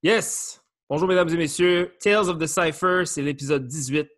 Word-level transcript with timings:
Yes! 0.00 0.62
Bonjour 0.88 1.08
mesdames 1.08 1.28
et 1.30 1.36
messieurs, 1.36 1.92
Tales 1.98 2.28
of 2.28 2.38
the 2.38 2.46
Cypher, 2.46 3.02
c'est 3.04 3.20
l'épisode 3.20 3.66
18. 3.66 4.08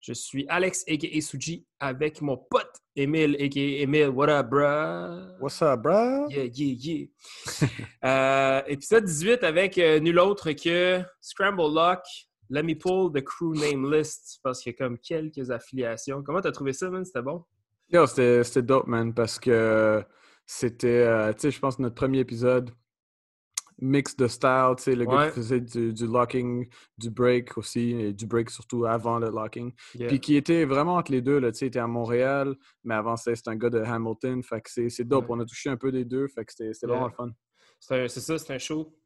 Je 0.00 0.14
suis 0.14 0.46
Alex 0.48 0.84
aka 0.88 1.20
Suji 1.20 1.66
avec 1.80 2.22
mon 2.22 2.38
pote 2.38 2.80
Emile 2.96 3.36
aka 3.38 3.82
Emile. 3.82 4.08
What 4.08 4.30
up, 4.30 4.48
bruh? 4.48 5.36
What's 5.38 5.60
up, 5.60 5.82
bro? 5.82 6.30
Yeah, 6.30 6.44
yeah, 6.54 6.74
yeah. 6.78 7.06
Euh, 8.04 8.62
épisode 8.68 9.04
18 9.04 9.44
avec 9.44 9.76
euh, 9.76 10.00
nul 10.00 10.18
autre 10.18 10.50
que 10.52 11.02
Scramble 11.20 11.74
Lock. 11.74 12.00
Let 12.48 12.62
me 12.62 12.74
pull 12.74 13.12
the 13.12 13.22
crew 13.22 13.54
name 13.54 13.92
list 13.92 14.40
parce 14.42 14.62
qu'il 14.62 14.72
y 14.72 14.74
a 14.74 14.78
comme 14.78 14.96
quelques 14.96 15.50
affiliations. 15.50 16.22
Comment 16.22 16.40
t'as 16.40 16.52
trouvé 16.52 16.72
ça, 16.72 16.88
man? 16.88 17.04
C'était 17.04 17.20
bon? 17.20 17.44
Yo, 17.90 18.06
c'était 18.06 18.42
c'était 18.44 18.62
dope, 18.62 18.86
man, 18.86 19.12
parce 19.12 19.38
que 19.38 20.02
c'était, 20.46 20.88
euh, 20.88 21.34
tu 21.34 21.40
sais, 21.40 21.50
je 21.50 21.60
pense 21.60 21.78
notre 21.78 21.96
premier 21.96 22.20
épisode, 22.20 22.70
mix 23.82 24.16
de 24.16 24.28
style, 24.28 24.74
tu 24.78 24.84
sais, 24.84 24.94
le 24.94 25.04
gars 25.04 25.28
qui 25.28 25.34
faisait 25.34 25.60
du, 25.60 25.92
du 25.92 26.06
locking, 26.06 26.68
du 26.96 27.10
break 27.10 27.58
aussi, 27.58 27.90
et 27.90 28.12
du 28.12 28.26
break 28.26 28.48
surtout 28.48 28.86
avant 28.86 29.18
le 29.18 29.28
locking. 29.28 29.72
Yeah. 29.94 30.08
Puis 30.08 30.20
qui 30.20 30.36
était 30.36 30.64
vraiment 30.64 30.94
entre 30.96 31.10
les 31.12 31.20
deux, 31.20 31.40
tu 31.40 31.52
sais, 31.58 31.66
était 31.66 31.80
à 31.80 31.86
Montréal, 31.86 32.54
mais 32.84 32.94
avant 32.94 33.16
ça, 33.16 33.34
c'était 33.34 33.50
un 33.50 33.56
gars 33.56 33.70
de 33.70 33.80
Hamilton, 33.80 34.42
fait 34.42 34.60
que 34.60 34.70
c'est 34.88 35.04
dope. 35.04 35.28
Ouais. 35.28 35.36
On 35.36 35.40
a 35.40 35.44
touché 35.44 35.68
un 35.68 35.76
peu 35.76 35.90
des 35.92 36.04
deux, 36.04 36.28
fait 36.28 36.44
que 36.44 36.52
c'était 36.52 36.70
Yeah. 36.86 36.88
vraiment 36.88 37.08
le 37.08 37.12
fun. 37.12 37.30
C'est 37.80 38.08
ça, 38.08 38.38
c'est 38.38 38.54
un 38.54 38.58
show 38.58 38.96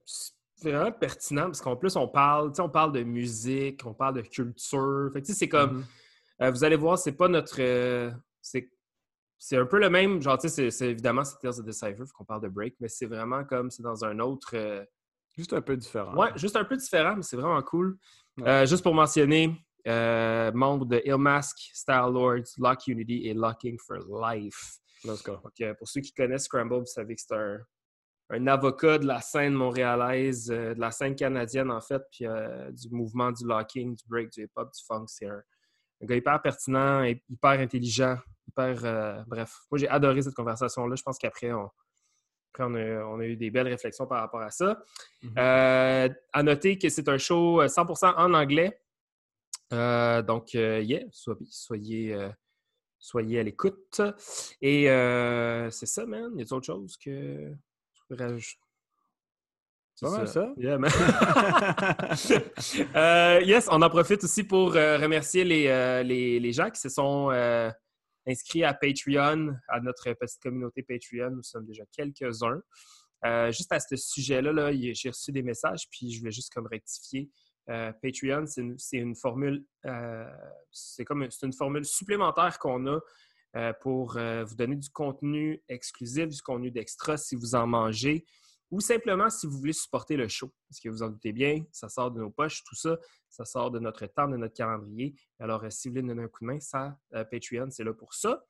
c'est 0.58 0.70
vraiment 0.70 0.92
pertinent 0.92 1.45
parce 1.46 1.60
qu'en 1.60 1.76
plus, 1.76 1.96
on 1.96 2.08
parle, 2.08 2.48
tu 2.50 2.56
sais, 2.56 2.62
on 2.62 2.70
parle 2.70 2.92
de 2.92 3.02
musique, 3.02 3.82
on 3.84 3.92
parle 3.92 4.14
de 4.16 4.22
culture. 4.22 5.10
Fait 5.12 5.20
que, 5.20 5.26
tu 5.26 5.32
sais, 5.32 5.38
c'est 5.40 5.48
comme, 5.50 5.78
Mhm. 5.78 5.84
euh, 6.42 6.50
vous 6.50 6.64
allez 6.64 6.76
voir, 6.76 6.98
c'est 6.98 7.12
pas 7.12 7.28
notre. 7.28 7.56
euh, 7.60 8.10
c'est 8.40 8.70
c'est 9.38 9.56
un 9.56 9.66
peu 9.66 9.78
le 9.78 9.90
même, 9.90 10.20
genre, 10.22 10.38
tu 10.38 10.48
sais, 10.48 10.70
c'est- 10.70 10.90
évidemment, 10.90 11.24
c'est 11.24 11.38
Tales 11.38 11.60
of 11.60 11.66
the 11.66 11.72
Cypher, 11.72 12.04
qu'on 12.14 12.24
parle 12.24 12.42
de 12.42 12.48
break, 12.48 12.74
mais 12.80 12.88
c'est 12.88 13.06
vraiment 13.06 13.45
comme, 13.45 13.70
c'est 13.70 13.82
dans 13.82 14.04
un 14.04 14.18
autre. 14.18 14.50
euh, 14.54 14.84
Juste 15.36 15.52
un 15.52 15.60
peu 15.60 15.76
différent. 15.76 16.14
Ouais, 16.16 16.30
juste 16.36 16.56
un 16.56 16.64
peu 16.64 16.76
différent, 16.76 17.14
mais 17.16 17.22
c'est 17.22 17.36
vraiment 17.36 17.60
cool. 17.62 17.98
Ouais. 18.38 18.48
Euh, 18.48 18.66
juste 18.66 18.82
pour 18.82 18.95
mentionner, 18.95 19.54
euh, 19.87 20.51
membre 20.52 20.87
de 20.87 21.02
Illmask, 21.04 21.57
Style 21.74 22.10
Lords, 22.12 22.48
Lock 22.59 22.87
Unity 22.87 23.26
et 23.29 23.34
Locking 23.34 23.79
for 23.87 23.98
Life. 24.23 24.79
Let's 25.04 25.23
go. 25.23 25.37
Pour 25.79 25.88
ceux 25.88 26.01
qui 26.01 26.12
connaissent 26.14 26.45
Scramble, 26.45 26.79
vous 26.80 26.87
savez 26.87 27.14
que 27.14 27.20
c'est 27.20 27.34
un, 27.37 27.59
un 28.30 28.46
avocat 28.46 28.98
de 28.98 29.07
la 29.07 29.20
scène 29.20 29.52
montréalaise, 29.52 30.46
de 30.46 30.74
la 30.79 30.90
scène 30.90 31.14
canadienne 31.14 31.70
en 31.70 31.80
fait, 31.82 32.02
puis 32.10 32.24
du 32.73 32.88
mouvement 32.90 33.30
du 33.30 33.46
locking, 33.46 33.95
du 33.95 34.02
break, 34.09 34.30
du 34.32 34.45
hip-hop, 34.45 34.73
du 34.74 34.82
funk. 34.84 35.04
C'est 35.07 35.26
un, 35.29 35.40
un 36.02 36.06
gars 36.06 36.16
hyper 36.16 36.42
pertinent, 36.42 37.02
et 37.04 37.22
hyper 37.28 37.50
intelligent, 37.52 38.16
hyper. 38.48 38.84
euh, 38.84 39.22
bref, 39.26 39.54
moi 39.70 39.78
j'ai 39.78 39.88
adoré 39.88 40.22
cette 40.22 40.34
conversation-là. 40.34 40.94
Je 40.96 41.02
pense 41.02 41.18
qu'après, 41.18 41.52
on, 41.52 41.70
après, 42.52 42.64
on, 42.64 42.74
a, 42.74 43.04
on 43.04 43.20
a 43.20 43.24
eu 43.24 43.36
des 43.36 43.50
belles 43.50 43.68
réflexions 43.68 44.06
par 44.06 44.20
rapport 44.20 44.40
à 44.40 44.50
ça. 44.50 44.78
Mhm. 45.22 45.34
Euh, 45.38 46.08
à 46.32 46.42
noter 46.42 46.78
que 46.78 46.88
c'est 46.88 47.08
un 47.08 47.18
show 47.18 47.60
euh, 47.60 47.68
100% 47.68 48.14
en 48.16 48.34
anglais. 48.34 48.80
Euh, 49.72 50.22
donc, 50.22 50.54
euh, 50.54 50.80
yeah, 50.80 51.02
soyez, 51.10 51.46
soyez, 51.50 52.14
euh, 52.14 52.30
soyez 52.98 53.40
à 53.40 53.42
l'écoute. 53.42 54.00
Et 54.62 54.90
euh, 54.90 55.70
c'est 55.70 55.86
ça, 55.86 56.06
man. 56.06 56.32
Y 56.38 56.42
a 56.42 56.54
autre 56.54 56.66
chose 56.66 56.96
que 56.96 57.52
je 57.92 58.00
pourrais 58.08 58.26
rajouter? 58.26 58.65
Pas 60.00 60.10
mal 60.10 60.28
ça. 60.28 60.52
Yeah. 60.58 60.78
Euh, 62.94 63.40
yes, 63.42 63.68
on 63.70 63.80
en 63.82 63.88
profite 63.90 64.22
aussi 64.25 64.44
pour 64.44 64.75
euh, 64.76 64.98
remercier 64.98 65.44
les, 65.44 65.66
euh, 65.69 66.02
les, 66.02 66.38
les 66.41 66.52
gens 66.52 66.70
qui 66.70 66.80
se 66.80 66.88
sont 66.88 67.30
inscrits 68.26 68.64
à 68.64 68.74
Patreon, 68.74 69.54
à 69.69 69.80
notre 69.80 70.12
petite 70.14 70.41
communauté 70.42 70.82
Patreon. 70.82 71.30
Nous 71.30 71.42
sommes 71.42 71.64
déjà 71.66 71.84
quelques-uns. 71.97 72.60
Juste 73.50 73.72
à 73.72 73.80
ce 73.80 73.97
sujet-là, 73.97 74.52
là, 74.52 74.70
j'ai 74.72 75.08
reçu 75.08 75.32
des 75.32 75.42
messages, 75.42 75.88
puis 75.91 76.10
je 76.12 76.19
voulais 76.20 76.32
juste 76.32 76.52
comme 76.52 76.66
rectifier. 76.66 77.30
Patreon, 77.66 78.47
c'est 78.47 78.60
une, 78.60 78.78
c'est 78.78 78.98
une 78.98 79.16
formule, 79.16 79.64
c'est 80.70 81.04
comme 81.04 81.22
une- 81.22 81.30
c'est 81.30 81.47
une 81.47 81.52
formule 81.52 81.84
supplémentaire 81.84 82.58
qu'on 82.58 82.86
a 82.86 83.72
pour 83.80 84.12
vous 84.18 84.54
donner 84.54 84.76
du 84.76 84.90
contenu 84.90 85.62
exclusif, 85.68 86.28
du 86.28 86.42
contenu 86.42 86.70
d'extra 86.70 87.16
si 87.16 87.34
vous 87.36 87.54
en 87.54 87.66
mangez, 87.66 88.24
ou 88.71 88.81
simplement 88.81 89.31
si 89.31 89.47
vous 89.47 89.59
voulez 89.59 89.72
supporter 89.72 90.16
le 90.16 90.28
show. 90.28 90.53
Parce 90.69 90.81
que 90.81 90.88
vous 90.88 91.03
en 91.03 91.09
doutez 91.09 91.32
bien, 91.32 91.65
ça 91.72 91.88
sort 91.88 92.10
de 92.10 92.21
nos 92.21 92.31
poches, 92.31 92.65
tout 92.65 92.75
ça, 92.75 92.99
ça 93.28 93.44
sort 93.44 93.71
de 93.71 93.78
notre 93.78 94.06
temps, 94.06 94.28
de 94.28 94.37
notre 94.37 94.54
calendrier. 94.54 95.15
Alors, 95.38 95.65
euh, 95.65 95.71
si 95.71 95.88
vous 95.88 95.94
voulez 95.94 96.06
donner 96.06 96.22
un 96.22 96.28
coup 96.28 96.44
de 96.44 96.47
main, 96.47 96.60
ça, 96.60 96.99
euh, 97.15 97.25
Patreon, 97.25 97.71
c'est 97.71 97.84
là 97.84 97.94
pour 97.94 98.15
ça. 98.15 98.44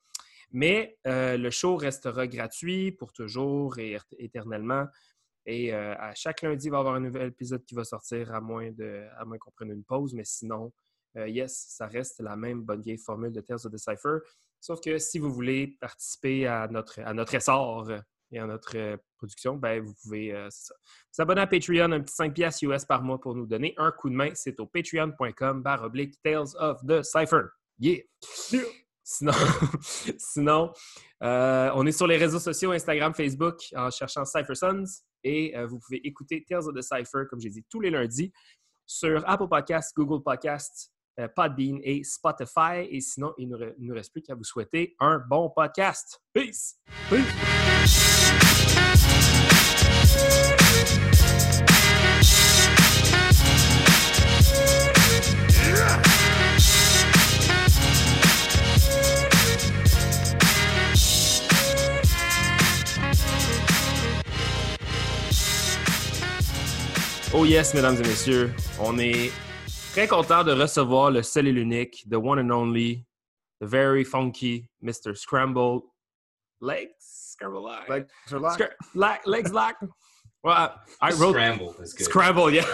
Mais 0.52 0.98
euh, 1.06 1.36
le 1.36 1.50
show 1.50 1.76
restera 1.76 2.26
gratuit 2.26 2.92
pour 2.92 3.12
toujours 3.12 3.78
et 3.78 3.96
éter- 3.96 4.16
éternellement. 4.18 4.86
Et 5.48 5.72
à 5.72 6.12
chaque 6.16 6.42
lundi, 6.42 6.66
il 6.66 6.70
va 6.70 6.78
y 6.78 6.80
avoir 6.80 6.96
un 6.96 7.00
nouvel 7.00 7.28
épisode 7.28 7.64
qui 7.64 7.76
va 7.76 7.84
sortir, 7.84 8.34
à 8.34 8.40
moins, 8.40 8.72
de, 8.72 9.06
à 9.16 9.24
moins 9.24 9.38
qu'on 9.38 9.52
prenne 9.52 9.70
une 9.70 9.84
pause. 9.84 10.12
Mais 10.12 10.24
sinon, 10.24 10.72
yes, 11.14 11.66
ça 11.68 11.86
reste 11.86 12.18
la 12.18 12.34
même 12.34 12.62
bonne 12.62 12.80
vieille 12.80 12.98
formule 12.98 13.30
de 13.30 13.40
Tales 13.40 13.60
of 13.64 13.72
the. 13.72 14.24
Sauf 14.60 14.80
que 14.80 14.98
si 14.98 15.20
vous 15.20 15.32
voulez 15.32 15.76
participer 15.80 16.48
à 16.48 16.66
notre, 16.66 16.98
à 16.98 17.14
notre 17.14 17.36
essor 17.36 17.92
et 18.32 18.38
à 18.38 18.46
notre 18.46 18.76
euh, 18.76 18.96
production, 19.18 19.56
ben, 19.56 19.82
vous 19.82 19.94
pouvez 20.02 20.32
euh, 20.32 20.48
vous 20.48 21.22
abonner 21.22 21.42
à 21.42 21.46
Patreon, 21.46 21.92
un 21.92 22.00
petit 22.00 22.14
5 22.14 22.34
piastres 22.34 22.64
US 22.64 22.84
par 22.84 23.02
mois 23.02 23.20
pour 23.20 23.34
nous 23.34 23.46
donner 23.46 23.74
un 23.76 23.92
coup 23.92 24.10
de 24.10 24.14
main. 24.14 24.30
C'est 24.34 24.58
au 24.60 24.66
patreon.com 24.66 25.62
barre 25.62 25.84
oblique 25.84 26.14
Tales 26.22 26.54
of 26.58 26.78
the 26.86 27.02
Cypher. 27.02 27.42
Yeah! 27.78 28.02
Sinon, 29.08 29.32
sinon 30.18 30.72
euh, 31.22 31.70
on 31.74 31.86
est 31.86 31.92
sur 31.92 32.08
les 32.08 32.16
réseaux 32.16 32.40
sociaux, 32.40 32.72
Instagram, 32.72 33.14
Facebook, 33.14 33.60
en 33.76 33.88
cherchant 33.90 34.24
Cypher 34.24 34.56
Sons. 34.56 34.84
Et 35.22 35.56
euh, 35.56 35.66
vous 35.66 35.78
pouvez 35.78 36.04
écouter 36.04 36.44
Tales 36.48 36.64
of 36.66 36.74
the 36.74 36.82
Cypher, 36.82 37.24
comme 37.30 37.40
j'ai 37.40 37.50
dit, 37.50 37.64
tous 37.70 37.80
les 37.80 37.90
lundis 37.90 38.32
sur 38.84 39.22
Apple 39.28 39.48
Podcasts, 39.48 39.94
Google 39.96 40.22
Podcasts, 40.24 40.92
Podbean 41.34 41.78
et 41.82 42.02
Spotify. 42.04 42.86
Et 42.90 43.00
sinon, 43.00 43.32
il 43.38 43.48
ne 43.48 43.56
nous 43.78 43.94
reste 43.94 44.12
plus 44.12 44.22
qu'à 44.22 44.34
vous 44.34 44.44
souhaiter 44.44 44.94
un 45.00 45.18
bon 45.28 45.50
podcast. 45.50 46.20
Peace! 46.32 46.76
Oh 67.38 67.44
yes, 67.44 67.74
mesdames 67.74 67.96
et 67.96 68.08
messieurs, 68.08 68.50
on 68.80 68.98
est 68.98 69.30
très 69.96 70.06
content 70.06 70.44
de 70.44 70.52
recevoir 70.52 71.10
le 71.10 71.22
seul 71.22 71.48
et 71.48 71.52
l'unique, 71.52 72.04
the 72.10 72.16
one 72.16 72.38
and 72.38 72.50
only, 72.50 73.06
the 73.60 73.66
very 73.66 74.04
funky 74.04 74.68
Mr. 74.84 75.16
Scramble 75.16 75.80
Legs? 76.60 76.90
Scramble 77.00 77.64
Legs? 77.64 77.88
Like, 77.88 78.10
relax. 78.30 78.56
Scra- 78.56 78.72
la- 78.94 79.18
legs 79.24 79.52
lock? 79.52 79.76
Well, 80.44 80.74
I 81.00 81.12
wrote 81.12 81.32
Scramble 81.32 81.74
is 81.80 81.94
good. 81.94 82.04
Scramble, 82.04 82.50
yeah. 82.50 82.66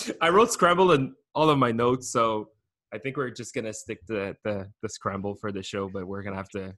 I 0.20 0.30
wrote 0.30 0.50
Scramble 0.50 0.92
in 0.92 1.14
all 1.34 1.48
of 1.48 1.58
my 1.58 1.70
notes, 1.70 2.10
so 2.10 2.48
I 2.92 2.98
think 2.98 3.16
we're 3.16 3.30
just 3.30 3.54
gonna 3.54 3.72
stick 3.72 4.04
to 4.08 4.36
the, 4.42 4.68
the 4.82 4.88
Scramble 4.88 5.36
for 5.36 5.52
the 5.52 5.62
show, 5.62 5.88
but 5.88 6.06
we're 6.08 6.24
gonna 6.24 6.36
have 6.36 6.50
to 6.50 6.74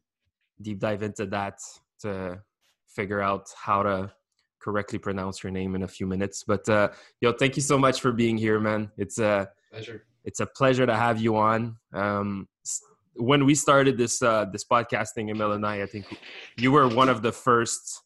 deep 0.60 0.78
dive 0.78 1.02
into 1.02 1.24
that 1.26 1.58
to 2.02 2.42
figure 2.86 3.22
out 3.22 3.46
how 3.56 3.82
to 3.82 4.12
correctly 4.60 4.98
pronounce 4.98 5.42
your 5.42 5.52
name 5.52 5.74
in 5.74 5.84
a 5.84 5.88
few 5.88 6.06
minutes. 6.06 6.44
But 6.46 6.68
uh, 6.68 6.90
yo, 7.22 7.32
thank 7.32 7.56
you 7.56 7.62
so 7.62 7.78
much 7.78 8.00
for 8.02 8.12
being 8.12 8.36
here, 8.36 8.60
man. 8.60 8.90
It's 8.98 9.18
a 9.18 9.48
Pleasure. 9.71 10.04
it's 10.25 10.41
a 10.41 10.47
pleasure 10.47 10.87
to 10.87 10.97
have 10.97 11.21
you 11.21 11.37
on. 11.37 11.77
Um, 11.93 12.49
when 13.15 13.44
we 13.47 13.54
started 13.54 13.97
this 13.97 14.22
uh, 14.22 14.47
this 14.53 14.65
podcasting, 14.65 15.31
Emil 15.31 15.53
and 15.53 15.66
I, 15.66 15.82
I 15.82 15.87
think 15.87 16.06
you 16.56 16.72
were 16.72 16.88
one 16.88 17.09
of 17.09 17.22
the 17.22 17.32
first 17.32 18.03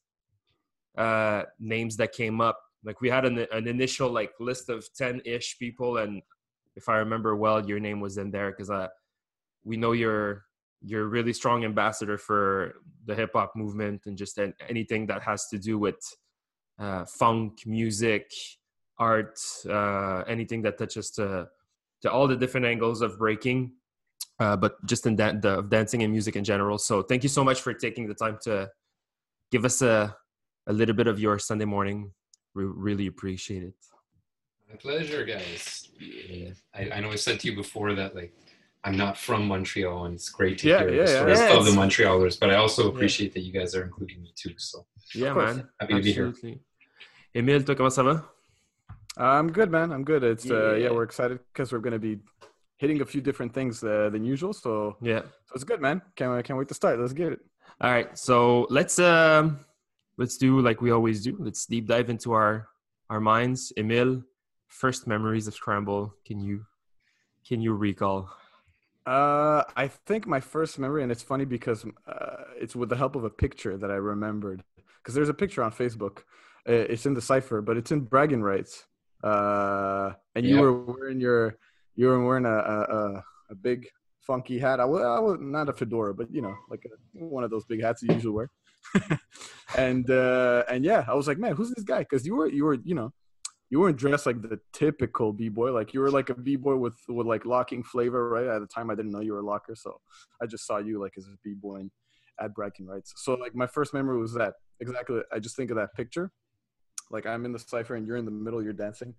uh, 0.97 1.43
names 1.59 1.97
that 1.97 2.12
came 2.12 2.41
up. 2.41 2.59
Like 2.84 3.00
we 3.00 3.10
had 3.10 3.25
an, 3.25 3.47
an 3.53 3.66
initial 3.69 4.10
like 4.10 4.32
list 4.41 4.69
of 4.69 4.87
ten 4.94 5.21
ish 5.25 5.59
people, 5.59 5.98
and 5.98 6.22
if 6.77 6.89
I 6.89 6.97
remember 6.97 7.36
well, 7.36 7.66
your 7.66 7.80
name 7.80 8.01
was 8.01 8.18
in 8.18 8.30
there 8.30 8.51
because 8.51 8.71
uh, 8.71 8.89
we 9.65 9.77
know 9.77 9.92
you're 9.92 10.45
you're 10.83 11.04
a 11.04 11.09
really 11.09 11.33
strong 11.33 11.65
ambassador 11.65 12.16
for 12.16 12.77
the 13.06 13.15
hip 13.15 13.30
hop 13.34 13.53
movement 13.54 14.03
and 14.06 14.16
just 14.16 14.39
anything 14.68 15.06
that 15.06 15.22
has 15.22 15.47
to 15.48 15.59
do 15.59 15.78
with 15.78 16.01
uh, 16.78 17.04
funk 17.04 17.66
music, 17.66 18.30
art, 19.00 19.41
uh, 19.68 20.22
anything 20.28 20.62
that 20.62 20.78
touches 20.78 21.10
to 21.12 21.48
to 22.02 22.10
all 22.10 22.28
the 22.28 22.36
different 22.36 22.64
angles 22.66 23.02
of 23.02 23.18
breaking, 23.18 23.72
uh, 24.38 24.56
but 24.56 24.72
just 24.86 25.04
in 25.06 25.16
that 25.16 25.42
the, 25.42 25.58
of 25.58 25.68
dancing 25.68 26.02
and 26.02 26.12
music 26.12 26.36
in 26.36 26.44
general. 26.44 26.78
So 26.78 27.02
thank 27.02 27.22
you 27.22 27.28
so 27.28 27.42
much 27.42 27.60
for 27.60 27.74
taking 27.74 28.06
the 28.06 28.14
time 28.14 28.38
to 28.42 28.70
give 29.50 29.64
us 29.64 29.82
a 29.82 30.14
a 30.66 30.72
little 30.72 30.94
bit 30.94 31.08
of 31.08 31.18
your 31.18 31.38
Sunday 31.38 31.64
morning. 31.64 32.12
We 32.54 32.64
really 32.64 33.06
appreciate 33.06 33.62
it. 33.62 33.74
My 34.68 34.76
pleasure, 34.76 35.24
guys. 35.24 35.88
Yeah. 35.98 36.50
I, 36.74 36.91
I 36.96 37.00
know 37.00 37.10
I 37.10 37.16
said 37.16 37.41
to 37.41 37.48
you 37.48 37.56
before 37.56 37.94
that 37.94 38.14
like 38.14 38.32
I'm 38.84 38.96
not 38.96 39.18
from 39.18 39.46
Montreal, 39.46 40.04
and 40.06 40.14
it's 40.14 40.30
great 40.30 40.56
to 40.58 40.68
Yeah, 40.68 40.80
hear 40.80 40.91
yeah, 40.91 41.03
the 41.03 41.08
stories 41.08 41.41
Yeah, 41.41 41.56
of 41.58 41.64
the 41.64 41.72
Montrealers. 41.72 42.38
But 42.41 42.50
I 42.50 42.56
also 42.56 42.88
appreciate 42.92 43.32
that 43.34 43.41
you 43.41 43.53
guys 43.53 43.74
are 43.74 43.84
including 43.84 44.22
me 44.22 44.32
too. 44.42 44.54
So 44.58 44.86
Yeah, 45.14 45.32
course. 45.34 45.56
man. 45.56 45.68
happy 45.80 45.94
to 45.94 46.03
be 46.03 46.12
here. 46.12 46.28
Absolutely. 46.28 46.60
Emile, 47.34 47.62
toi, 47.64 47.74
comment 47.74 47.92
ça 47.92 48.03
va? 48.04 48.16
I'm 49.16 49.51
good, 49.53 49.71
man. 49.71 49.92
I'm 49.92 50.04
good. 50.04 50.22
It's 50.24 50.51
uh, 50.51 50.74
yeah, 50.74 50.84
Yeah. 50.86 50.91
we're 50.92 51.03
excited 51.03 51.41
because 51.53 51.72
we're 51.72 51.80
gonna 51.80 51.98
be 51.98 52.18
hitting 52.78 53.01
a 53.01 53.04
few 53.04 53.21
different 53.21 53.53
things 53.53 53.83
uh, 53.84 54.09
than 54.10 54.24
usual. 54.24 54.53
So, 54.53 54.97
Yeah. 55.03 55.22
so 55.47 55.54
it's 55.54 55.65
good, 55.65 55.80
man. 55.80 56.01
Can't 56.16 56.45
can't 56.45 56.59
wait 56.59 56.68
to 56.68 56.74
start. 56.74 56.98
Let's 56.98 57.12
get 57.12 57.33
it. 57.33 57.41
All 57.80 57.91
right. 57.91 58.16
So 58.18 58.66
let's 58.71 58.98
um 58.98 59.59
let's 60.16 60.36
do 60.39 60.60
like 60.60 60.80
we 60.80 60.91
always 60.91 61.22
do. 61.22 61.36
Let's 61.39 61.66
deep 61.66 61.86
dive 61.86 62.09
into 62.10 62.33
our 62.33 62.68
our 63.10 63.21
minds. 63.21 63.72
Emil, 63.77 64.22
first 64.68 65.07
memories 65.07 65.47
of 65.48 65.54
Scramble. 65.54 66.15
Can 66.24 66.41
you 66.41 66.65
can 67.47 67.60
you 67.60 67.74
recall? 67.74 68.30
Uh, 69.06 69.65
I 69.77 69.89
think 69.89 70.27
my 70.27 70.41
first 70.41 70.78
memory, 70.78 71.03
and 71.03 71.10
it's 71.10 71.22
funny 71.22 71.45
because 71.47 71.84
uh, 72.06 72.45
it's 72.56 72.77
with 72.77 72.91
the 72.91 72.97
help 72.97 73.16
of 73.16 73.24
a 73.24 73.30
picture 73.30 73.77
that 73.78 73.91
I 73.91 73.95
remembered. 73.97 74.63
Because 74.98 75.15
there's 75.15 75.30
a 75.30 75.34
picture 75.34 75.63
on 75.63 75.72
Facebook. 75.72 76.18
Uh, 76.68 76.84
It's 76.92 77.06
in 77.06 77.15
the 77.15 77.22
cipher, 77.22 77.63
but 77.63 77.77
it's 77.78 77.91
in 77.91 78.01
bragging 78.03 78.42
rights. 78.42 78.84
Uh, 79.22 80.12
and 80.34 80.46
you 80.46 80.60
were 80.60 80.72
wearing 80.72 81.20
your, 81.20 81.56
you 81.96 82.06
were 82.06 82.24
wearing 82.24 82.46
a 82.46 82.56
a, 82.56 83.24
a, 83.50 83.54
big 83.54 83.86
funky 84.20 84.58
hat. 84.58 84.80
I 84.80 84.84
was, 84.84 85.02
I 85.02 85.18
was 85.18 85.38
not 85.40 85.68
a 85.68 85.72
fedora, 85.72 86.14
but 86.14 86.32
you 86.32 86.40
know, 86.40 86.54
like 86.70 86.84
a, 86.86 87.24
one 87.24 87.44
of 87.44 87.50
those 87.50 87.64
big 87.64 87.82
hats 87.82 88.02
you 88.02 88.14
usually 88.14 88.32
wear. 88.32 88.50
and 89.76 90.10
uh, 90.10 90.64
and 90.70 90.84
yeah, 90.84 91.04
I 91.06 91.14
was 91.14 91.28
like, 91.28 91.38
man, 91.38 91.54
who's 91.54 91.70
this 91.70 91.84
guy? 91.84 92.00
Because 92.00 92.24
you 92.24 92.34
were 92.34 92.48
you 92.48 92.64
were 92.64 92.78
you 92.82 92.94
know 92.94 93.12
you 93.70 93.78
weren't 93.78 93.96
dressed 93.96 94.26
like 94.26 94.42
the 94.42 94.58
typical 94.72 95.32
b-boy 95.32 95.72
like 95.72 95.94
you 95.94 96.00
were 96.00 96.10
like 96.10 96.28
a 96.28 96.34
b-boy 96.34 96.76
with 96.76 96.98
with 97.08 97.26
like 97.26 97.46
locking 97.46 97.82
flavor 97.82 98.28
right 98.28 98.46
at 98.46 98.60
the 98.60 98.66
time 98.66 98.90
i 98.90 98.94
didn't 98.94 99.12
know 99.12 99.20
you 99.20 99.32
were 99.32 99.38
a 99.38 99.46
locker 99.46 99.74
so 99.74 99.98
i 100.42 100.46
just 100.46 100.66
saw 100.66 100.78
you 100.78 101.00
like 101.00 101.12
as 101.16 101.24
a 101.26 101.36
b-boy 101.44 101.76
and 101.76 101.90
at 102.40 102.52
bragging 102.52 102.86
rights 102.86 103.12
so 103.16 103.34
like 103.34 103.54
my 103.54 103.66
first 103.66 103.94
memory 103.94 104.18
was 104.18 104.34
that 104.34 104.54
exactly 104.80 105.20
i 105.32 105.38
just 105.38 105.56
think 105.56 105.70
of 105.70 105.76
that 105.76 105.94
picture 105.94 106.32
like 107.10 107.27
i'm 107.27 107.45
in 107.45 107.53
the 107.53 107.59
cipher 107.59 107.95
and 107.95 108.07
you're 108.07 108.16
in 108.16 108.24
the 108.24 108.30
middle 108.30 108.62
you're 108.62 108.72
dancing 108.72 109.15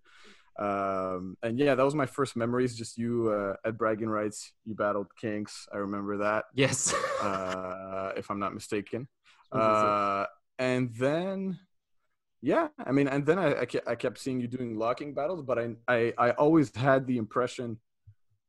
um 0.59 1.37
and 1.43 1.57
yeah 1.59 1.75
that 1.75 1.83
was 1.85 1.95
my 1.95 2.05
first 2.05 2.35
memories 2.35 2.75
just 2.75 2.97
you 2.97 3.29
uh, 3.31 3.55
at 3.65 3.77
bragging 3.77 4.09
rights 4.09 4.53
you 4.65 4.75
battled 4.75 5.07
kinks 5.19 5.67
i 5.73 5.77
remember 5.77 6.17
that 6.17 6.45
Yes. 6.53 6.93
uh 6.93 8.11
if 8.17 8.29
i'm 8.29 8.39
not 8.39 8.53
mistaken 8.53 9.07
What 9.51 9.63
is 9.63 9.83
it? 9.83 9.89
uh 9.89 10.25
and 10.59 10.93
then 10.95 11.57
yeah 12.41 12.67
i 12.85 12.91
mean 12.91 13.07
and 13.07 13.25
then 13.25 13.39
I, 13.39 13.61
I 13.61 13.67
I 13.87 13.95
kept 13.95 14.17
seeing 14.19 14.39
you 14.41 14.47
doing 14.47 14.75
locking 14.77 15.13
battles 15.13 15.41
but 15.41 15.59
I, 15.59 15.69
I 15.87 16.13
i 16.17 16.31
always 16.31 16.75
had 16.75 17.07
the 17.07 17.17
impression 17.17 17.79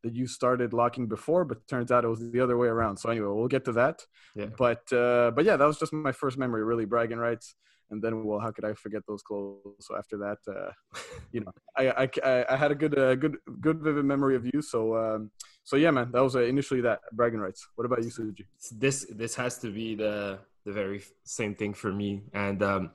that 0.03 0.15
you 0.17 0.27
started 0.27 0.73
locking 0.73 1.07
before 1.07 1.45
but 1.45 1.67
turns 1.69 1.93
out 1.93 2.05
it 2.05 2.09
was 2.09 2.31
the 2.33 2.41
other 2.41 2.57
way 2.59 2.69
around 2.69 2.97
so 2.97 3.11
anyway 3.11 3.29
we'll 3.29 3.49
get 3.49 3.65
to 3.67 3.73
that 3.73 4.03
Yeah. 4.35 4.47
but 4.59 4.91
uh 4.93 5.31
but 5.35 5.45
yeah 5.45 5.57
that 5.57 5.67
was 5.67 5.79
just 5.79 5.93
my 5.93 6.13
first 6.13 6.39
memory 6.39 6.65
really 6.65 6.87
bragging 6.87 7.19
rights 7.19 7.55
and 7.93 8.03
then 8.03 8.25
well 8.25 8.41
how 8.41 8.51
could 8.51 8.65
i 8.65 8.73
forget 8.75 9.03
those 9.07 9.23
clothes? 9.23 9.83
So 9.87 9.97
after 9.97 10.17
that 10.19 10.39
uh 10.49 10.73
you 11.35 11.41
know 11.45 11.53
i 11.77 11.85
i, 12.05 12.45
I- 12.53 12.57
had 12.57 12.73
a 12.73 12.75
good 12.83 12.99
uh, 12.99 13.15
good 13.15 13.37
good 13.61 13.79
vivid 13.87 14.05
memory 14.05 14.35
of 14.37 14.45
you. 14.53 14.61
So 14.63 14.97
um 14.97 15.31
so 15.65 15.77
yeah 15.77 15.93
man 15.93 16.11
that 16.13 16.23
was 16.23 16.35
uh, 16.35 16.43
initially 16.43 16.81
that 16.89 17.01
bragging 17.13 17.41
rights. 17.47 17.61
What 17.77 17.85
about 17.85 18.03
you 18.03 18.11
suji? 18.11 18.45
This 18.85 19.07
this 19.23 19.35
has 19.37 19.59
to 19.65 19.69
be 19.71 19.95
the 19.95 20.39
the 20.67 20.73
very 20.73 21.01
same 21.25 21.55
thing 21.55 21.73
for 21.75 21.93
me. 21.93 22.11
And 22.33 22.63
um 22.63 22.91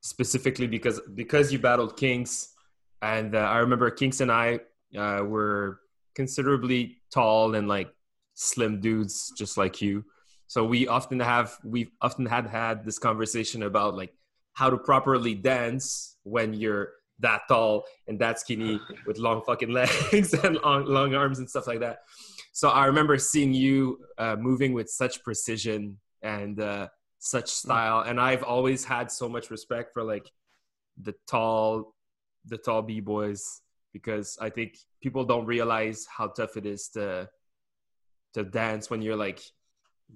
specifically 0.00 0.68
because 0.76 1.00
because 1.14 1.52
you 1.52 1.58
battled 1.58 1.96
kings 1.96 2.30
and 3.02 3.34
uh, 3.34 3.38
i 3.54 3.56
remember 3.58 3.90
kings 3.90 4.20
and 4.20 4.30
i 4.30 4.48
uh, 4.96 5.20
were 5.34 5.80
considerably 6.14 6.80
tall 7.12 7.54
and 7.56 7.66
like 7.68 7.90
slim 8.34 8.80
dudes 8.80 9.32
just 9.36 9.56
like 9.58 9.80
you. 9.82 10.04
So 10.46 10.64
we 10.64 10.86
often 10.86 11.18
have 11.20 11.56
we 11.64 11.90
often 12.00 12.26
had 12.26 12.46
had 12.46 12.84
this 12.84 12.98
conversation 12.98 13.62
about 13.64 13.96
like 13.96 14.12
how 14.56 14.70
to 14.70 14.78
properly 14.78 15.34
dance 15.34 16.16
when 16.22 16.54
you're 16.54 16.92
that 17.18 17.42
tall 17.46 17.84
and 18.08 18.18
that 18.18 18.40
skinny 18.40 18.80
with 19.06 19.18
long 19.18 19.42
fucking 19.46 19.70
legs 19.70 20.32
and 20.44 20.56
long, 20.62 20.86
long 20.86 21.14
arms 21.14 21.38
and 21.38 21.48
stuff 21.48 21.66
like 21.66 21.80
that. 21.80 21.98
So 22.52 22.70
I 22.70 22.86
remember 22.86 23.18
seeing 23.18 23.52
you 23.52 24.00
uh, 24.16 24.36
moving 24.36 24.72
with 24.72 24.88
such 24.88 25.22
precision 25.22 25.98
and 26.22 26.58
uh, 26.58 26.88
such 27.18 27.50
style, 27.50 28.00
and 28.00 28.18
I've 28.18 28.42
always 28.42 28.82
had 28.82 29.12
so 29.12 29.28
much 29.28 29.50
respect 29.50 29.92
for 29.92 30.02
like 30.02 30.30
the 31.00 31.14
tall, 31.28 31.94
the 32.46 32.56
tall 32.56 32.80
b 32.80 33.00
boys 33.00 33.60
because 33.92 34.38
I 34.40 34.48
think 34.48 34.78
people 35.02 35.24
don't 35.24 35.44
realize 35.44 36.06
how 36.06 36.28
tough 36.28 36.56
it 36.56 36.64
is 36.64 36.88
to 36.94 37.28
to 38.32 38.42
dance 38.42 38.88
when 38.88 39.02
you're 39.02 39.16
like 39.16 39.42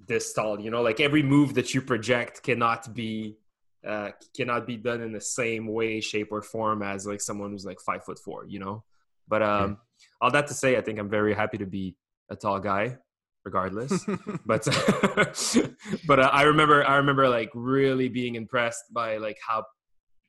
this 0.06 0.32
tall. 0.32 0.58
You 0.58 0.70
know, 0.70 0.80
like 0.80 0.98
every 0.98 1.22
move 1.22 1.52
that 1.54 1.74
you 1.74 1.82
project 1.82 2.42
cannot 2.42 2.94
be 2.94 3.36
uh, 3.86 4.10
cannot 4.36 4.66
be 4.66 4.76
done 4.76 5.00
in 5.00 5.12
the 5.12 5.20
same 5.20 5.66
way, 5.66 6.00
shape, 6.00 6.28
or 6.30 6.42
form 6.42 6.82
as 6.82 7.06
like 7.06 7.20
someone 7.20 7.50
who's 7.50 7.64
like 7.64 7.80
five 7.80 8.04
foot 8.04 8.18
four. 8.18 8.46
You 8.46 8.58
know, 8.58 8.84
but 9.28 9.42
um, 9.42 9.78
all 10.20 10.30
that 10.30 10.46
to 10.48 10.54
say, 10.54 10.76
I 10.76 10.80
think 10.80 10.98
I'm 10.98 11.08
very 11.08 11.34
happy 11.34 11.58
to 11.58 11.66
be 11.66 11.96
a 12.28 12.36
tall 12.36 12.60
guy, 12.60 12.98
regardless. 13.44 14.04
but 14.46 14.64
but 16.06 16.20
uh, 16.20 16.30
I 16.32 16.42
remember 16.42 16.86
I 16.86 16.96
remember 16.96 17.28
like 17.28 17.50
really 17.54 18.08
being 18.08 18.34
impressed 18.34 18.84
by 18.92 19.16
like 19.16 19.38
how 19.46 19.64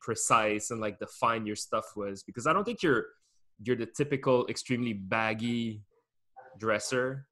precise 0.00 0.70
and 0.70 0.80
like 0.80 0.98
defined 0.98 1.46
your 1.46 1.56
stuff 1.56 1.84
was 1.94 2.22
because 2.22 2.46
I 2.46 2.52
don't 2.52 2.64
think 2.64 2.82
you're 2.82 3.06
you're 3.62 3.76
the 3.76 3.86
typical 3.86 4.46
extremely 4.48 4.92
baggy 4.92 5.82
dresser. 6.58 7.26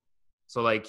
So 0.46 0.62
like 0.62 0.86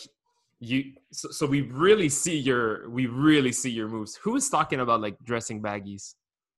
you 0.62 0.94
so, 1.12 1.30
so 1.32 1.46
we 1.46 1.62
really 1.62 2.08
see 2.08 2.38
your 2.38 2.90
we 2.90 3.08
really 3.08 3.52
see 3.52 3.72
your 3.72 3.90
moves. 3.90 4.16
Who 4.18 4.36
is 4.36 4.50
talking 4.50 4.80
about 4.80 5.02
like 5.02 5.18
dressing 5.24 5.62
baggies? 5.62 6.14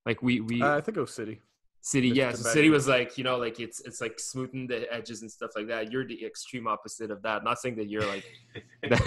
Like 0.05 0.21
we 0.21 0.41
we 0.41 0.61
uh, 0.61 0.77
i 0.77 0.81
think 0.81 0.97
it 0.97 1.01
was 1.01 1.13
city 1.13 1.41
City, 1.85 2.11
Mr. 2.11 2.15
yeah. 2.15 2.31
So 2.31 2.49
City 2.49 2.69
was 2.69 2.87
like, 2.87 3.17
you 3.17 3.25
know, 3.25 3.35
like 3.35 3.59
it's 3.59 3.81
it's 3.81 3.99
like 3.99 4.17
smoothing 4.17 4.67
the 4.67 4.91
edges 4.91 5.21
and 5.21 5.29
stuff 5.29 5.51
like 5.53 5.67
that. 5.67 5.91
You're 5.91 6.07
the 6.07 6.25
extreme 6.25 6.65
opposite 6.65 7.11
of 7.11 7.21
that. 7.23 7.43
Not 7.43 7.59
saying 7.59 7.75
that 7.75 7.89
you're 7.89 8.05
like 8.05 8.25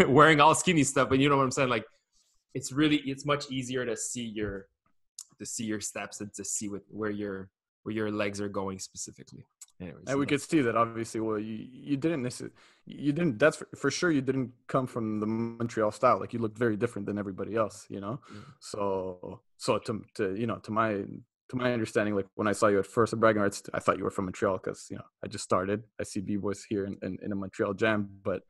wearing 0.08 0.42
all 0.42 0.54
skinny 0.54 0.84
stuff, 0.84 1.08
but 1.08 1.18
you 1.18 1.30
know 1.30 1.38
what 1.38 1.44
I'm 1.44 1.50
saying. 1.50 1.70
Like, 1.70 1.86
it's 2.52 2.72
really 2.72 2.98
it's 2.98 3.24
much 3.24 3.50
easier 3.50 3.86
to 3.86 3.96
see 3.96 4.24
your 4.24 4.66
to 5.38 5.46
see 5.46 5.64
your 5.64 5.80
steps 5.80 6.20
and 6.20 6.32
to 6.34 6.44
see 6.44 6.68
what 6.68 6.82
where 6.90 7.10
your 7.10 7.48
where 7.84 7.94
your 7.94 8.10
legs 8.10 8.42
are 8.42 8.48
going 8.50 8.78
specifically. 8.78 9.46
Anyways, 9.80 10.04
And 10.08 10.18
we 10.18 10.24
could 10.26 10.40
see 10.40 10.62
that 10.62 10.74
obviously. 10.76 11.20
Well, 11.20 11.38
you 11.38 11.66
you 11.70 11.96
didn't 11.98 12.22
necessarily, 12.22 12.54
you 12.86 13.12
didn't. 13.12 13.38
That's 13.38 13.58
for, 13.58 13.68
for 13.76 13.90
sure. 13.90 14.10
You 14.10 14.22
didn't 14.22 14.52
come 14.68 14.86
from 14.86 15.20
the 15.20 15.26
Montreal 15.26 15.90
style. 15.90 16.18
Like 16.18 16.32
you 16.32 16.38
looked 16.38 16.56
very 16.58 16.76
different 16.76 17.06
than 17.06 17.18
everybody 17.18 17.56
else. 17.56 17.84
You 17.90 18.00
know. 18.00 18.20
Yeah. 18.32 18.40
So 18.60 19.40
so 19.58 19.78
to 19.86 20.02
to 20.14 20.34
you 20.34 20.46
know 20.46 20.56
to 20.56 20.70
my 20.70 20.92
to 21.50 21.56
my 21.56 21.72
understanding, 21.74 22.14
like 22.16 22.26
when 22.36 22.48
I 22.48 22.52
saw 22.52 22.68
you 22.68 22.78
at 22.78 22.86
first 22.86 23.12
at 23.12 23.20
Bragging 23.20 23.42
Rights, 23.42 23.62
I 23.74 23.80
thought 23.80 23.98
you 23.98 24.04
were 24.04 24.10
from 24.10 24.24
Montreal 24.24 24.56
because 24.62 24.86
you 24.90 24.96
know 24.96 25.04
I 25.22 25.26
just 25.28 25.44
started. 25.44 25.82
I 26.00 26.04
see 26.04 26.20
b 26.20 26.36
boys 26.36 26.64
here 26.68 26.86
in, 26.86 26.96
in, 27.02 27.18
in 27.22 27.30
a 27.32 27.36
Montreal 27.36 27.74
jam, 27.74 28.08
but 28.24 28.42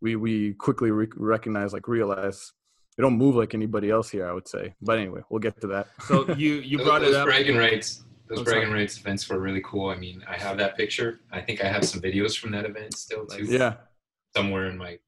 we 0.00 0.16
we 0.16 0.54
quickly 0.54 0.90
re- 0.90 1.08
recognize 1.16 1.72
like 1.72 1.86
realize 1.86 2.52
they 2.96 3.02
don't 3.02 3.16
move 3.18 3.36
like 3.36 3.54
anybody 3.54 3.88
else 3.90 4.10
here. 4.10 4.26
I 4.28 4.32
would 4.32 4.48
say. 4.48 4.74
But 4.82 4.98
anyway, 4.98 5.20
we'll 5.30 5.38
get 5.38 5.60
to 5.60 5.68
that. 5.68 5.86
So 6.08 6.28
you 6.34 6.54
you 6.54 6.78
Those- 6.78 6.86
brought 6.86 7.02
it 7.02 7.06
those 7.06 7.16
up. 7.16 7.26
bragging 7.26 7.56
rights. 7.56 8.02
Those 8.28 8.42
bragging 8.42 8.72
rights 8.72 8.98
events 8.98 9.28
were 9.28 9.38
really 9.40 9.62
cool. 9.64 9.88
I 9.90 9.96
mean, 9.96 10.22
I 10.28 10.36
have 10.36 10.56
that 10.58 10.76
picture. 10.76 11.20
I 11.32 11.40
think 11.40 11.62
I 11.64 11.68
have 11.68 11.84
some 11.84 12.00
videos 12.00 12.36
from 12.38 12.50
that 12.52 12.64
event 12.64 12.96
still 12.96 13.24
too, 13.26 13.44
yeah. 13.44 13.74
somewhere 14.36 14.66
in 14.66 14.76
my 14.76 14.98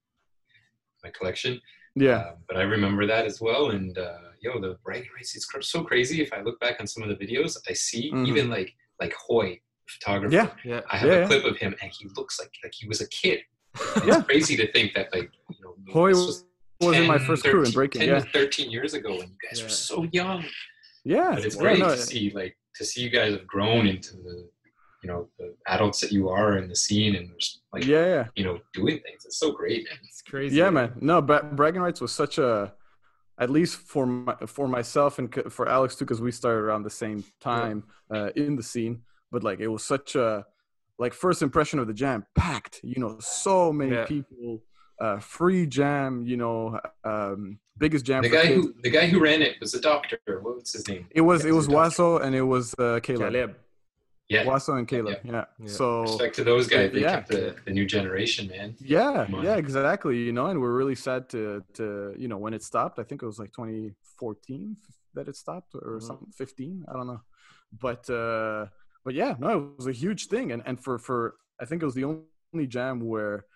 my 1.04 1.10
collection. 1.10 1.60
Yeah. 1.94 2.18
Uh, 2.18 2.34
but 2.46 2.56
I 2.56 2.62
remember 2.62 3.06
that 3.06 3.24
as 3.26 3.40
well. 3.40 3.70
And 3.70 3.96
uh, 3.98 4.18
yo, 4.40 4.60
the 4.60 4.76
bragging 4.84 5.08
rights 5.16 5.34
is 5.36 5.46
so 5.62 5.82
crazy. 5.82 6.20
If 6.22 6.32
I 6.32 6.42
look 6.42 6.58
back 6.60 6.76
on 6.80 6.86
some 6.86 7.02
of 7.02 7.08
the 7.08 7.16
videos, 7.24 7.56
I 7.68 7.72
see 7.72 8.10
Mhm. 8.12 8.26
even 8.28 8.48
like 8.50 8.72
like 9.00 9.14
Hoy, 9.26 9.60
photographer. 9.88 10.34
Yeah. 10.34 10.50
Yeah. 10.64 10.80
I 10.90 10.96
have 10.96 11.08
Yeah, 11.08 11.14
a 11.16 11.20
yeah. 11.20 11.26
clip 11.26 11.44
of 11.44 11.56
him, 11.56 11.74
and 11.82 11.90
he 11.96 12.08
looks 12.16 12.38
like 12.40 12.52
like 12.62 12.72
he 12.74 12.86
was 12.86 13.00
a 13.00 13.08
kid. 13.08 13.40
It's 13.96 14.06
Yeah. 14.06 14.22
crazy 14.22 14.56
to 14.56 14.70
think 14.72 14.94
that 14.94 15.12
like 15.14 15.30
you 15.50 15.56
know 15.64 15.74
Hoy 15.92 16.10
this 16.10 16.44
was 16.80 16.96
in 16.96 17.06
my 17.06 17.18
10, 17.18 17.26
first 17.26 17.42
crew 17.44 17.60
in 17.60 17.64
13 17.66 17.74
breaking. 17.74 18.00
10 18.02 18.08
Yeah. 18.08 18.20
to 18.20 18.30
13 18.30 18.70
years 18.70 18.94
ago 18.94 19.10
when 19.18 19.28
you 19.30 19.36
guys 19.48 19.58
Yeah. 19.58 19.64
were 19.64 19.70
so 19.70 20.02
young. 20.12 20.44
Yeah. 21.04 21.30
But 21.34 21.44
it's 21.44 21.56
Yeah, 21.56 21.62
great 21.62 21.78
no, 21.80 21.88
to 21.90 21.96
see 21.96 22.30
like 22.30 22.56
to 22.78 22.84
see 22.84 23.02
you 23.02 23.10
guys 23.10 23.32
have 23.32 23.46
grown 23.46 23.86
into 23.86 24.16
the 24.16 24.48
you 25.02 25.08
know 25.08 25.28
the 25.38 25.54
adults 25.68 26.00
that 26.00 26.10
you 26.10 26.28
are 26.28 26.56
in 26.58 26.68
the 26.68 26.74
scene 26.74 27.14
and 27.14 27.30
just 27.38 27.60
like 27.72 27.84
yeah. 27.84 28.04
Yeah. 28.06 28.26
you 28.34 28.44
know 28.44 28.58
doing 28.72 28.98
things. 29.04 29.24
It's 29.26 29.38
so 29.38 29.52
great, 29.52 29.84
man. 29.84 29.98
It's 30.04 30.22
crazy. 30.22 30.56
Yeah, 30.56 30.70
man. 30.70 30.92
No, 31.00 31.20
Bra- 31.22 31.42
bragging 31.42 31.82
rights 31.82 32.00
was 32.00 32.10
such 32.12 32.38
a, 32.38 32.72
at 33.38 33.50
least 33.50 33.76
for 33.76 34.06
my, 34.06 34.34
for 34.46 34.66
myself 34.66 35.18
and 35.20 35.32
for 35.50 35.68
Alex 35.68 35.94
too, 35.94 36.04
because 36.04 36.20
we 36.20 36.32
started 36.32 36.60
around 36.60 36.82
the 36.82 36.90
same 36.90 37.22
time 37.40 37.84
uh, 38.12 38.30
in 38.34 38.56
the 38.56 38.62
scene. 38.62 39.02
But 39.30 39.44
like, 39.44 39.60
it 39.60 39.68
was 39.68 39.84
such 39.84 40.16
a, 40.16 40.44
like, 40.98 41.12
first 41.14 41.42
impression 41.42 41.78
of 41.78 41.86
the 41.86 41.92
jam, 41.94 42.26
packed. 42.34 42.80
You 42.82 42.98
know, 43.00 43.18
so 43.20 43.72
many 43.72 43.92
Yeah. 43.94 44.06
people, 44.06 44.62
uh, 45.00 45.18
free 45.20 45.66
jam. 45.66 46.24
You 46.26 46.38
know, 46.38 46.80
um, 47.04 47.60
biggest 47.78 48.04
jam. 48.04 48.22
The 48.22 48.28
guy 48.28 48.42
kids. 48.42 48.54
who 48.54 48.74
the 48.82 48.90
guy 48.90 49.06
who 49.06 49.18
ran 49.20 49.40
it 49.42 49.56
was 49.60 49.74
a 49.74 49.80
doctor. 49.80 50.18
What 50.26 50.56
was 50.60 50.72
his 50.72 50.86
name? 50.88 51.06
It 51.10 51.20
was 51.22 51.44
it 51.44 51.52
was 51.52 51.66
he's 51.66 51.74
a. 51.74 51.76
Waso 51.78 52.22
and 52.22 52.34
it 52.34 52.42
was 52.42 52.74
uh, 52.78 53.00
Caleb. 53.02 53.32
Caleb. 53.32 53.56
Yeah. 54.28 54.44
Waso 54.44 54.72
and 54.78 54.86
Caleb. 54.86 55.18
Yeah. 55.24 55.44
Yeah. 55.58 55.68
So 55.68 56.02
Respect 56.02 56.34
to 56.36 56.44
those 56.44 56.66
guys. 56.66 56.92
They 56.92 57.00
Yeah. 57.00 57.14
kept 57.16 57.28
the, 57.28 57.56
the 57.64 57.70
new 57.72 57.86
generation, 57.86 58.48
man. 58.48 58.76
Yeah, 58.78 59.26
yeah, 59.42 59.56
exactly. 59.56 60.18
You 60.18 60.32
know, 60.32 60.46
and 60.46 60.60
we're 60.60 60.76
really 60.82 60.94
sad 61.08 61.28
to 61.30 61.64
to 61.78 61.84
you 62.18 62.28
know 62.28 62.36
when 62.44 62.52
it 62.52 62.62
stopped. 62.62 62.98
I 62.98 63.04
think 63.04 63.22
it 63.22 63.26
was 63.26 63.38
like 63.38 63.52
2014 63.52 64.76
that 65.14 65.28
it 65.28 65.36
stopped, 65.36 65.74
or 65.74 65.98
Mhm. 65.98 66.02
something 66.02 66.30
15. 66.36 66.84
I 66.88 66.92
don't 66.92 67.06
know, 67.06 67.22
but 67.86 68.08
uh, 68.10 68.66
but 69.04 69.14
yeah, 69.14 69.34
no, 69.38 69.48
it 69.56 69.76
was 69.78 69.86
a 69.86 69.92
huge 69.92 70.26
thing, 70.26 70.52
and 70.52 70.62
and 70.66 70.76
for 70.84 70.98
for 70.98 71.36
I 71.60 71.64
think 71.64 71.82
it 71.82 71.86
was 71.86 71.94
the 71.94 72.04
only 72.04 72.66
jam 72.66 73.00
where 73.00 73.46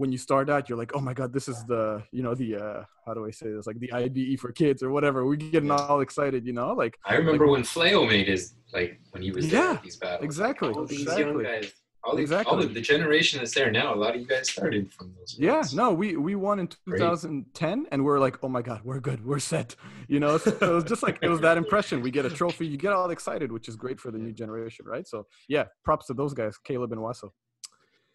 when 0.00 0.10
you 0.14 0.18
start 0.18 0.48
out, 0.54 0.62
you're 0.68 0.78
like, 0.84 0.92
oh 0.96 1.02
my 1.08 1.14
god, 1.20 1.30
this 1.36 1.46
is 1.52 1.58
the 1.72 2.02
you 2.16 2.22
know 2.24 2.34
the 2.42 2.50
uh 2.64 2.80
how 3.06 3.12
do 3.16 3.22
I 3.30 3.32
say 3.40 3.48
this 3.54 3.66
like 3.70 3.78
the 3.84 3.92
IBE 4.02 4.38
for 4.42 4.50
kids 4.62 4.82
or 4.82 4.90
whatever. 4.96 5.18
We're 5.26 5.36
getting 5.56 5.68
Yeah. 5.68 5.86
all 5.90 6.00
excited, 6.00 6.40
you 6.48 6.54
know, 6.58 6.68
like 6.82 6.94
I 7.04 7.14
remember 7.22 7.46
when 7.54 7.62
Fleo 7.62 8.00
made 8.14 8.26
his 8.34 8.42
like 8.72 8.90
when 9.12 9.22
he 9.22 9.30
was 9.36 9.44
there 9.50 9.62
Yeah, 9.64 9.72
at 9.72 9.82
these 9.82 9.96
battles. 10.04 10.24
exactly, 10.24 10.70
All 10.72 10.86
these 10.86 11.02
exactly. 11.02 11.44
young 11.44 11.52
guys. 11.52 11.72
All 12.02 12.14
the, 12.16 12.22
Exactly. 12.22 12.50
all 12.50 12.62
of 12.66 12.72
the 12.72 12.80
generation 12.80 13.34
that's 13.40 13.54
there 13.58 13.70
now. 13.70 13.88
A 13.92 13.98
lot 14.04 14.14
of 14.14 14.20
you 14.22 14.26
guys 14.34 14.46
started 14.50 14.90
from 14.96 15.06
those. 15.18 15.36
Yeah, 15.38 15.56
ones. 15.56 15.74
no, 15.74 15.86
we 15.92 16.08
we 16.16 16.34
won 16.34 16.56
in 16.62 16.68
Great. 16.88 16.98
2010, 16.98 17.86
and 17.92 17.98
we're 18.06 18.18
like, 18.26 18.36
oh 18.42 18.48
my 18.56 18.62
god, 18.62 18.80
we're 18.88 19.00
good, 19.08 19.20
we're 19.30 19.38
set. 19.54 19.76
You 20.08 20.18
know, 20.22 20.38
so 20.38 20.50
it 20.70 20.74
was 20.78 20.84
just 20.92 21.02
like 21.06 21.18
it 21.20 21.28
was 21.34 21.40
that 21.48 21.58
impression. 21.58 22.00
We 22.00 22.10
get 22.18 22.24
a 22.24 22.30
trophy, 22.40 22.66
you 22.72 22.78
get 22.86 22.92
all 22.94 23.10
excited, 23.10 23.48
which 23.52 23.68
is 23.68 23.76
great 23.84 23.98
for 24.00 24.10
the 24.14 24.18
new 24.26 24.32
generation, 24.42 24.86
right? 24.94 25.06
So 25.12 25.26
yeah, 25.54 25.64
props 25.84 26.06
to 26.06 26.14
those 26.14 26.32
guys, 26.40 26.56
Caleb 26.68 26.90
and 26.94 27.02
Wasso. 27.06 27.28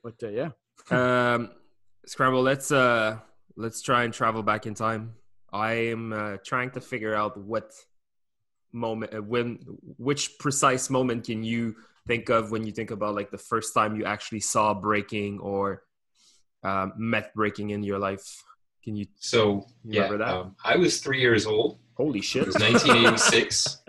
But 0.03 0.15
uh, 0.23 0.29
yeah, 0.39 0.49
Um, 0.89 1.51
Scramble, 2.07 2.41
let's 2.41 2.71
uh, 2.71 3.17
let's 3.55 3.81
try 3.81 4.03
and 4.03 4.13
travel 4.13 4.43
back 4.43 4.67
in 4.67 4.75
time. 4.75 5.15
I 5.51 5.73
am 5.89 6.13
uh, 6.13 6.37
trying 6.45 6.71
to 6.71 6.81
figure 6.81 7.15
out 7.15 7.37
what 7.37 7.71
moment, 8.71 9.13
uh, 9.13 9.21
when, 9.23 9.59
which 9.97 10.37
precise 10.37 10.89
moment 10.89 11.25
can 11.25 11.43
you 11.43 11.75
think 12.07 12.29
of 12.29 12.51
when 12.51 12.65
you 12.65 12.71
think 12.71 12.91
about 12.91 13.15
like 13.15 13.31
the 13.31 13.37
first 13.37 13.73
time 13.73 13.95
you 13.95 14.05
actually 14.05 14.41
saw 14.41 14.73
breaking 14.73 15.39
or 15.39 15.83
um, 16.63 16.93
met 16.97 17.33
breaking 17.33 17.71
in 17.71 17.81
your 17.83 17.97
life? 17.97 18.43
Can 18.83 18.95
you 18.95 19.07
So 19.19 19.65
You 19.83 20.01
yeah, 20.01 20.17
that? 20.17 20.27
Um, 20.27 20.55
I 20.63 20.75
was 20.75 20.99
three 20.99 21.19
years 21.19 21.47
old. 21.47 21.79
holy 21.97 22.21
shit! 22.21 22.43
It 22.43 22.47
was 22.47 22.55
1986. 22.55 23.81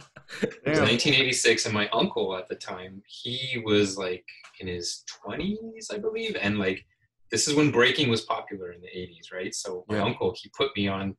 It 0.42 0.66
was 0.66 0.80
1986, 0.80 1.66
and 1.66 1.74
my 1.74 1.88
uncle 1.90 2.34
at 2.36 2.48
the 2.48 2.56
time, 2.56 3.02
he 3.06 3.62
was 3.64 3.98
like 3.98 4.24
in 4.58 4.66
his 4.68 5.04
20s, 5.26 5.92
I 5.92 5.98
believe, 5.98 6.36
and 6.40 6.58
like 6.58 6.86
this 7.30 7.48
is 7.48 7.54
when 7.54 7.70
breaking 7.70 8.08
was 8.08 8.22
popular 8.22 8.72
in 8.72 8.80
the 8.80 8.88
80s, 8.88 9.32
right? 9.32 9.54
So 9.54 9.84
my 9.88 9.96
Yeah. 9.96 10.04
uncle, 10.04 10.34
he 10.40 10.48
put 10.56 10.76
me 10.76 10.88
on. 10.88 11.16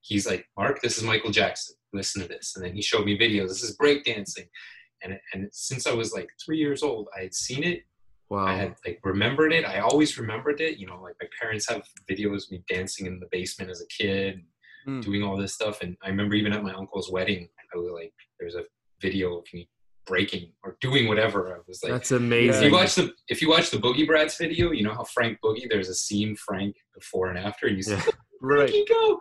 He's 0.00 0.26
like, 0.26 0.46
Mark, 0.56 0.80
this 0.82 0.98
is 0.98 1.04
Michael 1.04 1.30
Jackson. 1.30 1.76
Listen 1.92 2.22
to 2.22 2.28
this, 2.28 2.56
and 2.56 2.64
then 2.64 2.74
he 2.74 2.82
showed 2.82 3.04
me 3.04 3.18
videos. 3.18 3.48
This 3.48 3.62
is 3.62 3.76
breakdancing, 3.76 4.48
and 5.02 5.18
and 5.32 5.48
since 5.52 5.86
I 5.86 5.92
was 5.92 6.12
like 6.12 6.30
three 6.44 6.58
years 6.58 6.82
old, 6.82 7.08
I 7.16 7.20
had 7.22 7.34
seen 7.34 7.62
it. 7.64 7.82
Wow. 8.30 8.46
I 8.46 8.54
had 8.54 8.76
like 8.86 8.98
remembered 9.04 9.52
it. 9.52 9.66
I 9.66 9.80
always 9.80 10.16
remembered 10.18 10.60
it. 10.62 10.78
You 10.78 10.86
know, 10.86 11.00
like 11.02 11.16
my 11.20 11.28
parents 11.40 11.68
have 11.68 11.82
videos 12.10 12.44
of 12.46 12.52
me 12.52 12.64
dancing 12.68 13.04
in 13.06 13.20
the 13.20 13.28
basement 13.30 13.70
as 13.70 13.82
a 13.82 13.86
kid, 13.88 14.42
Mm. 14.88 15.00
doing 15.02 15.22
all 15.22 15.36
this 15.36 15.54
stuff. 15.54 15.80
And 15.82 15.96
I 16.02 16.08
remember 16.08 16.34
even 16.34 16.52
at 16.52 16.64
my 16.64 16.72
uncle's 16.74 17.08
wedding, 17.10 17.48
I 17.72 17.76
was 17.78 17.92
like, 17.92 18.12
there's 18.40 18.56
a 18.56 18.64
video 19.00 19.36
of 19.38 19.46
me 19.54 19.68
breaking 20.06 20.52
or 20.62 20.76
doing 20.80 21.08
whatever. 21.08 21.54
I 21.54 21.60
was 21.66 21.82
like, 21.82 21.92
That's 21.92 22.12
amazing. 22.12 22.62
if 22.62 22.70
you 22.70 22.72
watch 22.72 22.94
the 22.94 23.12
if 23.28 23.42
you 23.42 23.50
watch 23.50 23.70
the 23.70 23.78
Boogie 23.78 24.06
Brats 24.06 24.36
video, 24.36 24.72
you 24.72 24.84
know 24.84 24.94
how 24.94 25.04
Frank 25.04 25.38
Boogie. 25.42 25.68
There's 25.68 25.88
a 25.88 25.94
scene 25.94 26.36
Frank 26.36 26.76
before 26.94 27.28
and 27.30 27.38
after, 27.38 27.66
and 27.66 27.76
you 27.76 27.82
see 27.82 27.92
Yeah. 27.92 28.04
right, 28.40 28.72
go. 28.88 29.20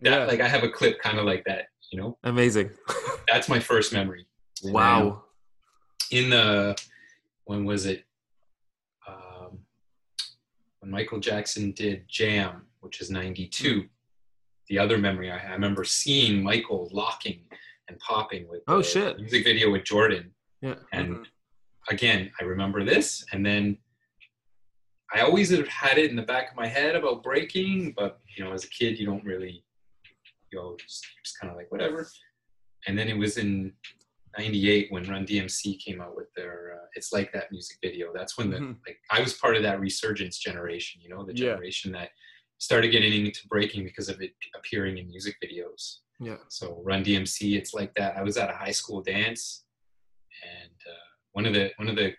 That 0.00 0.20
yeah, 0.20 0.24
like 0.24 0.40
I 0.40 0.48
have 0.48 0.62
a 0.62 0.68
clip 0.68 1.00
kind 1.00 1.18
of 1.18 1.24
like 1.24 1.44
that. 1.46 1.66
You 1.90 2.00
know, 2.00 2.18
Amazing. 2.24 2.70
that's 3.28 3.48
my 3.48 3.60
first 3.60 3.92
memory. 3.92 4.26
And 4.64 4.72
wow. 4.72 5.24
in 6.10 6.30
the 6.30 6.76
when 7.46 7.64
was 7.64 7.86
it 7.86 8.04
um, 9.08 9.58
when 10.80 10.90
michael 10.90 11.18
jackson 11.18 11.72
did 11.72 12.04
jam 12.08 12.62
which 12.80 13.00
is 13.00 13.10
92 13.10 13.86
the 14.68 14.78
other 14.78 14.98
memory 14.98 15.30
i, 15.30 15.38
I 15.38 15.52
remember 15.52 15.84
seeing 15.84 16.42
michael 16.42 16.88
locking 16.92 17.40
and 17.88 17.98
popping 18.00 18.48
with 18.48 18.62
Oh, 18.66 18.78
the 18.78 18.82
shit. 18.82 19.18
music 19.18 19.44
video 19.44 19.70
with 19.70 19.84
jordan 19.84 20.34
Yeah. 20.60 20.74
and 20.92 21.16
Mhm. 21.16 21.26
again 21.88 22.30
i 22.40 22.44
remember 22.44 22.84
this 22.84 23.24
and 23.32 23.44
then 23.44 23.78
i 25.14 25.20
always 25.20 25.50
have 25.50 25.68
had 25.68 25.98
it 25.98 26.10
in 26.10 26.16
the 26.16 26.22
back 26.22 26.50
of 26.50 26.56
my 26.56 26.66
head 26.66 26.96
about 26.96 27.22
breaking 27.22 27.92
but 27.96 28.20
you 28.36 28.44
know 28.44 28.52
as 28.52 28.64
a 28.64 28.68
kid 28.68 28.98
you 28.98 29.06
don't 29.06 29.24
really 29.24 29.64
you 30.52 30.58
know 30.58 30.76
just, 30.78 31.06
just 31.24 31.38
kind 31.40 31.50
of 31.50 31.56
like 31.56 31.70
whatever 31.70 32.06
and 32.86 32.98
then 32.98 33.08
it 33.08 33.16
was 33.16 33.36
in 33.38 33.72
98 34.38 34.92
when 34.92 35.04
run 35.08 35.24
dmc 35.24 35.78
came 35.80 36.00
out 36.00 36.14
with 36.16 36.26
their 36.36 36.74
uh, 36.82 36.86
it's 36.94 37.12
like 37.12 37.32
that 37.32 37.50
music 37.52 37.78
video 37.82 38.12
that's 38.14 38.36
when 38.36 38.50
the 38.50 38.58
Mhm. 38.58 38.76
like 38.86 38.98
i 39.10 39.20
was 39.20 39.34
part 39.34 39.56
of 39.56 39.62
that 39.62 39.80
resurgence 39.80 40.38
generation 40.38 41.00
you 41.02 41.08
know 41.08 41.24
the 41.24 41.32
Yeah. 41.34 41.50
generation 41.50 41.92
that 41.92 42.10
started 42.58 42.88
getting 42.88 43.26
into 43.26 43.46
breaking 43.48 43.84
because 43.84 44.08
of 44.08 44.20
it 44.22 44.34
appearing 44.54 44.98
in 44.98 45.06
music 45.08 45.36
videos 45.44 46.00
Yeah. 46.20 46.36
so 46.48 46.80
Run 46.84 47.04
DMC, 47.04 47.56
it's 47.56 47.74
like 47.74 47.94
that. 47.94 48.16
I 48.16 48.22
was 48.22 48.36
at 48.36 48.50
a 48.50 48.54
high 48.56 48.70
school 48.72 49.02
dance, 49.02 49.64
and 50.42 50.72
uh, 50.86 51.08
one 51.32 51.46
of 51.46 51.52
the 51.54 51.70
one 51.76 51.88
of 51.88 51.96
the 51.96 52.14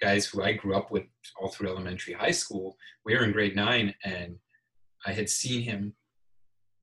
guys 0.00 0.26
who 0.26 0.42
I 0.42 0.52
grew 0.52 0.74
up 0.76 0.90
with 0.90 1.04
all 1.40 1.48
through 1.50 1.68
elementary, 1.68 2.14
high 2.14 2.30
school, 2.30 2.76
we 3.04 3.14
were 3.14 3.24
in 3.24 3.32
grade 3.32 3.56
nine, 3.56 3.94
and 4.04 4.36
I 5.06 5.12
had 5.12 5.28
seen 5.28 5.62
him 5.62 5.92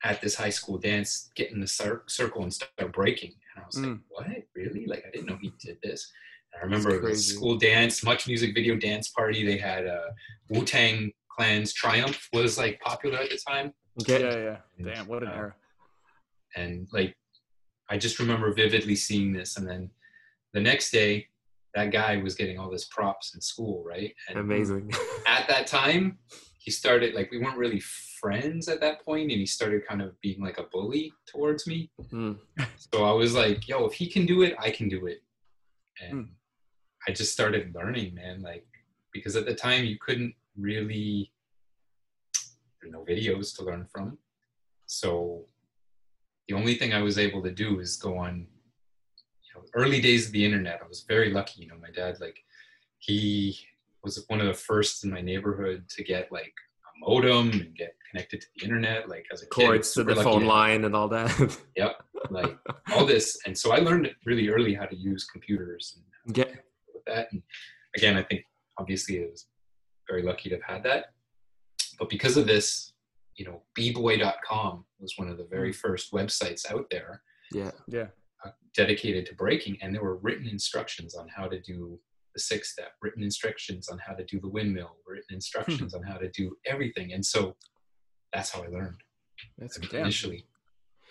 at 0.04 0.20
this 0.20 0.34
high 0.36 0.50
school 0.50 0.78
dance 0.78 1.30
get 1.34 1.50
in 1.50 1.58
the 1.60 1.66
cir- 1.66 2.04
circle 2.06 2.42
and 2.42 2.52
start 2.52 2.92
breaking, 2.92 3.32
and 3.54 3.62
I 3.64 3.66
was 3.66 3.76
like, 3.80 3.86
Mm. 3.90 4.00
"What? 4.08 4.26
Really? 4.54 4.86
Like 4.86 5.04
I 5.06 5.10
didn't 5.10 5.26
know 5.26 5.38
he 5.40 5.52
did 5.58 5.78
this." 5.82 6.12
And 6.52 6.60
I 6.60 6.64
remember 6.64 6.90
That's 6.90 7.02
it 7.02 7.02
was 7.08 7.10
crazy. 7.26 7.34
school 7.36 7.56
dance, 7.58 8.04
much 8.04 8.28
music 8.28 8.54
video 8.54 8.76
dance 8.76 9.08
party. 9.08 9.44
They 9.44 9.58
had 9.58 9.86
uh, 9.86 10.10
Wu 10.50 10.64
Tang 10.64 11.12
Clan's 11.28 11.72
Triumph 11.72 12.28
was 12.32 12.56
like 12.56 12.78
popular 12.80 13.18
at 13.18 13.30
the 13.30 13.38
time 13.38 13.72
Okay. 14.02 14.22
yeah, 14.22 14.58
yeah. 14.78 14.94
Damn, 14.94 15.06
what 15.08 15.22
an 15.22 15.28
Uh, 15.30 15.32
era. 15.34 15.54
And 16.56 16.88
like 16.92 17.14
i 17.88 17.96
just 17.96 18.18
remember 18.18 18.52
vividly 18.52 18.96
seeing 18.96 19.32
this 19.32 19.56
and 19.56 19.68
then 19.68 19.88
the 20.54 20.60
next 20.60 20.90
day 20.90 21.26
that 21.74 21.92
guy 21.92 22.16
was 22.16 22.34
getting 22.34 22.58
all 22.58 22.70
this 22.70 22.86
props 22.86 23.34
in 23.34 23.40
school 23.40 23.84
right 23.84 24.14
and 24.28 24.38
Amazing. 24.38 24.90
at 25.26 25.46
that 25.48 25.66
time 25.66 26.18
he 26.58 26.70
started 26.70 27.14
like 27.14 27.30
we 27.30 27.38
weren't 27.38 27.58
really 27.58 27.80
friends 27.80 28.66
at 28.68 28.80
that 28.80 29.04
point 29.04 29.30
and 29.30 29.38
he 29.38 29.46
started 29.46 29.86
kind 29.86 30.00
of 30.02 30.18
being 30.20 30.40
like 30.42 30.58
a 30.58 30.64
bully 30.72 31.12
towards 31.26 31.66
me 31.66 31.90
Mm. 32.12 32.38
so 32.76 33.04
i 33.04 33.12
was 33.12 33.34
like 33.34 33.68
yo 33.68 33.84
if 33.86 33.92
he 33.92 34.08
can 34.08 34.24
do 34.26 34.42
it 34.42 34.54
i 34.58 34.70
can 34.70 34.88
do 34.88 35.06
it 35.06 35.22
and 36.02 36.12
Hmm. 36.12 36.22
i 37.06 37.12
just 37.12 37.32
started 37.32 37.74
learning 37.74 38.14
man 38.14 38.40
like 38.42 38.66
because 39.12 39.36
at 39.36 39.46
the 39.46 39.54
time 39.54 39.84
you 39.84 39.96
couldn't 39.98 40.34
really 40.58 41.30
there 42.80 42.90
were 42.90 42.98
no 42.98 43.04
videos 43.04 43.54
to 43.56 43.64
learn 43.64 43.86
from 43.92 44.18
so 44.86 45.44
the 46.48 46.54
only 46.54 46.74
thing 46.74 46.92
i 46.92 47.02
was 47.02 47.18
able 47.18 47.42
to 47.42 47.50
do 47.50 47.80
is 47.80 47.96
go 47.96 48.16
on 48.16 48.46
you 49.44 49.54
know 49.54 49.66
early 49.74 50.00
days 50.00 50.26
of 50.26 50.32
the 50.32 50.44
internet 50.44 50.80
i 50.84 50.88
was 50.88 51.04
very 51.08 51.30
lucky 51.30 51.62
you 51.62 51.68
know 51.68 51.76
my 51.80 51.90
dad 51.90 52.16
like 52.20 52.38
he 52.98 53.58
was 54.02 54.24
one 54.28 54.40
of 54.40 54.46
the 54.46 54.54
first 54.54 55.04
in 55.04 55.10
my 55.10 55.20
neighborhood 55.20 55.84
to 55.88 56.02
get 56.02 56.30
like 56.30 56.54
a 56.86 57.10
modem 57.10 57.50
and 57.50 57.74
get 57.74 57.94
connected 58.10 58.40
to 58.40 58.46
the 58.56 58.64
internet 58.64 59.08
like 59.08 59.26
as 59.32 59.42
a 59.42 59.46
Cords 59.46 59.92
to 59.94 60.04
the 60.04 60.14
phone 60.14 60.42
to- 60.42 60.46
line 60.46 60.84
and 60.84 60.94
all 60.94 61.08
that. 61.08 61.58
Yep, 61.76 62.02
like 62.30 62.56
all 62.94 63.04
this, 63.04 63.38
and 63.44 63.56
so 63.56 63.72
I 63.72 63.78
learned 63.78 64.10
really 64.24 64.48
early 64.48 64.74
how 64.74 64.86
to 64.86 64.96
use 64.96 65.24
computers 65.24 65.98
and 66.26 66.36
yeah. 66.36 66.44
with 66.94 67.04
that. 67.06 67.28
And 67.32 67.42
again, 67.96 68.16
I 68.16 68.22
think 68.22 68.44
obviously 68.78 69.22
I 69.22 69.26
was 69.26 69.46
very 70.08 70.22
lucky 70.22 70.48
to 70.48 70.56
have 70.56 70.64
had 70.64 70.82
that. 70.84 71.06
But 71.98 72.08
because 72.08 72.36
of 72.36 72.46
this, 72.46 72.92
you 73.36 73.44
know, 73.44 73.62
bboy.com 73.78 74.84
was 74.98 75.14
one 75.16 75.28
of 75.28 75.38
the 75.38 75.44
very 75.50 75.72
first 75.72 76.12
websites 76.12 76.70
out 76.72 76.86
there 76.90 77.22
Yeah. 77.52 77.70
Yeah, 77.86 78.08
uh, 78.44 78.50
dedicated 78.74 79.26
to 79.26 79.34
breaking, 79.34 79.78
and 79.82 79.94
there 79.94 80.02
were 80.02 80.16
written 80.16 80.46
instructions 80.48 81.14
on 81.14 81.28
how 81.28 81.46
to 81.48 81.60
do 81.60 81.98
the 82.34 82.40
six 82.40 82.72
step, 82.72 82.92
written 83.02 83.22
instructions 83.22 83.88
on 83.88 83.98
how 83.98 84.14
to 84.14 84.24
do 84.24 84.40
the 84.40 84.48
windmill, 84.48 84.96
written 85.06 85.34
instructions 85.34 85.94
on 85.94 86.02
how 86.02 86.16
to 86.16 86.28
do 86.30 86.56
everything, 86.66 87.12
and 87.12 87.24
so 87.24 87.56
that's 88.32 88.50
how 88.50 88.62
I 88.62 88.68
learned 88.68 88.96
That's 89.58 89.76
Damn. 89.78 90.00
initially. 90.02 90.46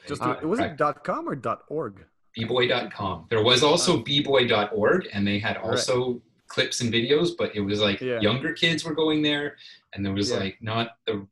just 0.07 0.21
Uh, 0.21 0.39
was 0.43 0.59
it 0.59 0.77
dot 0.77 1.03
.com 1.03 1.27
or 1.29 1.35
dot 1.35 1.63
.org? 1.69 2.05
bboy.com. 2.37 3.27
There 3.29 3.43
was 3.43 3.63
also 3.63 4.01
bboy.org, 4.03 5.07
and 5.13 5.25
they 5.27 5.39
had 5.39 5.55
Right. 5.57 5.65
also 5.65 6.21
clips 6.47 6.81
and 6.81 6.91
videos, 6.93 7.31
but 7.37 7.55
it 7.55 7.61
was 7.61 7.79
like 7.81 8.01
Yeah. 8.01 8.19
younger 8.19 8.53
kids 8.53 8.83
were 8.83 8.93
going 8.93 9.21
there, 9.21 9.57
and 9.93 10.05
there 10.05 10.13
was 10.13 10.29
Yeah. 10.31 10.37
like 10.37 10.61
not 10.61 10.97
the 11.07 11.27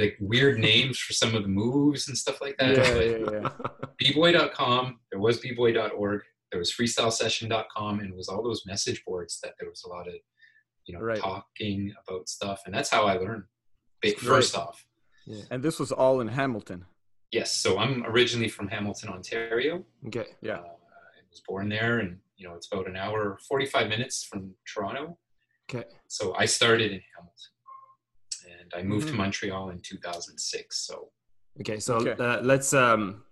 like 0.00 0.16
weird 0.20 0.58
names 0.58 0.98
for 0.98 1.12
some 1.12 1.34
of 1.34 1.42
the 1.42 1.48
moves 1.48 2.08
and 2.08 2.16
stuff 2.16 2.40
like 2.40 2.56
that. 2.58 2.76
Yeah, 2.76 2.94
yeah, 3.00 3.30
yeah. 3.32 3.50
bboy.com, 4.12 5.00
there 5.10 5.20
was 5.20 5.40
bboy.org, 5.40 6.22
there 6.50 6.58
was 6.58 6.72
freestylesession.com, 6.72 8.00
and 8.00 8.10
it 8.10 8.16
was 8.16 8.28
all 8.28 8.42
those 8.42 8.64
message 8.66 9.04
boards 9.04 9.38
that 9.42 9.54
there 9.60 9.68
was 9.68 9.82
a 9.84 9.88
lot 9.88 10.08
of 10.08 10.14
you 10.86 10.94
know 10.94 11.00
Right. 11.00 11.18
talking 11.20 11.92
about 12.08 12.28
stuff, 12.28 12.62
and 12.66 12.74
that's 12.74 12.90
how 12.90 13.04
I 13.06 13.14
learned. 13.14 13.44
Ba- 14.02 14.08
Right. 14.08 14.18
First 14.18 14.56
off, 14.56 14.84
And 15.50 15.62
this 15.62 15.78
was 15.78 15.92
all 15.92 16.20
in 16.20 16.28
Hamilton. 16.28 16.86
yes. 17.30 17.54
So 17.54 17.78
I'm 17.78 18.04
originally 18.06 18.48
from 18.48 18.68
Hamilton, 18.68 19.10
Ontario. 19.10 19.84
okay. 20.06 20.26
Yeah. 20.40 20.54
Uh, 20.60 20.62
I 20.62 21.20
was 21.30 21.42
born 21.46 21.68
there, 21.68 21.98
and 22.00 22.18
you 22.36 22.48
know 22.48 22.54
it's 22.54 22.68
about 22.72 22.88
an 22.88 22.96
hour, 22.96 23.38
forty-five 23.48 23.88
minutes 23.88 24.24
from 24.24 24.54
Toronto. 24.72 25.18
Okay. 25.68 25.84
So 26.08 26.34
I 26.36 26.46
started 26.46 26.90
in 26.90 27.00
Hamilton, 27.14 27.52
and 28.72 28.80
I 28.80 28.82
moved 28.86 29.06
Mhm. 29.08 29.10
to 29.12 29.16
Montreal 29.16 29.70
in 29.70 29.80
two 29.80 29.98
thousand 29.98 30.38
six. 30.38 30.86
So 30.86 31.10
Okay. 31.60 31.78
So 31.80 31.96
Okay. 31.96 32.12
Uh, 32.22 32.40
let's 32.42 32.72
um 32.72 33.24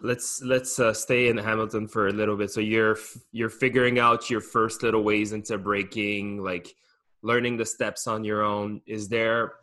let's 0.00 0.42
let's 0.42 0.78
uh, 0.78 0.92
stay 0.92 1.28
in 1.28 1.36
Hamilton 1.36 1.88
for 1.88 2.08
a 2.08 2.12
little 2.12 2.36
bit. 2.36 2.50
So 2.50 2.60
you're 2.60 2.92
f- 2.92 3.16
you're 3.32 3.48
figuring 3.50 3.98
out 3.98 4.30
your 4.30 4.40
first 4.40 4.82
little 4.82 5.02
ways 5.02 5.32
into 5.32 5.58
breaking, 5.58 6.42
like 6.42 6.74
learning 7.22 7.56
the 7.56 7.66
steps 7.66 8.06
on 8.06 8.22
your 8.24 8.42
own. 8.42 8.80
Is 8.86 9.08
there, 9.08 9.54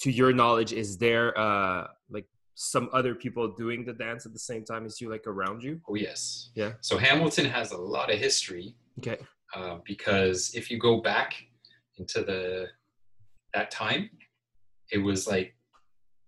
to 0.00 0.10
your 0.10 0.32
knowledge, 0.32 0.72
is 0.72 0.98
there 0.98 1.36
uh 1.38 1.86
like 2.10 2.26
some 2.54 2.90
other 2.92 3.14
people 3.14 3.48
doing 3.54 3.84
the 3.84 3.92
dance 3.94 4.26
at 4.26 4.32
the 4.32 4.38
same 4.38 4.64
time 4.64 4.84
as 4.84 5.00
you, 5.00 5.08
like 5.10 5.26
around 5.26 5.62
you? 5.62 5.80
Oh 5.88 5.94
yes. 5.94 6.50
Yeah. 6.54 6.72
So 6.82 6.98
Hamilton 6.98 7.46
has 7.46 7.72
a 7.72 7.78
lot 7.78 8.12
of 8.12 8.18
history 8.18 8.74
Okay. 8.98 9.18
uh, 9.54 9.78
because 9.86 10.54
if 10.54 10.70
you 10.70 10.78
go 10.78 11.00
back 11.00 11.32
into 11.96 12.22
the 12.22 12.68
that 13.54 13.70
time, 13.70 14.10
it 14.92 14.98
was 14.98 15.26
like 15.26 15.54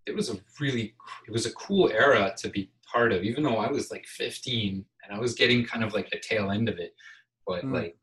it 0.06 0.14
was 0.14 0.30
a 0.30 0.36
really 0.60 0.94
it 1.26 1.30
was 1.32 1.46
a 1.46 1.52
cool 1.52 1.90
era 1.90 2.34
to 2.38 2.48
be 2.48 2.70
part 2.90 3.12
of. 3.12 3.22
Even 3.22 3.42
though 3.42 3.56
I 3.56 3.70
was 3.70 3.90
like 3.90 4.04
15 4.06 4.84
and 5.04 5.16
I 5.16 5.18
was 5.20 5.34
getting 5.34 5.64
kind 5.64 5.84
of 5.84 5.94
like 5.94 6.10
the 6.10 6.18
tail 6.20 6.50
end 6.50 6.68
of 6.68 6.78
it, 6.78 6.94
but 7.46 7.64
Mm. 7.64 7.72
like 7.74 7.96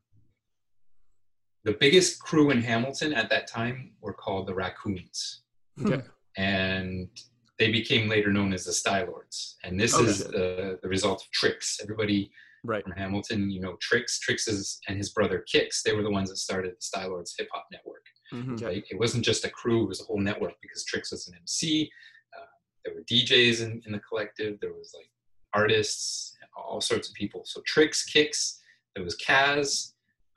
the 1.66 1.74
biggest 1.74 2.22
crew 2.22 2.52
in 2.52 2.62
Hamilton 2.62 3.14
at 3.14 3.30
that 3.30 3.48
time 3.48 3.92
were 4.02 4.14
called 4.14 4.48
the 4.48 4.54
Raccoons, 4.56 5.42
Okay. 5.86 6.02
and 6.38 7.10
they 7.58 7.70
became 7.72 8.08
later 8.08 8.32
known 8.32 8.54
as 8.54 8.64
the 8.64 8.72
Style 8.72 9.08
Lords. 9.08 9.58
And 9.66 9.78
this 9.78 9.94
Okay. 9.94 10.06
is 10.06 10.20
the 10.20 10.80
the 10.82 10.88
result 10.88 11.24
of 11.26 11.32
Tricks. 11.32 11.80
Everybody 11.82 12.32
Right. 12.64 12.84
from 12.84 12.94
Hamilton, 12.94 13.50
you 13.50 13.62
know, 13.62 13.78
Tricks, 13.82 14.20
Tricks 14.20 14.48
is, 14.48 14.80
and 14.88 14.98
his 14.98 15.10
brother 15.12 15.44
Kicks, 15.52 15.82
they 15.84 15.94
were 15.94 16.04
the 16.04 16.12
ones 16.12 16.30
that 16.30 16.38
started 16.38 16.72
the 16.72 16.82
Style 16.82 17.10
Lords 17.10 17.34
Hip 17.38 17.48
Hop 17.54 17.66
Network. 17.72 18.06
Mhm. 18.34 18.54
Okay. 18.56 18.66
Right? 18.66 18.86
It 18.92 19.00
wasn't 19.00 19.26
just 19.26 19.46
a 19.46 19.50
crew; 19.50 19.84
it 19.84 19.88
was 19.90 20.02
a 20.02 20.04
whole 20.06 20.20
network 20.20 20.54
because 20.62 20.84
Tricks 20.86 21.12
was 21.12 21.28
an 21.28 21.36
MC. 21.36 21.90
Uh, 22.38 22.46
there 22.86 22.94
were 22.94 23.04
DJs 23.04 23.62
in, 23.64 23.82
in 23.86 23.92
the 23.94 24.00
collective. 24.00 24.60
There 24.60 24.74
was 24.74 24.94
like 24.96 25.10
artists, 25.54 26.38
all 26.56 26.82
sorts 26.82 27.08
of 27.10 27.16
people. 27.16 27.42
So 27.46 27.62
Tricks, 27.66 28.04
Kicks. 28.06 28.62
There 28.96 29.04
was 29.04 29.16
Kaz. 29.18 29.94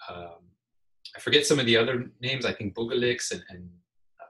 Um, 0.09 0.39
I 1.17 1.21
forget 1.21 1.45
some 1.47 1.59
of 1.59 1.67
the 1.67 1.77
other 1.77 2.11
names. 2.21 2.47
I 2.47 2.53
think 2.55 2.75
Boogalix 2.75 3.31
and, 3.33 3.43
and 3.51 3.69
uh, 4.21 4.25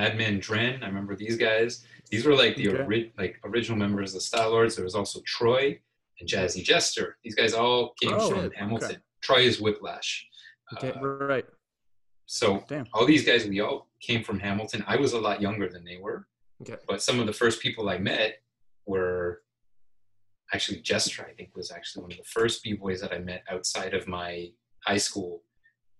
Madman 0.00 0.38
Dren. 0.40 0.82
I 0.82 0.86
remember 0.86 1.16
these 1.16 1.36
guys. 1.36 1.84
These 2.10 2.24
were 2.24 2.34
like 2.34 2.56
the 2.56 2.68
Okay. 2.68 2.82
ori- 2.84 3.12
like 3.18 3.38
original 3.44 3.76
members 3.78 4.10
of 4.10 4.14
the 4.14 4.20
Style 4.22 4.50
Lords. 4.50 4.76
There 4.76 4.84
was 4.84 4.94
also 4.94 5.20
Troy 5.26 5.78
and 6.20 6.28
Jazzy 6.28 6.62
Jester. 6.62 7.16
These 7.22 7.34
guys 7.34 7.54
all 7.54 7.94
came 8.00 8.14
Oh, 8.14 8.30
from. 8.30 8.50
Hamilton. 8.52 9.02
Troy 9.22 9.40
is 9.40 9.60
Whiplash. 9.60 10.26
Okay. 10.76 10.90
Uh, 10.92 11.00
Right. 11.00 11.46
so 12.26 12.64
Damn. 12.68 12.86
all 12.92 13.06
these 13.06 13.24
guys, 13.24 13.46
we 13.46 13.60
all 13.60 13.88
came 14.00 14.22
from 14.22 14.38
Hamilton. 14.38 14.84
I 14.86 14.96
was 14.96 15.12
a 15.12 15.20
lot 15.20 15.40
younger 15.40 15.68
than 15.68 15.84
they 15.84 15.96
were, 15.96 16.26
Okay. 16.62 16.76
but 16.86 17.02
some 17.02 17.18
of 17.20 17.26
the 17.26 17.32
first 17.32 17.60
people 17.60 17.88
I 17.88 17.98
met 17.98 18.38
were 18.86 19.42
actually 20.52 20.80
Jester. 20.80 21.26
I 21.28 21.34
think 21.34 21.54
was 21.56 21.70
actually 21.70 22.02
one 22.02 22.12
of 22.12 22.18
the 22.18 22.24
first 22.24 22.62
b 22.62 22.72
boys 22.74 23.00
that 23.00 23.12
I 23.12 23.18
met 23.18 23.44
outside 23.50 23.94
of 23.94 24.06
my 24.08 24.48
high 24.84 24.96
school 24.98 25.42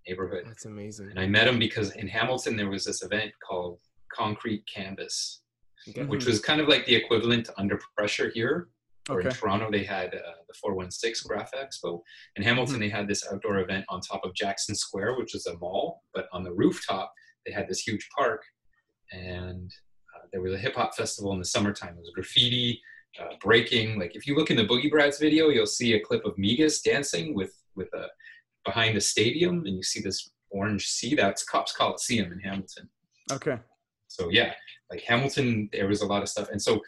neighborhood. 0.06 0.44
That's 0.46 0.64
amazing. 0.64 1.10
And 1.10 1.18
I 1.20 1.26
met 1.26 1.48
him 1.48 1.58
because 1.58 1.94
in 1.96 2.08
Hamilton 2.08 2.56
there 2.56 2.68
was 2.70 2.84
this 2.84 3.02
event 3.02 3.32
called 3.46 3.80
Concrete 4.12 4.64
Canvas, 4.72 5.42
Okay. 5.88 6.04
which 6.04 6.25
was 6.26 6.40
kind 6.40 6.60
of 6.60 6.68
like 6.68 6.87
the 6.87 6.94
equivalent 6.94 7.46
to 7.46 7.58
Under 7.60 7.78
Pressure 7.96 8.30
here. 8.30 8.68
Or 9.08 9.20
in 9.20 9.30
Toronto, 9.30 9.70
they 9.70 9.84
had 9.84 10.14
uh, 10.14 10.38
the 10.46 10.54
416 10.60 11.26
Graph 11.28 11.50
Expo. 11.52 12.00
In 12.36 12.42
Hamilton, 12.42 12.78
they 12.80 12.88
had 12.88 13.08
this 13.08 13.26
outdoor 13.32 13.58
event 13.60 13.84
on 13.88 14.00
top 14.00 14.24
of 14.24 14.34
Jackson 14.34 14.74
Square, 14.74 15.16
which 15.16 15.34
is 15.34 15.46
a 15.46 15.56
mall, 15.58 16.02
but 16.14 16.28
on 16.32 16.42
the 16.44 16.52
rooftop, 16.52 17.12
they 17.46 17.52
had 17.52 17.68
this 17.68 17.80
huge 17.80 18.06
park. 18.16 18.42
And 19.12 19.70
uh, 20.14 20.26
there 20.32 20.42
was 20.42 20.52
a 20.52 20.58
hip 20.58 20.74
hop 20.74 20.94
festival 20.94 21.32
in 21.32 21.38
the 21.38 21.44
summertime. 21.44 21.94
It 21.94 22.00
was 22.00 22.10
graffiti, 22.14 22.80
uh, 23.20 23.34
breaking. 23.40 23.98
Like 23.98 24.14
if 24.14 24.26
you 24.26 24.36
look 24.36 24.50
in 24.50 24.56
the 24.56 24.66
Boogie 24.66 24.90
Brats 24.90 25.18
video, 25.18 25.48
you'll 25.48 25.66
see 25.66 25.94
a 25.94 26.00
clip 26.00 26.24
of 26.24 26.36
Migas 26.36 26.82
dancing 26.82 27.34
with 27.34 27.54
with 27.74 27.88
a 27.94 28.06
behind 28.64 28.96
a 28.96 29.00
stadium, 29.00 29.64
and 29.64 29.76
you 29.76 29.82
see 29.82 30.00
this 30.00 30.30
orange 30.50 30.86
sea. 30.86 31.14
That's 31.14 31.44
Copps 31.44 31.73
Coliseum 31.73 32.32
in 32.32 32.40
Hamilton 32.40 32.88
Okay. 33.32 33.58
so 34.06 34.28
yeah 34.30 34.52
like 34.90 35.02
hamilton 35.02 35.68
there 35.73 35.86
was 35.86 36.00
a 36.00 36.06
lot 36.06 36.23
of 36.23 36.28
stuff 36.30 36.49
and 36.50 36.60
so 36.60 36.80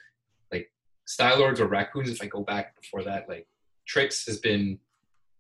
like 1.19 1.29
style 1.29 1.39
lords 1.39 1.61
or 1.61 1.67
raccoons 1.67 2.11
if 2.11 2.23
i 2.23 2.27
go 2.27 2.43
back 2.43 2.81
before 2.81 3.03
that 3.05 3.29
like 3.29 3.47
tricks 3.87 4.27
has 4.27 4.39
been 4.39 4.79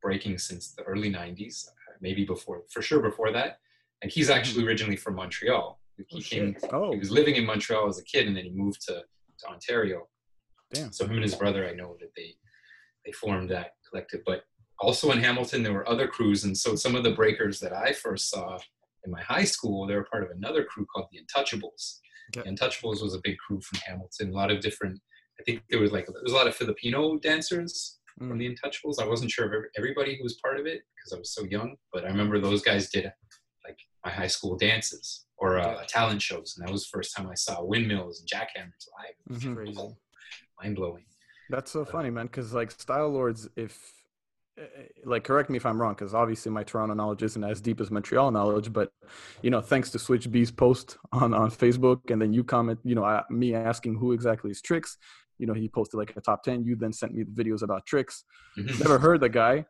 breaking 0.02 0.38
since 0.38 0.72
the 0.72 0.83
early 0.83 1.11
90s 1.12 1.68
uh, 1.68 1.92
maybe 2.00 2.24
before 2.24 2.62
for 2.70 2.83
sure 2.83 3.00
before 3.00 3.30
that. 3.33 3.59
And 4.02 4.11
he's 4.11 4.30
actually 4.30 4.64
originally 4.66 4.96
from 4.96 5.14
montreal. 5.16 5.78
He 5.98 6.04
Oh, 6.16 6.20
came 6.20 6.56
Oh. 6.72 6.90
he 6.92 6.98
was 6.98 7.11
living 7.11 7.37
in 7.37 7.44
montreal 7.44 7.87
as 7.87 7.98
a 7.98 8.04
kid 8.04 8.26
and 8.26 8.35
then 8.35 8.44
he 8.44 8.50
moved 8.50 8.80
to, 8.88 8.94
to 9.40 9.46
ontario. 9.46 10.09
Damn. 10.72 10.90
so 10.92 11.04
him 11.04 11.12
and 11.16 11.22
his 11.22 11.35
brother 11.35 11.68
i 11.68 11.74
know 11.74 11.96
that 12.00 12.12
they 12.16 12.35
they 13.04 13.12
formed 13.12 13.50
that 13.50 13.74
collective. 13.88 14.22
But 14.24 14.44
also 14.78 15.11
in 15.12 15.18
hamilton 15.22 15.62
there 15.62 15.74
were 15.74 15.88
other 15.88 16.09
crews. 16.09 16.44
And 16.44 16.56
so 16.56 16.74
some 16.76 16.94
of 16.96 17.04
the 17.04 17.12
breakers 17.20 17.61
that 17.61 17.74
i 17.74 17.92
first 17.92 18.30
saw 18.30 18.59
in 19.04 19.11
my 19.11 19.22
high 19.22 19.44
school 19.54 19.87
they 19.87 19.94
were 19.94 20.09
part 20.11 20.24
of 20.24 20.30
another 20.30 20.64
crew 20.64 20.87
called 20.92 21.09
the 21.12 21.20
untouchables. 21.22 21.98
Okay. 22.35 22.48
the 22.48 22.50
untouchables 22.56 23.02
was 23.02 23.14
a 23.14 23.20
big 23.22 23.37
crew 23.37 23.61
from 23.61 23.78
hamilton. 23.87 24.30
A 24.33 24.37
lot 24.42 24.50
of 24.50 24.61
different 24.61 24.98
i 25.40 25.42
think 25.44 25.62
there 25.70 25.81
was 25.81 25.92
like 25.92 26.07
there 26.07 26.22
was 26.22 26.33
a 26.33 26.37
lot 26.40 26.46
of 26.46 26.55
filipino 26.55 27.18
dancers 27.18 27.98
from 28.18 28.33
Mm. 28.33 28.38
the 28.40 28.48
untouchables 28.55 29.00
i 29.00 29.07
wasn't 29.12 29.31
sure 29.31 29.46
of 29.48 29.64
everybody 29.79 30.12
who 30.16 30.22
was 30.22 30.35
part 30.44 30.57
of 30.61 30.66
it 30.72 30.81
because 30.94 31.11
i 31.14 31.18
was 31.18 31.31
so 31.37 31.42
young 31.44 31.68
but 31.92 32.05
i 32.05 32.09
remember 32.09 32.38
those 32.38 32.62
guys 32.62 32.90
did 32.90 33.07
like 33.66 33.79
my 34.05 34.11
high 34.20 34.26
school 34.37 34.55
dances 34.59 35.07
or 35.38 35.59
uh, 35.59 35.83
talent 35.96 36.20
shows 36.20 36.48
and 36.57 36.61
that 36.66 36.70
was 36.72 36.83
the 36.85 36.90
first 36.96 37.11
time 37.16 37.26
i 37.31 37.35
saw 37.46 37.55
windmills 37.72 38.14
and 38.20 38.29
jackhammers 38.35 38.85
live 38.98 39.16
It 39.26 39.33
was 39.33 39.42
Mhm. 39.44 39.55
Crazy. 39.57 39.96
mind-blowing 40.62 41.05
That's 41.55 41.70
so 41.72 41.85
funny, 41.85 42.11
man. 42.11 42.26
Because 42.26 42.53
like 42.61 42.70
Style 42.70 43.09
Lords, 43.09 43.48
if 43.57 43.72
eh, 44.57 44.62
eh, 44.62 44.83
like 45.12 45.24
correct 45.24 45.48
me 45.50 45.57
if 45.57 45.66
I'm 45.66 45.81
wrong, 45.81 45.94
because 45.94 46.14
obviously 46.14 46.50
my 46.53 46.62
Toronto 46.62 46.94
knowledge 46.94 47.22
isn't 47.29 47.42
as 47.53 47.61
deep 47.61 47.81
as 47.81 47.90
Montreal 47.90 48.31
knowledge, 48.31 48.68
but 48.72 48.92
you 49.44 49.50
know, 49.50 49.61
thanks 49.72 49.90
to 49.92 49.98
Switch 49.98 50.31
B's 50.31 50.53
post 50.64 50.87
on 51.12 51.35
on 51.42 51.50
Facebook, 51.50 52.00
and 52.12 52.18
then 52.22 52.33
you 52.33 52.44
comment, 52.44 52.79
you 52.85 52.94
know, 52.94 53.05
uh, 53.05 53.24
me 53.31 53.48
asking 53.55 53.92
who 54.00 54.12
exactly 54.12 54.50
is 54.53 54.61
Tricks. 54.62 54.96
You 55.40 55.46
know, 55.46 55.55
he 55.55 55.68
posted 55.68 55.98
like 55.98 56.12
a 56.16 56.20
top 56.20 56.42
ten. 56.42 56.64
You 56.64 56.76
then 56.76 56.92
sent 56.92 57.14
me 57.14 57.22
the 57.24 57.33
videos 57.42 57.62
about 57.62 57.87
Tricks. 57.87 58.24
Mhm. 58.59 58.79
Never 58.79 58.98
heard 58.98 59.20
the 59.20 59.29
guy. 59.29 59.64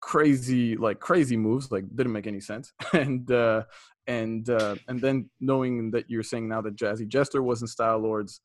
Crazy, 0.00 0.76
like 0.76 0.98
crazy 0.98 1.36
moves, 1.36 1.70
like 1.70 1.84
didn't 1.94 2.12
make 2.12 2.26
any 2.26 2.40
sense. 2.40 2.72
And 2.94 3.30
uh 3.30 3.64
and 4.06 4.48
uh 4.48 4.76
and 4.88 5.00
then 5.02 5.28
knowing 5.40 5.90
that 5.90 6.04
you're 6.08 6.22
saying 6.22 6.48
now 6.48 6.62
that 6.62 6.74
Jazzy 6.76 7.06
Jester 7.06 7.42
was 7.42 7.60
in 7.60 7.68
Style 7.68 7.98
Lords 7.98 8.40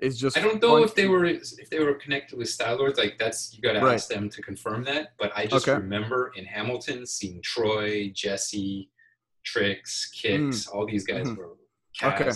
is 0.00 0.18
just 0.18 0.36
I 0.36 0.40
don't 0.42 0.60
know 0.60 0.82
if 0.84 0.94
they 0.94 1.06
were 1.06 1.24
if 1.24 1.70
they 1.70 1.78
were 1.82 1.94
connected 1.94 2.36
with 2.38 2.48
Style 2.50 2.76
Lords. 2.76 2.98
Like 2.98 3.16
that's 3.18 3.54
you 3.54 3.62
got 3.62 3.72
to 3.72 3.80
Right. 3.80 3.94
ask 3.94 4.08
them 4.08 4.28
to 4.28 4.42
confirm 4.42 4.84
that. 4.84 5.12
But 5.18 5.32
I 5.34 5.46
just 5.46 5.66
Okay. 5.66 5.78
remember 5.80 6.32
in 6.36 6.44
Hamilton 6.44 7.06
seeing 7.06 7.40
Troy, 7.42 8.10
Jesse, 8.14 8.90
Tricks, 9.44 10.10
Kicks. 10.20 10.66
All 10.68 10.84
these 10.86 11.06
guys 11.06 11.28
Mhm. 11.28 11.36
were 11.38 11.56
Okay. 12.02 12.30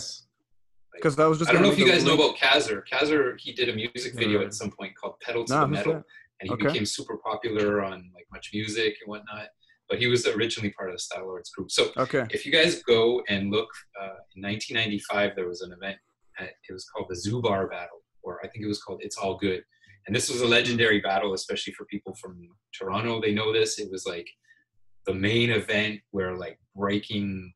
Because 0.98 1.16
that 1.16 1.26
was 1.26 1.38
just 1.38 1.50
I 1.50 1.54
don't 1.54 1.62
know 1.62 1.70
if 1.70 1.78
you 1.78 1.86
a 1.86 1.88
guys 1.88 2.04
know 2.04 2.14
about 2.14 2.36
Kazer. 2.36 2.82
Kazer 2.90 3.38
he 3.38 3.52
did 3.52 3.68
a 3.68 3.74
music 3.74 4.14
video 4.14 4.40
Mm. 4.40 4.46
at 4.46 4.54
some 4.54 4.70
point 4.70 4.92
called 4.96 5.14
"Pedal 5.20 5.44
to 5.46 5.52
Nah, 5.52 5.60
the 5.62 5.68
Metal," 5.68 5.92
and 6.40 6.48
he 6.48 6.50
Okay. 6.50 6.64
became 6.66 6.84
super 6.84 7.16
popular 7.18 7.82
on 7.82 8.10
like 8.14 8.26
Much 8.32 8.50
Music 8.52 8.96
and 9.00 9.08
whatnot. 9.08 9.48
But 9.88 9.98
he 9.98 10.06
was 10.06 10.26
originally 10.26 10.70
part 10.72 10.90
of 10.90 10.96
the 10.96 10.98
Style 10.98 11.26
Lords 11.26 11.50
group. 11.50 11.70
So 11.70 11.92
Okay. 11.96 12.26
if 12.30 12.44
you 12.44 12.52
guys 12.52 12.82
go 12.82 13.22
and 13.28 13.50
look 13.50 13.70
uh, 14.00 14.16
in 14.36 14.42
1995 14.42 15.34
there 15.36 15.46
was 15.48 15.62
an 15.62 15.72
event 15.72 15.96
at, 16.38 16.50
it 16.68 16.72
was 16.72 16.84
called 16.84 17.06
the 17.08 17.16
zubar 17.16 17.68
battle 17.70 18.02
or 18.22 18.38
i 18.44 18.48
think 18.48 18.64
it 18.64 18.68
was 18.68 18.80
called 18.82 19.00
it's 19.02 19.16
all 19.16 19.36
good 19.36 19.62
and 20.06 20.14
this 20.14 20.28
was 20.30 20.40
a 20.40 20.46
legendary 20.46 21.00
battle 21.00 21.32
especially 21.34 21.72
for 21.72 21.84
people 21.86 22.14
from 22.20 22.34
toronto 22.72 23.20
they 23.20 23.32
know 23.34 23.52
this 23.52 23.78
it 23.80 23.90
was 23.90 24.06
like 24.06 24.28
the 25.06 25.14
main 25.14 25.50
event 25.50 26.00
where 26.12 26.36
like 26.36 26.58
breaking 26.76 27.52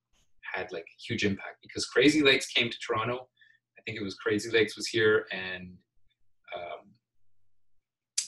had 0.53 0.67
like 0.73 0.87
huge 1.07 1.25
impact 1.25 1.57
because 1.63 1.85
crazy 1.87 2.23
legs 2.23 2.47
came 2.47 2.69
to 2.71 2.77
toronto 2.85 3.29
i 3.83 3.91
think 3.91 4.01
it 4.01 4.05
was 4.05 4.15
crazy 4.15 4.51
legs 4.51 4.77
was 4.77 4.87
here 4.87 5.27
and 5.33 5.73
um, 6.57 6.91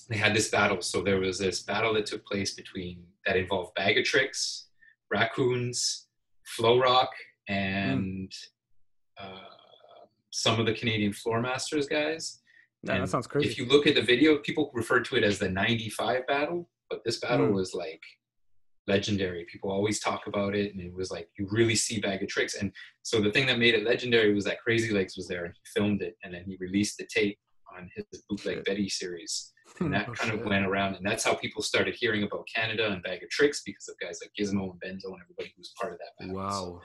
they 0.09 0.17
had 0.17 0.35
this 0.35 0.49
battle 0.51 0.81
so 0.81 1.03
there 1.03 1.21
was 1.21 1.39
this 1.39 1.63
battle 1.63 1.95
that 1.95 2.07
took 2.07 2.25
place 2.27 2.55
between 2.55 3.03
that 3.27 3.37
involved 3.37 3.75
bag 3.75 3.97
of 3.99 4.05
tricks 4.05 4.67
raccoons 5.11 6.09
flow 6.47 6.79
rock 6.79 7.11
and 7.49 8.31
uh, 9.21 9.39
some 10.31 10.59
of 10.59 10.67
the 10.67 10.75
canadian 10.75 11.13
floor 11.13 11.41
masters 11.41 11.87
guys 11.87 12.41
Yeah, 12.83 12.99
that 13.01 13.09
sounds 13.09 13.27
crazy. 13.27 13.49
if 13.49 13.59
you 13.59 13.67
look 13.67 13.87
at 13.87 13.95
the 13.95 14.03
video 14.03 14.39
people 14.39 14.71
refer 14.75 15.01
to 15.01 15.17
it 15.17 15.25
as 15.25 15.39
the 15.39 15.49
95 15.49 16.27
battle 16.27 16.69
but 16.91 17.03
this 17.05 17.19
battle 17.21 17.47
Mm. 17.49 17.55
was 17.55 17.75
like 17.75 18.03
legendary 18.87 19.47
people 19.51 19.71
always 19.71 19.99
talk 20.01 20.27
about 20.27 20.55
it 20.55 20.73
and 20.73 20.81
it 20.81 20.93
was 20.95 21.11
like 21.11 21.29
you 21.39 21.47
really 21.51 21.75
see 21.75 22.01
bag 22.01 22.23
of 22.23 22.29
tricks 22.29 22.55
and 22.57 22.71
so 23.03 23.21
the 23.21 23.31
thing 23.33 23.47
that 23.47 23.59
made 23.59 23.75
it 23.75 23.85
legendary 23.85 24.35
was 24.35 24.45
that 24.45 24.61
crazy 24.61 24.93
legs 24.93 25.17
was 25.17 25.27
there 25.27 25.45
and 25.47 25.55
he 25.55 25.61
filmed 25.81 26.03
it 26.03 26.17
and 26.23 26.35
then 26.35 26.45
he 26.47 26.57
released 26.61 26.99
the 26.99 27.07
tape 27.07 27.39
on 27.77 27.89
his 27.97 28.23
bootleg 28.29 28.57
Shit. 28.57 28.65
betty 28.67 28.89
series 28.89 29.53
and 29.81 29.93
that 29.95 30.07
Oh, 30.09 30.13
kind 30.13 30.33
of 30.39 30.45
went 30.47 30.67
around 30.67 30.97
and 30.97 31.05
that's 31.07 31.25
how 31.25 31.35
people 31.35 31.63
started 31.63 31.95
hearing 31.95 32.23
about 32.25 32.47
canada 32.55 32.91
and 32.91 33.03
bag 33.03 33.23
of 33.23 33.31
tricks 33.31 33.63
because 33.65 33.89
of 33.89 33.97
guys 34.01 34.21
like 34.23 34.31
gizmo 34.39 34.71
and 34.73 34.81
benzo 34.81 35.07
and 35.13 35.21
everybody 35.23 35.49
who 35.57 35.61
was 35.61 35.73
part 35.81 35.93
of 35.95 35.99
that 35.99 36.27
battle 36.27 36.51
So, 36.51 36.65
Wow. 36.73 36.81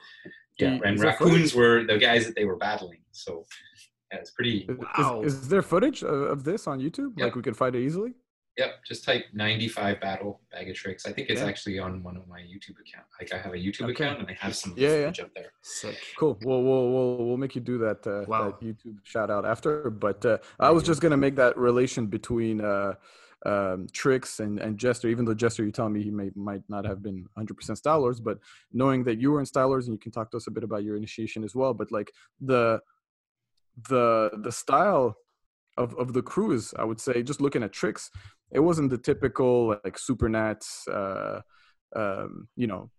yeah 0.58 0.68
and 0.84 0.98
that 0.98 1.18
funny? 1.18 1.32
raccoons 1.32 1.54
were 1.54 1.84
the 1.84 1.98
guys 1.98 2.24
that 2.26 2.34
they 2.34 2.44
were 2.46 2.56
battling 2.56 3.02
so 3.12 3.44
Yeah, 4.12 4.18
it's 4.18 4.32
pretty. 4.32 4.68
Wow. 4.96 5.22
is, 5.22 5.34
is 5.34 5.48
there 5.48 5.62
footage 5.62 6.02
of, 6.02 6.22
of 6.34 6.42
this 6.42 6.66
on 6.66 6.80
YouTube? 6.80 7.12
Yeah. 7.16 7.26
Like 7.26 7.36
we 7.36 7.42
could 7.42 7.56
find 7.56 7.76
it 7.76 7.82
easily? 7.82 8.12
Yep, 8.60 8.84
just 8.84 9.04
type 9.04 9.24
95 9.32 10.02
battle 10.02 10.42
bag 10.52 10.68
of 10.68 10.76
tricks. 10.76 11.06
I 11.06 11.12
think 11.12 11.30
it's 11.30 11.40
Yeah. 11.40 11.46
actually 11.46 11.78
on 11.78 12.02
one 12.02 12.16
of 12.18 12.28
my 12.28 12.40
YouTube 12.40 12.78
account. 12.84 13.06
Like 13.18 13.32
I 13.32 13.38
have 13.38 13.54
a 13.54 13.56
YouTube 13.56 13.84
Okay. 13.84 13.92
account 13.92 14.18
and 14.20 14.28
I 14.28 14.34
have 14.34 14.54
some 14.54 14.74
Yeah, 14.76 14.88
yeah. 14.88 14.94
footage 15.06 15.20
up 15.20 15.32
there. 15.34 15.52
Sick. 15.62 15.96
Cool. 16.18 16.36
We'll 16.42 16.62
we'll 16.62 16.86
we'll, 16.92 17.26
we'll 17.26 17.36
make 17.38 17.54
you 17.54 17.62
do 17.62 17.78
that, 17.78 18.06
uh, 18.06 18.24
Wow. 18.28 18.50
that 18.50 18.60
YouTube 18.60 18.98
shout 19.02 19.30
out 19.30 19.46
after. 19.46 19.88
But 19.88 20.20
uh, 20.26 20.38
I 20.58 20.70
was 20.76 20.82
just 20.82 21.00
gonna 21.00 21.16
make 21.16 21.36
that 21.36 21.56
relation 21.56 22.06
between 22.18 22.60
uh, 22.60 22.92
um, 23.46 23.86
tricks 23.94 24.40
and 24.40 24.58
and 24.60 24.76
Jester. 24.76 25.08
Even 25.08 25.24
though 25.24 25.38
Jester, 25.44 25.64
you 25.64 25.72
tell 25.72 25.88
me 25.88 26.02
he 26.02 26.10
may 26.10 26.30
might 26.34 26.64
not 26.68 26.84
have 26.84 27.00
been 27.02 27.18
100% 27.38 27.54
Stylers, 27.82 28.22
but 28.22 28.36
knowing 28.80 29.04
that 29.04 29.16
you 29.22 29.30
were 29.32 29.40
in 29.40 29.46
Stylers 29.46 29.84
and 29.86 29.94
you 29.94 29.98
can 29.98 30.12
talk 30.12 30.30
to 30.32 30.36
us 30.36 30.46
a 30.48 30.50
bit 30.50 30.64
about 30.64 30.84
your 30.84 30.96
initiation 30.98 31.44
as 31.44 31.54
well. 31.54 31.72
But 31.72 31.90
like 31.90 32.12
the 32.42 32.82
the 33.88 34.30
the 34.46 34.52
style 34.52 35.16
of 35.82 35.94
of 36.02 36.08
the 36.16 36.22
crews, 36.32 36.64
I 36.82 36.84
would 36.88 37.00
say, 37.00 37.22
just 37.30 37.40
looking 37.40 37.62
at 37.66 37.72
tricks, 37.72 38.10
it 38.52 38.60
wasn't 38.68 38.90
the 38.90 38.98
typical 39.10 39.52
like 39.84 39.96
supernats, 40.06 40.68
uh, 41.00 41.40
um, 42.00 42.48
you 42.56 42.66
know, 42.70 42.90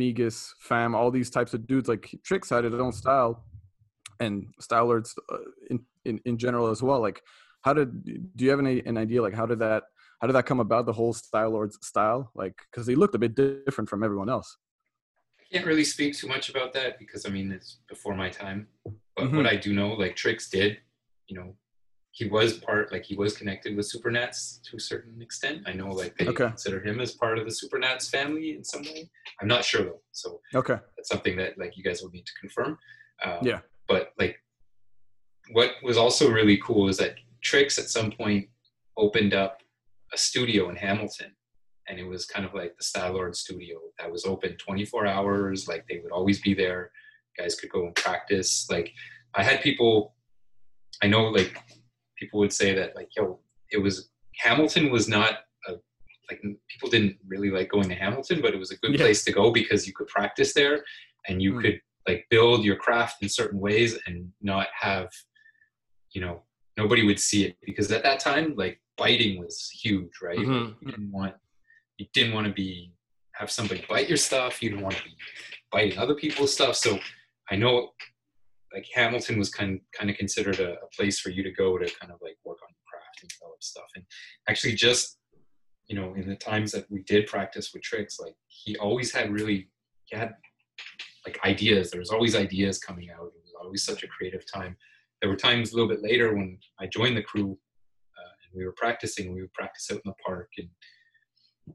Migas, 0.00 0.38
Fam, 0.60 0.94
all 0.94 1.10
these 1.10 1.30
types 1.30 1.54
of 1.54 1.66
dudes. 1.66 1.88
Like 1.88 2.04
Tricks 2.24 2.50
had 2.50 2.64
its 2.64 2.74
own 2.74 2.92
style, 2.92 3.44
and 4.20 4.46
Stylers 4.66 5.10
uh, 5.32 5.38
in, 5.70 5.78
in 6.04 6.20
in 6.24 6.38
general 6.38 6.68
as 6.74 6.82
well. 6.82 7.00
Like, 7.00 7.20
how 7.62 7.74
did 7.74 7.90
do 8.36 8.44
you 8.44 8.50
have 8.50 8.60
any 8.66 8.76
an 8.90 8.96
idea 8.96 9.22
like 9.22 9.34
how 9.40 9.46
did 9.46 9.58
that 9.60 9.82
how 10.20 10.26
did 10.28 10.34
that 10.34 10.46
come 10.46 10.60
about? 10.60 10.86
The 10.86 10.92
whole 11.00 11.12
Style 11.12 11.50
Lords 11.50 11.78
style, 11.82 12.30
like 12.34 12.54
because 12.70 12.86
he 12.86 12.94
looked 12.94 13.14
a 13.14 13.18
bit 13.18 13.34
different 13.66 13.88
from 13.90 14.02
everyone 14.04 14.30
else. 14.36 14.56
I 15.40 15.44
can't 15.52 15.66
really 15.66 15.84
speak 15.84 16.16
too 16.16 16.28
much 16.34 16.48
about 16.50 16.72
that 16.72 16.98
because 16.98 17.26
I 17.26 17.30
mean 17.30 17.52
it's 17.52 17.78
before 17.88 18.14
my 18.16 18.30
time. 18.30 18.68
But 19.16 19.26
Mhm. 19.26 19.36
what 19.36 19.46
I 19.46 19.56
do 19.56 19.72
know, 19.72 19.90
like 19.94 20.16
Tricks 20.16 20.48
did, 20.50 20.78
you 21.28 21.36
know, 21.38 21.56
he 22.14 22.26
was 22.28 22.58
part 22.58 22.92
like 22.92 23.04
he 23.04 23.16
was 23.16 23.36
connected 23.36 23.76
with 23.76 23.90
Supernats 23.90 24.62
to 24.70 24.76
a 24.76 24.80
certain 24.80 25.20
extent. 25.20 25.62
I 25.66 25.72
know 25.72 25.88
like 25.90 26.16
they 26.16 26.28
Okay. 26.28 26.46
consider 26.46 26.80
him 26.80 27.00
as 27.00 27.10
part 27.12 27.38
of 27.40 27.44
the 27.44 27.50
Supernats 27.50 28.08
family 28.08 28.54
in 28.54 28.62
some 28.62 28.82
way. 28.84 29.10
I'm 29.40 29.48
not 29.48 29.64
sure 29.64 29.82
though. 29.82 30.00
So 30.12 30.40
Okay. 30.54 30.78
that's 30.96 31.08
something 31.08 31.36
that 31.38 31.58
like 31.58 31.76
you 31.76 31.82
guys 31.82 32.02
will 32.02 32.10
need 32.12 32.24
to 32.26 32.32
confirm. 32.40 32.78
Um, 33.24 33.40
Yeah. 33.42 33.60
But 33.88 34.12
like, 34.16 34.36
what 35.50 35.72
was 35.82 35.96
also 35.96 36.30
really 36.30 36.56
cool 36.58 36.88
is 36.88 36.96
that 36.98 37.16
Tricks 37.42 37.78
at 37.80 37.88
some 37.90 38.12
point 38.12 38.48
opened 38.96 39.34
up 39.34 39.60
a 40.12 40.16
studio 40.16 40.70
in 40.70 40.76
Hamilton, 40.76 41.34
and 41.88 41.98
it 41.98 42.04
was 42.06 42.24
kind 42.26 42.46
of 42.46 42.54
like 42.54 42.76
the 42.78 42.84
Style 42.84 43.12
Lord 43.14 43.34
studio 43.36 43.78
that 43.98 44.10
was 44.10 44.24
open 44.24 44.56
24 44.56 45.04
hours. 45.06 45.66
Like 45.66 45.84
they 45.88 45.98
would 45.98 46.12
always 46.12 46.40
be 46.40 46.54
there. 46.54 46.92
guys 47.36 47.56
could 47.56 47.70
go 47.70 47.84
and 47.86 47.94
practice. 47.96 48.68
Like 48.70 48.92
I 49.34 49.42
had 49.42 49.60
people, 49.62 50.14
I 51.02 51.08
know 51.08 51.24
like 51.24 51.58
people 52.18 52.40
would 52.40 52.52
say 52.52 52.74
that 52.74 52.94
like 52.96 53.08
yo, 53.16 53.38
it 53.70 53.78
was 53.78 54.10
Hamilton 54.38 54.90
was 54.90 55.08
not 55.08 55.40
a 55.68 55.72
like 56.30 56.40
people 56.68 56.88
didn't 56.88 57.16
really 57.26 57.50
like 57.50 57.70
going 57.70 57.88
to 57.88 57.94
Hamilton, 57.94 58.40
but 58.40 58.54
it 58.54 58.58
was 58.58 58.70
a 58.70 58.76
good 58.78 58.92
Yeah. 58.92 58.98
place 59.04 59.24
to 59.24 59.32
go 59.32 59.50
because 59.50 59.86
you 59.86 59.92
could 59.92 60.08
practice 60.08 60.54
there 60.54 60.84
and 61.28 61.42
you 61.42 61.52
Mm. 61.54 61.62
could 61.62 61.80
like 62.08 62.26
build 62.30 62.64
your 62.64 62.76
craft 62.76 63.22
in 63.22 63.28
certain 63.28 63.58
ways 63.60 63.98
and 64.06 64.30
not 64.42 64.68
have, 64.78 65.08
you 66.12 66.20
know, 66.20 66.42
nobody 66.76 67.06
would 67.06 67.20
see 67.20 67.44
it 67.44 67.56
because 67.62 67.90
at 67.92 68.02
that 68.02 68.20
time 68.20 68.54
like 68.56 68.80
biting 68.96 69.38
was 69.38 69.70
huge, 69.70 70.12
right? 70.22 70.38
Mhm. 70.38 70.76
you 70.80 70.90
didn't 70.90 71.12
want 71.12 71.34
you 71.98 72.06
didn't 72.12 72.34
want 72.34 72.46
to 72.46 72.52
be 72.52 72.92
have 73.34 73.50
somebody 73.50 73.84
bite 73.88 74.08
your 74.08 74.16
stuff. 74.16 74.62
You 74.62 74.70
didn't 74.70 74.84
want 74.84 74.96
to 74.96 75.04
be 75.04 75.16
biting 75.72 75.98
other 75.98 76.14
people's 76.14 76.52
stuff. 76.52 76.76
So 76.76 76.98
I 77.50 77.56
know 77.56 77.94
like 78.74 78.86
Hamilton 78.92 79.38
was 79.38 79.50
kind 79.50 79.80
kind 79.96 80.10
of 80.10 80.16
considered 80.16 80.58
a, 80.58 80.72
a 80.72 80.88
place 80.96 81.20
for 81.20 81.30
you 81.30 81.42
to 81.42 81.52
go 81.52 81.78
to 81.78 81.84
kind 82.00 82.12
of 82.12 82.18
like 82.20 82.36
work 82.44 82.58
on 82.62 82.68
your 82.70 82.84
craft 82.90 83.22
and 83.22 83.30
develop 83.30 83.62
stuff. 83.62 83.86
And 83.94 84.04
actually, 84.48 84.74
just 84.74 85.18
you 85.86 85.96
know, 85.96 86.14
in 86.14 86.28
the 86.28 86.36
times 86.36 86.72
that 86.72 86.90
we 86.90 87.02
did 87.02 87.26
practice 87.26 87.70
with 87.72 87.82
tricks, 87.82 88.18
like 88.18 88.34
he 88.48 88.76
always 88.76 89.12
had 89.12 89.30
really 89.30 89.68
he 90.06 90.16
had 90.16 90.34
like 91.24 91.38
ideas. 91.44 91.90
There 91.90 92.00
was 92.00 92.10
always 92.10 92.34
ideas 92.34 92.78
coming 92.78 93.10
out. 93.10 93.32
It 93.36 93.42
was 93.42 93.54
always 93.60 93.84
such 93.84 94.02
a 94.02 94.08
creative 94.08 94.44
time. 94.52 94.76
There 95.20 95.30
were 95.30 95.36
times 95.36 95.72
a 95.72 95.76
little 95.76 95.88
bit 95.88 96.02
later 96.02 96.34
when 96.34 96.58
I 96.80 96.86
joined 96.86 97.16
the 97.16 97.22
crew 97.22 97.56
uh, 98.18 98.32
and 98.44 98.58
we 98.58 98.66
were 98.66 98.74
practicing. 98.76 99.32
We 99.32 99.42
would 99.42 99.52
practice 99.52 99.88
out 99.90 100.00
in 100.04 100.10
the 100.10 100.14
park 100.26 100.50
and 100.58 100.68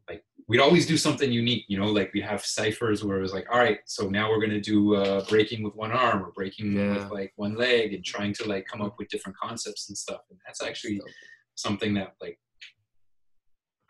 like 0.07 0.23
we'd 0.49 0.59
always 0.59 0.88
do 0.88 0.97
something 0.97 1.31
unique, 1.31 1.63
you 1.67 1.77
know, 1.79 1.85
like 1.85 2.12
we'd 2.12 2.23
have 2.23 2.43
ciphers 2.43 3.03
where 3.03 3.19
it 3.19 3.21
was 3.21 3.33
like, 3.33 3.45
all 3.51 3.59
right, 3.59 3.79
so 3.85 4.09
now 4.09 4.29
we're 4.29 4.41
gonna 4.41 4.59
do 4.59 4.95
uh, 4.95 5.23
breaking 5.29 5.62
with 5.63 5.75
one 5.75 5.91
arm 5.91 6.23
or 6.23 6.31
breaking 6.31 6.73
Yeah. 6.75 6.95
with 6.95 7.12
like 7.12 7.31
one 7.35 7.55
leg 7.55 7.93
and 7.93 8.03
trying 8.03 8.33
to 8.33 8.47
like 8.47 8.65
come 8.65 8.81
up 8.81 8.95
with 8.97 9.09
different 9.09 9.38
concepts 9.38 9.89
and 9.89 9.97
stuff. 9.97 10.21
And 10.31 10.39
that's 10.45 10.62
actually 10.63 10.99
something 11.55 11.93
that 11.93 12.15
like 12.19 12.39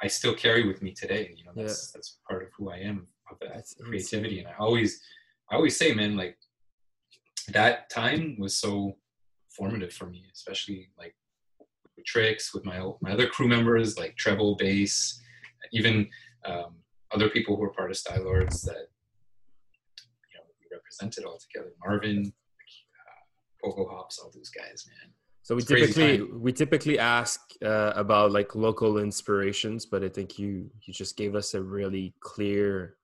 I 0.04 0.08
still 0.08 0.34
carry 0.36 0.68
with 0.68 0.82
me 0.82 0.92
today. 0.94 1.34
You 1.38 1.46
know, 1.46 1.52
that's 1.56 1.92
that's 1.92 2.18
part 2.30 2.44
of 2.44 2.50
who 2.58 2.70
I 2.70 2.78
am 2.78 3.08
of 3.32 3.38
that 3.40 3.54
That's 3.54 3.74
creativity. 3.76 4.40
insane. 4.40 4.48
And 4.48 4.56
I 4.56 4.58
always 4.60 5.02
I 5.50 5.56
always 5.56 5.78
say, 5.78 5.94
man, 5.94 6.18
like 6.18 6.38
that 7.54 7.90
time 7.90 8.36
was 8.38 8.58
so 8.58 8.98
formative 9.56 9.94
for 9.94 10.08
me, 10.08 10.26
especially 10.34 10.90
like 10.98 11.16
with 11.96 12.06
tricks 12.06 12.54
with 12.54 12.66
my 12.66 12.78
my 13.02 13.12
other 13.12 13.28
crew 13.28 13.48
members 13.48 13.98
like 13.98 14.18
treble 14.18 14.56
bass 14.58 15.22
even 15.74 16.08
um, 16.46 16.76
other 17.12 17.30
people 17.30 17.56
who 17.56 17.64
are 17.64 17.74
part 17.74 17.90
of 17.92 17.98
Style 17.98 18.24
Lords 18.24 18.62
that 18.64 18.88
you 20.30 20.36
know 20.36 20.44
we 20.60 20.76
represented 20.76 21.26
all 21.26 21.38
together. 21.40 21.74
Marvin, 21.86 22.32
uh, 23.00 23.68
Pogo 23.70 23.90
Hops, 23.90 24.20
all 24.20 24.32
those 24.34 24.50
guys, 24.50 24.86
man. 24.88 25.12
So 25.42 25.56
we 25.56 25.62
It's 25.62 25.70
typically 25.70 26.22
we 26.22 26.54
typically 26.54 27.00
ask 27.00 27.40
uh, 27.66 27.94
about 27.96 28.32
like 28.32 28.54
local 28.56 29.00
inspirations, 29.00 29.86
but 29.86 30.04
I 30.04 30.10
think 30.10 30.38
you 30.38 30.70
you 30.84 30.94
just 30.94 31.18
gave 31.18 31.36
us 31.36 31.54
a 31.56 31.62
really 31.62 32.14
clear 32.20 32.96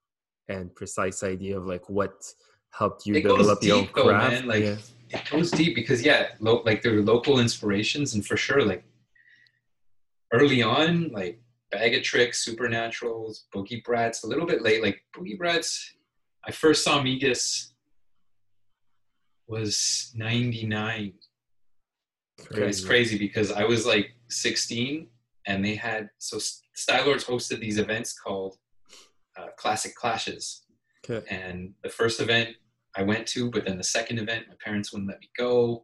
and 0.48 0.74
precise 0.76 1.24
idea 1.24 1.58
of 1.58 1.66
like 1.66 1.90
what 1.90 2.24
helped 2.72 3.06
you 3.08 3.16
It 3.16 3.24
develop 3.24 3.64
your 3.64 3.78
own 3.78 3.90
though, 3.96 4.04
craft. 4.10 4.32
man. 4.32 4.48
Like 4.48 4.64
yeah. 4.64 4.76
it 5.10 5.30
goes 5.32 5.50
deep 5.50 5.74
because 5.74 6.04
yeah, 6.04 6.28
lo- 6.40 6.62
like 6.66 6.84
there 6.84 6.94
were 6.94 7.02
local 7.02 7.40
inspirations, 7.40 8.14
and 8.14 8.24
for 8.24 8.38
sure, 8.38 8.62
like 8.64 8.84
early 10.32 10.62
on, 10.62 11.10
like 11.10 11.42
Bag 11.72 11.96
of 11.96 12.04
Tricks, 12.04 12.48
Supernaturals, 12.48 13.44
Boogie 13.54 13.84
Brats. 13.84 14.24
A 14.24 14.28
little 14.28 14.46
bit 14.46 14.62
late, 14.62 14.84
like 14.84 15.02
Boogie 15.16 15.38
Brats. 15.38 15.94
I 16.46 16.52
first 16.52 16.84
saw 16.84 17.02
Migas 17.02 17.72
was 19.48 20.12
'99. 20.16 21.14
It's 22.52 22.84
crazy 22.84 23.18
because 23.18 23.52
I 23.52 23.64
was 23.64 23.86
like 23.86 24.12
16 24.30 25.08
and 25.48 25.64
they 25.64 25.76
had 25.76 26.10
so 26.18 26.40
Style 26.74 27.06
Lords 27.06 27.24
hosted 27.24 27.60
these 27.60 27.78
events 27.78 28.18
called 28.18 28.58
uh, 29.38 29.48
Classic 29.58 29.96
Clashes. 29.96 30.64
Okay. 31.10 31.26
And 31.30 31.74
the 31.84 31.90
first 31.90 32.20
event 32.20 32.50
I 32.96 33.04
went 33.04 33.28
to, 33.28 33.52
but 33.52 33.66
then 33.66 33.78
the 33.78 33.84
second 33.84 34.20
event, 34.20 34.46
my 34.48 34.56
parents 34.64 34.92
wouldn't 34.92 35.10
let 35.10 35.20
me 35.20 35.30
go. 35.38 35.84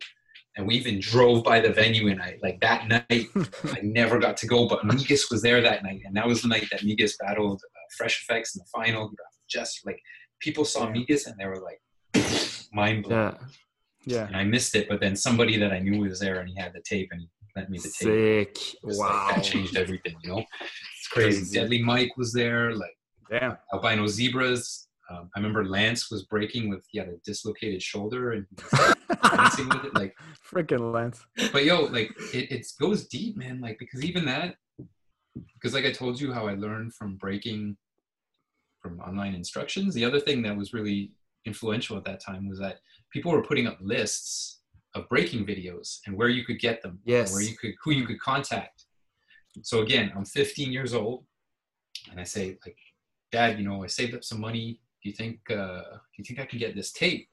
And 0.57 0.67
we 0.67 0.75
even 0.75 0.99
drove 0.99 1.43
by 1.45 1.61
the 1.61 1.71
venue, 1.71 2.09
and 2.09 2.21
I 2.21 2.37
like 2.43 2.59
that 2.59 2.87
night 2.89 3.27
I 3.65 3.79
never 3.83 4.19
got 4.19 4.35
to 4.37 4.47
go, 4.47 4.67
but 4.67 4.81
Migas 4.83 5.31
was 5.31 5.41
there 5.41 5.61
that 5.61 5.81
night, 5.83 6.01
and 6.05 6.15
that 6.17 6.27
was 6.27 6.41
the 6.41 6.49
night 6.49 6.67
that 6.71 6.81
Migas 6.81 7.13
battled 7.19 7.61
uh, 7.63 7.79
Fresh 7.97 8.23
Effects 8.23 8.55
in 8.55 8.59
the 8.59 8.65
final. 8.85 9.11
Just 9.49 9.85
like 9.85 9.99
people 10.41 10.65
saw 10.65 10.87
Migas 10.87 11.27
and 11.27 11.35
they 11.37 11.45
were 11.45 11.61
like 11.61 11.81
mind 12.73 13.03
blown. 13.03 13.17
Yeah. 13.19 13.37
Yeah. 14.05 14.27
And 14.27 14.35
I 14.35 14.43
missed 14.43 14.75
it, 14.75 14.89
but 14.89 14.99
then 14.99 15.15
somebody 15.15 15.57
that 15.57 15.71
I 15.71 15.79
knew 15.79 16.01
was 16.01 16.19
there 16.19 16.39
and 16.39 16.49
he 16.49 16.55
had 16.59 16.73
the 16.73 16.81
tape 16.81 17.09
and 17.11 17.21
he 17.21 17.27
lent 17.55 17.69
me 17.69 17.77
the 17.77 17.93
tape. 17.99 18.57
Sick. 18.57 18.77
Was 18.83 18.97
like, 18.97 19.09
Wow. 19.09 19.31
that 19.35 19.43
changed 19.43 19.77
everything, 19.77 20.15
you 20.23 20.29
know? 20.31 20.39
It's 20.39 21.07
crazy. 21.11 21.39
Crazy. 21.41 21.59
Deadly 21.59 21.83
Mike 21.83 22.17
was 22.17 22.33
there, 22.33 22.73
like 22.75 22.97
Damn. 23.29 23.57
albino 23.73 24.07
zebras. 24.07 24.87
Um, 25.11 25.29
I 25.35 25.39
remember 25.39 25.65
Lance 25.65 26.09
was 26.09 26.23
breaking 26.23 26.69
with 26.69 26.85
he 26.89 26.97
had 26.99 27.09
a 27.09 27.17
dislocated 27.25 27.81
shoulder 27.83 28.31
and 28.31 28.45
he 28.49 28.63
was 28.77 28.95
dancing 29.31 29.67
with 29.69 29.85
it. 29.85 29.93
Like, 29.95 30.15
Freaking 30.49 30.93
Lance. 30.93 31.25
but 31.51 31.65
yo, 31.65 31.81
like 31.81 32.11
it, 32.33 32.51
it 32.51 32.67
goes 32.79 33.07
deep, 33.07 33.35
man. 33.37 33.59
Like 33.59 33.77
because 33.79 34.03
even 34.05 34.25
that, 34.25 34.55
because 35.53 35.73
like 35.73 35.85
I 35.85 35.91
told 35.91 36.19
you 36.19 36.31
how 36.31 36.47
I 36.47 36.53
learned 36.53 36.93
from 36.93 37.15
breaking 37.17 37.77
from 38.81 38.99
online 39.01 39.35
instructions. 39.35 39.93
The 39.93 40.05
other 40.05 40.19
thing 40.19 40.41
that 40.43 40.55
was 40.57 40.73
really 40.73 41.11
influential 41.45 41.97
at 41.97 42.05
that 42.05 42.23
time 42.23 42.47
was 42.47 42.59
that 42.59 42.77
people 43.11 43.31
were 43.31 43.43
putting 43.43 43.67
up 43.67 43.77
lists 43.81 44.61
of 44.95 45.07
breaking 45.09 45.45
videos 45.45 45.99
and 46.05 46.15
where 46.17 46.29
you 46.29 46.43
could 46.45 46.59
get 46.59 46.81
them, 46.81 46.99
Yes. 47.05 47.31
where 47.33 47.41
you 47.41 47.55
could 47.57 47.73
who 47.83 47.91
you 47.91 48.05
could 48.05 48.19
contact. 48.19 48.85
So 49.63 49.81
again, 49.81 50.11
I'm 50.15 50.25
15 50.25 50.71
years 50.71 50.93
old, 50.93 51.25
and 52.09 52.19
I 52.19 52.23
say 52.23 52.57
like, 52.65 52.77
Dad, 53.31 53.57
you 53.59 53.65
know, 53.65 53.83
I 53.83 53.87
saved 53.87 54.13
up 54.13 54.23
some 54.23 54.41
money. 54.41 54.80
Do 55.03 55.09
you 55.09 55.15
think 55.15 55.39
uh, 55.49 55.81
do 55.81 56.17
you 56.17 56.23
think 56.23 56.39
I 56.39 56.45
can 56.45 56.59
get 56.59 56.75
this 56.75 56.91
tape? 56.91 57.27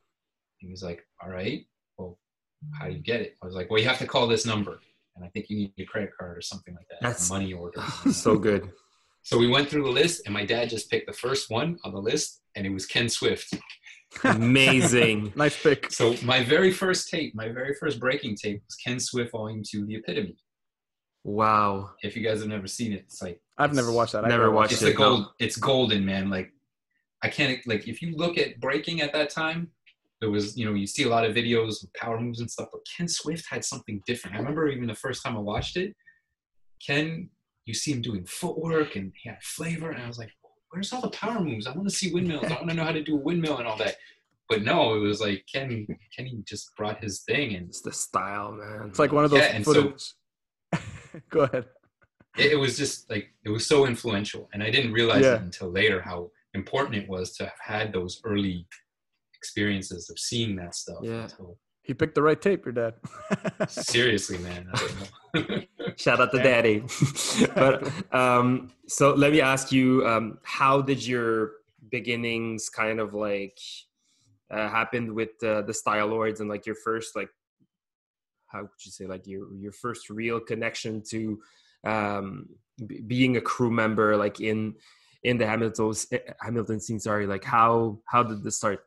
And 0.62 0.70
he's 0.70 0.82
like, 0.82 1.04
All 1.22 1.30
right. 1.30 1.64
Well, 1.96 2.18
how 2.78 2.86
do 2.86 2.92
you 2.92 2.98
get 3.00 3.20
it? 3.20 3.36
I 3.42 3.46
was 3.46 3.54
like, 3.54 3.70
Well, 3.70 3.80
you 3.80 3.88
have 3.88 3.98
to 3.98 4.06
call 4.06 4.26
this 4.26 4.46
number, 4.46 4.80
and 5.16 5.24
I 5.24 5.28
think 5.28 5.50
you 5.50 5.56
need 5.58 5.72
a 5.78 5.84
credit 5.84 6.10
card 6.18 6.36
or 6.38 6.40
something 6.42 6.74
like 6.74 6.88
that. 6.88 6.98
That's- 7.02 7.30
money 7.30 7.52
order. 7.52 7.82
so 8.12 8.36
good. 8.38 8.70
So 9.22 9.36
we 9.36 9.48
went 9.48 9.68
through 9.68 9.82
the 9.82 9.90
list, 9.90 10.22
and 10.24 10.32
my 10.32 10.46
dad 10.46 10.70
just 10.70 10.90
picked 10.90 11.06
the 11.06 11.12
first 11.12 11.50
one 11.50 11.78
on 11.84 11.92
the 11.92 12.00
list, 12.00 12.40
and 12.54 12.66
it 12.66 12.70
was 12.70 12.86
Ken 12.86 13.08
Swift. 13.10 13.52
Amazing. 14.24 15.32
nice 15.36 15.60
pick. 15.62 15.92
So 15.92 16.14
my 16.24 16.42
very 16.42 16.72
first 16.72 17.10
tape, 17.10 17.34
my 17.34 17.48
very 17.48 17.74
first 17.74 18.00
breaking 18.00 18.36
tape 18.36 18.62
was 18.66 18.74
Ken 18.76 18.98
Swift 18.98 19.32
Volume 19.32 19.62
Two, 19.68 19.84
The 19.86 19.96
Epitome. 19.96 20.36
Wow. 21.24 21.90
If 22.02 22.16
you 22.16 22.22
guys 22.22 22.40
have 22.40 22.48
never 22.48 22.66
seen 22.66 22.92
it, 22.92 23.00
it's 23.06 23.20
like 23.22 23.40
I've 23.58 23.70
it's- 23.70 23.76
never 23.76 23.92
watched 23.92 24.12
that. 24.12 24.24
I 24.24 24.28
Never 24.28 24.50
watched 24.50 24.72
It's 24.72 24.82
it, 24.82 24.94
no. 24.94 24.96
gold. 24.98 25.26
It's 25.38 25.56
golden, 25.56 26.04
man. 26.06 26.30
Like 26.30 26.50
I 27.22 27.28
can't 27.28 27.58
like 27.66 27.88
if 27.88 28.00
you 28.02 28.14
look 28.16 28.38
at 28.38 28.60
breaking 28.60 29.00
at 29.00 29.12
that 29.12 29.30
time, 29.30 29.70
there 30.20 30.30
was 30.30 30.56
you 30.56 30.64
know 30.64 30.74
you 30.74 30.86
see 30.86 31.04
a 31.04 31.08
lot 31.08 31.24
of 31.24 31.34
videos 31.34 31.82
of 31.82 31.92
power 31.94 32.20
moves 32.20 32.40
and 32.40 32.50
stuff, 32.50 32.68
but 32.72 32.80
Ken 32.96 33.08
Swift 33.08 33.44
had 33.50 33.64
something 33.64 34.02
different. 34.06 34.36
I 34.36 34.38
remember 34.40 34.68
even 34.68 34.86
the 34.86 34.94
first 34.94 35.22
time 35.24 35.36
I 35.36 35.40
watched 35.40 35.76
it, 35.76 35.94
Ken, 36.84 37.28
you 37.66 37.74
see 37.74 37.92
him 37.92 38.02
doing 38.02 38.24
footwork 38.26 38.96
and 38.96 39.12
he 39.22 39.28
had 39.28 39.42
flavor, 39.42 39.90
and 39.90 40.02
I 40.02 40.06
was 40.06 40.18
like, 40.18 40.30
where's 40.70 40.92
all 40.92 41.00
the 41.00 41.10
power 41.10 41.40
moves? 41.40 41.66
I 41.66 41.72
want 41.72 41.88
to 41.88 41.94
see 41.94 42.12
windmills. 42.12 42.44
I 42.44 42.54
want 42.54 42.68
to 42.68 42.74
know 42.74 42.84
how 42.84 42.92
to 42.92 43.02
do 43.02 43.14
a 43.16 43.20
windmill 43.20 43.58
and 43.58 43.66
all 43.66 43.76
that. 43.78 43.96
But 44.48 44.62
no, 44.62 44.94
it 44.94 45.00
was 45.00 45.20
like 45.20 45.44
Ken. 45.52 45.86
Kenny 46.16 46.42
just 46.46 46.74
brought 46.76 47.02
his 47.02 47.20
thing, 47.22 47.54
and 47.54 47.68
It's 47.68 47.82
the 47.82 47.92
style, 47.92 48.52
man. 48.52 48.88
It's 48.88 48.98
like 48.98 49.12
one 49.12 49.24
of 49.24 49.30
those 49.30 49.40
Yeah, 49.40 49.56
and 49.56 49.64
so- 49.64 49.94
Go 51.30 51.40
ahead. 51.40 51.64
it, 52.38 52.52
it 52.52 52.56
was 52.56 52.76
just 52.76 53.10
like 53.10 53.28
it 53.44 53.48
was 53.48 53.66
so 53.66 53.86
influential 53.86 54.48
and 54.52 54.62
i 54.62 54.70
didn't 54.70 54.92
realize 54.92 55.22
Yeah. 55.24 55.36
it 55.36 55.40
until 55.42 55.70
later 55.70 56.00
how 56.02 56.30
important 56.62 56.94
it 57.02 57.08
was 57.08 57.26
to 57.36 57.44
have 57.44 57.60
had 57.74 57.86
those 57.92 58.20
early 58.24 58.66
experiences 59.40 60.10
of 60.10 60.18
seeing 60.18 60.56
that 60.56 60.74
stuff 60.74 60.98
Yeah. 61.02 61.24
until- 61.24 61.58
He 61.88 61.94
picked 61.94 62.16
the 62.16 62.22
right 62.28 62.40
tape, 62.48 62.62
your 62.66 62.76
dad. 62.82 62.94
seriously 63.68 64.38
man 64.48 64.62
I 64.72 64.76
don't 64.78 64.98
know. 65.50 65.60
Shout 66.04 66.20
out 66.20 66.30
to 66.32 66.38
Yeah. 66.38 66.42
daddy. 66.50 66.78
but 67.54 67.76
um, 68.22 68.46
so 68.96 69.04
let 69.14 69.30
me 69.32 69.40
ask 69.40 69.64
you, 69.72 70.06
um, 70.10 70.26
how 70.42 70.74
did 70.90 71.00
your 71.12 71.30
beginnings 71.96 72.68
kind 72.68 72.98
of 73.04 73.08
like 73.14 73.58
uh, 74.50 74.68
happened 74.68 75.10
with 75.20 75.34
uh, 75.42 75.62
the 75.68 75.74
Style 75.82 76.08
Lords 76.08 76.40
and 76.40 76.48
like 76.54 76.64
your 76.66 76.74
first 76.86 77.16
like 77.20 77.30
how 78.52 78.60
would 78.62 78.80
you 78.84 78.90
say 78.98 79.06
like 79.14 79.26
your 79.26 79.44
your 79.64 79.72
first 79.84 80.08
real 80.10 80.38
connection 80.40 81.02
to 81.12 81.18
um, 81.84 82.26
b- 82.88 83.00
being 83.12 83.36
a 83.36 83.40
crew 83.52 83.70
member 83.82 84.08
like 84.24 84.40
in 84.40 84.74
in 85.24 85.38
the 85.38 85.46
Hamilton 85.46 85.92
Hamilton 86.40 86.80
scene? 86.80 87.00
Sorry, 87.00 87.26
like 87.26 87.44
how 87.44 87.98
how 88.06 88.22
did 88.22 88.42
this 88.42 88.56
start? 88.56 88.86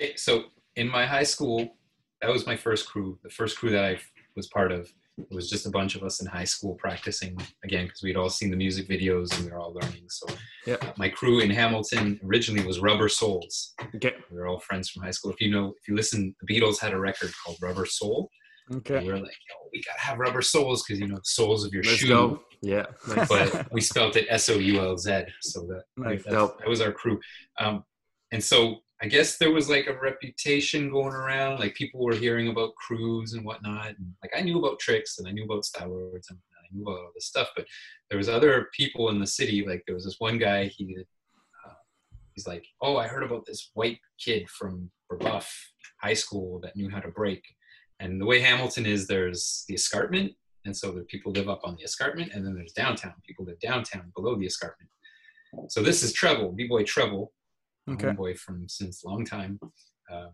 Okay, 0.00 0.16
so 0.16 0.44
in 0.76 0.88
my 0.88 1.06
high 1.06 1.22
school 1.22 1.76
that 2.20 2.30
was 2.32 2.46
my 2.46 2.56
first 2.56 2.88
crew 2.88 3.18
the 3.22 3.30
first 3.30 3.56
crew 3.58 3.70
that 3.70 3.84
i 3.84 3.96
was 4.34 4.48
part 4.48 4.72
of 4.72 4.90
it 5.18 5.26
was 5.30 5.48
just 5.48 5.66
a 5.66 5.70
bunch 5.70 5.94
of 5.94 6.02
us 6.02 6.20
in 6.20 6.26
high 6.26 6.42
school 6.44 6.74
practicing 6.74 7.36
again 7.62 7.86
because 7.86 8.02
we'd 8.02 8.16
all 8.16 8.28
seen 8.30 8.50
the 8.50 8.56
music 8.56 8.88
videos 8.88 9.32
and 9.36 9.44
we 9.44 9.52
were 9.52 9.58
all 9.60 9.72
learning 9.72 10.02
so 10.08 10.26
Yeah. 10.66 10.78
my 10.96 11.08
crew 11.08 11.40
in 11.40 11.50
hamilton 11.50 12.18
originally 12.24 12.66
was 12.66 12.80
rubber 12.80 13.08
souls 13.08 13.74
Okay, 13.94 14.14
we 14.30 14.36
were 14.36 14.48
all 14.48 14.58
friends 14.58 14.88
from 14.90 15.02
high 15.04 15.12
school 15.12 15.30
if 15.32 15.40
you 15.40 15.50
know 15.52 15.74
if 15.80 15.86
you 15.86 15.94
listen 15.94 16.34
the 16.40 16.52
beatles 16.52 16.80
had 16.80 16.92
a 16.92 16.98
record 16.98 17.30
called 17.44 17.58
rubber 17.62 17.86
soul 17.86 18.30
Okay. 18.74 18.98
We 19.00 19.08
were 19.08 19.18
like, 19.18 19.26
Yo, 19.50 19.54
we 19.74 19.82
gotta 19.82 20.00
have 20.00 20.18
rubber 20.18 20.40
soles 20.40 20.82
because 20.82 20.98
you 20.98 21.06
know 21.06 21.16
the 21.16 21.20
soles 21.24 21.66
of 21.66 21.72
your 21.74 21.82
let's 21.82 21.96
shoe. 21.98 22.08
go. 22.08 22.40
Yeah, 22.64 22.86
nice. 23.08 23.28
But 23.28 23.72
we 23.72 23.80
spelled 23.80 24.16
it 24.16 24.26
S 24.30 24.48
O 24.48 24.54
U 24.54 24.80
L 24.80 24.96
Z, 24.96 25.24
so 25.42 25.60
that 25.66 25.84
Nice. 25.96 26.24
that 26.24 26.68
was 26.68 26.80
our 26.80 26.92
crew. 26.92 27.20
Um, 27.58 27.84
and 28.32 28.42
so 28.42 28.80
I 29.02 29.06
guess 29.06 29.36
there 29.36 29.50
was 29.52 29.68
like 29.68 29.86
a 29.86 29.98
reputation 30.00 30.90
going 30.90 31.12
around, 31.14 31.60
like 31.60 31.74
people 31.74 32.00
were 32.00 32.14
hearing 32.14 32.48
about 32.48 32.74
crews 32.76 33.34
and 33.34 33.44
whatnot. 33.44 33.88
And 33.88 34.14
like 34.22 34.32
I 34.36 34.40
knew 34.40 34.58
about 34.58 34.78
tricks 34.80 35.18
and 35.18 35.28
I 35.28 35.32
knew 35.32 35.44
about 35.44 35.64
Style 35.64 35.88
Lords 35.90 36.30
and 36.30 36.38
I 36.58 36.66
knew 36.72 36.82
about 36.82 37.00
all 37.00 37.10
this 37.14 37.26
stuff, 37.26 37.50
but 37.54 37.66
there 38.08 38.16
was 38.18 38.28
other 38.28 38.68
people 38.72 39.10
in 39.10 39.20
the 39.20 39.26
city. 39.26 39.64
Like 39.66 39.82
there 39.86 39.94
was 39.94 40.04
this 40.04 40.20
one 40.20 40.38
guy. 40.38 40.66
He 40.66 40.96
uh, 41.66 41.72
he's 42.34 42.46
like, 42.46 42.64
oh, 42.80 42.96
I 42.96 43.06
heard 43.06 43.22
about 43.24 43.44
this 43.46 43.70
white 43.74 43.98
kid 44.18 44.48
from 44.48 44.90
Brebeuf 45.10 45.48
High 46.00 46.14
School 46.14 46.60
that 46.60 46.76
knew 46.76 46.88
how 46.88 47.00
to 47.00 47.08
break. 47.08 47.42
And 48.00 48.20
the 48.20 48.26
way 48.26 48.40
Hamilton 48.40 48.86
is, 48.86 49.06
there's 49.06 49.64
the 49.68 49.74
escarpment, 49.74 50.32
and 50.64 50.76
so 50.76 50.92
the 50.92 51.02
people 51.02 51.32
live 51.32 51.48
up 51.48 51.60
on 51.64 51.76
the 51.76 51.82
escarpment, 51.82 52.32
and 52.32 52.44
then 52.46 52.54
there's 52.54 52.72
downtown. 52.72 53.14
People 53.26 53.44
live 53.44 53.60
downtown 53.60 54.10
below 54.16 54.36
the 54.36 54.46
escarpment. 54.46 54.90
So 55.68 55.82
this 55.82 56.02
is 56.02 56.12
Treble, 56.12 56.52
B-boy 56.52 56.84
Treble, 56.84 57.32
Okay. 57.88 58.06
homeboy 58.06 58.38
from 58.38 58.66
since 58.68 59.04
long 59.04 59.24
time. 59.26 59.60
Um, 60.10 60.30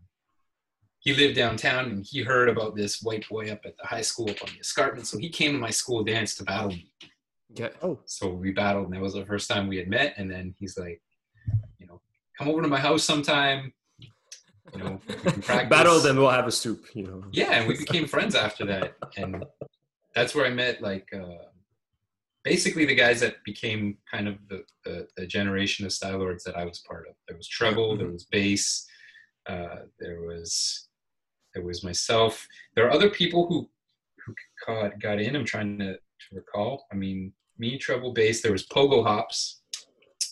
he 1.00 1.14
lived 1.14 1.34
downtown, 1.34 1.86
and 1.86 2.04
he 2.08 2.22
heard 2.22 2.48
about 2.48 2.76
this 2.76 3.00
white 3.02 3.28
boy 3.28 3.50
up 3.50 3.60
at 3.64 3.76
the 3.76 3.86
high 3.86 4.02
school 4.02 4.30
up 4.30 4.40
on 4.42 4.50
the 4.54 4.60
escarpment. 4.60 5.06
So 5.06 5.18
he 5.18 5.28
came 5.30 5.52
to 5.52 5.58
my 5.58 5.70
school 5.70 6.04
dance 6.04 6.34
to 6.36 6.44
battle 6.44 6.68
me. 6.68 6.92
Okay. 7.52 7.74
Oh, 7.82 7.98
So 8.06 8.28
we 8.28 8.52
battled, 8.52 8.84
and 8.86 8.94
that 8.94 9.00
was 9.02 9.14
the 9.14 9.24
first 9.26 9.48
time 9.50 9.66
we 9.66 9.78
had 9.78 9.88
met. 9.88 10.14
And 10.16 10.30
then 10.30 10.54
he's 10.58 10.78
like, 10.78 11.02
you 11.78 11.86
know, 11.88 12.00
come 12.38 12.48
over 12.48 12.62
to 12.62 12.68
my 12.68 12.78
house 12.78 13.02
sometime. 13.02 13.72
You 13.98 14.78
know, 14.84 15.00
we 15.08 15.14
can 15.14 15.42
practice. 15.42 15.68
Battle, 15.70 15.98
then 15.98 16.16
we'll 16.16 16.30
have 16.30 16.46
a 16.46 16.52
soup. 16.52 16.84
You 16.94 17.02
know. 17.06 17.24
Yeah, 17.32 17.52
and 17.54 17.66
we 17.66 17.76
became 17.76 18.06
friends 18.06 18.36
after 18.36 18.64
that, 18.66 18.94
and 19.16 19.42
that's 20.14 20.34
where 20.34 20.46
I 20.46 20.50
met 20.50 20.80
like 20.82 21.08
uh, 21.14 21.44
basically 22.44 22.84
the 22.86 22.94
guys 22.94 23.20
that 23.20 23.36
became 23.44 23.98
kind 24.10 24.28
of 24.28 24.36
the, 24.48 24.64
the, 24.84 25.06
the 25.16 25.26
generation 25.26 25.86
of 25.86 25.92
Style 25.92 26.18
Lords 26.18 26.44
that 26.44 26.56
I 26.56 26.64
was 26.64 26.80
part 26.80 27.06
of. 27.08 27.14
There 27.28 27.36
was 27.36 27.48
treble, 27.48 27.96
there 27.96 28.08
was 28.10 28.24
bass, 28.24 28.86
uh, 29.48 29.80
there 29.98 30.20
was 30.22 30.88
there 31.54 31.64
was 31.64 31.82
myself. 31.82 32.46
There 32.76 32.86
are 32.86 32.92
other 32.92 33.10
people 33.10 33.46
who 33.46 33.68
who 34.24 34.34
got 34.66 35.00
got 35.00 35.20
in. 35.20 35.34
I'm 35.34 35.44
trying 35.44 35.78
to, 35.80 35.94
to 35.94 35.98
recall. 36.32 36.86
I 36.92 36.94
mean, 36.94 37.32
me, 37.58 37.76
treble, 37.78 38.12
bass. 38.12 38.40
There 38.42 38.52
was 38.52 38.66
Pogo 38.66 39.02
Hops. 39.04 39.60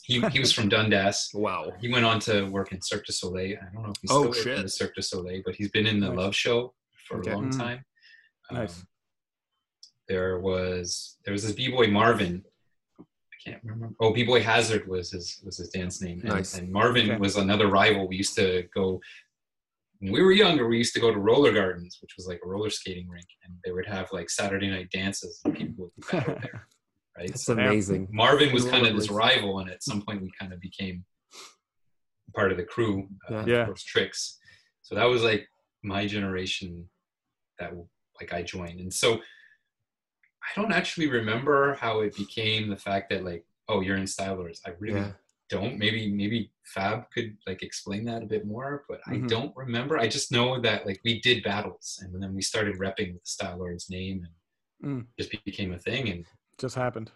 He 0.05 0.21
he 0.29 0.39
was 0.39 0.53
from 0.53 0.69
Dundas. 0.75 1.31
Wow. 1.35 1.73
He 1.81 1.91
went 1.91 2.05
on 2.05 2.21
to 2.21 2.45
work 2.51 2.73
in 2.73 2.81
Cirque 2.81 3.07
du 3.07 3.13
Soleil. 3.13 3.57
I 3.61 3.75
don't 3.75 3.83
know 3.83 3.91
if 3.91 3.97
he's 4.01 4.11
Oh, 4.13 4.31
still 4.31 4.45
shit. 4.45 4.59
in 4.61 4.69
Cirque 4.69 4.95
du 4.95 5.03
Soleil, 5.03 5.43
but 5.45 5.55
he's 5.57 5.71
been 5.71 5.87
in 5.87 5.99
the 6.01 6.09
Nice. 6.09 6.17
Love 6.19 6.37
Show 6.37 6.75
for 7.09 7.19
Okay. 7.19 7.31
a 7.31 7.35
long 7.35 7.51
Mm. 7.51 7.59
time. 7.59 7.85
Nice. 8.53 8.85
There 10.09 10.39
was 10.41 11.19
there 11.25 11.33
was 11.33 11.43
this 11.43 11.53
b 11.53 11.69
boy 11.71 11.87
Marvin. 11.89 12.43
I 13.01 13.05
can't 13.45 13.63
remember. 13.63 13.95
Oh, 14.01 14.13
b 14.13 14.25
boy 14.25 14.43
Hazard 14.43 14.89
was 14.89 15.11
his 15.11 15.41
was 15.45 15.59
his 15.59 15.69
dance 15.69 16.01
name. 16.01 16.21
And, 16.21 16.31
Nice. 16.31 16.57
and 16.57 16.73
Marvin 16.73 17.11
Okay. 17.11 17.19
was 17.19 17.37
another 17.37 17.69
rival. 17.69 18.09
We 18.09 18.17
used 18.17 18.35
to 18.37 18.65
go 18.75 19.01
when 20.01 20.13
we 20.13 20.23
were 20.23 20.33
younger. 20.33 20.67
We 20.67 20.79
used 20.79 20.95
to 20.95 21.01
go 21.01 21.13
to 21.13 21.19
roller 21.19 21.53
gardens, 21.53 21.99
which 22.01 22.13
was 22.17 22.27
like 22.27 22.41
a 22.45 22.49
roller 22.49 22.71
skating 22.71 23.09
rink, 23.09 23.27
and 23.45 23.53
they 23.65 23.73
would 23.73 23.87
have 23.87 24.09
like 24.13 24.31
Saturday 24.31 24.71
night 24.71 24.89
dances, 24.91 25.41
and 25.45 25.55
people 25.55 25.93
would 25.97 26.07
battle 26.11 26.39
there. 26.41 26.67
Right. 27.19 27.31
That's 27.31 27.47
So 27.47 27.55
amazing. 27.55 28.07
Marvin 28.13 28.53
was 28.53 28.65
kind 28.65 28.87
of 28.87 28.95
this 28.95 29.09
Rollerblades. 29.09 29.17
rival, 29.17 29.59
and 29.59 29.69
at 29.69 29.83
some 29.83 30.03
point 30.03 30.23
we 30.23 30.31
kind 30.41 30.53
of 30.53 30.61
became 30.61 31.05
part 32.33 32.53
of 32.53 32.59
the 32.59 32.63
crew. 32.65 33.09
Uh, 33.29 33.43
Yeah. 33.45 33.47
Yeah. 33.47 33.69
Of 33.71 33.77
tricks. 33.85 34.39
So 34.83 34.95
that 34.95 35.05
was 35.07 35.25
like 35.25 35.49
my 35.83 36.07
generation 36.07 36.89
that 37.59 37.73
like 38.21 38.33
I 38.33 38.43
joined, 38.43 38.79
and 38.79 38.95
so 38.95 39.21
I 40.43 40.61
don't 40.61 40.73
actually 40.73 41.09
remember 41.09 41.75
how 41.75 42.01
it 42.01 42.17
became 42.17 42.69
the 42.69 42.77
fact 42.77 43.11
that 43.11 43.25
like 43.25 43.45
oh 43.69 43.81
you're 43.81 43.97
in 43.97 44.07
Style 44.07 44.37
Lords. 44.37 44.61
I 44.67 44.71
really 44.79 45.01
Yeah. 45.01 45.13
don't. 45.51 45.79
Maybe 45.79 46.11
maybe 46.11 46.53
Fab 46.65 47.11
could 47.11 47.37
like 47.47 47.63
explain 47.63 48.05
that 48.07 48.23
a 48.23 48.27
bit 48.27 48.47
more, 48.47 48.85
but 48.89 49.01
I 49.07 49.17
Mhm. 49.17 49.29
don't 49.29 49.57
remember. 49.57 49.99
I 49.99 50.09
just 50.09 50.33
know 50.33 50.61
that 50.61 50.87
like 50.87 51.01
we 51.05 51.21
did 51.21 51.43
battles, 51.43 51.99
and 52.03 52.23
then 52.23 52.35
we 52.35 52.43
started 52.43 52.77
repping 52.77 53.13
with 53.15 53.23
the 53.25 53.31
Style 53.37 53.59
Lords 53.59 53.91
name, 53.91 54.25
and 54.25 54.35
Mm. 55.03 55.07
just 55.19 55.31
became 55.45 55.73
a 55.73 55.79
thing, 55.79 56.09
and 56.09 56.25
just 56.59 56.77
happened. 56.77 57.11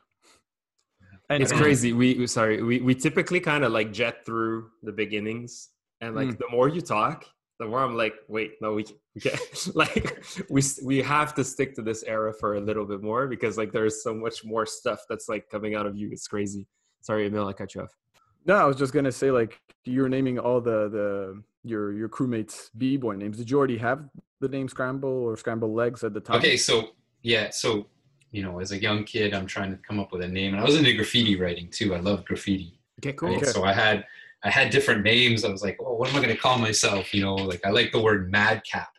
And 1.30 1.42
It's 1.42 1.52
crazy. 1.52 1.92
We 1.92 2.14
we- 2.14 2.26
sorry. 2.26 2.62
We 2.62 2.80
we 2.80 2.94
typically 2.94 3.40
kind 3.40 3.64
of 3.64 3.72
like 3.72 3.92
jet 3.92 4.24
through 4.26 4.70
the 4.82 4.92
beginnings, 4.92 5.70
and 6.00 6.14
like 6.14 6.28
Mm. 6.28 6.38
the 6.38 6.48
more 6.50 6.68
you 6.68 6.80
talk, 6.82 7.24
the 7.62 7.68
more 7.68 7.82
I'm 7.82 7.96
like, 7.96 8.14
wait, 8.28 8.54
no, 8.60 8.74
we 8.74 8.84
we 9.14 9.20
can't. 9.20 9.40
like 9.74 10.24
we 10.50 10.62
we 10.84 11.02
have 11.02 11.34
to 11.34 11.44
stick 11.44 11.74
to 11.76 11.82
this 11.82 12.02
era 12.02 12.32
for 12.32 12.56
a 12.56 12.60
little 12.60 12.84
bit 12.84 13.02
more 13.02 13.26
because 13.26 13.56
like 13.56 13.72
there's 13.72 14.02
so 14.02 14.14
much 14.14 14.44
more 14.44 14.66
stuff 14.66 15.00
that's 15.08 15.28
like 15.28 15.48
coming 15.48 15.74
out 15.74 15.86
of 15.86 15.96
you. 15.96 16.10
It's 16.10 16.26
crazy. 16.26 16.66
Sorry, 17.02 17.26
Emil, 17.26 17.46
I 17.48 17.52
cut 17.52 17.74
you 17.74 17.82
off. 17.82 17.96
No, 18.44 18.56
I 18.56 18.64
was 18.64 18.76
just 18.76 18.92
gonna 18.92 19.12
say 19.12 19.30
like 19.30 19.60
you're 19.84 20.08
naming 20.08 20.38
all 20.38 20.60
the 20.60 20.88
the 20.88 21.42
your 21.62 21.92
your 21.92 22.08
crewmates 22.08 22.70
b 22.76 22.96
boy 22.96 23.14
names. 23.14 23.38
Did 23.38 23.50
you 23.50 23.58
already 23.58 23.78
have 23.78 24.08
the 24.40 24.48
name 24.48 24.68
Scramble 24.68 25.08
or 25.08 25.36
Scramble 25.36 25.72
Legs 25.72 26.02
at 26.02 26.12
the 26.14 26.20
time? 26.20 26.38
Okay, 26.38 26.56
so 26.56 26.90
yeah, 27.22 27.50
so 27.50 27.86
you 28.32 28.42
know, 28.42 28.58
as 28.60 28.72
a 28.72 28.80
young 28.80 29.04
kid, 29.04 29.34
I'm 29.34 29.46
trying 29.46 29.70
to 29.70 29.76
come 29.76 30.00
up 30.00 30.10
with 30.10 30.22
a 30.22 30.28
name, 30.28 30.54
and 30.54 30.62
I 30.62 30.64
was 30.64 30.76
into 30.76 30.92
graffiti 30.94 31.36
writing 31.36 31.68
too. 31.68 31.94
I 31.94 32.00
love 32.00 32.24
graffiti, 32.24 32.80
Okay, 32.98 33.12
cool. 33.12 33.28
right? 33.28 33.36
Okay. 33.42 33.46
So 33.52 33.62
I 33.62 33.72
had 33.72 34.04
I 34.44 34.50
had 34.50 34.70
different 34.70 35.04
names. 35.04 35.44
I 35.44 35.50
was 35.50 35.62
like, 35.62 35.78
oh, 35.80 35.94
what 35.94 36.08
am 36.08 36.16
I 36.16 36.20
going 36.20 36.34
to 36.34 36.40
call 36.40 36.58
myself? 36.58 37.14
You 37.14 37.22
know, 37.22 37.34
like 37.34 37.64
I 37.64 37.70
like 37.70 37.92
the 37.92 38.02
word 38.02 38.30
madcap. 38.30 38.90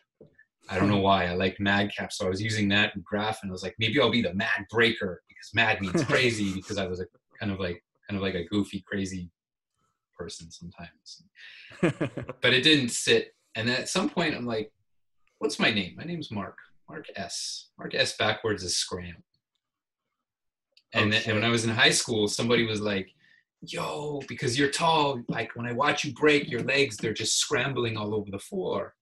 I 0.70 0.78
don't 0.78 0.88
know 0.88 1.00
why 1.00 1.26
I 1.26 1.34
like 1.34 1.60
madcap, 1.60 2.10
so 2.10 2.24
I 2.24 2.30
was 2.30 2.40
using 2.40 2.68
that 2.68 2.96
in 2.96 3.02
graph, 3.02 3.42
and 3.42 3.50
I 3.50 3.52
was 3.52 3.62
like, 3.62 3.74
maybe 3.78 4.00
I'll 4.00 4.10
be 4.10 4.22
the 4.22 4.32
mad 4.32 4.64
breaker 4.70 5.22
because 5.28 5.50
mad 5.52 5.80
means 5.82 6.02
crazy 6.06 6.54
because 6.54 6.78
I 6.78 6.86
was 6.86 7.00
a 7.00 7.06
kind 7.38 7.52
of 7.52 7.60
like 7.60 7.84
kind 8.08 8.16
of 8.16 8.22
like 8.22 8.34
a 8.34 8.44
goofy, 8.44 8.82
crazy 8.86 9.30
person 10.16 10.50
sometimes. 10.50 11.24
but 12.40 12.54
it 12.54 12.62
didn't 12.62 12.90
sit. 12.90 13.34
And 13.54 13.68
then 13.68 13.76
at 13.76 13.88
some 13.88 14.08
point, 14.08 14.34
I'm 14.34 14.46
like, 14.46 14.72
what's 15.38 15.58
my 15.58 15.70
name? 15.70 15.94
My 15.96 16.04
name's 16.04 16.30
Mark. 16.30 16.56
Mark 16.88 17.06
S. 17.16 17.68
Mark 17.78 17.94
S. 17.94 18.16
backwards 18.16 18.62
is 18.62 18.76
Scram. 18.76 19.22
And, 20.92 21.12
then, 21.12 21.22
and 21.26 21.34
when 21.36 21.44
I 21.44 21.48
was 21.48 21.64
in 21.64 21.70
high 21.70 21.90
school, 21.90 22.28
somebody 22.28 22.66
was 22.66 22.80
like, 22.80 23.08
yo, 23.66 24.20
because 24.28 24.58
you're 24.58 24.70
tall, 24.70 25.22
like 25.28 25.54
when 25.54 25.66
I 25.66 25.72
watch 25.72 26.04
you 26.04 26.12
break 26.12 26.50
your 26.50 26.62
legs, 26.62 26.96
they're 26.96 27.12
just 27.12 27.38
scrambling 27.38 27.96
all 27.96 28.14
over 28.14 28.30
the 28.30 28.38
floor. 28.38 28.94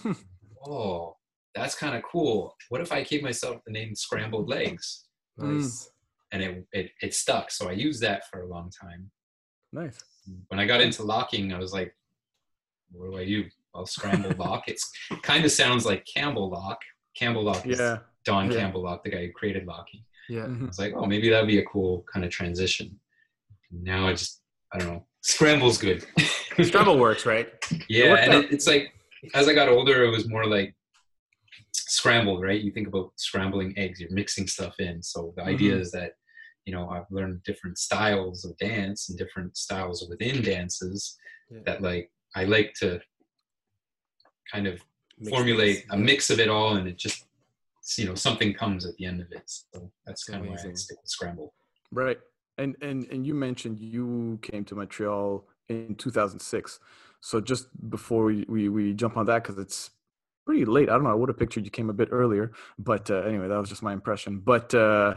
oh, 0.66 1.16
that's 1.54 1.74
kind 1.74 1.96
of 1.96 2.02
cool. 2.02 2.54
What 2.68 2.80
if 2.80 2.92
I 2.92 3.02
gave 3.02 3.22
myself 3.22 3.60
the 3.64 3.72
name 3.72 3.94
Scrambled 3.94 4.48
Legs? 4.48 5.04
Nice. 5.36 5.84
Mm. 5.84 5.88
And 6.32 6.42
it, 6.42 6.66
it, 6.72 6.90
it 7.00 7.14
stuck. 7.14 7.50
So 7.50 7.68
I 7.68 7.72
used 7.72 8.02
that 8.02 8.28
for 8.28 8.42
a 8.42 8.46
long 8.46 8.70
time. 8.70 9.10
Nice. 9.72 10.02
When 10.48 10.58
I 10.58 10.66
got 10.66 10.80
into 10.80 11.04
locking, 11.04 11.52
I 11.52 11.58
was 11.58 11.72
like, 11.72 11.94
what 12.90 13.10
do 13.10 13.18
I 13.18 13.24
do? 13.24 13.44
Well, 13.72 13.86
scrambled 13.86 14.38
lock. 14.38 14.64
It's 14.66 14.90
kind 15.22 15.44
of 15.44 15.52
sounds 15.52 15.86
like 15.86 16.06
Campbell 16.12 16.50
lock. 16.50 16.80
Campbell 17.16 17.44
lock 17.44 17.66
is 17.66 17.78
Yeah. 17.78 17.98
Don 18.24 18.50
Yeah. 18.50 18.58
Campbell 18.58 18.82
lock, 18.82 19.04
the 19.04 19.10
guy 19.10 19.26
who 19.26 19.32
created 19.32 19.66
locking. 19.66 20.02
Yeah. 20.28 20.44
I 20.44 20.46
was 20.46 20.56
mm-hmm. 20.56 20.68
like, 20.78 20.94
oh, 20.96 21.06
maybe 21.06 21.28
that'd 21.28 21.46
be 21.46 21.58
a 21.58 21.64
cool 21.64 22.04
kind 22.12 22.24
of 22.24 22.32
transition. 22.32 22.98
Now 23.82 24.08
I 24.08 24.12
just, 24.12 24.42
I 24.72 24.78
don't 24.78 24.88
know. 24.88 25.06
Scramble's 25.22 25.78
good. 25.78 26.04
Scramble 26.62 26.98
works, 26.98 27.26
right? 27.26 27.48
Yeah, 27.88 28.10
worked 28.10 28.22
and 28.22 28.34
it, 28.44 28.52
it's 28.52 28.66
like 28.66 28.92
as 29.32 29.48
I 29.48 29.54
got 29.54 29.68
older, 29.68 30.04
it 30.04 30.10
was 30.10 30.28
more 30.28 30.46
like 30.46 30.74
scrambled, 31.72 32.42
right? 32.42 32.60
You 32.60 32.70
think 32.70 32.88
about 32.88 33.12
scrambling 33.16 33.74
eggs, 33.76 34.00
you're 34.00 34.10
mixing 34.10 34.46
stuff 34.46 34.78
in. 34.78 35.02
So 35.02 35.32
the 35.36 35.42
mm-hmm. 35.42 35.50
idea 35.50 35.76
is 35.76 35.90
that 35.92 36.12
you 36.64 36.74
know 36.74 36.88
I've 36.88 37.10
learned 37.10 37.42
different 37.42 37.78
styles 37.78 38.44
of 38.44 38.56
dance 38.58 39.08
and 39.08 39.18
different 39.18 39.56
styles 39.56 40.06
within 40.08 40.42
dances 40.42 41.16
Yeah. 41.50 41.60
that 41.66 41.82
like 41.82 42.10
I 42.34 42.44
like 42.44 42.74
to 42.80 43.00
kind 44.52 44.66
of 44.66 44.80
Mix 45.18 45.30
formulate 45.30 45.76
things. 45.78 45.92
a 45.92 45.96
mix 45.96 46.30
of 46.30 46.40
it 46.40 46.48
all, 46.48 46.76
and 46.76 46.88
it 46.88 46.98
just 46.98 47.26
you 47.96 48.06
know 48.06 48.14
something 48.14 48.52
comes 48.54 48.84
at 48.86 48.96
the 48.96 49.06
end 49.06 49.20
of 49.20 49.30
it. 49.32 49.42
So 49.46 49.62
that's 49.72 49.90
That's 50.06 50.24
kind 50.24 50.44
of 50.44 50.50
why 50.50 50.56
I 50.56 50.74
stick 50.74 50.98
with 51.00 51.08
scramble. 51.08 51.54
Right. 51.92 52.18
And 52.58 52.76
and 52.80 53.04
and 53.10 53.26
you 53.26 53.34
mentioned 53.34 53.80
you 53.80 54.38
came 54.42 54.64
to 54.66 54.74
Montreal 54.74 55.44
in 55.68 55.94
2006. 55.96 56.78
So 57.20 57.40
just 57.40 57.68
before 57.90 58.24
we 58.24 58.44
we, 58.48 58.68
we 58.68 58.94
jump 58.94 59.16
on 59.16 59.26
that 59.26 59.42
because 59.42 59.58
it's 59.58 59.90
pretty 60.46 60.64
late. 60.64 60.88
I 60.88 60.92
don't 60.92 61.04
know. 61.04 61.10
I 61.10 61.14
would 61.14 61.28
have 61.28 61.38
pictured 61.38 61.64
you 61.64 61.70
came 61.70 61.90
a 61.90 61.94
bit 61.94 62.08
earlier, 62.12 62.52
but 62.78 63.10
uh, 63.10 63.22
anyway, 63.22 63.48
that 63.48 63.58
was 63.58 63.68
just 63.68 63.82
my 63.82 63.92
impression. 63.92 64.40
But 64.40 64.74
uh, 64.74 65.14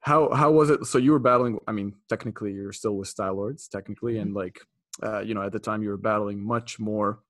how 0.00 0.32
how 0.32 0.50
was 0.50 0.70
it? 0.70 0.84
So 0.86 0.98
you 0.98 1.12
were 1.12 1.18
battling. 1.18 1.58
I 1.66 1.72
mean, 1.72 1.94
technically, 2.08 2.52
you're 2.52 2.72
still 2.72 2.96
with 2.96 3.08
Style 3.08 3.34
Lords, 3.34 3.68
technically, 3.68 4.18
and 4.18 4.34
like 4.34 4.60
uh, 5.02 5.20
you 5.20 5.34
know, 5.34 5.42
at 5.42 5.52
the 5.52 5.58
time, 5.58 5.82
you 5.82 5.90
were 5.90 5.96
battling 5.96 6.44
much 6.44 6.78
more. 6.78 7.20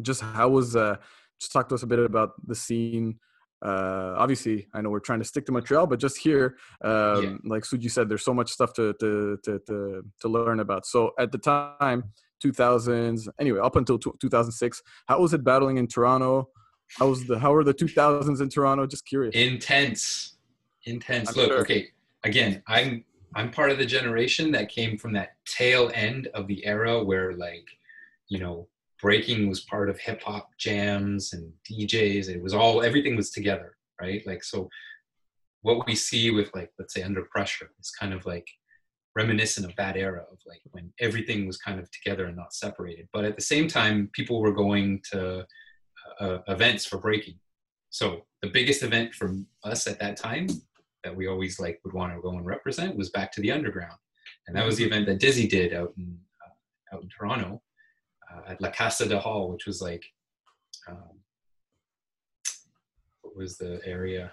Just 0.00 0.20
how 0.20 0.48
was? 0.48 0.76
Uh, 0.76 0.96
just 1.40 1.52
talk 1.52 1.68
to 1.68 1.74
us 1.74 1.82
a 1.82 1.86
bit 1.86 1.98
about 1.98 2.32
the 2.46 2.54
scene. 2.54 3.18
Uh, 3.64 4.14
obviously, 4.18 4.68
I 4.74 4.82
know 4.82 4.90
we're 4.90 5.00
trying 5.00 5.20
to 5.20 5.24
stick 5.24 5.46
to 5.46 5.52
Montreal, 5.52 5.86
but 5.86 5.98
just 5.98 6.18
here, 6.18 6.56
um, 6.82 7.40
like 7.44 7.62
Suji 7.62 7.90
said, 7.90 8.08
there's 8.08 8.24
so 8.24 8.34
much 8.34 8.50
stuff 8.50 8.74
to 8.74 8.94
to 9.00 9.38
to 9.44 9.58
to, 9.66 10.02
to 10.20 10.28
learn 10.28 10.60
about. 10.60 10.86
So 10.86 11.12
at 11.18 11.32
the 11.32 11.38
time, 11.38 12.04
2000s, 12.44 13.28
anyway, 13.40 13.60
up 13.60 13.76
until 13.76 13.98
2006, 13.98 14.82
how 15.06 15.20
was 15.20 15.32
it 15.32 15.42
battling 15.42 15.78
in 15.78 15.86
Toronto? 15.86 16.50
How 16.98 17.08
was 17.08 17.24
the 17.26 17.38
how 17.38 17.52
were 17.52 17.64
the 17.64 17.72
2000s 17.72 18.40
in 18.42 18.48
Toronto? 18.50 18.86
Just 18.86 19.06
curious. 19.06 19.34
intense 19.34 20.34
intense 20.86 21.30
I'm 21.30 21.34
look 21.36 21.46
sure. 21.46 21.60
okay 21.60 21.88
again 22.24 22.62
i'm 22.66 23.04
i'm 23.34 23.50
part 23.50 23.70
of 23.70 23.78
the 23.78 23.86
generation 23.86 24.50
that 24.52 24.68
came 24.68 24.98
from 24.98 25.12
that 25.14 25.36
tail 25.46 25.90
end 25.94 26.28
of 26.34 26.46
the 26.46 26.64
era 26.64 27.02
where 27.02 27.32
like 27.32 27.66
you 28.28 28.38
know 28.38 28.68
breaking 29.02 29.48
was 29.48 29.60
part 29.60 29.90
of 29.90 29.98
hip 29.98 30.22
hop 30.22 30.50
jams 30.58 31.32
and 31.32 31.52
djs 31.68 32.28
it 32.28 32.42
was 32.42 32.54
all 32.54 32.82
everything 32.82 33.16
was 33.16 33.30
together 33.30 33.76
right? 34.00 34.22
Like 34.26 34.42
so 34.42 34.68
what 35.62 35.86
we 35.86 35.94
see 35.94 36.30
with 36.30 36.50
like 36.54 36.70
let's 36.78 36.94
say 36.94 37.02
under 37.02 37.22
pressure 37.22 37.70
is 37.80 37.90
kind 37.90 38.12
of 38.12 38.26
like 38.26 38.46
reminiscent 39.16 39.66
of 39.66 39.76
that 39.76 39.96
era 39.96 40.24
of 40.30 40.38
like 40.46 40.60
when 40.72 40.92
everything 41.00 41.46
was 41.46 41.56
kind 41.56 41.78
of 41.78 41.88
together 41.90 42.26
and 42.26 42.36
not 42.36 42.52
separated. 42.52 43.08
But 43.12 43.24
at 43.24 43.36
the 43.36 43.42
same 43.42 43.68
time 43.68 44.10
people 44.12 44.40
were 44.40 44.52
going 44.52 45.00
to 45.12 45.46
uh, 46.20 46.38
events 46.48 46.84
for 46.84 46.98
breaking. 46.98 47.38
So 47.90 48.22
the 48.42 48.50
biggest 48.50 48.82
event 48.82 49.14
for 49.14 49.34
us 49.62 49.86
at 49.86 50.00
that 50.00 50.16
time 50.16 50.48
that 51.04 51.14
we 51.14 51.28
always 51.28 51.60
like 51.60 51.80
would 51.84 51.94
want 51.94 52.14
to 52.14 52.20
go 52.20 52.30
and 52.30 52.44
represent 52.44 52.96
was 52.96 53.10
back 53.10 53.30
to 53.32 53.40
the 53.40 53.52
underground, 53.52 53.98
and 54.46 54.56
that 54.56 54.66
was 54.66 54.76
the 54.76 54.84
event 54.84 55.06
that 55.06 55.20
Dizzy 55.20 55.46
did 55.46 55.72
out 55.72 55.92
in 55.96 56.18
uh, 56.44 56.96
out 56.96 57.02
in 57.02 57.08
Toronto 57.08 57.62
uh, 58.34 58.40
at 58.48 58.60
La 58.60 58.70
Casa 58.70 59.06
de 59.06 59.18
Hall, 59.18 59.50
which 59.50 59.66
was 59.66 59.80
like 59.80 60.04
um, 60.88 61.20
what 63.22 63.36
was 63.36 63.56
the 63.56 63.80
area? 63.84 64.32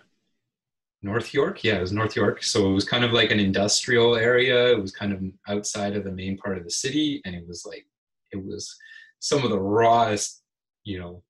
North 1.03 1.33
York, 1.33 1.63
yeah, 1.63 1.77
it 1.77 1.81
was 1.81 1.91
North 1.91 2.15
York. 2.15 2.43
So 2.43 2.69
it 2.69 2.73
was 2.73 2.87
kind 2.87 3.03
of 3.03 3.11
like 3.11 3.31
an 3.31 3.39
industrial 3.39 4.15
area. 4.15 4.71
It 4.71 4.79
was 4.79 4.91
kind 4.91 5.11
of 5.11 5.23
outside 5.47 5.95
of 5.95 6.03
the 6.03 6.11
main 6.11 6.37
part 6.37 6.57
of 6.57 6.63
the 6.63 6.69
city, 6.69 7.21
and 7.25 7.33
it 7.35 7.47
was 7.47 7.65
like 7.65 7.87
it 8.31 8.43
was 8.43 8.75
some 9.19 9.43
of 9.43 9.49
the 9.49 9.59
rawest, 9.59 10.43
you 10.83 10.99
know, 10.99 11.23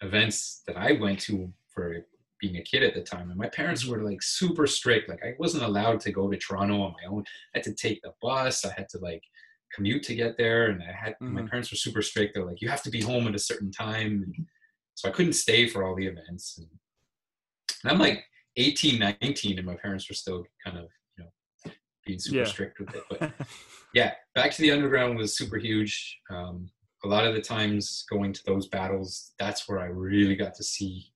events 0.00 0.62
that 0.66 0.76
I 0.76 0.92
went 0.92 1.18
to 1.20 1.52
for 1.68 2.06
being 2.40 2.56
a 2.56 2.62
kid 2.62 2.82
at 2.82 2.94
the 2.94 3.02
time. 3.02 3.30
And 3.30 3.38
my 3.38 3.48
parents 3.48 3.86
were 3.86 4.02
like 4.02 4.22
super 4.22 4.66
strict. 4.66 5.08
Like 5.08 5.22
I 5.24 5.34
wasn't 5.38 5.64
allowed 5.64 6.00
to 6.00 6.12
go 6.12 6.30
to 6.30 6.36
Toronto 6.36 6.82
on 6.82 6.92
my 6.92 7.08
own. 7.08 7.24
I 7.54 7.58
had 7.58 7.64
to 7.64 7.74
take 7.74 8.02
the 8.02 8.12
bus. 8.20 8.64
I 8.64 8.72
had 8.76 8.88
to 8.90 8.98
like 8.98 9.22
commute 9.74 10.02
to 10.04 10.14
get 10.14 10.36
there. 10.36 10.70
And 10.70 10.82
I 10.82 10.92
had 10.92 11.16
my 11.20 11.42
Mhm. 11.42 11.50
parents 11.50 11.70
were 11.70 11.76
super 11.76 12.02
strict. 12.02 12.34
They're 12.34 12.44
like, 12.46 12.60
you 12.60 12.68
have 12.68 12.82
to 12.84 12.90
be 12.90 13.00
home 13.00 13.26
at 13.26 13.34
a 13.34 13.38
certain 13.38 13.70
time. 13.70 14.22
And 14.22 14.46
so 14.94 15.08
I 15.08 15.12
couldn't 15.12 15.32
stay 15.34 15.68
for 15.68 15.84
all 15.84 15.94
the 15.94 16.06
events. 16.06 16.58
And, 16.58 16.68
and 17.82 17.92
I'm 17.92 17.98
like 17.98 18.24
18, 18.56 18.98
19, 18.98 19.58
and 19.58 19.66
my 19.66 19.76
parents 19.76 20.08
were 20.08 20.14
still 20.14 20.46
kind 20.64 20.78
of, 20.78 20.88
you 21.18 21.24
know, 21.24 21.72
being 22.06 22.18
super 22.18 22.38
Yeah. 22.38 22.44
strict 22.44 22.78
with 22.78 22.94
it. 22.94 23.04
But 23.10 23.32
yeah, 23.92 24.14
back 24.34 24.52
to 24.52 24.62
the 24.62 24.70
underground 24.70 25.16
was 25.18 25.36
super 25.36 25.56
huge. 25.56 26.20
Um, 26.30 26.70
a 27.04 27.08
lot 27.08 27.26
of 27.26 27.34
the 27.34 27.42
times 27.42 28.04
going 28.08 28.32
to 28.32 28.42
those 28.46 28.68
battles, 28.68 29.34
that's 29.38 29.68
where 29.68 29.78
I 29.80 29.86
really 29.86 30.36
got 30.36 30.54
to 30.54 30.62
see, 30.64 31.12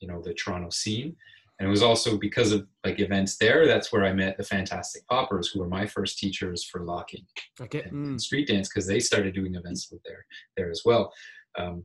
you 0.00 0.08
know, 0.08 0.20
the 0.20 0.34
Toronto 0.34 0.70
scene. 0.70 1.16
And 1.60 1.66
it 1.66 1.70
was 1.70 1.82
also 1.82 2.16
because 2.16 2.52
of 2.52 2.66
like 2.84 3.00
events 3.00 3.36
there, 3.36 3.66
that's 3.66 3.92
where 3.92 4.06
I 4.06 4.14
met 4.14 4.38
the 4.38 4.42
Fantastic 4.42 5.06
Poppers, 5.08 5.48
who 5.48 5.60
were 5.60 5.68
my 5.68 5.86
first 5.86 6.18
teachers 6.18 6.64
for 6.64 6.84
locking 6.86 7.26
Okay. 7.60 7.82
and, 7.82 7.92
Mm. 7.92 8.08
and 8.12 8.22
street 8.22 8.48
dance 8.48 8.66
because 8.68 8.86
they 8.86 8.98
started 8.98 9.34
doing 9.34 9.54
events 9.54 9.90
with 9.92 10.02
there 10.02 10.24
there 10.56 10.70
as 10.70 10.82
well. 10.86 11.12
Um, 11.58 11.84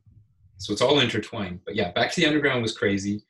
so 0.60 0.72
it's 0.72 0.82
all 0.82 1.02
intertwined. 1.02 1.60
But 1.66 1.76
yeah, 1.76 1.92
back 1.92 2.10
to 2.14 2.22
the 2.22 2.26
underground 2.26 2.62
was 2.62 2.76
crazy. 2.78 3.26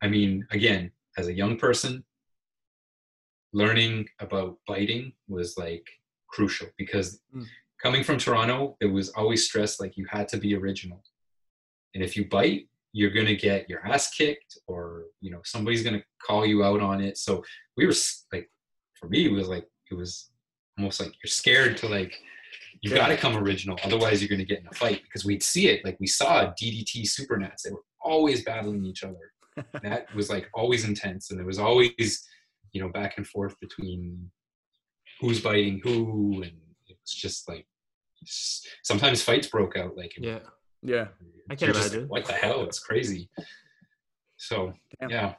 I 0.00 0.08
mean, 0.08 0.46
again, 0.50 0.90
as 1.18 1.28
a 1.28 1.34
young 1.34 1.58
person, 1.58 2.02
learning 3.52 4.08
about 4.20 4.58
biting 4.66 5.12
was 5.28 5.58
like 5.58 5.86
crucial 6.28 6.68
because 6.78 7.20
Mm. 7.36 7.44
coming 7.82 8.02
from 8.04 8.16
Toronto, 8.16 8.78
it 8.80 8.86
was 8.86 9.10
always 9.10 9.44
stressed 9.44 9.80
like 9.80 9.98
you 9.98 10.06
had 10.06 10.28
to 10.28 10.38
be 10.38 10.54
original. 10.56 11.04
And 11.94 12.02
if 12.02 12.16
you 12.16 12.26
bite, 12.26 12.69
you're 12.92 13.10
gonna 13.10 13.34
get 13.34 13.68
your 13.68 13.86
ass 13.86 14.10
kicked, 14.10 14.58
or 14.66 15.04
you 15.20 15.30
know 15.30 15.40
somebody's 15.44 15.82
gonna 15.82 16.02
call 16.26 16.44
you 16.44 16.64
out 16.64 16.80
on 16.80 17.00
it. 17.00 17.18
So 17.18 17.44
we 17.76 17.86
were 17.86 17.94
like, 18.32 18.50
for 18.94 19.08
me, 19.08 19.26
it 19.26 19.32
was 19.32 19.48
like 19.48 19.66
it 19.90 19.94
was 19.94 20.30
almost 20.78 21.00
like 21.00 21.12
you're 21.22 21.30
scared 21.30 21.76
to 21.78 21.88
like 21.88 22.14
you 22.82 22.94
got 22.94 23.08
to 23.08 23.16
come 23.16 23.36
original, 23.36 23.78
otherwise 23.84 24.20
you're 24.22 24.28
gonna 24.28 24.44
get 24.44 24.60
in 24.60 24.66
a 24.66 24.74
fight 24.74 25.02
because 25.04 25.24
we'd 25.24 25.42
see 25.42 25.68
it 25.68 25.84
like 25.84 25.98
we 26.00 26.06
saw 26.06 26.52
DDT 26.60 27.02
Supernats. 27.02 27.62
They 27.64 27.70
were 27.70 27.82
always 28.00 28.44
battling 28.44 28.84
each 28.84 29.04
other. 29.04 29.32
that 29.82 30.12
was 30.14 30.30
like 30.30 30.48
always 30.54 30.84
intense, 30.84 31.30
and 31.30 31.38
there 31.38 31.46
was 31.46 31.58
always 31.58 32.26
you 32.72 32.80
know 32.80 32.88
back 32.88 33.14
and 33.18 33.26
forth 33.26 33.58
between 33.60 34.30
who's 35.20 35.40
biting 35.40 35.80
who, 35.82 36.42
and 36.42 36.52
it 36.88 36.96
was 37.02 37.12
just 37.12 37.48
like 37.48 37.66
sometimes 38.82 39.22
fights 39.22 39.48
broke 39.48 39.76
out 39.76 39.96
like 39.96 40.12
Yeah. 40.18 40.40
Yeah. 40.82 41.08
I 41.48 41.54
can 41.56 41.66
you're 41.66 41.74
just 41.74 41.92
imagine. 41.92 42.02
like, 42.08 42.10
what 42.10 42.24
the 42.26 42.32
hell? 42.34 42.62
It's 42.64 42.78
crazy. 42.78 43.28
So 44.36 44.72
Damn. 45.00 45.10
yeah, 45.10 45.34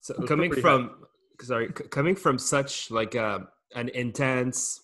So 0.00 0.14
coming 0.26 0.50
pretty 0.50 0.62
from 0.62 1.06
sorry, 1.40 1.68
c- 1.76 1.84
coming 1.88 2.14
from 2.14 2.38
such 2.38 2.90
like 2.90 3.14
a 3.14 3.48
an 3.74 3.88
intense, 3.90 4.80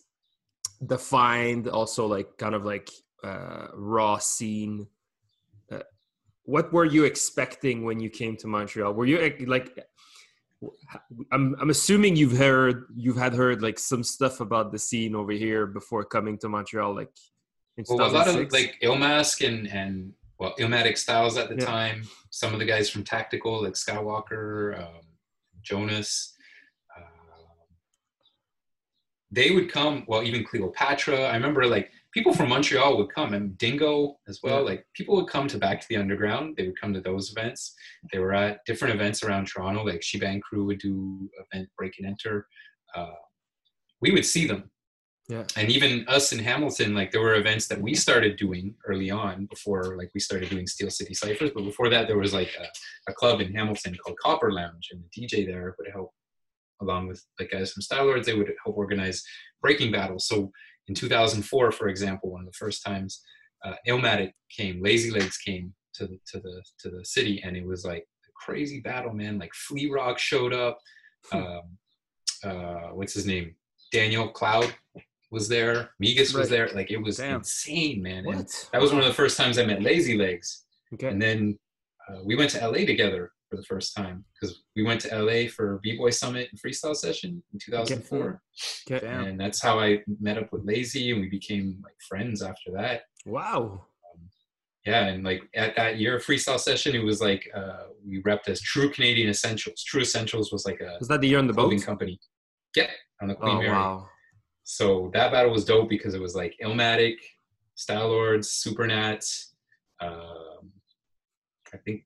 defined, 0.85 1.69
also 1.69 2.07
like 2.07 2.37
kind 2.39 2.55
of 2.55 2.65
like 2.65 2.91
uh, 3.23 3.69
raw 3.75 4.19
scene. 4.19 4.87
Uh, 5.71 5.81
what 6.45 6.73
were 6.73 6.85
you 6.85 7.05
expecting 7.05 7.85
when 7.85 8.01
you 8.01 8.11
came 8.11 8.37
to 8.39 8.47
Montreal? 8.49 8.93
Were 8.95 9.07
you 9.07 9.35
like? 9.47 9.79
I'm 11.33 11.57
I'm 11.61 11.71
assuming 11.71 12.17
you've 12.17 12.37
heard 12.37 12.87
you've 12.95 13.17
had 13.17 13.35
heard 13.35 13.63
like 13.63 13.79
some 13.79 14.03
stuff 14.05 14.41
about 14.41 14.73
the 14.73 14.79
scene 14.79 15.15
over 15.15 15.33
here 15.33 15.67
before 15.67 16.05
coming 16.05 16.39
to 16.39 16.49
Montreal, 16.49 16.95
like 16.95 17.09
in 17.09 17.32
well, 17.89 18.01
a 18.01 18.11
lot 18.13 18.29
of 18.29 18.35
2006? 18.35 18.53
like 18.53 18.81
Illmask 18.83 19.47
and 19.47 19.67
and 19.69 20.13
well, 20.39 20.55
Illmatic 20.59 20.99
Styles 20.99 21.37
at 21.37 21.49
the 21.49 21.57
Yeah. 21.57 21.65
time. 21.67 22.03
Some 22.31 22.53
of 22.53 22.59
the 22.59 22.65
guys 22.65 22.91
from 22.91 23.05
Tactical, 23.05 23.63
like 23.63 23.75
Skywalker, 23.75 24.79
um, 24.81 25.03
Jonas. 25.63 26.35
um, 26.97 27.05
they 29.31 29.51
would 29.53 29.71
come. 29.71 30.05
Well, 30.09 30.23
even 30.25 30.45
Cleopatra. 30.45 31.21
I 31.29 31.35
remember 31.35 31.67
like 31.67 31.91
people 32.13 32.35
from 32.35 32.49
Montreal 32.51 32.99
would 32.99 33.15
come, 33.15 33.33
and 33.35 33.57
Dingo 33.57 34.19
as 34.29 34.41
well. 34.43 34.59
Yeah. 34.59 34.71
Like 34.71 34.87
people 34.95 35.15
would 35.17 35.29
come 35.29 35.47
to 35.49 35.59
Back 35.59 35.81
to 35.81 35.87
the 35.89 35.97
Underground. 35.97 36.57
They 36.57 36.67
would 36.67 36.79
come 36.81 36.93
to 36.93 37.01
those 37.01 37.31
events. 37.31 37.75
They 38.13 38.19
were 38.19 38.35
at 38.35 38.65
different 38.67 38.95
events 38.95 39.23
around 39.23 39.47
Toronto. 39.47 39.85
Like 39.85 40.03
Shebang 40.03 40.41
Crew 40.41 40.65
would 40.67 40.79
do 40.81 41.31
event 41.53 41.69
Break 41.79 41.95
and 41.99 42.07
Enter. 42.09 42.47
Uh, 42.95 43.15
we 44.01 44.11
would 44.11 44.27
see 44.27 44.47
them 44.47 44.71
Yeah. 45.29 45.45
And 45.57 45.71
even 45.71 46.05
us 46.09 46.33
in 46.33 46.39
Hamilton, 46.41 46.95
like 46.95 47.13
there 47.13 47.21
were 47.21 47.35
events 47.35 47.69
that 47.69 47.81
we 47.81 47.95
started 47.95 48.37
doing 48.37 48.75
early 48.87 49.11
on 49.11 49.47
before 49.47 49.97
like 49.97 50.11
we 50.15 50.21
started 50.21 50.51
doing 50.51 50.67
Steel 50.67 50.91
City 50.91 51.15
Cyphers. 51.15 51.51
But 51.55 51.65
before 51.65 51.89
that, 51.91 52.09
there 52.09 52.19
was 52.19 52.35
like 52.35 52.51
a, 52.59 53.11
a 53.11 53.15
club 53.15 53.41
in 53.41 53.53
Hamilton 53.55 53.97
called 54.03 54.19
Copper 54.19 54.53
Lounge, 54.53 54.89
and 54.91 55.03
the 55.03 55.27
DJ 55.27 55.47
there 55.47 55.75
would 55.79 55.89
help, 55.93 56.13
along 56.81 57.07
with 57.07 57.25
like 57.39 57.51
guys 57.51 57.73
from 57.73 57.83
Style 57.83 58.07
Lords, 58.07 58.27
they 58.27 58.35
would 58.35 58.53
help 58.65 58.77
organize 58.77 59.23
breaking 59.61 59.93
battles. 59.93 60.27
So 60.27 60.51
in 60.89 60.95
2004, 60.95 61.71
for 61.71 61.89
example, 61.89 62.33
one 62.33 62.41
of 62.41 62.47
the 62.47 62.59
first 62.59 62.85
times, 62.85 63.23
uh, 63.65 63.75
Illmatic 63.87 64.33
came, 64.51 64.83
Lazy 64.83 65.11
Legs 65.11 65.39
came 65.39 65.73
to 65.95 66.07
the 66.07 66.19
to 66.33 66.41
the 66.41 66.63
to 66.81 66.91
the 66.91 67.05
city, 67.05 67.41
and 67.45 67.57
it 67.57 67.65
was 67.65 67.85
like 67.85 68.03
a 68.29 68.33
crazy 68.35 68.81
battle, 68.81 69.13
man. 69.13 69.39
Like 69.39 69.55
Flea 69.55 69.89
Rock 69.89 70.19
showed 70.19 70.53
up. 70.53 70.79
Um, 71.33 71.79
uh, 72.45 72.89
what's 72.93 73.15
his 73.15 73.25
name? 73.25 73.55
Daniel 73.93 74.29
Cloud 74.29 74.75
was 75.33 75.49
there. 75.49 75.91
Migas 76.01 76.35
was 76.39 76.49
there. 76.49 76.69
Like 76.75 76.91
it 76.93 76.99
was 76.99 77.17
Damn. 77.17 77.37
insane, 77.39 78.01
man. 78.03 78.19
And 78.19 78.27
What? 78.27 78.69
that 78.73 78.81
was 78.81 78.93
one 78.93 79.01
of 79.01 79.09
the 79.09 79.15
first 79.15 79.37
times 79.37 79.59
I 79.59 79.65
met 79.65 79.83
Lazy 79.83 80.17
Legs. 80.17 80.65
Okay. 80.95 81.09
And 81.09 81.21
then 81.21 81.59
uh, 82.09 82.19
we 82.25 82.37
went 82.37 82.51
to 82.51 82.65
LA 82.69 82.85
together 82.85 83.33
for 83.51 83.57
the 83.57 83.63
first 83.65 83.97
time 83.97 84.25
because 84.35 84.63
we 84.77 84.83
went 84.83 85.01
to 85.03 85.23
LA 85.23 85.49
for 85.49 85.81
B 85.83 85.97
Boy 85.97 86.11
Summit 86.11 86.49
and 86.51 86.61
Freestyle 86.61 86.95
Session 86.95 87.43
in 87.53 87.59
2004. 87.59 88.43
Okay. 88.91 89.05
Damn. 89.07 89.25
And 89.25 89.41
that's 89.41 89.61
how 89.61 89.81
I 89.81 90.03
met 90.21 90.39
up 90.39 90.53
with 90.53 90.65
Lazy 90.65 91.11
and 91.13 91.21
we 91.21 91.29
became 91.29 91.81
like 91.83 91.97
friends 92.09 92.43
after 92.43 92.71
that. 92.77 93.03
Wow. 93.27 93.87
Yeah, 94.85 95.07
and 95.07 95.23
like 95.23 95.43
at 95.55 95.77
that 95.77 95.99
year 95.99 96.19
freestyle 96.19 96.59
session, 96.59 96.97
it 96.97 97.05
was 97.05 97.21
like 97.21 97.49
uh, 97.55 97.85
we 98.05 98.21
repped 98.25 98.49
as 98.49 98.61
True 98.61 98.91
Canadian 98.91 99.29
Essentials. 99.29 99.85
True 99.85 100.01
Essentials 100.01 100.51
was 100.51 100.67
like 100.67 100.81
a 100.81 100.97
Was 100.99 101.07
that 101.07 101.21
the 101.21 101.29
year 101.29 101.39
on 101.39 101.47
the 101.47 101.53
boat? 101.53 101.81
company. 101.85 102.19
Yeah, 102.75 102.91
on 103.21 103.29
the 103.29 103.37
Queen 103.37 103.55
Oh 103.55 103.59
Mary. 103.61 103.71
wow. 103.71 104.09
So 104.65 105.11
that 105.15 105.33
battle 105.33 105.51
was 105.53 105.65
dope 105.65 105.89
because 105.89 106.15
it 106.15 106.21
was 106.21 106.35
like 106.35 106.57
Illmatic, 106.63 107.17
Style 107.75 108.09
Lords, 108.09 108.49
Supernats. 108.49 109.51
Um, 110.01 110.71
I 111.73 111.79
think 111.79 112.05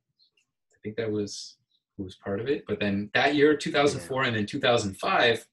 I 0.72 0.76
think 0.82 0.96
that 0.96 1.10
was 1.10 1.56
who 1.96 2.04
was 2.04 2.14
part 2.16 2.40
of 2.40 2.48
it. 2.48 2.64
But 2.68 2.78
then 2.80 3.10
that 3.14 3.34
year, 3.34 3.56
2004, 3.56 4.24
and 4.24 4.36
then 4.36 4.46
2005 4.46 5.46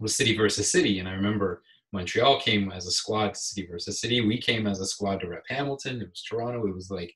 was 0.00 0.14
City 0.14 0.36
versus 0.36 0.70
City, 0.70 0.98
and 0.98 1.08
I 1.08 1.12
remember 1.12 1.62
Montreal 1.92 2.40
came 2.40 2.70
as 2.72 2.86
a 2.86 2.90
squad 2.90 3.34
to 3.34 3.40
City 3.40 3.66
versus 3.66 4.00
City. 4.00 4.20
We 4.20 4.38
came 4.38 4.66
as 4.66 4.80
a 4.80 4.86
squad 4.86 5.20
to 5.20 5.28
rep 5.28 5.44
Hamilton. 5.48 6.00
It 6.00 6.08
was 6.10 6.22
Toronto. 6.22 6.66
It 6.66 6.74
was 6.74 6.90
like 6.90 7.14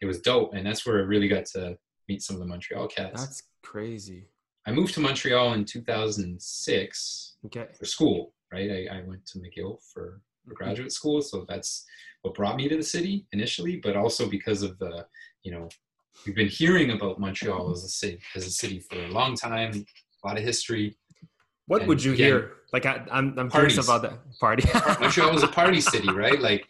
it 0.00 0.06
was 0.06 0.20
dope, 0.20 0.54
and 0.54 0.66
that's 0.66 0.86
where 0.86 0.98
I 0.98 1.02
really 1.02 1.28
got 1.28 1.46
to 1.46 1.76
meet 2.08 2.22
some 2.22 2.36
of 2.36 2.40
the 2.40 2.46
Montreal 2.46 2.86
cats. 2.88 3.20
That's 3.20 3.42
crazy. 3.62 4.26
I 4.66 4.72
moved 4.72 4.94
to 4.94 5.00
Montreal 5.00 5.52
in 5.54 5.64
2006 5.64 7.36
Okay. 7.46 7.66
for 7.78 7.84
school, 7.84 8.32
right? 8.56 8.70
I, 8.90 8.96
I 8.96 9.02
went 9.10 9.22
to 9.30 9.38
McGill 9.38 9.78
for, 9.92 10.20
for 10.44 10.54
graduate 10.54 10.92
school, 10.92 11.20
so 11.22 11.44
that's 11.50 11.84
what 12.22 12.34
brought 12.34 12.56
me 12.56 12.68
to 12.68 12.76
the 12.76 12.82
city 12.96 13.26
initially. 13.32 13.76
But 13.76 13.94
also 13.96 14.22
because 14.28 14.62
of 14.62 14.78
the, 14.78 15.06
you 15.44 15.52
know, 15.52 15.68
we've 16.24 16.34
been 16.42 16.48
hearing 16.48 16.90
about 16.96 17.20
Montreal 17.20 17.70
as 17.72 17.84
a 17.84 17.88
city, 17.88 18.18
as 18.34 18.46
a 18.46 18.50
city 18.50 18.78
for 18.80 18.96
a 18.96 19.08
long 19.08 19.36
time, 19.36 19.72
a 20.22 20.26
lot 20.26 20.38
of 20.38 20.44
history. 20.44 20.96
What 21.66 21.82
And 21.82 21.88
would 21.88 22.02
you 22.02 22.12
again, 22.12 22.26
hear? 22.26 22.52
Like 22.72 22.86
I, 22.86 22.94
I'm, 23.10 23.38
I'm 23.38 23.50
curious 23.50 23.78
about 23.86 24.02
that 24.02 24.14
party. 24.40 24.64
Montreal 25.00 25.32
was 25.32 25.42
a 25.42 25.48
party 25.48 25.80
city, 25.80 26.10
right? 26.12 26.40
Like, 26.40 26.66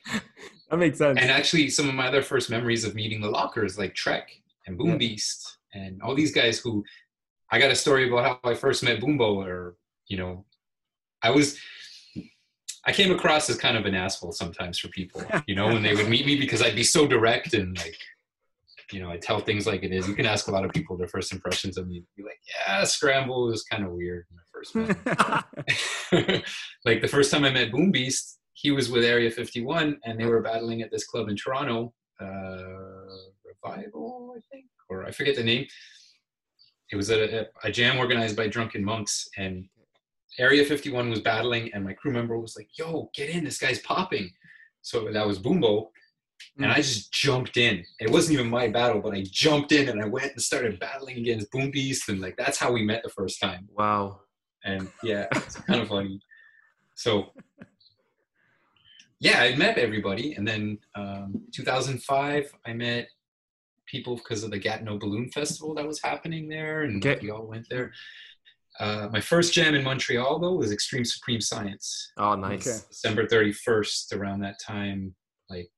that 0.70 0.78
makes 0.78 0.98
sense. 0.98 1.18
and 1.20 1.30
actually, 1.30 1.68
some 1.70 1.88
of 1.88 1.94
my 1.94 2.08
other 2.08 2.22
first 2.22 2.50
memories 2.50 2.82
of 2.84 2.94
meeting 2.94 3.20
the 3.20 3.30
Lockers, 3.30 3.78
like 3.78 3.94
Trek 3.94 4.26
and 4.66 4.76
Boom 4.78 4.88
Yeah. 4.88 4.96
Beast, 4.96 5.58
and 5.74 6.02
all 6.02 6.14
these 6.14 6.32
guys 6.32 6.58
who, 6.58 6.84
I 7.52 7.60
got 7.60 7.70
a 7.70 7.76
story 7.76 8.08
about 8.08 8.24
how 8.42 8.50
I 8.50 8.54
first 8.54 8.82
met 8.82 8.98
Boombo, 9.00 9.28
or 9.46 9.76
you 10.08 10.16
know, 10.16 10.44
I 11.22 11.30
was. 11.30 11.58
I 12.86 12.92
came 12.92 13.10
across 13.10 13.50
as 13.50 13.56
kind 13.56 13.76
of 13.76 13.84
an 13.84 13.94
asshole 13.94 14.32
sometimes 14.32 14.78
for 14.78 14.88
people, 14.88 15.22
you 15.46 15.54
know, 15.54 15.66
when 15.66 15.82
they 15.82 15.94
would 15.94 16.08
meet 16.08 16.24
me 16.24 16.38
because 16.38 16.62
I'd 16.62 16.76
be 16.76 16.84
so 16.84 17.06
direct 17.06 17.52
and 17.54 17.76
like, 17.78 17.96
you 18.92 19.00
know, 19.00 19.10
I 19.10 19.16
tell 19.16 19.40
things 19.40 19.66
like 19.66 19.82
it 19.82 19.92
is. 19.92 20.06
You 20.06 20.14
can 20.14 20.26
ask 20.26 20.46
a 20.46 20.52
lot 20.52 20.64
of 20.64 20.70
people 20.70 20.96
their 20.96 21.08
first 21.08 21.32
impressions 21.32 21.76
of 21.76 21.88
me. 21.88 22.04
Be 22.16 22.22
like, 22.22 22.38
yeah, 22.48 22.84
Scramble 22.84 23.48
was 23.48 23.64
kind 23.64 23.84
of 23.84 23.90
weird 23.90 24.26
when 24.30 24.38
I 24.38 24.44
first 24.52 24.74
met 26.12 26.44
like 26.84 27.00
the 27.00 27.08
first 27.08 27.32
time 27.32 27.44
I 27.44 27.50
met 27.50 27.72
Boom 27.72 27.90
Beast, 27.90 28.38
he 28.52 28.70
was 28.70 28.88
with 28.88 29.04
Area 29.04 29.30
51 29.30 29.98
and 30.04 30.20
they 30.20 30.26
were 30.26 30.40
battling 30.40 30.82
at 30.82 30.92
this 30.92 31.04
club 31.04 31.28
in 31.28 31.36
Toronto, 31.36 31.92
uh, 32.20 32.26
Revival, 33.44 34.34
I 34.36 34.40
think, 34.52 34.66
or 34.88 35.04
I 35.04 35.10
forget 35.10 35.34
the 35.34 35.42
name. 35.42 35.66
It 36.92 36.96
was 36.96 37.10
a, 37.10 37.48
a 37.64 37.72
jam 37.72 37.98
organized 37.98 38.36
by 38.36 38.46
Drunken 38.46 38.84
Monks 38.84 39.28
and 39.36 39.68
Area 40.38 40.64
51 40.64 41.10
was 41.10 41.20
battling 41.20 41.72
and 41.72 41.84
my 41.84 41.92
crew 41.92 42.12
member 42.12 42.38
was 42.38 42.56
like, 42.56 42.68
yo, 42.78 43.10
get 43.14 43.28
in, 43.30 43.44
this 43.44 43.58
guy's 43.58 43.80
popping. 43.80 44.30
So 44.82 45.10
that 45.12 45.26
was 45.26 45.38
Boombo. 45.38 45.88
And 46.58 46.70
I 46.70 46.76
just 46.76 47.12
jumped 47.12 47.56
in. 47.56 47.82
It 47.98 48.10
wasn't 48.10 48.34
even 48.34 48.50
my 48.50 48.68
battle, 48.68 49.00
but 49.00 49.14
I 49.14 49.24
jumped 49.30 49.72
in 49.72 49.88
and 49.88 50.02
I 50.02 50.06
went 50.06 50.32
and 50.32 50.42
started 50.42 50.78
battling 50.78 51.16
against 51.18 51.50
Boom 51.50 51.70
Beast. 51.70 52.08
And 52.08 52.20
like, 52.20 52.36
that's 52.36 52.58
how 52.58 52.70
we 52.72 52.82
met 52.82 53.02
the 53.02 53.08
first 53.10 53.40
time 53.40 53.68
wow. 53.74 54.20
and 54.64 54.88
yeah, 55.02 55.26
it's 55.32 55.56
kind 55.56 55.80
of 55.80 55.88
funny. 55.88 56.20
So 56.94 57.32
yeah, 59.18 59.40
I 59.40 59.56
met 59.56 59.78
everybody, 59.78 60.34
and 60.34 60.46
then 60.46 60.78
um, 60.94 61.42
2005, 61.52 62.52
I 62.66 62.72
met 62.74 63.08
people 63.86 64.16
because 64.16 64.44
of 64.44 64.50
the 64.50 64.58
Gatineau 64.58 64.98
Balloon 64.98 65.30
Festival 65.30 65.74
that 65.74 65.86
was 65.86 66.02
happening 66.02 66.48
there, 66.48 66.82
and 66.82 67.04
Okay. 67.04 67.18
we 67.22 67.30
all 67.30 67.46
went 67.46 67.66
there. 67.70 67.92
Uh, 68.80 69.08
my 69.12 69.20
first 69.20 69.52
jam 69.54 69.74
in 69.74 69.82
Montreal 69.84 70.38
though 70.38 70.54
was 70.54 70.72
Extreme 70.72 71.04
Supreme 71.04 71.40
Science, 71.40 72.12
Oh, 72.18 72.34
nice. 72.34 72.66
Okay. 72.66 72.78
December 72.90 73.26
31st, 73.26 74.16
around 74.18 74.40
that 74.40 74.58
time, 74.60 75.14
like 75.48 75.68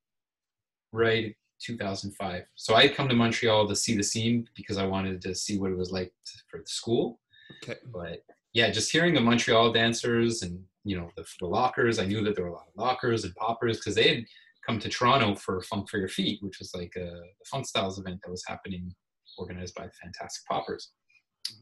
right 0.93 1.35
2005. 1.61 2.43
So 2.55 2.75
I 2.75 2.83
had 2.87 2.95
come 2.95 3.09
to 3.09 3.15
Montreal 3.15 3.69
to 3.69 3.77
see 3.77 3.97
the 3.97 4.03
scene 4.03 4.49
because 4.57 4.79
I 4.79 4.87
wanted 4.87 5.21
to 5.23 5.35
see 5.35 5.59
what 5.59 5.71
it 5.71 5.77
was 5.79 5.91
like 5.93 6.13
to, 6.27 6.33
for 6.51 6.59
the 6.61 6.67
school 6.67 7.21
Okay. 7.63 7.79
but 7.93 8.21
yeah, 8.53 8.71
just 8.71 8.91
hearing 8.93 9.15
the 9.15 9.21
Montreal 9.21 9.73
dancers 9.73 10.43
and 10.43 10.63
you 10.85 10.97
know 10.99 11.11
the, 11.17 11.25
the 11.41 11.47
lockers, 11.47 11.99
I 11.99 12.07
knew 12.07 12.23
that 12.25 12.35
there 12.35 12.45
were 12.45 12.51
a 12.51 12.55
lot 12.55 12.69
of 12.69 12.77
lockers 12.77 13.25
and 13.25 13.35
poppers 13.37 13.79
because 13.79 13.95
they 13.95 14.09
had 14.17 14.25
come 14.67 14.79
to 14.81 14.89
Toronto 14.89 15.35
for 15.35 15.63
Funk 15.63 15.89
for 15.89 15.99
Your 15.99 16.09
Feet, 16.09 16.43
which 16.43 16.59
was 16.59 16.75
like 16.75 16.93
a, 16.97 17.07
a 17.09 17.45
funk 17.51 17.67
styles 17.67 17.99
event 17.99 18.21
that 18.25 18.31
was 18.31 18.45
happening, 18.47 18.93
organized 19.39 19.75
by 19.75 19.87
Fantastic 20.03 20.45
Poppers. 20.47 20.93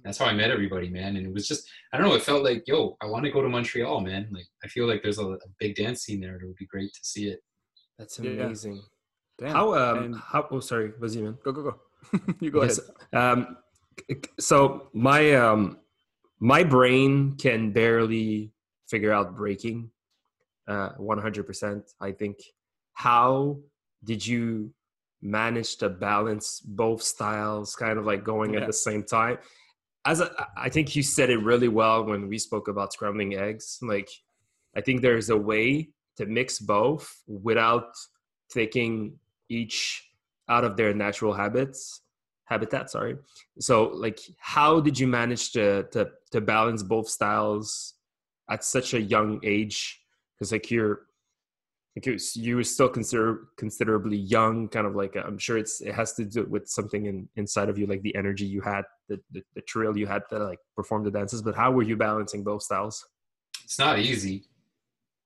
That's 0.05 0.19
how 0.19 0.27
I 0.27 0.35
met 0.35 0.51
everybody, 0.51 0.89
man. 0.89 1.17
And 1.17 1.27
it 1.27 1.33
was 1.33 1.47
just 1.49 1.69
I 1.93 1.99
don't 1.99 2.09
know, 2.09 2.15
it 2.15 2.23
felt 2.23 2.45
like 2.45 2.65
yo, 2.67 2.97
I 3.01 3.07
want 3.07 3.25
to 3.25 3.31
go 3.31 3.43
to 3.43 3.49
Montreal, 3.49 4.01
man. 4.01 4.29
Like 4.31 4.47
I 4.65 4.69
feel 4.69 4.87
like 4.87 5.03
there's 5.03 5.19
a, 5.19 5.27
a 5.27 5.39
big 5.59 5.77
dance 5.77 6.03
scene 6.03 6.21
there. 6.21 6.37
It 6.37 6.47
would 6.47 6.57
be 6.57 6.67
great 6.67 6.93
to 6.93 7.01
see 7.03 7.29
it. 7.29 7.41
That's 7.99 8.19
Yeah. 8.19 8.31
amazing. 8.33 8.83
Damn. 9.39 9.53
How 9.53 9.75
um 9.75 9.99
And- 10.05 10.17
how 10.17 10.47
oh 10.51 10.61
sorry, 10.61 10.93
was 11.01 11.17
man. 11.17 11.37
go 11.45 11.53
go 11.53 11.63
go. 11.63 11.81
you 12.41 12.51
go 12.51 12.63
Yes. 12.63 12.79
ahead. 13.13 13.25
Um, 13.25 13.57
so 14.39 14.89
my 14.93 15.35
um, 15.35 15.79
my 16.39 16.63
brain 16.63 17.37
can 17.37 17.73
barely 17.73 18.53
figure 18.89 19.13
out 19.13 19.35
breaking, 19.37 19.91
uh, 20.69 20.91
one 20.99 21.19
hundred 21.19 21.47
percent. 21.47 21.91
I 22.01 22.13
think. 22.13 22.37
How 22.93 23.59
did 24.05 24.27
you 24.27 24.73
manage 25.23 25.77
to 25.79 25.89
balance 25.89 26.61
both 26.61 27.03
styles, 27.03 27.75
kind 27.75 27.99
of 27.99 28.05
like 28.07 28.23
going 28.25 28.55
at 28.57 28.67
the 28.67 28.73
same 28.73 29.03
time? 29.03 29.39
As 30.07 30.21
a, 30.21 30.31
I 30.57 30.69
think 30.69 30.95
you 30.95 31.03
said 31.03 31.31
it 31.31 31.39
really 31.39 31.69
well 31.69 32.05
when 32.05 32.29
we 32.29 32.39
spoke 32.39 32.69
about 32.69 32.93
scrambling 32.93 33.35
eggs. 33.35 33.79
Like, 33.83 34.09
I 34.77 34.81
think 34.81 35.03
there's 35.03 35.31
a 35.31 35.37
way 35.37 35.91
to 36.17 36.27
mix 36.27 36.59
both 36.59 37.23
without 37.27 37.91
taking 38.51 39.19
each 39.49 40.09
out 40.49 40.65
of 40.65 40.77
their 40.77 40.95
natural 40.95 41.33
habits 41.33 42.03
habitat 42.45 42.89
sorry 42.89 43.17
so 43.59 43.91
like 43.95 44.21
how 44.39 44.81
did 44.81 44.99
you 44.99 45.07
manage 45.07 45.53
to 45.53 45.83
to 45.91 46.09
to 46.31 46.41
balance 46.41 46.83
both 46.83 47.09
styles 47.09 47.95
at 48.49 48.65
such 48.65 48.95
a 48.95 49.01
young 49.01 49.41
age 49.43 50.01
because 50.35 50.53
like 50.53 50.71
you're 50.71 51.01
you 52.35 52.57
were 52.57 52.65
still 52.65 52.89
consider 52.89 53.49
considerably 53.57 54.19
young 54.19 54.69
kind 54.69 54.87
of 54.87 54.95
like 54.95 55.17
i'm 55.17 55.39
sure 55.39 55.57
it's 55.57 55.81
it 55.81 55.95
has 55.95 56.13
to 56.13 56.25
do 56.25 56.45
with 56.45 56.69
something 56.69 57.07
in, 57.07 57.27
inside 57.37 57.71
of 57.71 57.79
you 57.79 57.87
like 57.87 58.03
the 58.03 58.15
energy 58.15 58.45
you 58.45 58.61
had 58.61 58.83
the, 59.09 59.19
the 59.33 59.43
the 59.55 59.63
trail 59.63 59.97
you 59.97 60.07
had 60.07 60.23
to 60.29 60.39
like 60.39 60.59
perform 60.77 61.03
the 61.03 61.11
dances 61.11 61.41
but 61.41 61.55
how 61.57 61.71
were 61.73 61.83
you 61.83 61.97
balancing 61.97 62.45
both 62.45 62.63
styles 62.63 63.03
it's 63.67 63.81
not 63.81 63.99
easy. 63.99 64.45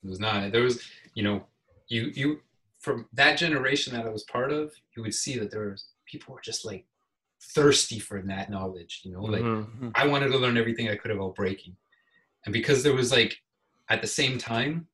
It 0.02 0.08
was 0.08 0.18
not. 0.18 0.50
There 0.50 0.62
was, 0.62 0.82
you 1.14 1.22
know, 1.22 1.44
you 1.88 2.10
you 2.14 2.40
from 2.78 3.06
that 3.12 3.36
generation 3.36 3.92
that 3.92 4.06
I 4.06 4.08
was 4.08 4.24
part 4.24 4.50
of, 4.50 4.72
you 4.96 5.02
would 5.02 5.14
see 5.14 5.38
that 5.38 5.50
there 5.50 5.68
was 5.68 5.88
people 6.06 6.32
were 6.32 6.40
just 6.40 6.64
like 6.64 6.86
thirsty 7.54 7.98
for 7.98 8.22
that 8.22 8.50
knowledge. 8.50 9.02
You 9.04 9.12
know, 9.12 9.20
like 9.20 9.42
Mhm. 9.42 9.92
I 9.94 10.06
wanted 10.06 10.28
to 10.28 10.38
learn 10.38 10.56
everything 10.56 10.88
I 10.88 10.96
could 10.96 11.10
about 11.10 11.34
breaking, 11.34 11.76
and 12.46 12.52
because 12.54 12.82
there 12.82 12.94
was 12.94 13.12
like 13.12 13.36
at 13.90 14.00
the 14.00 14.08
same 14.08 14.38
time, 14.38 14.88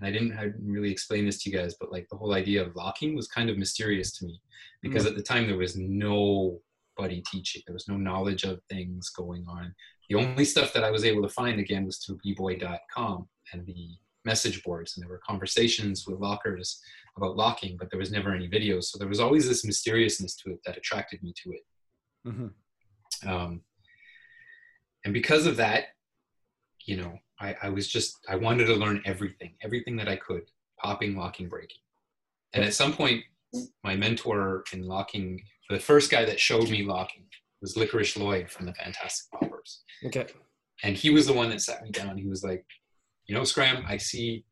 and 0.00 0.08
I 0.08 0.10
didn't, 0.10 0.38
I 0.38 0.44
didn't 0.44 0.70
really 0.70 0.90
explain 0.90 1.26
this 1.26 1.42
to 1.42 1.50
you 1.50 1.58
guys, 1.58 1.74
but 1.78 1.92
like 1.92 2.08
the 2.08 2.16
whole 2.16 2.32
idea 2.32 2.64
of 2.64 2.74
locking 2.74 3.14
was 3.14 3.28
kind 3.28 3.50
of 3.50 3.58
mysterious 3.58 4.12
to 4.18 4.24
me 4.24 4.40
because 4.82 5.04
at 5.04 5.14
the 5.14 5.22
time 5.22 5.46
there 5.46 5.58
was 5.58 5.76
nobody 5.76 7.22
teaching. 7.30 7.62
There 7.66 7.74
was 7.74 7.88
no 7.88 7.96
knowledge 7.96 8.44
of 8.44 8.60
things 8.70 9.10
going 9.10 9.44
on. 9.46 9.74
The 10.08 10.16
only 10.16 10.44
stuff 10.44 10.72
that 10.72 10.84
I 10.84 10.90
was 10.90 11.04
able 11.04 11.22
to 11.22 11.28
find 11.28 11.60
again 11.60 11.84
was 11.84 11.98
through 11.98 12.18
bboy.com 12.26 13.28
and 13.52 13.66
the 13.66 13.90
message 14.24 14.62
boards 14.62 14.96
and 14.96 15.02
there 15.02 15.10
were 15.10 15.20
conversations 15.26 16.06
with 16.06 16.20
lockers 16.20 16.80
about 17.16 17.36
locking, 17.36 17.76
but 17.76 17.90
there 17.90 17.98
was 17.98 18.10
never 18.10 18.34
any 18.34 18.48
videos. 18.48 18.84
So 18.84 18.98
there 18.98 19.08
was 19.08 19.20
always 19.20 19.46
this 19.46 19.64
mysteriousness 19.64 20.34
to 20.36 20.52
it 20.52 20.60
that 20.64 20.76
attracted 20.76 21.22
me 21.22 21.34
to 21.42 21.52
it. 21.52 21.60
Mm-hmm. 22.26 23.28
Um, 23.28 23.60
and 25.04 25.14
because 25.14 25.46
of 25.46 25.56
that, 25.56 25.88
you 26.86 26.96
know, 26.96 27.18
I, 27.40 27.56
I 27.62 27.68
was 27.70 27.88
just, 27.88 28.18
I 28.28 28.36
wanted 28.36 28.66
to 28.66 28.74
learn 28.74 29.02
everything, 29.04 29.54
everything 29.62 29.96
that 29.96 30.08
I 30.08 30.16
could, 30.16 30.42
popping, 30.78 31.16
locking, 31.16 31.48
breaking. 31.48 31.78
And 32.52 32.64
at 32.64 32.74
some 32.74 32.92
point, 32.92 33.22
my 33.82 33.96
mentor 33.96 34.64
in 34.72 34.86
locking, 34.86 35.40
the 35.70 35.78
first 35.78 36.10
guy 36.10 36.24
that 36.24 36.38
showed 36.38 36.68
me 36.68 36.82
locking 36.82 37.24
was 37.62 37.76
Licorice 37.76 38.16
Lloyd 38.16 38.50
from 38.50 38.66
the 38.66 38.74
Fantastic 38.74 39.30
Poppers. 39.32 39.82
Okay. 40.04 40.26
And 40.82 40.96
he 40.96 41.10
was 41.10 41.26
the 41.26 41.32
one 41.32 41.50
that 41.50 41.60
sat 41.60 41.82
me 41.82 41.90
down. 41.90 42.18
He 42.18 42.28
was 42.28 42.44
like, 42.44 42.64
you 43.26 43.34
know, 43.34 43.44
Scram, 43.44 43.84
I 43.86 43.96
see 43.96 44.44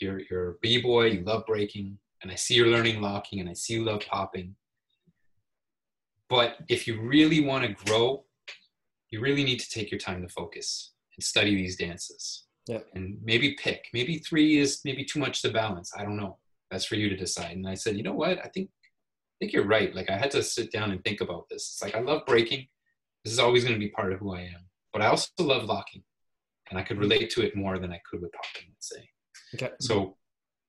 you're, 0.00 0.20
you're 0.30 0.50
a 0.50 0.54
B-boy, 0.60 1.06
you 1.06 1.22
love 1.22 1.44
breaking, 1.46 1.98
and 2.22 2.30
I 2.30 2.34
see 2.34 2.54
you're 2.54 2.68
learning 2.68 3.00
locking, 3.00 3.40
and 3.40 3.48
I 3.48 3.54
see 3.54 3.74
you 3.74 3.84
love 3.84 4.02
popping. 4.08 4.54
But 6.28 6.58
if 6.68 6.86
you 6.86 7.00
really 7.00 7.40
want 7.40 7.64
to 7.64 7.84
grow, 7.84 8.24
you 9.10 9.20
really 9.20 9.44
need 9.44 9.60
to 9.60 9.70
take 9.70 9.90
your 9.90 9.98
time 9.98 10.22
to 10.22 10.28
focus 10.28 10.92
and 11.18 11.24
study 11.24 11.54
these 11.56 11.76
dances. 11.76 12.44
Yeah. 12.68 12.80
And 12.94 13.18
maybe 13.24 13.56
pick. 13.60 13.88
Maybe 13.92 14.18
three 14.18 14.58
is 14.58 14.80
maybe 14.84 15.04
too 15.04 15.18
much 15.18 15.42
to 15.42 15.50
balance. 15.50 15.92
I 15.96 16.04
don't 16.04 16.16
know. 16.16 16.38
That's 16.70 16.84
for 16.84 16.94
you 16.94 17.08
to 17.08 17.16
decide. 17.16 17.56
And 17.56 17.66
I 17.66 17.74
said, 17.74 17.96
you 17.96 18.04
know 18.04 18.12
what? 18.12 18.38
I 18.38 18.48
think 18.48 18.70
I 18.70 19.36
think 19.40 19.52
you're 19.52 19.66
right. 19.66 19.94
Like 19.94 20.10
I 20.10 20.16
had 20.16 20.30
to 20.32 20.42
sit 20.42 20.70
down 20.70 20.90
and 20.92 21.02
think 21.02 21.20
about 21.20 21.48
this. 21.48 21.72
It's 21.72 21.82
like 21.82 21.96
I 21.96 22.00
love 22.00 22.22
breaking. 22.26 22.66
This 23.24 23.32
is 23.32 23.38
always 23.38 23.64
going 23.64 23.74
to 23.74 23.84
be 23.84 23.90
part 23.90 24.12
of 24.12 24.20
who 24.20 24.34
I 24.34 24.42
am. 24.42 24.66
But 24.92 25.02
I 25.02 25.06
also 25.06 25.28
love 25.40 25.64
locking. 25.64 26.02
And 26.70 26.78
I 26.78 26.82
could 26.82 26.94
mm-hmm. 26.94 27.08
relate 27.08 27.30
to 27.30 27.42
it 27.42 27.56
more 27.56 27.78
than 27.78 27.92
I 27.92 28.00
could 28.08 28.20
with 28.20 28.32
popping, 28.32 28.68
let's 28.70 28.88
say. 28.88 29.08
Okay. 29.54 29.74
So, 29.80 30.16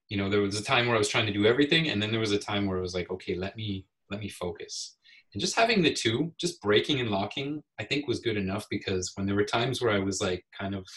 you 0.07 0.17
know, 0.17 0.29
there 0.29 0.41
was 0.41 0.59
a 0.59 0.63
time 0.63 0.87
where 0.87 0.95
I 0.95 0.99
was 0.99 1.09
trying 1.09 1.25
to 1.25 1.33
do 1.33 1.45
everything, 1.45 1.89
and 1.89 2.01
then 2.01 2.11
there 2.11 2.19
was 2.19 2.31
a 2.31 2.39
time 2.39 2.65
where 2.65 2.77
it 2.77 2.81
was 2.81 2.93
like, 2.93 3.11
okay, 3.11 3.35
let 3.35 3.55
me 3.55 3.85
let 4.09 4.19
me 4.19 4.29
focus. 4.29 4.97
And 5.33 5.41
just 5.41 5.55
having 5.55 5.81
the 5.81 5.93
two, 5.93 6.33
just 6.39 6.61
breaking 6.61 6.99
and 6.99 7.09
locking, 7.11 7.61
I 7.79 7.83
think 7.83 8.07
was 8.07 8.19
good 8.19 8.37
enough 8.37 8.65
because 8.69 9.11
when 9.15 9.25
there 9.27 9.35
were 9.35 9.43
times 9.45 9.81
where 9.81 9.91
I 9.91 9.99
was 9.99 10.21
like 10.21 10.43
kind 10.57 10.73
of 10.73 10.87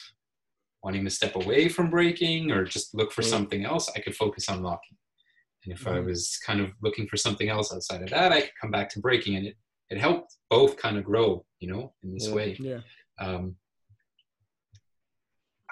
wanting 0.83 1.05
to 1.05 1.11
step 1.11 1.37
away 1.37 1.68
from 1.68 1.91
breaking 1.91 2.51
or 2.51 2.64
just 2.64 2.95
look 2.95 3.12
for 3.12 3.22
Mm. 3.22 3.26
something 3.30 3.64
else, 3.64 3.91
I 3.95 4.01
could 4.01 4.16
focus 4.16 4.49
on 4.49 4.62
locking. 4.62 4.97
And 5.64 5.72
if 5.74 5.87
I 5.87 5.99
Mhm. 6.01 6.07
was 6.07 6.39
kind 6.45 6.61
of 6.61 6.72
looking 6.83 7.07
for 7.07 7.16
something 7.16 7.49
else 7.49 7.72
outside 7.72 8.03
of 8.03 8.11
that, 8.11 8.33
I 8.33 8.41
could 8.41 8.57
come 8.61 8.70
back 8.70 8.89
to 8.91 9.01
breaking, 9.01 9.37
and 9.37 9.47
it 9.47 9.57
it 9.91 9.99
helped 9.99 10.39
both 10.49 10.78
kind 10.78 10.97
of 10.97 11.05
grow, 11.05 11.45
you 11.61 11.68
know, 11.68 11.95
in 12.03 12.14
this 12.14 12.28
Yeah. 12.28 12.35
way 12.35 12.57
Yeah. 12.59 12.80
um, 13.18 13.55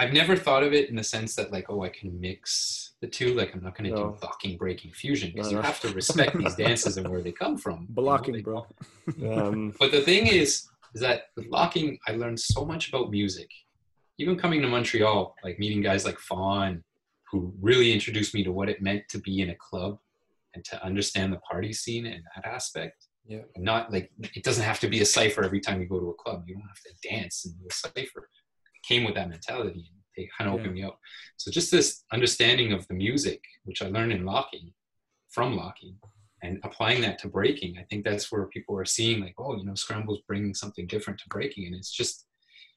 I've 0.01 0.15
never 0.15 0.35
thought 0.35 0.63
of 0.63 0.73
it 0.73 0.89
in 0.89 0.97
the 0.97 1.05
sense 1.05 1.35
that 1.37 1.53
like, 1.53 1.67
oh, 1.69 1.83
I 1.85 1.91
can 1.91 2.19
mix 2.21 2.93
the 3.03 3.07
two. 3.07 3.35
Like, 3.35 3.55
I'm 3.55 3.63
not 3.63 3.77
going 3.77 3.91
to 3.91 3.97
No. 3.97 4.11
do 4.13 4.19
locking, 4.23 4.57
breaking, 4.57 4.93
fusion 4.93 5.31
because 5.31 5.49
No, 5.49 5.59
you 5.59 5.63
no. 5.63 5.63
have 5.71 5.81
to 5.81 5.89
respect 5.91 6.39
these 6.39 6.55
dances 6.65 6.97
and 6.97 7.07
where 7.07 7.21
they 7.21 7.33
come 7.33 7.59
from. 7.59 7.81
you 7.83 7.95
know, 7.95 8.03
Blocking, 8.03 8.35
they- 8.35 8.41
bro. 8.41 8.67
Um, 9.31 9.75
But 9.79 9.91
the 9.93 10.01
thing 10.01 10.27
is, 10.27 10.69
is 10.95 11.01
that 11.03 11.25
with 11.37 11.47
locking, 11.49 11.99
I 12.09 12.13
learned 12.13 12.41
so 12.41 12.65
much 12.65 12.89
about 12.89 13.11
music. 13.11 13.51
Even 14.19 14.37
coming 14.39 14.63
to 14.63 14.69
Montreal, 14.69 15.35
like 15.45 15.59
meeting 15.59 15.83
guys 15.83 16.05
like 16.07 16.19
Fawn, 16.19 16.83
who 17.31 17.53
really 17.61 17.93
introduced 17.93 18.33
me 18.35 18.43
to 18.45 18.53
what 18.53 18.69
it 18.71 18.81
meant 18.83 19.03
to 19.11 19.19
be 19.19 19.41
in 19.43 19.51
a 19.51 19.55
club 19.57 19.99
and 20.55 20.65
to 20.65 20.83
understand 20.85 21.33
the 21.33 21.39
party 21.51 21.73
scene 21.75 22.07
and 22.07 22.23
that 22.35 22.45
aspect 22.45 23.07
yeah. 23.27 23.43
and 23.55 23.65
not 23.65 23.93
like 23.93 24.11
it 24.35 24.43
doesn't 24.43 24.65
have 24.65 24.81
to 24.81 24.89
be 24.89 25.01
a 25.01 25.05
cipher 25.05 25.45
every 25.45 25.61
time 25.61 25.81
you 25.81 25.87
go 25.87 26.01
to 26.01 26.09
a 26.11 26.15
club. 26.15 26.43
You 26.47 26.55
don't 26.55 26.67
have 26.75 26.83
to 26.89 27.09
dance 27.09 27.45
and 27.45 27.55
do 27.61 27.67
a 27.71 27.73
cipher. 27.73 28.29
Came 28.87 29.05
with 29.05 29.15
that 29.15 29.29
mentality 29.29 29.93
they 30.17 30.29
kind 30.37 30.51
of 30.51 30.59
opened 30.59 30.75
me 30.75 30.83
up. 30.83 30.99
So 31.37 31.51
just 31.51 31.71
this 31.71 32.05
understanding 32.13 32.73
of 32.73 32.87
the 32.89 32.95
music, 32.95 33.43
which 33.65 33.81
I 33.83 33.87
learned 33.89 34.13
in 34.13 34.25
locking, 34.25 34.73
from 35.31 35.57
locking, 35.57 35.97
and 36.43 36.59
applying 36.65 37.01
that 37.03 37.19
to 37.21 37.29
breaking, 37.29 37.79
I 37.79 37.85
think 37.85 38.05
that's 38.05 38.31
where 38.33 38.47
people 38.47 38.77
are 38.77 38.85
seeing 38.85 39.21
like, 39.21 39.35
oh, 39.39 39.57
you 39.57 39.65
know, 39.65 39.75
Scramble's 39.75 40.23
bringing 40.27 40.55
something 40.55 40.87
different 40.87 41.21
to 41.21 41.29
breaking, 41.29 41.67
and 41.67 41.75
it's 41.75 41.93
just, 41.93 42.27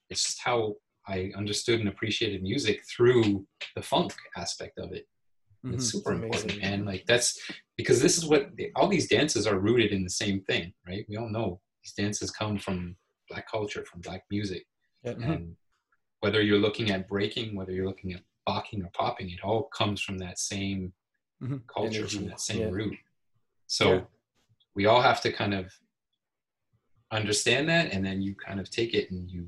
it's 0.09 0.23
just 0.23 0.39
how 0.43 0.75
I 1.07 1.31
understood 1.35 1.79
and 1.79 1.89
appreciated 1.89 2.43
music 2.43 2.83
through 2.85 3.45
the 3.75 3.81
funk 3.81 4.13
aspect 4.37 4.77
of 4.77 4.93
it. 4.93 5.07
Mhm. 5.65 5.73
It's 5.73 5.91
super 5.91 6.13
It's 6.13 6.23
important, 6.23 6.61
man. 6.61 6.85
Like 6.85 7.05
that's 7.07 7.39
because 7.77 8.01
this 8.01 8.17
is 8.17 8.25
what 8.25 8.51
all 8.75 8.87
these 8.87 9.07
dances 9.07 9.47
are 9.47 9.59
rooted 9.59 9.91
in 9.91 10.03
the 10.03 10.09
same 10.09 10.41
thing, 10.41 10.73
right? 10.87 11.05
We 11.09 11.17
all 11.17 11.29
know 11.29 11.61
these 11.83 11.93
dances 11.93 12.31
come 12.31 12.57
from 12.59 12.95
black 13.29 13.49
culture, 13.49 13.83
from 13.85 14.01
black 14.01 14.23
music, 14.29 14.65
Yeah. 15.03 15.11
and 15.13 15.55
whether 16.23 16.41
you're 16.41 16.57
looking 16.67 16.89
at 16.89 17.05
breaking, 17.13 17.53
whether 17.53 17.73
you're 17.73 17.85
looking 17.85 18.13
at 18.13 18.21
locking 18.47 18.81
or 18.81 18.89
popping, 18.93 19.29
it 19.29 19.41
all 19.43 19.63
comes 19.79 20.01
from 20.01 20.17
that 20.17 20.39
same 20.39 20.93
Mhm. 21.41 21.67
culture, 21.67 21.97
Energy, 21.99 22.17
from 22.17 22.27
that 22.29 22.39
same 22.39 22.61
yeah. 22.61 22.69
root. 22.79 22.97
So 23.67 23.85
Yeah. 23.93 24.05
we 24.73 24.85
all 24.85 25.01
have 25.01 25.19
to 25.25 25.33
kind 25.33 25.53
of 25.53 25.65
understand 27.11 27.67
that, 27.67 27.91
and 27.93 28.05
then 28.05 28.21
you 28.21 28.35
kind 28.35 28.59
of 28.61 28.69
take 28.69 28.93
it 28.93 29.11
and 29.11 29.29
you, 29.29 29.43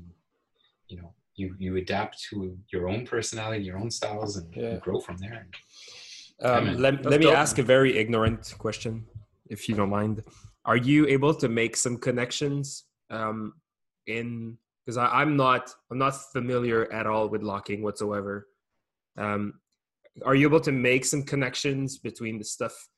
you 0.90 0.96
know, 1.00 1.14
you 1.38 1.46
you 1.58 1.76
adapt 1.76 2.14
to 2.28 2.58
your 2.72 2.84
own 2.92 3.06
personality, 3.06 3.64
your 3.64 3.78
own 3.82 3.90
styles, 3.90 4.36
and 4.36 4.46
Yeah. 4.54 4.74
you 4.74 4.78
grow 4.86 5.00
from 5.00 5.16
there. 5.16 5.48
Um, 6.48 6.64
man. 6.66 6.76
let, 6.84 6.94
That's 6.96 7.06
let 7.12 7.20
me 7.20 7.26
dope, 7.26 7.38
ask 7.44 7.54
a 7.58 7.62
very 7.74 7.92
ignorant 8.02 8.42
question, 8.58 8.94
if 9.54 9.60
you 9.66 9.74
don't 9.78 9.94
mind. 10.00 10.16
Are 10.70 10.80
you 10.90 11.06
able 11.16 11.34
to 11.42 11.48
make 11.48 11.74
some 11.84 11.96
connections 12.08 12.66
um, 13.08 13.38
in 14.06 14.58
because 14.86 14.96
I'm 14.96 15.36
not 15.36 15.74
I'm 15.90 15.98
not 15.98 16.14
familiar 16.32 16.90
at 16.92 17.06
all 17.06 17.28
with 17.28 17.42
locking 17.42 17.82
whatsoever. 17.82 18.46
Um, 19.18 19.54
are 20.24 20.34
you 20.34 20.46
able 20.46 20.60
to 20.60 20.72
make 20.72 21.04
some 21.04 21.24
connections 21.24 21.98
between 21.98 22.38
the 22.38 22.44
stuff 22.44 22.88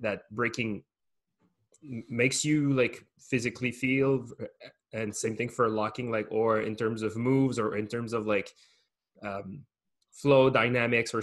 that 0.00 0.22
breaking 0.30 0.84
makes 2.08 2.44
you 2.44 2.72
like 2.72 3.04
physically 3.18 3.72
feel, 3.72 4.26
and 4.94 5.14
same 5.14 5.36
thing 5.36 5.50
for 5.50 5.68
locking, 5.68 6.10
like 6.10 6.26
or 6.30 6.62
in 6.62 6.76
terms 6.76 7.02
of 7.02 7.16
moves 7.16 7.58
or 7.58 7.76
in 7.76 7.88
terms 7.88 8.14
of 8.14 8.26
like 8.26 8.50
um, 9.22 9.64
flow 10.12 10.48
dynamics 10.48 11.12
or 11.12 11.22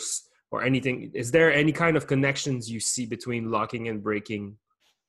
or 0.51 0.63
anything 0.63 1.09
is 1.13 1.31
there 1.31 1.51
any 1.51 1.71
kind 1.71 1.95
of 1.95 2.07
connections 2.07 2.69
you 2.69 2.79
see 2.79 3.05
between 3.05 3.49
locking 3.49 3.87
and 3.87 4.03
breaking 4.03 4.57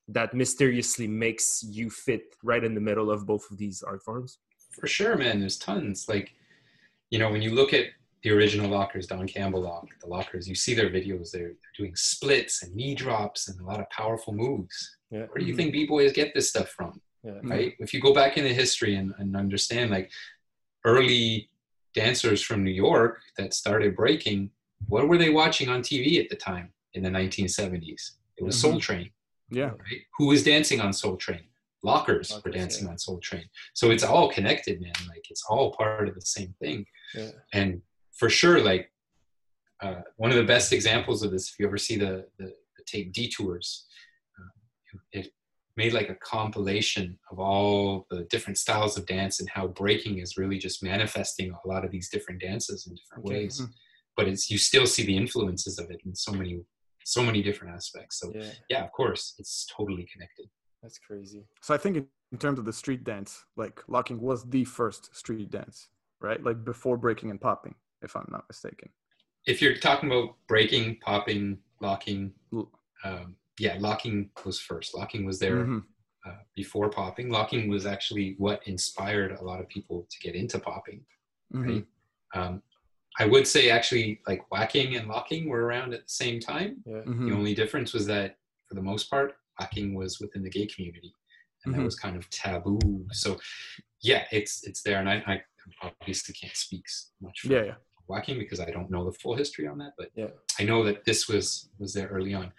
that 0.07 0.35
mysteriously 0.35 1.09
makes 1.09 1.65
you 1.69 1.91
fit 1.91 2.23
right 2.45 2.63
in 2.63 2.75
the 2.75 2.81
middle 2.81 3.11
of 3.11 3.27
both 3.27 3.51
of 3.51 3.59
these 3.59 3.83
art 3.83 4.03
forms 4.03 4.39
For 4.79 4.87
sure, 4.87 5.16
man. 5.16 5.41
There's 5.41 5.59
tons. 5.59 6.09
Like, 6.09 6.33
you 7.11 7.18
know, 7.18 7.31
when 7.31 7.43
you 7.43 7.51
look 7.55 7.73
at 7.75 7.87
the 8.23 8.31
original 8.31 8.70
lockers, 8.70 9.07
Don 9.07 9.27
Campbellock, 9.27 9.89
the 10.01 10.07
lockers, 10.09 10.49
you 10.49 10.55
see 10.55 10.75
their 10.75 10.91
videos. 10.91 11.31
They're, 11.31 11.49
they're 11.49 11.77
doing 11.77 11.95
splits 11.97 12.62
and 12.62 12.75
knee 12.75 12.95
drops 12.95 13.49
and 13.49 13.61
a 13.61 13.64
lot 13.64 13.81
of 13.81 13.91
powerful 13.91 14.33
moves. 14.33 14.97
yeah 15.11 15.20
Where 15.20 15.39
do 15.39 15.45
you 15.45 15.53
mm-hmm. 15.53 15.57
think 15.57 15.73
b-boys 15.73 16.12
get 16.12 16.33
this 16.35 16.49
stuff 16.49 16.68
from? 16.68 17.01
yeah 17.25 17.33
mm-hmm. 17.33 17.51
right? 17.51 17.75
If 17.79 17.93
you 17.93 18.01
go 18.01 18.14
back 18.14 18.37
into 18.37 18.53
history 18.53 18.95
and, 18.97 19.12
and 19.18 19.37
understand, 19.37 19.91
like 19.91 20.11
early 20.85 21.49
dancers 21.95 22.43
from 22.43 22.64
New 22.64 22.70
York 22.70 23.20
that 23.39 23.55
started 23.55 23.95
breaking, 23.97 24.51
what 24.89 25.09
were 25.09 25.18
they 25.18 25.31
watching 25.31 25.68
on 25.68 25.83
TV 25.83 26.20
at 26.23 26.29
the 26.29 26.37
time 26.37 26.73
in 26.95 27.03
the 27.03 27.11
1970s? 27.11 28.12
It 28.37 28.45
was 28.45 28.57
mm-hmm. 28.57 28.70
Soul 28.73 28.81
Train, 28.81 29.11
Yeah. 29.51 29.70
right? 29.70 30.01
Who 30.18 30.27
was 30.27 30.43
dancing 30.43 30.81
on 30.81 30.93
Soul 30.93 31.16
Train? 31.16 31.43
Lockers, 31.83 32.30
Lockers, 32.30 32.55
dancing 32.55 32.85
yeah. 32.85 32.93
on 32.93 32.99
Soul 32.99 33.18
Train. 33.18 33.45
So 33.74 33.91
it's 33.91 34.05
all 34.05 34.30
connected, 34.30 34.80
man. 34.80 34.93
Like 35.09 35.24
it's 35.30 35.45
all 35.49 35.72
part 35.72 36.09
of 36.09 36.14
the 36.14 36.20
same 36.20 36.55
thing. 36.61 36.87
yeah 37.14 37.30
And 37.53 37.83
for 38.12 38.28
sure, 38.30 38.61
like 38.62 38.91
uh, 39.83 40.03
one 40.16 40.30
of 40.30 40.37
the 40.37 40.45
best 40.45 40.72
examples 40.72 41.22
of 41.22 41.30
this, 41.33 41.49
if 41.51 41.59
you 41.59 41.66
ever 41.66 41.78
see 41.78 41.97
the, 41.97 42.26
the, 42.39 42.47
the 42.47 42.85
tape 42.87 43.12
Detours, 43.12 43.87
uh, 44.39 44.99
it 45.12 45.33
made 45.76 45.93
like 45.93 46.11
a 46.11 46.14
compilation 46.16 47.18
of 47.30 47.41
all 47.41 48.07
the 48.11 48.24
different 48.30 48.59
styles 48.59 48.97
of 48.97 49.07
dance 49.07 49.41
and 49.41 49.49
how 49.49 49.66
breaking 49.66 50.18
is 50.18 50.37
really 50.37 50.59
just 50.59 50.83
manifesting 50.83 51.51
a 51.51 51.68
lot 51.68 51.85
of 51.85 51.91
these 51.91 52.09
different 52.11 52.41
dances 52.41 52.87
in 52.87 52.95
different 52.95 53.24
Okay. 53.24 53.45
ways. 53.45 53.62
But 54.16 54.28
it's 54.28 54.51
you 54.51 54.59
still 54.59 54.87
see 54.87 55.05
the 55.05 55.16
influences 55.16 55.78
of 55.78 55.91
it 55.91 56.01
in 56.05 56.14
so 56.14 56.33
many 56.33 56.61
so 57.05 57.22
many 57.22 57.43
different 57.43 57.74
aspects. 57.74 58.20
So 58.20 58.30
yeah 58.35 58.51
yeah, 58.68 58.85
of 58.85 58.93
course, 58.93 59.35
it's 59.39 59.66
totally 59.76 60.07
connected. 60.12 60.47
That's 60.83 60.99
crazy 60.99 61.45
So 61.61 61.74
I 61.74 61.78
think 61.78 61.97
in, 61.97 62.07
in 62.33 62.39
terms 62.39 62.59
of 62.59 62.64
the 62.64 62.72
street 62.72 63.05
dance, 63.05 63.45
like 63.57 63.83
locking 63.89 64.20
was 64.20 64.45
the 64.49 64.64
first 64.64 65.14
street 65.14 65.51
dance, 65.51 65.89
right? 66.20 66.43
Like 66.43 66.64
before 66.64 66.97
breaking 66.97 67.30
and 67.30 67.41
popping, 67.41 67.74
if 68.01 68.16
I'm 68.16 68.28
not 68.30 68.45
mistaken. 68.49 68.89
If 69.47 69.61
you're 69.61 69.76
talking 69.76 70.11
about 70.11 70.37
breaking, 70.49 70.99
popping, 71.01 71.59
locking, 71.80 72.33
um, 73.05 73.37
yeah, 73.59 73.76
locking 73.80 74.30
was 74.45 74.59
first. 74.59 74.95
Locking 74.95 75.24
was 75.26 75.39
there 75.39 75.64
Mhm. 75.66 75.85
uh, 76.26 76.39
before 76.55 76.89
popping. 76.89 77.28
Locking 77.28 77.68
was 77.68 77.85
actually 77.85 78.35
what 78.39 78.66
inspired 78.66 79.33
a 79.33 79.43
lot 79.45 79.61
of 79.61 79.68
people 79.68 80.07
to 80.09 80.18
get 80.20 80.35
into 80.35 80.59
popping. 80.59 81.05
Mhm. 81.53 81.64
Right? 81.66 81.87
Um, 82.35 82.62
I 83.18 83.26
would 83.26 83.47
say 83.47 83.68
actually 83.70 84.22
like 84.26 84.51
whacking 84.51 84.97
and 84.97 85.07
locking 85.09 85.49
were 85.51 85.64
around 85.66 85.93
at 85.93 86.05
the 86.05 86.09
same 86.24 86.41
time. 86.41 86.83
yeah 86.87 87.03
Mhm. 87.03 87.26
The 87.28 87.35
only 87.35 87.55
difference 87.55 87.93
was 87.93 88.07
that 88.07 88.39
for 88.66 88.74
the 88.74 88.83
most 88.83 89.11
part, 89.11 89.37
whacking 89.59 89.94
was 89.94 90.20
within 90.20 90.42
the 90.42 90.50
gay 90.50 90.66
community, 90.66 91.14
and 91.64 91.74
Mhm. 91.74 91.78
that 91.78 91.84
was 91.84 91.96
kind 91.98 92.16
of 92.16 92.28
taboo. 92.30 93.07
So 93.12 93.38
yeah, 94.00 94.26
it's 94.32 94.64
it's 94.66 94.82
there, 94.82 94.98
and 94.98 95.09
I, 95.09 95.16
I 95.26 95.42
obviously 95.82 96.34
can't 96.34 96.57
speak 96.57 96.84
much 97.20 97.40
for 97.40 97.53
Yeah, 97.53 97.64
yeah. 97.64 97.74
walking 98.09 98.38
because 98.38 98.61
I 98.61 98.70
don't 98.70 98.90
know 98.90 99.05
the 99.05 99.16
full 99.18 99.36
history 99.36 99.66
on 99.66 99.78
that, 99.78 99.92
but 99.96 100.11
Yeah. 100.14 100.30
I 100.59 100.64
know 100.64 100.82
that 100.84 101.05
this 101.05 101.28
was 101.28 101.70
was 101.78 101.92
there 101.94 102.09
early 102.09 102.34
on. 102.34 102.53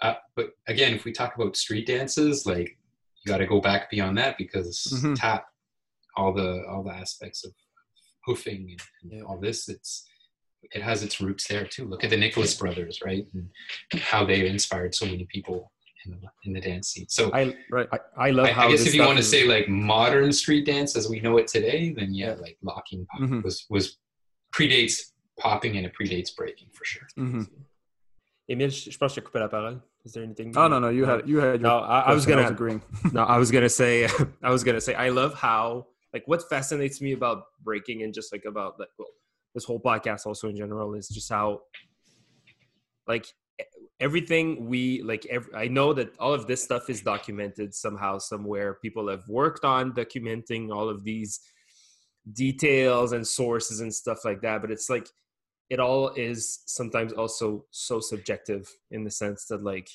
Uh, 0.00 0.14
but 0.36 0.56
again, 0.66 0.94
if 0.94 1.04
we 1.04 1.12
talk 1.12 1.34
about 1.36 1.56
street 1.56 1.86
dances, 1.86 2.46
like 2.46 2.78
you 3.22 3.26
got 3.32 3.38
to 3.38 3.46
go 3.46 3.60
back 3.60 3.90
beyond 3.90 4.16
that 4.18 4.38
because 4.38 4.86
Mhm. 4.92 5.16
tap, 5.16 5.46
all 6.16 6.32
the 6.32 6.64
all 6.68 6.82
the 6.82 6.92
aspects 6.92 7.44
of 7.44 7.52
hoofing 8.24 8.70
and, 8.70 8.80
and 9.02 9.12
Yeah. 9.12 9.22
all 9.22 9.38
this, 9.38 9.68
it's 9.68 10.04
it 10.72 10.82
has 10.82 11.04
its 11.04 11.20
roots 11.20 11.46
there 11.46 11.64
too. 11.66 11.84
Look 11.84 12.02
at 12.02 12.10
the 12.10 12.16
Nicholas 12.16 12.54
brothers, 12.56 13.00
right, 13.02 13.24
and 13.32 13.48
how 14.02 14.24
they 14.24 14.48
inspired 14.48 14.92
so 14.94 15.06
many 15.06 15.24
people 15.26 15.72
in 16.06 16.12
the, 16.12 16.28
in 16.44 16.52
the 16.52 16.60
dance 16.60 16.88
scene. 16.88 17.06
So 17.08 17.30
I, 17.32 17.54
Right. 17.70 17.88
I 17.92 17.98
I 18.28 18.30
love 18.30 18.46
I, 18.46 18.52
how 18.52 18.66
I 18.68 18.70
guess 18.70 18.80
this 18.80 18.88
if 18.88 18.94
you 18.94 19.00
stuff 19.00 19.08
want 19.08 19.18
to 19.18 19.24
say 19.24 19.46
like 19.46 19.68
modern 19.68 20.32
street 20.32 20.64
dance 20.66 20.96
as 20.96 21.08
we 21.08 21.20
know 21.20 21.36
it 21.38 21.46
today, 21.48 21.92
then 21.96 22.14
yeah, 22.14 22.28
Yeah. 22.28 22.34
like 22.40 22.56
locking 22.62 23.06
pop 23.06 23.20
Mhm. 23.20 23.42
was 23.42 23.66
was 23.68 23.98
predates 24.52 25.12
popping 25.38 25.76
and 25.76 25.84
it 25.86 25.92
predates 26.00 26.34
breaking 26.34 26.68
for 26.72 26.84
sure. 26.84 27.06
hmm 27.16 27.42
Émile, 28.50 28.70
je 28.70 28.90
je 28.90 28.96
pense 28.98 29.12
que 29.14 29.20
j'ai 29.20 29.24
coupé 29.26 29.38
la 29.40 29.48
parole. 29.48 29.78
Is 30.06 30.12
there 30.12 30.22
anything? 30.24 30.56
Oh 30.56 30.68
no, 30.68 30.78
no, 30.78 30.88
you 30.88 31.04
had 31.04 31.28
you 31.28 31.38
had. 31.38 31.60
Your 31.60 31.70
No, 31.70 31.78
I, 31.80 32.00
I 32.10 32.14
was 32.14 32.24
gonna. 32.24 32.48
agreeing. 32.48 32.80
no, 33.12 33.22
I 33.24 33.36
was 33.36 33.50
gonna 33.50 33.68
say, 33.68 34.08
I 34.42 34.50
was 34.50 34.64
gonna 34.64 34.80
say, 34.80 34.94
I 34.94 35.10
love 35.10 35.34
how 35.34 35.86
like 36.14 36.24
what 36.26 36.48
fascinates 36.48 37.02
me 37.02 37.12
about 37.12 37.44
breaking 37.62 38.02
and 38.04 38.14
just 38.14 38.32
like 38.32 38.44
about 38.46 38.78
like 38.80 38.88
well, 38.98 39.08
this 39.54 39.64
whole 39.64 39.78
podcast 39.80 40.24
also 40.26 40.48
in 40.48 40.56
general 40.56 40.94
is 40.94 41.08
just 41.08 41.28
how 41.28 41.60
like 43.06 43.26
everything 44.00 44.66
we 44.66 45.02
like. 45.02 45.26
Every, 45.26 45.54
I 45.54 45.68
know 45.68 45.92
that 45.92 46.16
all 46.18 46.32
of 46.32 46.46
this 46.46 46.62
stuff 46.62 46.88
is 46.88 47.02
documented 47.02 47.74
somehow, 47.74 48.18
somewhere. 48.18 48.74
People 48.74 49.08
have 49.08 49.28
worked 49.28 49.64
on 49.64 49.92
documenting 49.92 50.74
all 50.74 50.88
of 50.88 51.04
these 51.04 51.40
details 52.32 53.12
and 53.12 53.26
sources 53.26 53.80
and 53.80 53.92
stuff 53.92 54.24
like 54.24 54.40
that, 54.42 54.60
but 54.60 54.70
it's 54.70 54.90
like 54.90 55.08
it 55.70 55.80
all 55.80 56.10
is 56.10 56.60
sometimes 56.66 57.12
also 57.12 57.64
so 57.70 58.00
subjective 58.00 58.68
in 58.90 59.04
the 59.04 59.10
sense 59.10 59.46
that 59.46 59.62
like 59.62 59.88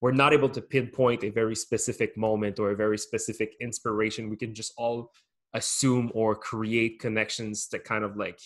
we're 0.00 0.12
not 0.12 0.32
able 0.32 0.48
to 0.48 0.62
pinpoint 0.62 1.24
a 1.24 1.30
very 1.30 1.54
specific 1.54 2.16
moment 2.16 2.58
or 2.58 2.70
a 2.70 2.76
very 2.76 2.98
specific 2.98 3.54
inspiration 3.60 4.30
we 4.30 4.36
can 4.36 4.54
just 4.54 4.72
all 4.76 5.12
assume 5.54 6.10
or 6.14 6.34
create 6.34 7.00
connections 7.00 7.68
that 7.68 7.84
kind 7.84 8.04
of 8.04 8.16
like 8.16 8.40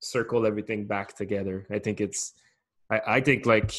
circle 0.00 0.46
everything 0.46 0.86
back 0.86 1.16
together 1.16 1.66
i 1.70 1.78
think 1.78 2.00
it's 2.00 2.34
i, 2.90 3.00
I 3.06 3.20
think 3.20 3.46
like 3.46 3.72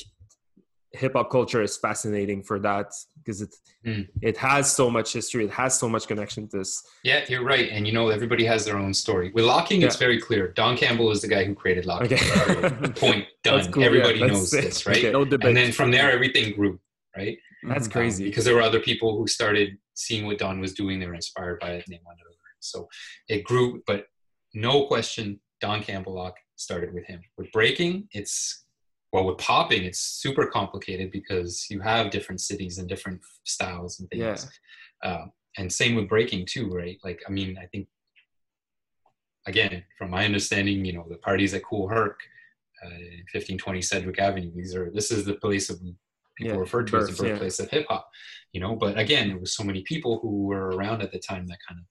hip 0.94 1.14
hop 1.14 1.30
culture 1.30 1.62
is 1.62 1.76
fascinating 1.78 2.42
for 2.44 2.60
that 2.60 2.88
because 3.18 3.42
it 3.42 3.54
Mm. 3.86 4.08
it 4.22 4.36
has 4.38 4.74
so 4.76 4.90
much 4.90 5.14
history 5.14 5.46
it 5.46 5.52
has 5.52 5.78
so 5.80 5.88
much 5.88 6.08
connection 6.08 6.48
to 6.50 6.58
this 6.58 6.84
Yeah, 7.04 7.24
you're 7.30 7.44
right. 7.44 7.70
And 7.70 7.86
you 7.88 7.94
know, 7.94 8.10
everybody 8.10 8.44
has 8.46 8.66
their 8.66 8.78
own 8.78 8.94
story. 8.94 9.32
With 9.34 9.46
locking, 9.46 9.82
it's 9.84 9.96
very 9.98 10.20
clear. 10.20 10.44
Don 10.62 10.76
Campbell 10.76 11.10
is 11.12 11.22
the 11.22 11.28
guy 11.28 11.44
who 11.46 11.54
created 11.56 11.86
locking. 11.86 12.18
okay 12.18 12.90
Point 13.06 13.26
done. 13.44 13.72
Cool. 13.72 13.84
Everybody 13.84 14.20
Yeah, 14.20 14.28
knows 14.28 14.50
sick. 14.50 14.64
this, 14.66 14.86
right? 14.90 14.98
Okay. 14.98 15.12
No 15.12 15.24
debate. 15.26 15.48
And 15.50 15.56
then 15.58 15.72
from 15.72 15.92
there, 15.92 16.12
everything 16.12 16.54
grew, 16.54 16.80
right? 17.16 17.38
that's 17.70 17.88
Mhm. 17.88 17.92
crazy 17.92 18.24
Um, 18.24 18.30
because 18.30 18.46
there 18.46 18.56
were 18.56 18.62
other 18.72 18.80
people 18.90 19.18
who 19.18 19.26
started 19.28 19.78
seeing 19.94 20.26
what 20.26 20.38
Don 20.38 20.60
was 20.60 20.74
doing. 20.74 21.00
They 21.00 21.08
were 21.08 21.16
inspired 21.24 21.60
by 21.60 21.72
it 21.78 21.84
and 21.86 21.92
they 21.94 22.02
wanted 22.06 22.24
to 22.24 22.30
learn. 22.42 22.58
So 22.60 22.88
it 23.30 23.44
grew, 23.44 23.84
but 23.86 24.06
no 24.54 24.86
question, 24.88 25.40
Don 25.62 25.82
Campbellock 25.84 26.36
started 26.56 26.94
with 26.94 27.06
him. 27.06 27.22
With 27.38 27.52
breaking, 27.52 28.08
it's 28.12 28.66
well, 29.14 29.26
with 29.26 29.38
popping, 29.38 29.84
it's 29.84 30.00
super 30.00 30.46
complicated 30.48 31.12
because 31.12 31.66
you 31.70 31.80
have 31.80 32.12
different 32.12 32.42
cities 32.42 32.78
and 32.78 32.88
different 32.90 33.22
styles 33.46 34.00
and 34.00 34.10
things. 34.10 34.50
Um, 35.04 35.32
and 35.58 35.72
same 35.72 35.96
with 35.96 36.10
breaking 36.10 36.46
too, 36.46 36.70
right? 36.74 36.98
Like, 37.04 37.22
I 37.28 37.32
mean, 37.32 37.58
I 37.58 37.66
think 37.68 37.88
again, 39.46 39.84
from 39.98 40.10
my 40.12 40.26
understanding, 40.26 40.84
you 40.86 40.94
know, 40.94 41.06
the 41.10 41.18
parties 41.18 41.54
at 41.54 41.64
Kool 41.64 41.88
Herc, 41.88 42.20
uh, 42.86 42.90
1520 43.34 43.82
Sedgwick 43.82 44.20
Avenue, 44.20 44.52
these 44.56 44.76
are 44.76 44.92
this 44.92 45.10
is 45.12 45.26
the 45.26 45.36
place 45.36 45.70
of 45.70 45.80
people 46.38 46.54
Yeah, 46.56 46.60
refer 46.60 46.84
to 46.84 46.98
as 46.98 47.08
birth, 47.10 47.18
the 47.18 47.24
yeah. 47.24 47.30
birthplace 47.32 47.60
of 47.60 47.70
hip 47.72 47.86
hop, 47.90 48.10
you 48.52 48.60
know. 48.60 48.76
But 48.76 49.00
again, 49.00 49.30
there 49.30 49.38
was 49.40 49.54
so 49.56 49.64
many 49.64 49.82
people 49.84 50.20
who 50.20 50.44
were 50.46 50.70
around 50.70 51.02
at 51.02 51.12
the 51.12 51.20
time 51.20 51.48
that 51.48 51.58
kind 51.68 51.80
of 51.80 51.86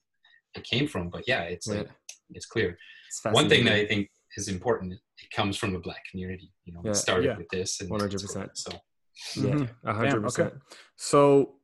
it 0.54 0.64
came 0.64 0.86
from. 0.86 1.08
But 1.10 1.26
yeah, 1.26 1.42
it's 1.42 1.66
like 1.66 1.86
Yeah. 1.86 1.92
it's 2.34 2.46
clear. 2.46 2.78
It's 3.08 3.24
One 3.24 3.48
thing 3.48 3.64
that. 3.64 3.74
I 3.74 3.86
think 3.86 4.10
is 4.38 4.48
important, 4.48 4.92
it 4.92 5.30
comes 5.30 5.56
from 5.56 5.72
the 5.72 5.78
black 5.78 6.02
community. 6.10 6.52
You 6.64 6.74
know, 6.74 6.80
Yeah. 6.84 6.90
it 6.92 6.96
started 6.96 7.24
Yeah. 7.26 7.38
with 7.38 7.48
this 7.50 7.80
and 7.80 7.90
100%. 7.90 8.56
So 8.56 8.70
yeah 9.36 9.54
Mhm. 9.54 9.68
hundred 9.84 10.10
Damn, 10.10 10.26
okay. 10.26 10.42
percent 10.44 10.54
So, 10.96 11.60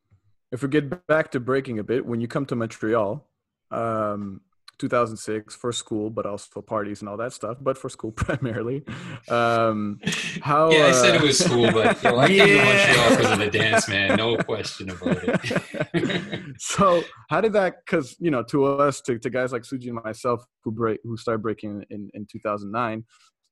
if 0.51 0.62
we 0.62 0.68
get 0.68 1.07
back 1.07 1.31
to 1.33 1.41
breaking 1.41 1.79
a 1.79 1.85
bit, 1.85 2.05
when 2.05 2.20
you 2.20 2.29
come 2.29 2.45
to 2.47 2.57
Montreal, 2.57 3.27
um, 3.70 4.41
2006 4.83 5.55
for 5.55 5.72
school, 5.72 6.11
but 6.11 6.26
also 6.26 6.49
for 6.51 6.62
parties 6.62 7.01
and 7.01 7.09
all 7.09 7.16
that 7.16 7.33
stuff, 7.33 7.57
but 7.61 7.78
for 7.78 7.89
school 7.89 8.12
primarily. 8.26 8.85
Um, 9.28 10.01
how? 10.43 10.70
yeah, 10.70 10.87
I 10.87 10.93
said 10.93 11.12
uh, 11.14 11.18
it 11.18 11.22
was 11.22 11.39
school, 11.39 11.70
but 11.72 12.03
yo, 12.03 12.18
I 12.18 12.28
came 12.28 12.39
to 12.47 12.55
Yeah. 12.55 12.64
Montreal 12.64 13.11
because 13.11 13.33
of 13.33 13.39
the 13.39 13.51
dance, 13.51 13.89
man. 13.89 14.16
No 14.16 14.37
question 14.37 14.91
about 14.91 15.18
it. 15.22 16.55
so 16.59 17.03
how 17.30 17.41
did 17.41 17.55
that 17.55 17.76
because 17.87 18.16
you 18.18 18.30
know 18.30 18.43
to 18.45 18.66
us 18.66 19.01
to, 19.03 19.18
to 19.18 19.30
guys 19.30 19.53
like 19.53 19.62
suji 19.62 19.87
and 19.87 19.99
myself 20.03 20.45
who 20.62 20.70
break 20.70 21.01
who 21.05 21.16
started 21.16 21.43
breaking 21.43 21.85
in, 21.91 22.11
in 22.14 22.26
2009 22.30 23.05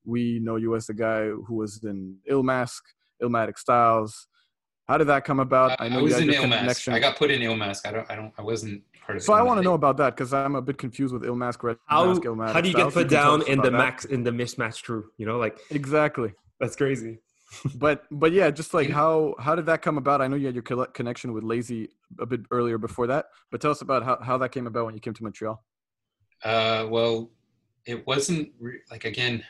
we 0.05 0.41
know 0.43 0.57
you 0.57 0.75
as 0.77 0.87
the 0.87 0.95
guy 0.95 1.27
who 1.27 1.55
was 1.55 1.83
in 1.85 2.17
Illmask, 2.31 2.81
Illmatic 3.23 3.59
Styles. 3.59 4.27
How 4.91 4.99
did 4.99 5.07
that 5.07 5.25
come 5.25 5.39
about? 5.39 5.81
I, 5.81 5.85
I 5.85 5.99
you 5.99 6.03
was 6.03 6.15
had 6.15 6.23
in 6.25 6.31
your 6.33 6.43
Illmask. 6.43 6.93
I 6.93 6.99
got 6.99 7.17
put 7.17 7.31
in 7.31 7.41
Illmask. 7.43 7.87
I 7.87 7.93
don't. 7.93 8.11
I 8.11 8.17
don't. 8.17 8.33
I 8.37 8.43
wasn't 8.43 8.83
part 9.01 9.19
of. 9.19 9.23
So 9.23 9.33
I 9.33 9.41
want 9.41 9.59
to 9.59 9.63
know 9.63 9.75
about 9.75 9.97
that 9.99 10.17
because 10.17 10.35
I'm 10.35 10.57
a 10.57 10.63
bit 10.63 10.79
confused 10.79 11.15
with 11.15 11.23
Illmask, 11.23 11.63
Red 11.63 11.77
how, 11.87 12.07
Mask, 12.07 12.23
Illmatic 12.23 12.53
how 12.55 12.61
do 12.61 12.69
you 12.69 12.75
get 12.75 12.93
put 12.93 13.09
down 13.09 13.47
in 13.47 13.59
the 13.59 13.71
that. 13.71 13.79
max 13.85 14.05
in 14.05 14.25
the 14.25 14.33
mismatch 14.33 14.83
crew 14.83 15.09
you 15.17 15.27
know 15.27 15.39
like 15.39 15.61
Exactly. 15.71 16.33
that's 16.59 16.75
crazy 16.75 17.21
But 17.77 18.05
but 18.11 18.33
yeah, 18.33 18.51
just 18.51 18.75
like 18.75 18.91
how 18.91 19.37
how 19.39 19.55
did 19.55 19.67
that 19.67 19.81
come 19.83 19.97
about? 19.97 20.21
I 20.21 20.27
know 20.29 20.37
you 20.37 20.47
had 20.47 20.55
your 20.55 20.87
connection 20.99 21.33
with 21.33 21.45
Lazy 21.45 21.89
a 22.19 22.27
bit 22.27 22.41
earlier 22.51 22.79
before 22.79 23.07
that, 23.09 23.27
but 23.51 23.61
tell 23.61 23.71
us 23.71 23.83
about 23.83 24.05
how, 24.05 24.19
how 24.23 24.39
that 24.39 24.51
came 24.51 24.67
about 24.67 24.87
when 24.87 24.95
you 24.95 25.01
came 25.01 25.15
to 25.15 25.23
Montreal. 25.23 25.63
Uh, 26.45 26.87
well, 26.89 27.31
it 27.87 28.07
wasn't 28.07 28.51
re- 28.61 28.81
like 28.91 29.05
again. 29.05 29.45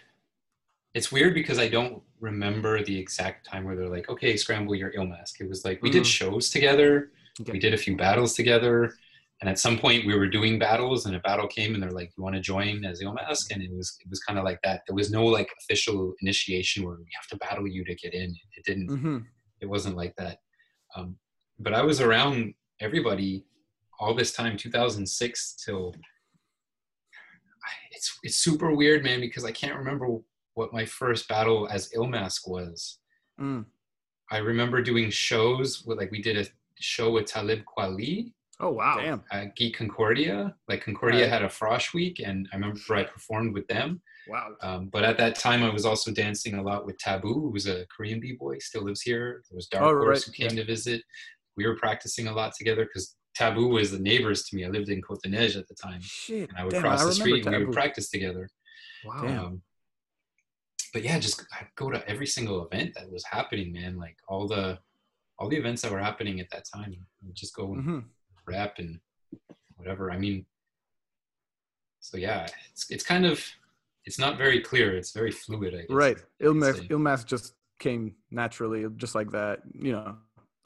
It's 0.95 1.13
weird 1.13 1.35
because 1.35 1.59
I 1.59 1.69
don't 1.69 2.03
remember 2.21 2.83
the 2.83 2.99
exact 2.99 3.47
time 3.47 3.65
where 3.65 3.77
they're 3.77 3.89
like, 3.89 4.09
"Okay, 4.09 4.37
scramble 4.37 4.75
your 4.75 4.93
Illmask." 4.93 5.41
It 5.41 5.49
was 5.49 5.65
like 5.65 5.81
we 5.83 5.91
did 5.91 6.03
Mhm. 6.03 6.07
shows 6.19 6.51
together. 6.51 7.13
Okay. 7.41 7.53
We 7.53 7.59
did 7.61 7.75
a 7.75 7.79
few 7.79 7.97
battles 7.97 8.35
together, 8.35 8.93
and 9.41 9.49
at 9.49 9.59
some 9.59 9.79
point 9.79 10.05
we 10.05 10.15
were 10.17 10.27
doing 10.29 10.59
battles, 10.59 11.07
and 11.07 11.15
a 11.15 11.21
battle 11.21 11.47
came, 11.47 11.75
and 11.75 11.83
they're 11.83 11.93
like, 11.93 12.11
"You 12.17 12.25
want 12.25 12.35
to 12.35 12.41
join 12.43 12.85
as 12.85 13.01
Illmask?" 13.01 13.53
And 13.53 13.63
it 13.63 13.71
was 13.73 13.97
it 14.01 14.11
was 14.11 14.21
kind 14.21 14.39
of 14.39 14.45
like 14.45 14.61
that. 14.63 14.83
There 14.87 14.97
was 14.97 15.11
no 15.13 15.25
like 15.25 15.49
official 15.61 16.15
initiation 16.23 16.85
where 16.85 16.97
we 16.97 17.07
have 17.15 17.29
to 17.29 17.37
battle 17.37 17.69
you 17.69 17.85
to 17.85 17.95
get 17.95 18.13
in. 18.13 18.35
It 18.57 18.65
didn't 18.65 18.89
Mm-hmm. 18.89 19.19
it 19.61 19.67
wasn't 19.67 19.97
like 19.97 20.17
that. 20.17 20.39
Um, 20.97 21.19
but 21.61 21.73
I 21.73 21.83
was 21.83 22.01
around 22.01 22.55
everybody 22.81 23.45
all 24.01 24.15
this 24.15 24.33
time, 24.33 24.57
2006 24.57 25.55
till. 25.65 25.95
It's 27.93 28.19
it's 28.23 28.37
super 28.39 28.75
weird, 28.75 29.05
man, 29.05 29.21
because 29.21 29.45
I 29.45 29.53
can't 29.53 29.77
remember 29.77 30.19
what 30.61 30.73
my 30.73 30.85
first 30.85 31.27
battle 31.29 31.67
as 31.71 31.91
Illmask 31.97 32.47
was. 32.47 32.99
Mm. 33.41 33.65
I 34.31 34.39
remember 34.39 34.81
doing 34.83 35.09
shows 35.11 35.69
with 35.87 35.99
like 35.99 36.11
we 36.13 36.21
did 36.23 36.37
a 36.37 36.47
show 36.79 37.11
with 37.13 37.27
Talib 37.27 37.61
Kweli 37.71 38.33
oh 38.61 38.71
wow 38.81 38.97
Damn. 38.99 39.23
at 39.33 39.57
Geek 39.57 39.75
Concordia. 39.79 40.55
Like 40.69 40.83
Concordia 40.85 41.23
Right. 41.23 41.33
had 41.33 41.43
a 41.43 41.49
frosh 41.49 41.87
week, 41.95 42.21
and 42.29 42.47
I 42.53 42.57
remember 42.57 42.79
I 42.95 43.05
performed 43.05 43.53
with 43.55 43.67
them. 43.75 43.89
wow 44.29 44.49
Um, 44.67 44.81
but 44.95 45.03
at 45.11 45.17
that 45.23 45.35
time, 45.47 45.61
I 45.69 45.71
was 45.79 45.85
also 45.91 46.09
dancing 46.25 46.55
a 46.57 46.63
lot 46.71 46.85
with 46.87 46.97
Taboo, 46.99 47.35
who 47.43 47.51
was 47.59 47.67
a 47.67 47.87
Korean 47.95 48.21
b-boy, 48.21 48.55
still 48.59 48.85
lives 48.85 49.01
here. 49.11 49.27
There 49.49 49.57
was 49.61 49.67
Dark 49.75 49.85
Oh, 49.85 49.97
Horse 49.99 50.19
right. 50.19 50.25
who 50.27 50.33
came 50.43 50.55
to 50.61 50.65
visit. 50.75 51.01
We 51.57 51.67
were 51.67 51.77
practicing 51.85 52.27
a 52.29 52.35
lot 52.41 52.51
together 52.61 52.85
because 52.85 53.07
Taboo 53.35 53.69
was 53.79 53.91
the 53.91 53.99
neighbors 54.11 54.41
to 54.47 54.51
me. 54.57 54.65
I 54.67 54.69
lived 54.77 54.91
in 54.95 55.01
Côte-des-Neiges 55.09 55.57
at 55.63 55.67
the 55.71 55.75
time, 55.87 56.01
Shit. 56.03 56.49
and 56.51 56.59
I 56.59 56.63
would 56.65 56.73
Damn, 56.75 56.83
cross 56.83 57.01
I 57.03 57.07
the 57.07 57.13
street 57.21 57.47
and 57.47 57.57
we 57.57 57.65
would 57.65 57.75
practice 57.81 58.09
together. 58.17 58.45
wow 59.07 59.23
Damn. 59.23 59.45
Um, 59.47 59.63
but 60.93 61.03
yeah, 61.03 61.19
just 61.19 61.45
I'd 61.53 61.69
go 61.77 61.91
to 61.91 62.07
every 62.09 62.27
single 62.27 62.67
event 62.67 62.95
that 62.95 63.11
was 63.11 63.25
happening, 63.25 63.73
man. 63.73 63.97
Like 63.97 64.17
all 64.29 64.47
the 64.49 64.79
all 65.39 65.49
the 65.49 65.57
events 65.57 65.83
that 65.83 65.91
were 65.93 65.99
happening 66.01 66.41
at 66.41 66.51
that 66.51 66.65
time. 66.73 66.95
I'd 67.27 67.35
just 67.35 67.55
go 67.55 67.73
and 67.75 67.85
Mhm. 67.85 68.05
rap 68.47 68.79
and 68.79 69.01
whatever. 69.77 70.11
I 70.11 70.19
mean, 70.19 70.47
so 72.01 72.17
yeah, 72.17 72.47
it's 72.73 72.91
it's 72.91 73.05
kind 73.05 73.27
of 73.27 73.45
it's 74.05 74.19
not 74.19 74.39
very 74.39 74.61
clear. 74.61 74.97
It's 74.97 75.13
very 75.13 75.31
fluid. 75.31 75.75
I 75.75 75.81
guess. 75.83 75.91
Right. 75.91 76.19
I 76.41 76.45
Illmask, 76.45 77.27
just 77.27 77.55
came 77.79 78.15
naturally, 78.31 78.87
just 78.97 79.15
like 79.15 79.31
that. 79.33 79.61
You 79.75 79.93
know. 79.93 80.17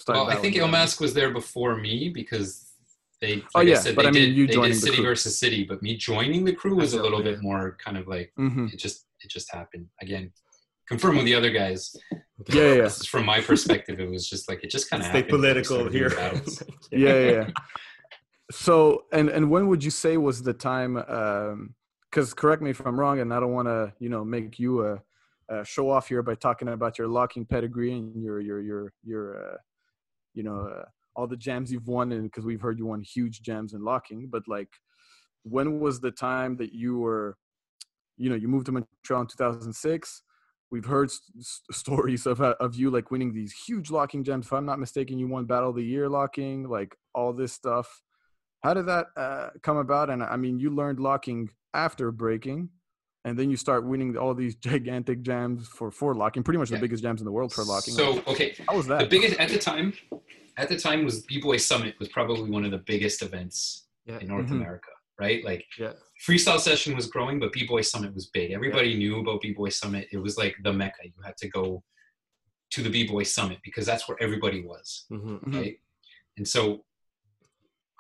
Well, 0.09 0.31
I 0.31 0.37
think. 0.37 0.57
Illmask 0.57 1.01
was 1.01 1.15
there 1.15 1.31
before 1.31 1.77
me 1.77 2.09
because 2.09 2.73
they. 3.21 3.37
Like 3.37 3.45
Oh, 3.55 3.61
I 3.61 3.63
yeah, 3.63 3.79
said, 3.79 3.95
but 3.97 4.03
they 4.03 4.09
I 4.09 4.13
mean, 4.13 4.29
did, 4.31 4.37
you 4.37 4.47
joining 4.49 4.73
did 4.73 4.83
the 4.83 4.87
city 4.87 5.03
versus 5.03 5.39
city, 5.39 5.65
but 5.65 5.83
me 5.83 5.97
joining 5.97 6.45
the 6.45 6.53
crew 6.55 6.75
was 6.77 6.95
a 6.95 7.03
little 7.03 7.23
bit 7.23 7.43
more 7.43 7.77
kind 7.85 7.97
of 7.97 8.09
like 8.09 8.33
Mhm. 8.39 8.73
it 8.73 8.79
just 8.79 9.07
it 9.25 9.31
just 9.31 9.53
happened 9.53 9.87
again. 10.01 10.33
Confirm 10.89 11.17
with 11.17 11.25
the 11.25 11.35
other 11.35 11.51
guys. 11.51 11.97
Yeah, 12.13 12.19
yeah, 12.63 12.75
yeah. 12.75 12.83
This 12.83 13.01
is 13.01 13.07
from 13.07 13.25
my 13.25 13.41
perspective. 13.41 14.01
It 14.01 14.11
was 14.11 14.29
just 14.29 14.49
like 14.49 14.63
it 14.65 14.71
just 14.71 14.91
kind 14.91 15.03
of 15.03 15.09
stay 15.09 15.23
political 15.23 15.89
here 15.89 16.13
yeah, 16.93 16.99
yeah, 16.99 17.31
yeah. 17.31 17.51
So, 18.51 19.05
and 19.13 19.29
and 19.29 19.51
when 19.51 19.69
would 19.69 19.83
you 19.83 19.91
say 19.91 20.17
was 20.17 20.43
the 20.43 20.53
time? 20.53 20.97
because 22.15 22.33
correct 22.33 22.63
me 22.63 22.71
if 22.71 22.85
I'm 22.87 22.99
wrong, 22.99 23.19
and 23.19 23.35
I 23.35 23.41
don't 23.41 23.53
want 23.53 23.67
to, 23.67 23.93
you 23.99 24.09
know, 24.09 24.25
make 24.25 24.59
you 24.59 24.87
a, 24.87 25.03
a, 25.49 25.65
show 25.65 25.91
off 25.91 26.09
here 26.09 26.23
by 26.23 26.37
talking 26.37 26.69
about 26.69 26.97
your 26.97 27.09
locking 27.09 27.45
pedigree 27.45 27.93
and 27.93 28.23
your 28.23 28.41
your 28.41 28.61
your 28.61 28.93
your, 29.03 29.55
uh, 29.55 29.57
you 30.33 30.45
know, 30.45 30.61
uh, 30.61 30.85
all 31.17 31.27
the 31.27 31.37
jams 31.37 31.73
you've 31.73 31.89
won, 31.89 32.13
and 32.13 32.25
because 32.25 32.45
we've 32.45 32.61
heard 32.61 32.79
you 32.79 32.87
won 32.87 33.03
huge 33.03 33.43
jams 33.43 33.75
in 33.75 33.83
locking. 33.83 34.29
But 34.31 34.45
like, 34.47 34.69
when 35.43 35.81
was 35.81 36.01
the 36.01 36.13
time 36.13 36.57
that 36.59 36.73
you 36.73 36.99
were, 36.99 37.37
you 38.17 38.29
know, 38.31 38.37
you 38.37 38.49
moved 38.49 38.67
to 38.67 38.73
Montreal 38.73 39.23
in 39.23 39.27
2006? 39.27 40.23
We've 40.71 40.85
heard 40.85 41.09
s- 41.09 41.61
stories 41.71 42.27
of 42.27 42.41
uh, 42.41 42.55
of 42.61 42.75
you 42.75 42.91
like 42.91 43.11
winning 43.11 43.33
these 43.33 43.53
huge 43.67 43.91
locking 43.91 44.25
jams. 44.25 44.47
If 44.47 44.53
I'm 44.53 44.67
not 44.67 44.79
mistaken, 44.81 45.19
you 45.19 45.29
won 45.29 45.45
Battle 45.45 45.71
of 45.71 45.77
the 45.77 45.85
Year 45.85 46.09
locking, 46.09 46.69
like 46.69 46.97
all 47.15 47.33
this 47.33 47.53
stuff. 47.53 48.03
How 48.63 48.75
did 48.75 48.87
that 48.87 49.07
uh, 49.17 49.51
come 49.63 49.77
about? 49.77 50.11
And 50.11 50.23
I 50.23 50.37
mean, 50.37 50.59
you 50.59 50.71
learned 50.71 50.99
locking 50.99 51.51
after 51.75 52.11
breaking, 52.11 52.71
and 53.25 53.39
then 53.39 53.51
you 53.51 53.57
start 53.57 53.85
winning 53.87 54.17
all 54.17 54.35
these 54.35 54.55
gigantic 54.57 55.23
jams 55.23 55.69
for 55.69 55.91
for 55.91 56.15
locking, 56.15 56.43
pretty 56.43 56.59
much 56.59 56.71
Yeah. 56.71 56.79
the 56.79 56.83
biggest 56.83 57.03
jams 57.03 57.21
in 57.21 57.25
the 57.25 57.33
world 57.33 57.53
for 57.53 57.63
locking. 57.63 57.95
So 57.95 58.23
okay, 58.27 58.55
how 58.69 58.77
was 58.77 58.87
that? 58.89 59.01
the 59.01 59.07
biggest 59.07 59.39
at 59.39 59.51
the 59.51 59.59
time, 59.59 59.93
at 60.57 60.69
the 60.69 60.79
time 60.79 61.05
was 61.05 61.21
B 61.23 61.41
Boy 61.41 61.59
Summit 61.59 61.95
was 62.01 62.09
probably 62.09 62.51
one 62.51 62.65
of 62.65 62.71
the 62.73 62.79
biggest 62.79 63.23
events 63.23 63.87
Yeah. 64.07 64.19
in 64.19 64.29
North 64.29 64.47
Mhm. 64.49 64.53
America, 64.53 64.91
right? 65.19 65.45
Like 65.45 65.65
Yeah. 65.79 65.93
freestyle 66.27 66.59
session 66.61 66.95
was 66.97 67.07
growing, 67.07 67.39
but 67.39 67.53
B 67.53 67.67
Boy 67.67 67.83
Summit 67.83 68.15
was 68.15 68.29
big. 68.31 68.53
Everybody 68.53 68.97
knew 68.97 69.21
about 69.21 69.41
B 69.41 69.53
Boy 69.53 69.69
Summit. 69.69 70.09
It 70.13 70.19
was 70.19 70.37
like 70.37 70.57
the 70.63 70.73
mecca. 70.73 71.05
You 71.05 71.13
had 71.25 71.37
to 71.39 71.49
go 71.49 71.83
to 72.73 72.83
the 72.83 72.91
B 72.91 73.07
Boy 73.07 73.23
Summit 73.23 73.59
because 73.63 73.87
that's 73.87 74.09
where 74.09 74.19
everybody 74.21 74.63
was, 74.63 75.07
hmm 75.09 75.37
Mhm. 75.37 75.55
right? 75.55 75.77
And 76.37 76.47
so 76.49 76.85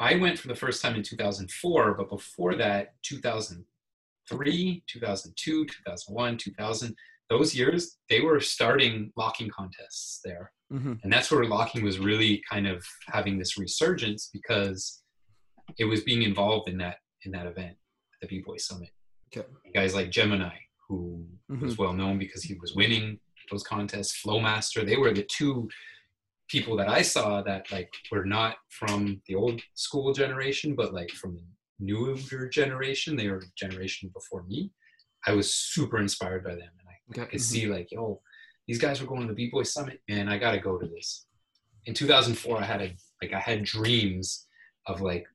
I 0.01 0.17
went 0.17 0.39
for 0.41 0.49
the 0.49 0.57
first 0.57 0.83
time 0.83 0.97
in 0.97 1.03
2004, 1.05 1.95
but 1.95 2.09
before 2.11 2.57
that, 2.57 2.95
2003, 3.03 4.83
2002, 4.89 5.67
2001, 5.67 6.37
2000, 6.39 6.97
those 7.31 7.55
years, 7.55 7.99
they 8.09 8.21
were 8.21 8.41
starting 8.41 9.13
locking 9.17 9.49
contests 9.49 10.21
there 10.25 10.53
Mhm. 10.73 10.99
and 11.05 11.13
that's 11.13 11.31
where 11.31 11.45
locking 11.45 11.85
was 11.85 11.99
really 11.99 12.43
kind 12.51 12.67
of 12.67 12.85
having 13.07 13.39
this 13.39 13.57
resurgence 13.57 14.29
because 14.33 15.03
it 15.79 15.85
was 15.85 16.03
being 16.03 16.23
involved 16.23 16.69
in 16.69 16.79
that 16.79 16.99
in 17.27 17.33
that 17.33 17.47
event 17.47 17.77
at 18.15 18.21
the 18.21 18.27
b-boy 18.27 18.57
summit 18.57 18.91
Okay. 19.35 19.47
guys 19.75 19.95
like 19.95 20.11
gemini 20.11 20.57
who 20.89 21.25
mm-hmm. 21.51 21.65
was 21.65 21.79
well 21.79 21.93
known 21.93 22.19
because 22.19 22.43
he 22.43 22.55
was 22.55 22.75
winning 22.75 23.19
those 23.51 23.63
contests 23.63 24.23
flowmaster 24.25 24.85
they 24.85 24.97
were 24.97 25.13
the 25.13 25.25
two 25.25 25.69
people 26.49 26.77
that 26.77 26.89
i 26.89 27.03
saw 27.03 27.43
that 27.43 27.71
like 27.73 27.91
were 28.13 28.25
not 28.25 28.57
from 28.69 29.21
the 29.27 29.35
old 29.35 29.61
school 29.75 30.13
generation 30.13 30.75
but 30.75 30.95
like 30.95 31.11
from 31.11 31.35
the 31.35 31.43
newer 31.81 32.17
generation 32.49 33.17
they 33.17 33.29
were 33.29 33.39
a 33.39 33.59
generation 33.67 34.11
before 34.15 34.45
me 34.45 34.71
i 35.27 35.33
was 35.33 35.53
super 35.55 35.99
inspired 35.99 36.45
by 36.45 36.51
them 36.51 36.61
and 36.61 36.89
i 36.89 36.95
Okay. 37.11 37.23
could 37.23 37.31
mm-hmm. 37.31 37.39
see 37.39 37.67
like, 37.67 37.91
yo, 37.93 38.21
these 38.67 38.79
guys 38.79 39.01
were 39.01 39.07
going 39.07 39.23
to 39.23 39.29
the 39.29 39.35
B 39.35 39.51
Boy 39.51 39.63
Summit, 39.63 40.01
and 40.09 40.31
I 40.31 40.39
got 40.39 40.53
to 40.53 40.59
go 40.59 40.79
to 40.79 40.87
this. 40.87 41.27
In 41.87 41.95
2004, 41.95 42.59
I 42.59 42.65
had 42.65 42.81
a 42.83 42.97
like 43.21 43.33
I 43.33 43.39
had 43.41 43.65
dreams 43.65 44.47
of 44.87 45.01
like 45.01 45.27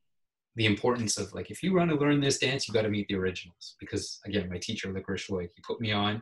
the 0.56 0.66
importance 0.66 1.18
of 1.18 1.34
like 1.34 1.52
if 1.52 1.62
you 1.64 1.74
want 1.76 1.89
to 1.89 1.95
learn 1.95 2.20
this 2.20 2.39
dance, 2.39 2.68
you 2.68 2.74
got 2.74 2.82
to 2.82 2.89
meet 2.89 3.08
the 3.08 3.16
originals 3.16 3.76
because 3.80 4.20
again, 4.26 4.50
my 4.50 4.58
teacher 4.58 4.91
Licorice 4.91 5.30
Lloyd, 5.30 5.50
he 5.56 5.62
put 5.62 5.80
me 5.80 5.91
on. 5.91 6.22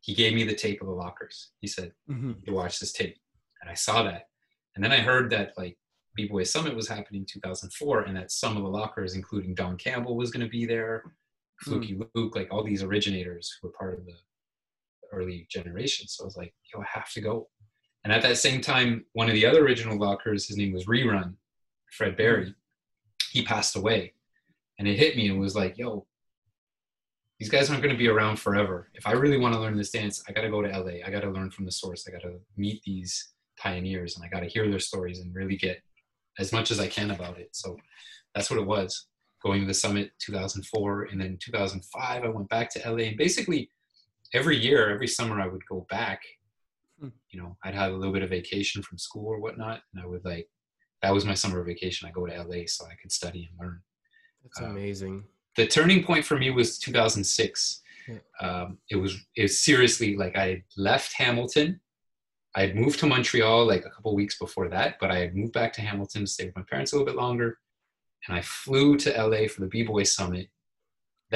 He 0.00 0.14
gave 0.14 0.34
me 0.34 0.44
the 0.44 0.54
tape 0.54 0.80
of 0.80 0.86
the 0.86 0.92
lockers. 0.94 1.50
He 1.60 1.66
said, 1.66 1.92
Mhm. 2.08 2.36
"You 2.46 2.52
watch 2.54 2.78
this 2.78 2.92
tape," 2.92 3.18
and 3.60 3.70
I 3.70 3.74
saw 3.74 4.02
that, 4.04 4.28
and 4.74 4.84
then 4.84 4.92
I 4.92 4.98
heard 4.98 5.30
that 5.30 5.56
like 5.56 5.78
B 6.14 6.26
Boy 6.26 6.44
Summit 6.44 6.74
was 6.74 6.88
happening 6.88 7.22
in 7.22 7.26
2004, 7.26 8.02
and 8.02 8.16
that 8.16 8.30
some 8.30 8.56
of 8.56 8.62
the 8.62 8.68
lockers, 8.68 9.14
including 9.14 9.54
Don 9.54 9.76
Campbell, 9.76 10.16
was 10.16 10.30
going 10.30 10.44
to 10.44 10.50
be 10.50 10.64
there. 10.64 11.02
Fluky 11.62 11.98
Luke, 12.14 12.34
like 12.36 12.48
all 12.52 12.62
these 12.62 12.82
originators 12.82 13.56
who 13.60 13.68
were 13.68 13.72
part 13.72 13.98
of 13.98 14.04
the 14.06 14.16
early 15.12 15.46
generation. 15.50 16.06
So 16.06 16.24
I 16.24 16.26
was 16.26 16.36
like, 16.36 16.54
yo, 16.72 16.80
I 16.80 16.86
have 16.86 17.10
to 17.12 17.20
go. 17.20 17.48
And 18.04 18.12
at 18.12 18.22
that 18.22 18.36
same 18.38 18.60
time, 18.60 19.06
one 19.14 19.28
of 19.28 19.34
the 19.34 19.46
other 19.46 19.64
original 19.64 19.98
lockers, 19.98 20.46
his 20.46 20.56
name 20.56 20.72
was 20.72 20.84
Rerun, 20.86 21.36
Fred 21.92 22.16
Berry, 22.16 22.54
he 23.30 23.42
passed 23.42 23.76
away. 23.76 24.14
And 24.78 24.86
it 24.86 24.98
hit 24.98 25.16
me 25.16 25.28
and 25.28 25.40
was 25.40 25.56
like, 25.56 25.78
yo, 25.78 26.06
these 27.38 27.48
guys 27.48 27.70
aren't 27.70 27.82
going 27.82 27.94
to 27.94 27.98
be 27.98 28.08
around 28.08 28.38
forever. 28.38 28.88
If 28.94 29.06
I 29.06 29.12
really 29.12 29.38
want 29.38 29.54
to 29.54 29.60
learn 29.60 29.76
this 29.76 29.90
dance, 29.90 30.22
I 30.28 30.32
got 30.32 30.42
to 30.42 30.50
go 30.50 30.62
to 30.62 30.68
LA. 30.68 31.04
I 31.06 31.10
got 31.10 31.20
to 31.20 31.30
learn 31.30 31.50
from 31.50 31.64
the 31.64 31.72
source. 31.72 32.06
I 32.06 32.12
got 32.12 32.22
to 32.22 32.38
meet 32.56 32.82
these 32.82 33.32
pioneers 33.58 34.16
and 34.16 34.24
I 34.24 34.28
got 34.28 34.40
to 34.40 34.48
hear 34.48 34.68
their 34.70 34.78
stories 34.78 35.20
and 35.20 35.34
really 35.34 35.56
get 35.56 35.82
as 36.38 36.52
much 36.52 36.70
as 36.70 36.80
I 36.80 36.86
can 36.86 37.10
about 37.10 37.38
it. 37.38 37.50
So 37.52 37.76
that's 38.34 38.50
what 38.50 38.58
it 38.58 38.66
was 38.66 39.06
going 39.42 39.60
to 39.60 39.66
the 39.66 39.74
summit 39.74 40.10
2004 40.18 41.04
and 41.04 41.20
then 41.20 41.38
2005 41.40 42.24
i 42.24 42.28
went 42.28 42.48
back 42.48 42.68
to 42.70 42.90
la 42.90 42.96
and 42.96 43.16
basically 43.16 43.70
every 44.34 44.56
year 44.56 44.90
every 44.90 45.06
summer 45.06 45.40
i 45.40 45.46
would 45.46 45.64
go 45.68 45.86
back 45.88 46.20
Hmm. 46.98 47.08
you 47.30 47.38
know 47.38 47.54
i'd 47.64 47.74
have 47.74 47.92
a 47.92 47.96
little 47.96 48.12
bit 48.12 48.22
of 48.22 48.30
vacation 48.30 48.82
from 48.82 48.96
school 48.96 49.26
or 49.26 49.38
whatnot 49.38 49.82
and 49.92 50.02
i 50.02 50.06
would 50.06 50.24
like 50.24 50.48
that 51.06 51.14
was 51.14 51.24
my 51.24 51.34
summer 51.34 51.62
vacation 51.62 52.08
i 52.08 52.10
go 52.10 52.26
to 52.26 52.32
la 52.42 52.56
so 52.66 52.84
i 52.86 52.94
could 53.00 53.12
study 53.12 53.48
and 53.48 53.54
learn 53.60 53.80
That's 54.42 54.60
Uh, 54.60 54.64
amazing. 54.66 55.24
the 55.56 55.66
turning 55.66 56.02
point 56.02 56.24
for 56.24 56.36
me 56.42 56.50
was 56.50 56.78
2006 56.80 57.82
Yeah. 58.08 58.18
um, 58.44 58.78
it 58.90 58.96
was 58.96 59.12
it 59.36 59.42
was 59.42 59.56
seriously 59.68 60.10
like 60.22 60.34
i 60.36 60.46
had 60.52 60.62
left 60.76 61.10
hamilton 61.22 61.68
i 62.56 62.60
had 62.64 62.74
moved 62.82 62.98
to 63.00 63.06
montreal 63.14 63.60
like 63.72 63.84
a 63.86 63.90
couple 63.94 64.14
weeks 64.20 64.36
before 64.44 64.68
that 64.76 64.90
but 65.00 65.10
i 65.14 65.18
had 65.24 65.36
moved 65.40 65.52
back 65.60 65.72
to 65.74 65.80
hamilton 65.88 66.22
to 66.24 66.30
stay 66.34 66.46
with 66.46 66.56
my 66.60 66.66
parents 66.70 66.90
a 66.92 66.94
little 66.96 67.10
bit 67.12 67.20
longer 67.24 67.48
and 68.24 68.36
i 68.38 68.42
flew 68.42 68.88
to 69.02 69.08
la 69.30 69.40
for 69.52 69.60
the 69.62 69.70
b-boy 69.74 70.02
summit 70.18 70.46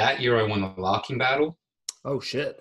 that 0.01 0.15
year 0.23 0.35
i 0.41 0.45
won 0.51 0.61
the 0.63 0.73
locking 0.89 1.19
battle 1.27 1.51
Oh 2.11 2.19
shit. 2.31 2.53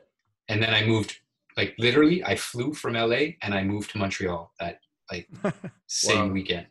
and 0.49 0.61
then 0.63 0.73
i 0.79 0.81
moved 0.93 1.11
like 1.59 1.71
literally 1.87 2.17
i 2.31 2.35
flew 2.35 2.69
from 2.81 2.93
la 3.11 3.21
and 3.43 3.51
i 3.59 3.61
moved 3.73 3.89
to 3.91 3.97
montreal 4.03 4.41
that 4.61 4.75
like 5.11 5.27
same 5.87 6.27
Wow. 6.29 6.33
weekend 6.37 6.67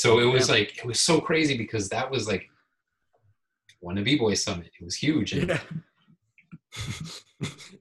so 0.00 0.18
it 0.18 0.24
was 0.26 0.48
Yeah. 0.48 0.54
like 0.56 0.70
it 0.78 0.84
was 0.84 1.00
so 1.00 1.20
crazy 1.20 1.56
because 1.56 1.88
that 1.88 2.10
was 2.10 2.26
like 2.28 2.44
one 3.80 3.94
won 3.96 3.98
a 3.98 4.02
b-boy 4.02 4.34
summit 4.34 4.70
it 4.80 4.84
was 4.84 4.96
huge 4.96 5.32
and 5.32 5.48
yeah. 5.48 5.60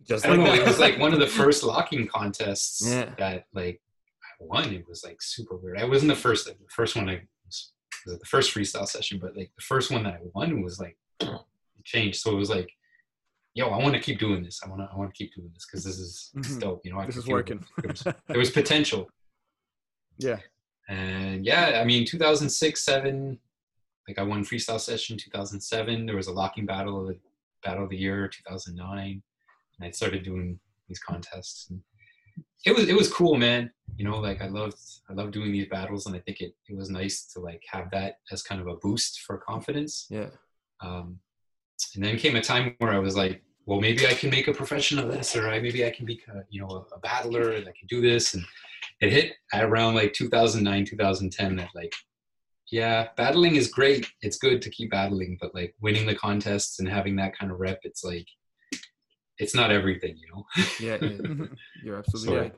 Just 0.08 0.26
I 0.26 0.30
don't 0.30 0.40
like 0.40 0.46
know. 0.48 0.52
that. 0.58 0.62
It 0.62 0.68
was 0.68 0.80
like 0.80 1.00
one 1.00 1.14
of 1.14 1.20
the 1.20 1.28
first 1.28 1.64
locking 1.64 2.08
contests 2.08 2.82
Yeah. 2.86 3.14
that 3.18 3.46
like 3.54 3.82
I 4.24 4.44
won. 4.46 4.74
It 4.74 4.86
was 4.88 5.04
like 5.04 5.22
super 5.22 5.56
weird. 5.56 5.78
I 5.80 5.86
wasn't 5.86 6.10
the 6.10 6.16
first. 6.16 6.46
The 6.46 6.56
first 6.70 6.96
one 6.96 7.10
I 7.10 7.22
was, 7.46 7.72
was 8.06 8.20
the 8.20 8.26
first 8.26 8.54
freestyle 8.54 8.88
session, 8.88 9.20
but 9.20 9.36
like 9.38 9.52
the 9.56 9.64
first 9.64 9.90
one 9.92 10.04
that 10.04 10.16
I 10.16 10.20
won 10.34 10.62
was 10.62 10.80
like 10.80 10.98
it 11.22 11.30
changed. 11.86 12.20
So 12.20 12.32
it 12.32 12.36
was 12.36 12.50
like, 12.50 12.70
yo, 13.56 13.70
I 13.70 13.78
want 13.82 13.94
to 13.96 14.02
keep 14.02 14.20
doing 14.20 14.44
this. 14.44 14.60
I 14.64 14.70
want 14.70 14.82
to. 14.82 14.90
I 14.94 14.98
want 14.98 15.14
to 15.14 15.18
keep 15.18 15.34
doing 15.34 15.50
this 15.54 15.66
because 15.66 15.84
this 15.86 15.98
is 15.98 16.30
this 16.34 16.50
is 16.52 16.58
Mhm. 16.58 16.62
dope. 16.62 16.82
You 16.86 16.92
know, 16.94 17.00
I 17.00 17.06
This 17.06 17.18
is 17.18 17.28
working. 17.28 17.64
There 17.82 17.90
was, 17.90 18.02
there 18.28 18.40
was 18.40 18.52
potential, 18.52 19.10
yeah. 20.18 20.40
And 20.90 21.46
yeah, 21.46 21.80
I 21.82 21.84
mean, 21.84 22.06
2006, 22.06 22.82
seven. 22.82 23.40
Like 24.08 24.20
I 24.20 24.24
won 24.24 24.44
freestyle 24.44 24.80
session 24.80 25.18
2007. 25.18 26.06
There 26.06 26.18
was 26.18 26.28
a 26.28 26.34
locking 26.34 26.66
battle 26.66 27.00
of 27.00 27.08
the 27.08 27.18
battle 27.64 27.86
of 27.86 27.90
the 27.90 27.98
year 27.98 28.28
2009 28.28 29.24
and 29.80 29.88
I 29.88 29.92
started 29.92 30.24
doing 30.24 30.60
these 30.88 31.00
contests. 31.00 31.70
And 31.70 31.82
it 32.66 32.76
was 32.76 32.88
it 32.88 32.96
was 32.96 33.12
cool, 33.12 33.36
man. 33.36 33.72
You 33.96 34.06
know, 34.06 34.20
like 34.20 34.42
I 34.42 34.48
loved 34.48 34.78
I 35.10 35.14
loved 35.14 35.34
doing 35.34 35.52
these 35.52 35.68
battles, 35.68 36.06
and 36.06 36.16
I 36.16 36.20
think 36.20 36.42
it 36.42 36.56
it 36.68 36.76
was 36.76 36.90
nice 36.90 37.26
to 37.34 37.40
like 37.40 37.62
have 37.70 37.92
that 37.92 38.20
as 38.32 38.42
kind 38.42 38.62
of 38.62 38.68
a 38.68 38.76
boost 38.76 39.22
for 39.22 39.38
confidence. 39.38 40.08
Yeah. 40.10 40.30
Um, 40.82 41.20
and 41.96 42.04
then 42.04 42.18
came 42.18 42.36
a 42.36 42.42
time 42.42 42.76
where 42.78 42.94
I 42.94 43.00
was 43.00 43.16
like, 43.16 43.44
well, 43.66 43.82
maybe 43.82 44.08
I 44.08 44.14
can 44.14 44.30
make 44.30 44.48
a 44.48 44.54
profession 44.54 45.00
of 45.00 45.12
this, 45.12 45.36
or 45.36 45.50
I 45.50 45.60
maybe 45.60 45.86
I 45.86 45.90
can 45.90 46.06
be 46.06 46.22
a, 46.34 46.42
you 46.50 46.62
know 46.62 46.70
a, 46.70 46.96
a 46.96 47.00
battler, 47.00 47.52
and 47.52 47.68
I 47.68 47.74
can 47.78 47.88
do 47.88 48.02
this. 48.02 48.34
And 48.34 48.44
it 49.02 49.12
hit 49.12 49.34
at 49.54 49.64
around 49.64 49.96
like 49.96 50.14
2009, 50.14 50.86
2010 50.86 51.56
that 51.58 51.70
like. 51.76 51.94
Yeah, 52.72 53.10
battling 53.18 53.56
is 53.56 53.68
great. 53.68 54.08
It's 54.22 54.38
good 54.38 54.62
to 54.64 54.70
keep 54.70 54.90
battling, 54.92 55.38
but 55.40 55.54
like 55.54 55.76
winning 55.82 56.08
the 56.08 56.16
contests 56.16 56.80
and 56.80 56.88
having 56.88 57.16
that 57.18 57.38
kind 57.38 57.52
of 57.52 57.60
rep, 57.60 57.80
it's 57.84 58.04
like 58.04 58.26
it's 59.38 59.54
not 59.54 59.72
everything, 59.72 60.18
you 60.18 60.28
know. 60.34 60.46
Yeah. 60.80 60.98
yeah. 61.02 61.46
You're 61.84 61.98
absolutely 61.98 62.34
So- 62.36 62.42
right. 62.42 62.56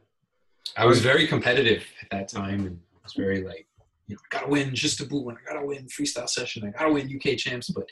I 0.78 0.86
was 0.86 1.00
very 1.00 1.28
competitive 1.28 1.84
at 2.02 2.10
that 2.12 2.28
time 2.28 2.66
and 2.66 2.80
was 3.04 3.14
very 3.14 3.44
like, 3.44 3.68
you 4.08 4.16
know, 4.16 4.20
I 4.32 4.36
gotta 4.38 4.50
win 4.50 4.74
just 4.74 4.98
to 4.98 5.06
boot 5.06 5.24
one. 5.26 5.38
I 5.38 5.54
gotta 5.54 5.66
win 5.66 5.86
freestyle 5.88 6.28
session. 6.30 6.66
I 6.68 6.72
gotta 6.78 6.92
win 6.92 7.08
UK 7.14 7.38
champs. 7.38 7.70
But 7.70 7.88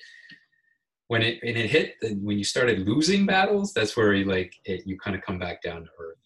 when 1.07 1.21
it 1.21 1.39
and 1.43 1.55
it 1.57 1.69
hit, 1.69 1.95
then 2.01 2.23
when 2.23 2.37
you 2.37 2.43
started 2.43 2.87
losing 2.87 3.25
battles, 3.25 3.73
that's 3.73 3.95
where 3.95 4.13
you 4.13 4.25
like 4.25 4.53
it. 4.65 4.83
You 4.87 4.97
kind 4.97 5.15
of 5.15 5.21
come 5.21 5.39
back 5.39 5.61
down 5.61 5.83
to 5.83 5.89
earth. 5.99 6.17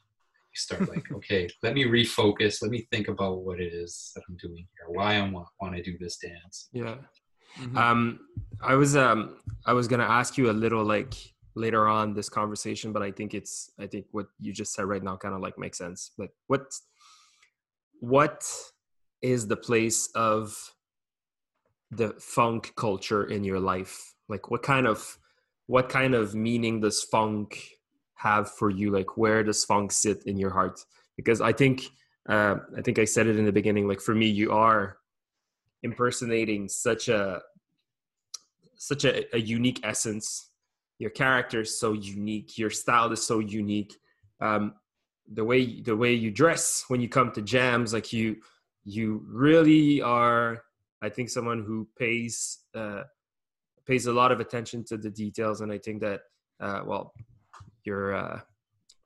You 0.57 0.61
start 0.61 0.89
like, 0.89 1.11
okay, 1.11 1.47
let 1.61 1.75
me 1.75 1.85
refocus. 1.85 2.63
Let 2.63 2.71
me 2.71 2.87
think 2.91 3.09
about 3.09 3.43
what 3.43 3.59
it 3.59 3.73
is 3.73 4.11
that 4.15 4.23
I'm 4.27 4.37
doing 4.37 4.65
here. 4.73 4.87
Why 4.89 5.17
I 5.17 5.29
want 5.29 5.47
want 5.61 5.75
to 5.75 5.83
do 5.83 5.97
this 5.99 6.17
dance. 6.17 6.69
Yeah. 6.73 6.95
Mhm. 7.59 7.77
Um, 7.77 8.19
I 8.61 8.73
was 8.73 8.95
um, 8.95 9.37
I 9.67 9.73
was 9.73 9.87
gonna 9.87 10.03
ask 10.03 10.37
you 10.37 10.49
a 10.49 10.57
little 10.63 10.83
like 10.83 11.13
later 11.55 11.87
on 11.87 12.13
this 12.15 12.29
conversation, 12.29 12.91
but 12.91 13.03
I 13.03 13.11
think 13.11 13.35
it's 13.35 13.71
I 13.79 13.85
think 13.85 14.05
what 14.11 14.27
you 14.39 14.51
just 14.51 14.73
said 14.73 14.85
right 14.85 15.03
now 15.03 15.15
kind 15.15 15.35
of 15.35 15.41
like 15.41 15.59
makes 15.59 15.77
sense. 15.77 16.11
But 16.17 16.29
what 16.47 16.73
what 17.99 18.43
is 19.21 19.47
the 19.47 19.57
place 19.57 20.09
of 20.15 20.57
the 21.91 22.15
funk 22.19 22.73
culture 22.75 23.25
in 23.25 23.43
your 23.43 23.59
life? 23.59 24.13
Like, 24.27 24.49
what 24.49 24.63
kind 24.63 24.87
of 24.87 25.17
what 25.67 25.89
kind 25.89 26.15
of 26.15 26.33
meaning 26.33 26.79
does 26.81 27.03
funk 27.03 27.76
have 28.17 28.51
for 28.51 28.69
you? 28.69 28.91
Like, 28.91 29.17
where 29.17 29.43
does 29.43 29.63
funk 29.63 29.91
sit 29.91 30.23
in 30.25 30.37
your 30.37 30.51
heart? 30.51 30.79
Because 31.15 31.41
I 31.41 31.53
think, 31.53 31.83
uh, 32.27 32.55
I 32.77 32.81
think 32.81 32.99
I 32.99 33.05
said 33.05 33.27
it 33.27 33.37
in 33.37 33.45
the 33.45 33.51
beginning. 33.51 33.87
Like 33.87 34.01
for 34.01 34.13
me, 34.13 34.27
you 34.27 34.51
are 34.51 34.97
impersonating 35.83 36.67
such 36.67 37.07
a 37.07 37.41
such 38.75 39.05
a, 39.05 39.35
a 39.35 39.39
unique 39.39 39.79
essence. 39.83 40.51
Your 40.99 41.09
character 41.09 41.61
is 41.61 41.79
so 41.79 41.93
unique. 41.93 42.57
Your 42.57 42.69
style 42.69 43.11
is 43.11 43.23
so 43.25 43.39
unique. 43.39 43.95
Um, 44.39 44.73
the 45.31 45.43
way 45.43 45.81
the 45.81 45.95
way 45.95 46.13
you 46.13 46.31
dress 46.31 46.85
when 46.87 47.01
you 47.01 47.09
come 47.09 47.31
to 47.33 47.41
jams, 47.41 47.93
like 47.93 48.13
you 48.13 48.37
you 48.83 49.23
really 49.27 50.01
are. 50.01 50.63
I 51.01 51.09
think 51.09 51.29
someone 51.29 51.63
who 51.63 51.87
pays 51.97 52.59
uh, 52.75 53.03
pays 53.85 54.07
a 54.07 54.13
lot 54.13 54.31
of 54.31 54.39
attention 54.39 54.83
to 54.85 54.97
the 54.97 55.09
details, 55.09 55.61
and 55.61 55.71
I 55.71 55.77
think 55.77 56.01
that 56.01 56.21
uh, 56.59 56.81
well, 56.85 57.13
you're 57.87 58.13
uh, 58.13 58.39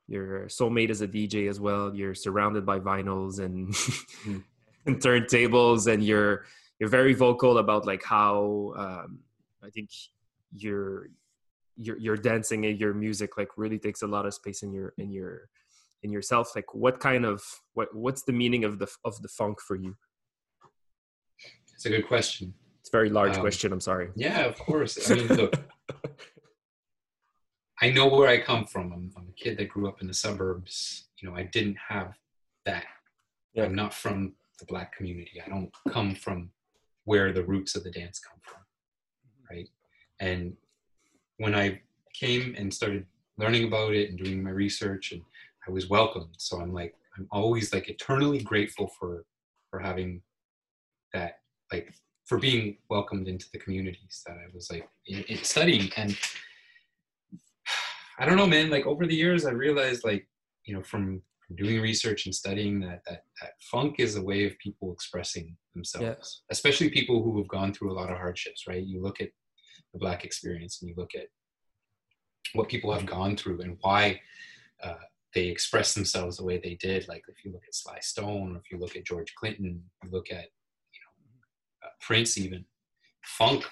you're 0.08 0.46
soulmate 0.48 0.90
is 0.90 1.00
a 1.00 1.08
DJ 1.08 1.48
as 1.48 1.58
well. 1.60 1.94
You're 1.94 2.14
surrounded 2.14 2.66
by 2.66 2.80
vinyls 2.80 3.38
and, 3.38 3.72
mm. 3.72 4.42
and 4.86 4.96
turntables, 5.00 5.90
and 5.90 6.02
you're 6.02 6.44
you're 6.78 6.90
very 6.90 7.14
vocal 7.14 7.58
about 7.58 7.86
like 7.86 8.02
how 8.02 8.74
um, 8.76 9.20
I 9.62 9.70
think 9.70 9.88
your 10.52 11.06
your 11.76 11.96
your 11.98 12.16
dancing 12.16 12.66
and 12.66 12.78
your 12.78 12.92
music 12.92 13.38
like 13.38 13.50
really 13.56 13.78
takes 13.78 14.02
a 14.02 14.06
lot 14.06 14.26
of 14.26 14.34
space 14.34 14.62
in 14.62 14.72
your 14.72 14.92
in 14.98 15.12
your 15.12 15.48
in 16.02 16.10
yourself. 16.10 16.54
Like, 16.56 16.74
what 16.74 16.98
kind 16.98 17.24
of 17.24 17.40
what 17.74 17.94
what's 17.94 18.24
the 18.24 18.32
meaning 18.32 18.64
of 18.64 18.78
the 18.80 18.88
of 19.04 19.22
the 19.22 19.28
funk 19.28 19.60
for 19.60 19.76
you? 19.76 19.96
It's 21.74 21.86
a 21.86 21.90
good 21.90 22.06
question. 22.06 22.54
It's 22.80 22.90
a 22.90 22.96
very 22.96 23.10
large 23.10 23.36
um, 23.36 23.40
question. 23.40 23.72
I'm 23.72 23.80
sorry. 23.80 24.08
Yeah, 24.16 24.40
of 24.40 24.58
course. 24.58 25.08
I 25.08 25.14
mean, 25.14 25.28
look. 25.28 25.54
I 27.82 27.90
know 27.90 28.06
where 28.06 28.28
I 28.28 28.40
come 28.40 28.64
from. 28.64 28.92
I'm, 28.92 29.10
I'm, 29.16 29.28
a 29.28 29.32
kid 29.32 29.58
that 29.58 29.68
grew 29.68 29.88
up 29.88 30.00
in 30.00 30.06
the 30.06 30.14
suburbs. 30.14 31.06
You 31.18 31.28
know, 31.28 31.36
I 31.36 31.42
didn't 31.42 31.76
have 31.88 32.16
that. 32.64 32.84
Yeah. 33.54 33.64
I'm 33.64 33.74
not 33.74 33.92
from 33.92 34.34
the 34.60 34.66
black 34.66 34.96
community. 34.96 35.42
I 35.44 35.48
don't 35.48 35.70
come 35.90 36.14
from 36.14 36.50
where 37.04 37.32
the 37.32 37.42
roots 37.42 37.74
of 37.74 37.82
the 37.82 37.90
dance 37.90 38.20
come 38.20 38.38
from 38.40 38.60
mm-hmm. 38.60 39.54
right? 39.54 39.68
And 40.20 40.56
when 41.38 41.56
I 41.56 41.80
came 42.14 42.54
and 42.56 42.72
started 42.72 43.04
learning 43.36 43.64
about 43.66 43.94
it 43.94 44.10
and 44.10 44.18
doing 44.18 44.44
my 44.44 44.50
research, 44.50 45.10
and 45.10 45.22
I 45.66 45.72
was 45.72 45.88
welcomed. 45.88 46.34
So 46.38 46.60
I'm 46.60 46.72
like, 46.72 46.94
I'm 47.18 47.26
always 47.32 47.72
like 47.72 47.88
eternally 47.88 48.40
grateful 48.40 48.86
for 48.98 49.24
for 49.70 49.80
having 49.80 50.22
that, 51.14 51.40
like 51.72 51.92
for 52.26 52.38
being 52.38 52.76
welcomed 52.88 53.26
into 53.26 53.46
the 53.52 53.58
communities 53.58 54.22
that 54.26 54.36
I 54.36 54.46
was 54.54 54.70
like 54.70 54.88
in, 55.06 55.22
in 55.24 55.42
studying. 55.42 55.90
And 55.96 56.16
I 58.18 58.26
don't 58.26 58.36
know, 58.36 58.46
man. 58.46 58.70
Like 58.70 58.86
over 58.86 59.06
the 59.06 59.14
years, 59.14 59.46
I 59.46 59.50
realized 59.50 60.04
like 60.04 60.28
you 60.64 60.74
know 60.74 60.82
from 60.82 61.22
doing 61.56 61.80
research 61.80 62.26
and 62.26 62.34
studying 62.34 62.80
that 62.80 63.02
that, 63.06 63.22
that 63.40 63.52
funk 63.60 63.96
is 63.98 64.16
a 64.16 64.22
way 64.22 64.46
of 64.46 64.58
people 64.58 64.92
expressing 64.92 65.56
themselves 65.74 66.06
yeah. 66.06 66.52
especially 66.52 66.90
people 66.90 67.22
who 67.22 67.36
have 67.38 67.48
gone 67.48 67.72
through 67.72 67.92
a 67.92 67.98
lot 67.98 68.10
of 68.10 68.16
hardships 68.16 68.66
right 68.66 68.84
you 68.84 69.02
look 69.02 69.20
at 69.20 69.28
the 69.92 69.98
black 69.98 70.24
experience 70.24 70.80
and 70.80 70.88
you 70.88 70.94
look 70.96 71.14
at 71.14 71.26
what 72.54 72.68
people 72.68 72.92
have 72.92 73.06
gone 73.06 73.36
through 73.36 73.60
and 73.60 73.76
why 73.80 74.20
uh, 74.82 74.94
they 75.34 75.46
express 75.46 75.94
themselves 75.94 76.36
the 76.36 76.44
way 76.44 76.58
they 76.58 76.76
did 76.80 77.06
like 77.08 77.22
if 77.28 77.44
you 77.44 77.52
look 77.52 77.62
at 77.66 77.74
sly 77.74 77.98
stone 78.00 78.54
or 78.54 78.58
if 78.58 78.70
you 78.70 78.78
look 78.78 78.96
at 78.96 79.04
george 79.04 79.32
clinton 79.34 79.82
you 80.02 80.10
look 80.10 80.30
at 80.30 80.46
you 80.92 81.00
know 81.02 81.86
uh, 81.86 81.90
prince 82.00 82.38
even 82.38 82.64
funk 83.24 83.64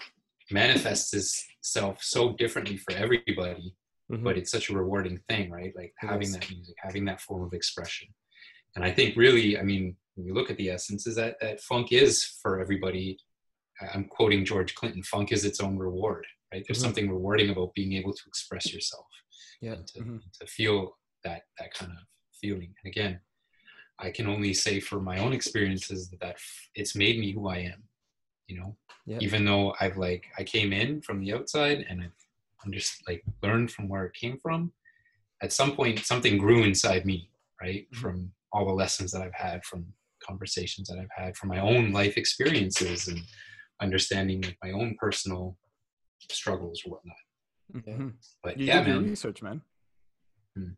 manifests 0.51 1.15
itself 1.15 1.99
so 2.03 2.33
differently 2.35 2.77
for 2.77 2.93
everybody 2.93 3.75
mm-hmm. 4.11 4.25
but 4.25 4.37
it's 4.37 4.51
such 4.51 4.71
a 4.71 4.75
rewarding 4.75 5.21
thing, 5.29 5.51
right? 5.51 5.73
Like 5.77 5.95
having 5.99 6.33
that 6.33 6.51
music, 6.51 6.75
having 6.79 7.05
that 7.07 7.21
form 7.21 7.43
of 7.43 7.53
expression. 7.53 8.09
And 8.77 8.85
I 8.85 8.91
think 8.91 9.17
really, 9.17 9.59
I 9.59 9.63
mean, 9.63 9.97
when 10.15 10.27
you 10.27 10.35
look 10.35 10.51
at 10.51 10.57
the 10.57 10.71
essence, 10.71 11.07
is 11.07 11.17
that 11.17 11.37
that 11.41 11.61
funk 11.61 11.93
is 11.93 12.25
for 12.43 12.61
everybody. 12.61 13.19
I'm 13.95 14.05
quoting 14.05 14.45
George 14.45 14.75
Clinton: 14.75 15.03
"Funk 15.03 15.33
is 15.33 15.45
its 15.45 15.61
own 15.61 15.79
reward." 15.79 16.27
Right? 16.53 16.65
There's 16.67 16.79
mm-hmm. 16.79 16.87
something 16.87 17.11
rewarding 17.11 17.51
about 17.51 17.75
being 17.75 17.95
able 17.95 18.13
to 18.13 18.23
express 18.27 18.73
yourself, 18.73 19.07
yeah, 19.61 19.73
and 19.73 19.87
to, 19.89 20.01
mm-hmm. 20.01 20.17
to 20.41 20.47
feel 20.47 20.97
that 21.25 21.43
that 21.59 21.73
kind 21.73 21.93
of 21.93 21.99
feeling. 22.33 22.75
And 22.85 22.91
again, 22.91 23.21
I 23.99 24.11
can 24.11 24.27
only 24.27 24.53
say 24.53 24.81
for 24.81 25.01
my 25.01 25.19
own 25.19 25.33
experiences 25.33 26.11
that, 26.11 26.21
that 26.21 26.37
it's 26.75 26.95
made 26.95 27.19
me 27.19 27.33
who 27.33 27.49
I 27.49 27.59
am. 27.59 27.83
You 28.49 28.59
know, 28.59 28.77
yeah. 29.07 29.19
even 29.21 29.45
though 29.45 29.75
I've 29.81 29.97
like 29.97 30.27
I 30.37 30.45
came 30.45 30.73
in 30.73 31.01
from 31.01 31.21
the 31.21 31.33
outside 31.33 31.87
and 31.89 32.03
I've 32.03 32.13
just 32.69 33.03
like 33.09 33.23
learned 33.43 33.71
from 33.71 33.89
where 33.89 34.05
it 34.05 34.15
came 34.15 34.39
from. 34.43 34.73
At 35.43 35.53
some 35.53 35.73
point 35.73 36.01
something 36.01 36.37
grew 36.37 36.63
inside 36.65 37.07
me 37.07 37.31
right 37.61 37.87
mm-hmm. 37.93 38.01
from 38.01 38.33
all 38.53 38.67
the 38.67 38.73
lessons 38.73 39.13
that 39.13 39.23
i've 39.23 39.35
had 39.35 39.65
from 39.65 39.87
conversations 40.23 40.89
that 40.89 40.99
i've 40.99 41.25
had 41.25 41.37
from 41.37 41.49
my 41.49 41.61
own 41.61 41.93
life 41.93 42.17
experiences 42.17 43.09
and 43.09 43.21
understanding 43.81 44.43
like 44.43 44.57
my 44.63 44.71
own 44.73 44.95
personal 44.99 45.57
struggles 46.31 46.83
or 46.85 46.93
whatnot. 46.93 47.17
Mm-hmm. 47.75 48.09
but 48.43 48.59
you 48.59 48.67
yeah 48.67 48.83
man. 48.83 49.09
research 49.09 49.43
man. 49.43 49.63
Hmm. 50.57 50.73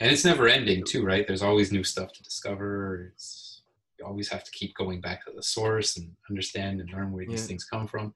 and 0.00 0.10
it's 0.10 0.24
never 0.24 0.48
ending 0.48 0.82
too 0.84 1.04
right? 1.04 1.26
There's 1.26 1.42
always 1.42 1.70
new 1.70 1.84
stuff 1.84 2.12
to 2.12 2.22
discover. 2.22 3.12
It's 3.12 3.62
you 3.98 4.04
always 4.04 4.28
have 4.30 4.42
to 4.42 4.50
keep 4.50 4.74
going 4.74 5.00
back 5.00 5.24
to 5.24 5.32
the 5.34 5.42
source 5.42 5.96
and 5.96 6.10
understand 6.28 6.80
and 6.80 6.90
learn 6.90 7.12
where 7.12 7.24
these 7.24 7.46
things 7.46 7.64
come 7.64 7.86
from 7.86 8.12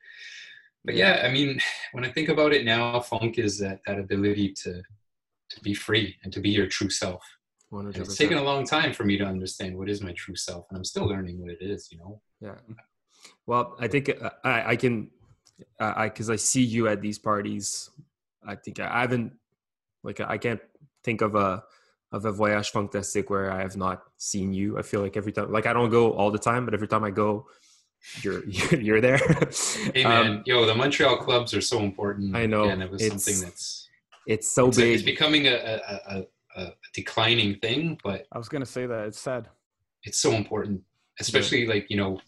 but 0.89 0.97
yeah, 0.97 1.21
I 1.23 1.29
mean, 1.31 1.61
when 1.93 2.07
I 2.07 2.11
think 2.11 2.31
about 2.31 2.55
it 2.55 2.65
now, 2.65 2.99
funk 3.01 3.39
is 3.39 3.59
that 3.59 3.81
that 3.87 3.99
ability 3.99 4.55
to 4.63 4.83
to 5.51 5.61
be 5.61 5.75
free 5.75 6.17
and 6.25 6.33
to 6.33 6.41
be 6.41 6.49
your 6.49 6.67
true 6.67 6.89
self. 6.89 7.23
It's 7.71 8.17
taken 8.17 8.39
a 8.39 8.43
long 8.43 8.65
time 8.67 8.95
for 8.95 9.05
me 9.05 9.19
to 9.19 9.25
understand 9.25 9.77
what 9.77 9.91
is 9.91 10.01
my 10.01 10.13
true 10.13 10.35
self, 10.35 10.65
and 10.71 10.79
I'm 10.79 10.85
still 10.85 11.05
learning 11.05 11.41
what 11.41 11.51
it 11.51 11.61
is. 11.61 11.93
You 11.93 11.99
know. 11.99 12.23
Yeah. 12.41 12.55
Well, 13.45 13.77
I 13.79 13.87
think 13.87 14.09
uh, 14.09 14.31
I, 14.43 14.71
I 14.73 14.77
can, 14.77 15.11
I 15.79 16.09
because 16.09 16.31
I 16.31 16.37
see 16.37 16.63
you 16.63 16.89
at 16.89 17.03
these 17.03 17.19
parties. 17.19 17.91
I 18.47 18.55
think 18.55 18.81
I 18.81 19.01
haven't, 19.01 19.33
like, 20.03 20.21
I 20.21 20.39
can't 20.39 20.61
think 21.05 21.21
of 21.21 21.35
a 21.35 21.63
of 22.13 22.25
a 22.25 22.33
voyage 22.33 22.71
fantastique 22.71 23.29
where 23.29 23.53
I 23.53 23.61
have 23.61 23.77
not 23.77 24.05
seen 24.17 24.55
you. 24.55 24.79
I 24.79 24.83
feel 24.83 25.03
like 25.03 25.19
every 25.19 25.33
time, 25.33 25.53
like 25.53 25.67
I 25.67 25.75
don't 25.75 25.91
go 25.91 26.13
all 26.13 26.31
the 26.31 26.39
time, 26.39 26.65
but 26.65 26.73
every 26.73 26.89
time 26.89 27.05
I 27.05 27.11
go, 27.11 27.47
you're 28.23 28.45
you're 28.49 29.01
there. 29.01 29.19
hey 29.95 30.05
man, 30.05 30.27
um, 30.27 30.43
yo, 30.47 30.65
the 30.67 30.75
Montreal 30.75 31.17
clubs 31.19 31.55
are 31.55 31.61
so 31.61 31.81
important. 31.81 32.35
I 32.35 32.47
know, 32.47 32.65
and 32.65 32.83
it 32.83 32.91
was 32.91 33.07
something 33.07 33.41
that's 33.41 33.89
it's 34.27 34.53
so 34.53 34.69
it's 34.69 34.77
big. 34.77 34.95
it's 34.95 35.03
becoming 35.03 35.47
a, 35.47 35.55
a, 35.55 36.01
a, 36.17 36.27
a, 36.63 36.73
declining 36.95 37.59
thing, 37.61 37.99
but 38.03 38.27
I 38.33 38.39
was 38.39 38.49
gonna 38.49 38.67
say 38.67 38.87
that 38.87 39.07
it's 39.07 39.21
sad. 39.21 39.49
It's 40.05 40.21
so 40.21 40.33
important, 40.33 40.83
especially 41.21 41.65
yeah. 41.65 41.71
like 41.71 41.87
you 41.91 41.97
know, 41.97 42.21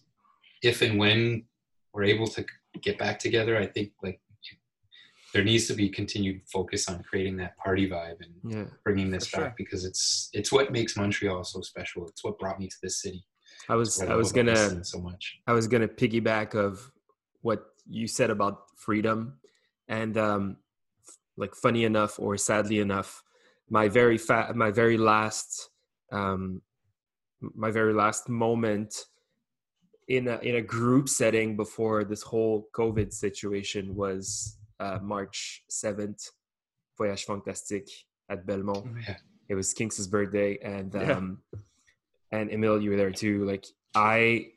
if 0.63 0.83
and 0.83 0.99
when 0.99 1.45
we're 1.93 2.05
able 2.05 2.27
to 2.27 2.45
get 2.83 2.99
back 2.99 3.19
together. 3.19 3.57
I 3.57 3.67
think 3.67 3.93
like 4.03 4.21
there 5.33 5.45
needs 5.45 5.67
to 5.69 5.75
be 5.75 5.89
continued 5.89 6.43
focus 6.53 6.89
on 6.89 7.03
creating 7.03 7.37
that 7.37 7.57
party 7.57 7.89
vibe 7.89 8.17
and 8.21 8.53
yeah, 8.53 8.65
bringing 8.85 9.11
this 9.11 9.31
back 9.31 9.41
sure. 9.41 9.55
because 9.57 9.85
it's 9.85 10.29
it's 10.33 10.51
what 10.51 10.73
makes 10.73 10.97
Montreal 10.97 11.45
so 11.45 11.61
special. 11.61 12.07
It's 12.09 12.25
what 12.25 12.39
brought 12.39 12.59
me 12.59 12.69
to 12.69 12.77
this 12.83 13.01
city. 13.01 13.25
I 13.71 13.77
was 13.77 14.03
I 14.03 14.17
was 14.17 14.33
gonna 14.33 14.85
so 14.85 14.99
much. 14.99 15.41
I 15.47 15.53
was 15.53 15.69
gonna 15.69 15.87
piggyback 15.87 16.57
of 16.57 16.91
what 17.43 17.67
you 17.87 18.09
said 18.09 18.31
about 18.31 18.63
freedom, 18.77 19.39
and 19.87 20.19
um, 20.19 20.57
like 21.37 21.55
funny 21.55 21.85
enough 21.85 22.19
or 22.19 22.37
sadly 22.37 22.81
enough, 22.81 23.23
my 23.69 23.87
very 23.89 24.19
fat 24.19 24.57
my 24.57 24.73
very 24.73 24.99
last 24.99 25.71
um, 26.11 26.63
my 27.41 27.71
very 27.71 27.95
last 27.95 28.29
moment 28.29 28.93
in 30.09 30.27
a 30.27 30.39
in 30.39 30.57
a 30.57 30.63
group 30.63 31.09
setting 31.09 31.57
before 31.57 32.03
this 32.03 32.23
whole 32.23 32.69
COVID 32.75 33.13
situation 33.13 33.95
was 33.95 34.59
uh, 34.81 34.99
March 35.01 35.63
seventh, 35.69 36.29
Voyage 36.99 37.25
Fantastique 37.25 37.91
at 38.29 38.47
Belmont. 38.47 38.85
Oh, 38.85 38.99
yeah. 39.07 39.17
It 39.49 39.55
was 39.55 39.73
Kinks' 39.73 40.09
birthday, 40.09 40.59
and 40.59 40.95
um, 40.97 41.39
yeah 41.53 41.61
and 42.33 42.51
Émile, 42.51 42.83
you 42.83 42.91
were 42.91 42.97
there 42.97 43.11
too. 43.11 43.45
Like 43.45 43.67
I 43.95 44.49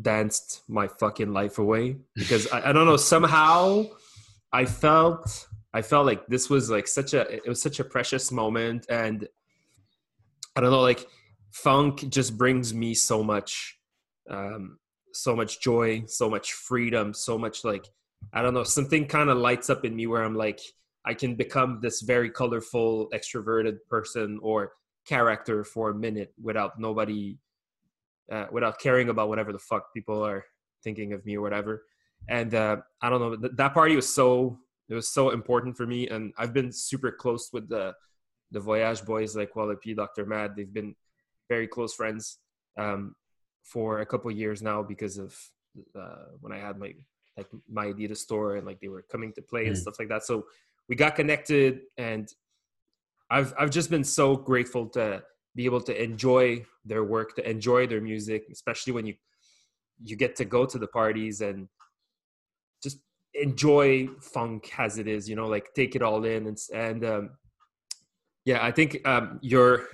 danced 0.00 0.62
my 0.68 0.88
fucking 0.88 1.32
life 1.32 1.58
away 1.58 1.96
because 2.14 2.50
I, 2.50 2.70
I 2.70 2.72
don't 2.72 2.86
know 2.86 2.96
somehow 2.96 3.84
I 4.52 4.64
felt 4.64 5.48
I 5.74 5.82
felt 5.82 6.06
like 6.06 6.26
this 6.26 6.48
was 6.48 6.70
like 6.70 6.88
such 6.88 7.12
a 7.12 7.20
it 7.30 7.46
was 7.46 7.60
such 7.60 7.78
a 7.78 7.84
precious 7.84 8.32
moment 8.32 8.86
and 8.88 9.28
I 10.56 10.60
don't 10.62 10.70
know 10.70 10.80
like 10.80 11.06
funk 11.50 12.08
just 12.08 12.38
brings 12.38 12.72
me 12.72 12.94
so 12.94 13.22
much 13.22 13.78
um 14.30 14.78
so 15.12 15.36
much 15.36 15.60
joy 15.60 16.04
so 16.06 16.30
much 16.30 16.52
freedom 16.52 17.12
so 17.12 17.36
much 17.36 17.62
like 17.62 17.86
I 18.32 18.40
don't 18.40 18.54
know 18.54 18.64
something 18.64 19.06
kind 19.06 19.28
of 19.28 19.36
lights 19.36 19.68
up 19.68 19.84
in 19.84 19.94
me 19.94 20.06
where 20.06 20.22
I'm 20.22 20.36
like 20.36 20.60
I 21.04 21.12
can 21.12 21.34
become 21.34 21.80
this 21.82 22.00
very 22.00 22.30
colorful 22.30 23.10
extroverted 23.12 23.78
person 23.90 24.38
or 24.42 24.72
character 25.06 25.64
for 25.64 25.90
a 25.90 25.94
minute 25.94 26.32
without 26.40 26.78
nobody 26.78 27.38
uh, 28.30 28.46
without 28.52 28.78
caring 28.78 29.08
about 29.08 29.28
whatever 29.28 29.52
the 29.52 29.58
fuck 29.58 29.92
people 29.92 30.24
are 30.24 30.44
thinking 30.84 31.12
of 31.12 31.24
me 31.26 31.36
or 31.36 31.40
whatever 31.42 31.84
and 32.28 32.54
uh, 32.54 32.76
i 33.00 33.10
don't 33.10 33.20
know 33.20 33.36
th- 33.36 33.52
that 33.56 33.74
party 33.74 33.96
was 33.96 34.08
so 34.12 34.58
it 34.88 34.94
was 34.94 35.08
so 35.08 35.30
important 35.30 35.74
for 35.76 35.86
me, 35.86 36.08
and 36.08 36.34
I've 36.36 36.52
been 36.52 36.70
super 36.70 37.10
close 37.10 37.50
with 37.52 37.66
the 37.68 37.94
the 38.50 38.60
Voyage 38.60 39.02
boys 39.06 39.34
like 39.34 39.56
Wallopy, 39.56 39.94
Dr. 39.94 40.26
Mad. 40.26 40.54
They've 40.54 40.72
been 40.80 40.94
very 41.48 41.66
close 41.66 41.94
friends 41.94 42.38
um, 42.76 43.14
for 43.62 44.00
a 44.00 44.06
couple 44.06 44.30
years 44.30 44.60
now 44.60 44.82
because 44.82 45.16
of 45.16 45.34
uh, 45.98 46.26
when 46.40 46.52
I 46.52 46.58
had 46.58 46.78
my 46.78 46.92
like 47.38 47.48
my 47.70 47.86
Adidas 47.86 48.18
store 48.18 48.56
and 48.56 48.66
like 48.66 48.80
they 48.80 48.88
were 48.88 49.06
coming 49.10 49.32
to 49.34 49.40
play 49.40 49.66
and 49.66 49.76
Mm. 49.76 49.80
stuff 49.80 49.98
like 49.98 50.08
that. 50.08 50.24
So 50.24 50.44
we 50.88 50.94
got 50.96 51.14
connected, 51.16 51.82
and 51.96 52.28
I've 53.32 53.54
I've 53.58 53.70
just 53.70 53.90
been 53.90 54.04
so 54.04 54.36
grateful 54.36 54.86
to 54.90 55.22
be 55.54 55.64
able 55.64 55.80
to 55.82 56.02
enjoy 56.02 56.64
their 56.84 57.04
work, 57.04 57.34
to 57.36 57.48
enjoy 57.48 57.86
their 57.86 58.00
music, 58.00 58.44
especially 58.52 58.92
when 58.92 59.06
you 59.06 59.14
you 60.04 60.16
get 60.16 60.36
to 60.36 60.44
go 60.44 60.66
to 60.66 60.78
the 60.78 60.86
parties 60.86 61.40
and 61.40 61.68
just 62.82 62.98
enjoy 63.34 64.08
funk 64.20 64.70
as 64.78 64.98
it 64.98 65.06
is, 65.06 65.28
you 65.28 65.36
know, 65.36 65.46
like 65.46 65.72
take 65.74 65.96
it 65.96 66.02
all 66.02 66.24
in 66.24 66.46
and 66.46 66.58
and 66.74 67.04
um, 67.04 67.30
yeah, 68.44 68.64
I 68.64 68.70
think 68.70 69.06
um, 69.06 69.38
your 69.40 69.86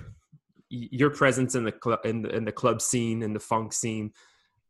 your 0.69 1.09
presence 1.09 1.55
in 1.55 1.63
the 1.63 1.71
club 1.71 1.99
in 2.03 2.23
the, 2.23 2.35
in 2.35 2.45
the 2.45 2.51
club 2.51 2.81
scene 2.81 3.23
in 3.23 3.33
the 3.33 3.39
funk 3.39 3.73
scene 3.73 4.11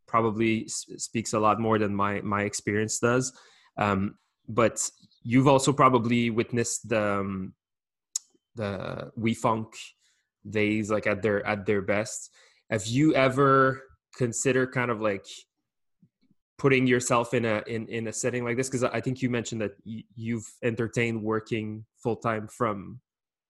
probably 0.08 0.68
speaks 0.68 1.34
a 1.34 1.40
lot 1.40 1.60
more 1.60 1.80
than 1.80 1.96
my 1.96 2.22
my 2.22 2.44
experience 2.44 3.00
does. 3.00 3.34
Um, 3.78 4.16
but 4.48 4.90
you've 5.24 5.48
also 5.48 5.72
probably 5.72 6.30
witnessed 6.30 6.90
the 6.90 7.20
um, 7.20 7.54
the 8.60 9.12
we 9.16 9.34
funk 9.34 9.68
days 10.48 10.92
like 10.92 11.08
at 11.08 11.22
their 11.22 11.46
at 11.48 11.66
their 11.66 11.82
best. 11.82 12.30
Have 12.70 12.86
you 12.86 13.16
ever 13.16 13.82
considered 14.16 14.72
kind 14.72 14.92
of 14.92 15.02
like 15.02 15.26
putting 16.58 16.86
yourself 16.86 17.34
in 17.34 17.46
a 17.46 17.64
in, 17.68 17.88
in 17.88 18.08
a 18.08 18.14
setting 18.14 18.44
like 18.44 18.58
this? 18.58 18.70
Because 18.70 18.84
I 18.84 19.00
think 19.02 19.22
you 19.22 19.30
mentioned 19.30 19.62
that 19.62 19.72
y- 19.86 20.04
you've 20.16 20.48
entertained 20.62 21.24
working 21.24 21.86
full 22.04 22.18
time 22.18 22.48
from 22.48 23.00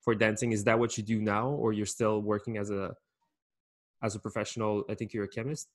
for 0.04 0.16
dancing. 0.16 0.52
Is 0.54 0.64
that 0.66 0.80
what 0.80 0.98
you 0.98 1.04
do 1.04 1.20
now, 1.20 1.50
or 1.50 1.74
you're 1.74 1.94
still 1.98 2.22
working 2.22 2.58
as 2.58 2.70
a 2.70 2.94
as 4.04 4.16
a 4.16 4.20
professional? 4.20 4.84
I 4.90 4.94
think 4.96 5.14
you're 5.14 5.26
a 5.26 5.34
chemist. 5.38 5.68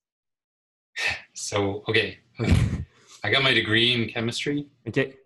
So 1.35 1.83
okay, 1.89 2.19
I 3.25 3.31
got 3.31 3.43
my 3.43 3.53
degree 3.53 3.93
in 3.95 4.09
chemistry, 4.09 4.69
Okay. 4.89 5.17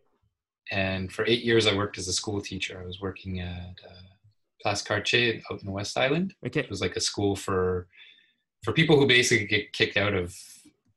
And 0.71 1.13
for 1.13 1.25
eight 1.27 1.43
years 1.45 1.67
I 1.67 1.75
worked 1.75 1.99
as 1.99 2.09
a 2.09 2.13
school 2.13 2.41
teacher. 2.41 2.81
I 2.83 2.87
was 2.87 3.01
working 3.01 3.41
at 3.41 3.77
uh, 3.89 4.03
Place 4.63 4.83
Cartier 4.83 5.41
out 5.51 5.61
in 5.61 5.67
the 5.67 5.73
West 5.73 5.97
Island. 5.97 6.35
Okay. 6.47 6.61
It 6.61 6.71
was 6.71 6.81
like 6.81 6.97
a 6.97 7.01
school 7.01 7.37
for 7.37 7.89
for 8.65 8.73
people 8.73 8.99
who 8.99 9.07
basically 9.07 9.47
get 9.47 9.73
kicked 9.73 9.97
out 9.97 10.15
of 10.15 10.35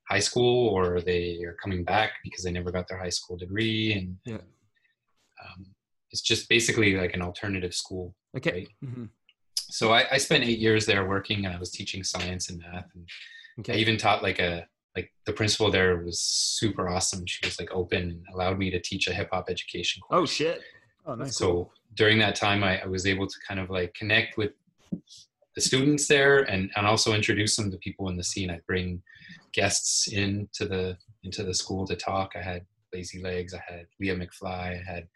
high 0.10 0.20
school 0.20 0.68
or 0.70 1.00
they 1.00 1.42
are 1.46 1.54
coming 1.62 1.84
back 1.84 2.14
because 2.24 2.44
they 2.44 2.52
never 2.52 2.72
got 2.72 2.88
their 2.88 2.98
high 2.98 3.10
school 3.10 3.38
degree, 3.38 3.94
and 3.94 4.18
Yeah. 4.26 4.42
um, 5.46 5.66
it's 6.12 6.22
just 6.22 6.50
basically 6.50 6.96
like 6.98 7.14
an 7.14 7.22
alternative 7.22 7.74
school. 7.74 8.16
Okay. 8.36 8.52
Right. 8.52 8.68
Mhm. 8.90 9.10
So 9.56 9.94
I, 9.94 10.06
I 10.12 10.18
spent 10.18 10.44
eight 10.44 10.60
years 10.60 10.86
there 10.86 11.06
working, 11.08 11.46
and 11.46 11.56
I 11.56 11.60
was 11.60 11.72
teaching 11.72 12.04
science 12.04 12.50
and 12.50 12.60
math, 12.60 12.90
and 12.94 13.08
I 13.70 13.76
even 13.78 13.96
taught 13.98 14.22
like 14.24 14.40
a 14.40 14.68
like 14.96 15.12
the 15.26 15.34
principal 15.34 15.72
there 15.72 15.98
was 15.98 16.20
super 16.20 16.90
awesome. 16.90 17.26
She 17.26 17.46
was 17.46 17.60
like 17.60 17.72
open 17.72 18.02
and 18.04 18.24
allowed 18.34 18.58
me 18.58 18.70
to 18.72 18.80
teach 18.80 19.08
a 19.08 19.14
hip 19.14 19.30
hop 19.32 19.46
education 19.50 20.02
course. 20.02 20.20
Oh 20.22 20.26
shit. 20.26 20.62
Oh, 21.06 21.16
nice. 21.16 21.38
So 21.38 21.72
during 21.96 22.20
that 22.20 22.36
time, 22.36 22.64
I, 22.64 22.82
I 22.82 22.88
was 22.88 23.06
able 23.06 23.28
to 23.28 23.36
kind 23.48 23.60
of 23.60 23.70
like 23.70 23.94
connect 23.94 24.38
with 24.38 24.52
the 25.56 25.62
students 25.62 26.08
there 26.08 26.40
and, 26.44 26.70
and 26.76 26.86
also 26.86 27.14
introduce 27.14 27.56
them 27.56 27.72
to 27.72 27.78
people 27.78 28.10
in 28.10 28.18
the 28.18 28.24
scene. 28.24 28.50
I'd 28.50 28.66
bring 28.68 29.02
guests 29.54 30.08
into 30.08 30.66
the 30.68 30.98
into 31.24 31.44
the 31.44 31.54
school 31.54 31.86
to 31.88 31.96
talk. 31.96 32.32
I 32.36 32.42
had 32.42 32.66
Lazy 32.94 33.22
Legs, 33.22 33.54
I 33.54 33.62
had 33.68 33.86
Leah 34.00 34.16
McFly, 34.16 34.80
I 34.80 34.84
had 34.86 35.08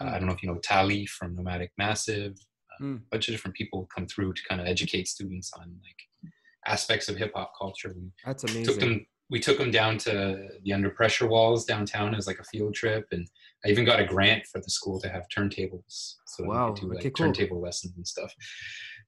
uh, 0.00 0.06
I 0.06 0.18
don't 0.18 0.26
know 0.26 0.32
if 0.34 0.42
you 0.42 0.48
know 0.50 0.58
Tally 0.62 1.06
from 1.06 1.34
Nomadic 1.36 1.72
Massive. 1.78 2.32
Uh, 2.32 2.82
Mm. 2.82 2.96
A 2.96 3.00
bunch 3.12 3.28
of 3.28 3.34
different 3.34 3.54
people 3.56 3.86
come 3.94 4.06
through 4.06 4.32
to 4.32 4.42
kind 4.48 4.60
of 4.60 4.66
educate 4.66 5.06
students 5.06 5.52
on 5.56 5.76
like 5.84 6.30
aspects 6.66 7.08
of 7.08 7.16
hip 7.16 7.32
hop 7.34 7.52
culture. 7.58 7.94
We 7.94 8.10
That's 8.24 8.42
took 8.42 8.50
amazing. 8.50 8.78
them 8.80 9.06
we 9.32 9.40
took 9.40 9.56
them 9.56 9.70
down 9.70 9.96
to 9.96 10.46
the 10.62 10.72
under 10.74 10.90
pressure 10.90 11.26
walls 11.26 11.64
downtown 11.64 12.14
as 12.14 12.26
like 12.26 12.38
a 12.38 12.44
field 12.44 12.74
trip 12.74 13.06
and 13.12 13.26
i 13.64 13.68
even 13.70 13.84
got 13.84 13.98
a 13.98 14.04
grant 14.04 14.44
for 14.46 14.60
the 14.60 14.68
school 14.70 15.00
to 15.00 15.08
have 15.08 15.24
turntables 15.34 16.16
so 16.26 16.44
Wow, 16.44 16.68
we 16.68 16.74
could 16.74 16.82
do 16.82 16.88
like 16.88 16.98
okay, 16.98 17.10
cool. 17.10 17.26
turntable 17.26 17.60
lessons 17.60 17.94
and 17.96 18.06
stuff 18.06 18.32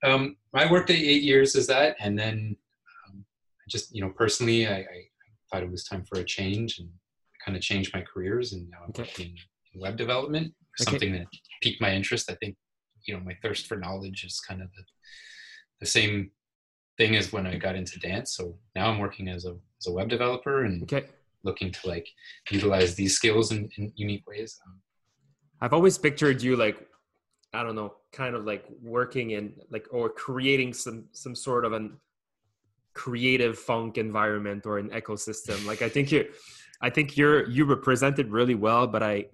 um, 0.03 0.37
i 0.55 0.69
worked 0.71 0.91
eight 0.91 1.23
years 1.23 1.55
as 1.55 1.67
that 1.67 1.95
and 2.01 2.19
then 2.19 2.57
um, 3.07 3.25
I 3.61 3.65
just 3.69 3.95
you 3.95 4.01
know 4.01 4.11
personally 4.11 4.67
I, 4.67 4.79
I 4.79 4.99
thought 5.53 5.63
it 5.63 5.71
was 5.71 5.85
time 5.85 6.05
for 6.07 6.19
a 6.19 6.25
change 6.25 6.79
and 6.79 6.89
kind 7.45 7.55
of 7.55 7.63
changed 7.63 7.93
my 7.93 8.01
careers 8.03 8.55
and 8.55 8.69
now 8.71 8.79
i'm 8.85 8.91
Okay. 8.91 9.03
working 9.03 9.37
in 9.75 9.81
web 9.81 9.97
development 9.99 10.55
Okay. 10.81 10.91
something 10.91 11.13
that 11.13 11.27
piqued 11.63 11.83
my 11.83 11.93
interest 11.95 12.31
i 12.31 12.35
think 12.37 12.57
you 13.07 13.13
know 13.15 13.21
my 13.21 13.37
thirst 13.43 13.67
for 13.67 13.77
knowledge 13.77 14.25
is 14.25 14.41
kind 14.41 14.63
of 14.63 14.69
the, 14.75 14.83
the 15.81 15.87
same 15.87 16.31
thing 16.97 17.17
as 17.17 17.33
when 17.33 17.47
I 17.47 17.57
got 17.57 17.77
into 17.77 17.99
dance. 17.99 18.37
So 18.37 18.57
now 18.75 18.89
I'm 18.89 18.99
working 18.99 19.29
as 19.29 19.45
a 19.45 19.57
as 19.85 19.91
a 19.91 19.93
web 19.93 20.09
developer 20.09 20.65
and 20.65 20.83
Okay. 20.83 21.07
looking 21.43 21.71
to 21.71 21.89
like 21.89 22.09
utilize 22.51 22.95
these 22.95 23.17
skills 23.17 23.53
in, 23.53 23.69
in 23.77 23.93
unique 23.97 24.27
ways. 24.27 24.59
Um, 24.67 24.81
I've 25.61 25.73
always 25.73 25.99
pictured 25.99 26.43
you 26.43 26.57
like, 26.57 26.87
I 27.53 27.63
don't 27.63 27.77
know, 27.77 27.95
kind 28.13 28.35
of 28.35 28.45
like 28.45 28.65
working 28.83 29.31
in 29.33 29.55
like 29.71 29.87
or 29.91 30.09
creating 30.11 30.73
some 30.73 31.05
some 31.13 31.35
sort 31.35 31.65
of 31.65 31.73
an 31.73 31.99
creative 32.95 33.59
funk 33.59 33.99
environment 33.99 34.67
or 34.67 34.79
an 34.79 34.91
ecosystem. 34.91 35.65
Like 35.67 35.83
I 35.83 35.89
think 35.89 36.13
you, 36.13 36.27
I 36.81 36.91
think 36.91 37.17
you're 37.17 37.49
you 37.49 37.65
represent 37.65 38.19
it 38.19 38.29
really 38.31 38.55
well. 38.55 38.87
But 38.87 39.03
I, 39.03 39.27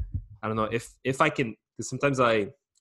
I 0.43 0.49
don't 0.49 0.57
know 0.57 0.65
if 0.65 0.95
if 1.05 1.21
I 1.21 1.31
can. 1.31 1.55
Because 1.77 1.89
sometimes 1.89 2.21
I, 2.21 2.35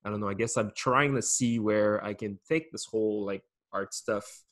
I 0.04 0.10
don't 0.10 0.20
know. 0.20 0.28
I 0.28 0.34
guess 0.34 0.58
I'm 0.58 0.72
trying 0.76 1.16
to 1.16 1.22
see 1.22 1.58
where 1.60 2.04
I 2.04 2.14
can 2.14 2.38
take 2.48 2.70
this 2.72 2.86
whole 2.86 3.26
like 3.26 3.44
art 3.72 3.94
stuff. 3.94 4.44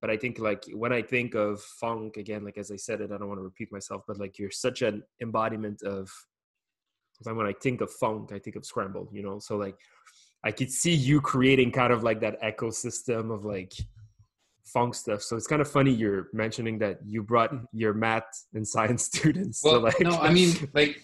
But 0.00 0.10
I 0.10 0.16
think 0.16 0.38
like 0.38 0.64
when 0.72 0.92
I 0.92 1.02
think 1.02 1.34
of 1.34 1.60
funk 1.60 2.16
again, 2.16 2.44
like 2.44 2.56
as 2.58 2.70
I 2.70 2.76
said 2.76 3.00
it, 3.00 3.10
I 3.10 3.18
don't 3.18 3.28
want 3.28 3.38
to 3.38 3.44
repeat 3.44 3.72
myself, 3.72 4.02
but 4.06 4.18
like 4.18 4.38
you're 4.38 4.50
such 4.50 4.82
an 4.82 5.02
embodiment 5.20 5.82
of 5.82 6.08
when 7.24 7.46
I 7.46 7.52
think 7.52 7.80
of 7.80 7.90
funk, 7.90 8.30
I 8.32 8.38
think 8.38 8.54
of 8.54 8.64
scramble, 8.64 9.08
you 9.12 9.22
know. 9.22 9.40
So 9.40 9.56
like 9.56 9.76
I 10.44 10.52
could 10.52 10.70
see 10.70 10.94
you 10.94 11.20
creating 11.20 11.72
kind 11.72 11.92
of 11.92 12.04
like 12.04 12.20
that 12.20 12.40
ecosystem 12.42 13.34
of 13.34 13.44
like 13.44 13.72
funk 14.64 14.94
stuff. 14.94 15.22
So 15.22 15.36
it's 15.36 15.48
kind 15.48 15.60
of 15.60 15.68
funny 15.68 15.90
you're 15.90 16.28
mentioning 16.32 16.78
that 16.78 17.00
you 17.04 17.24
brought 17.24 17.52
your 17.72 17.92
math 17.92 18.28
and 18.54 18.66
science 18.66 19.04
students. 19.12 19.64
well, 19.64 19.80
like 19.80 19.98
no, 20.00 20.16
I 20.18 20.32
mean 20.32 20.68
like 20.74 21.02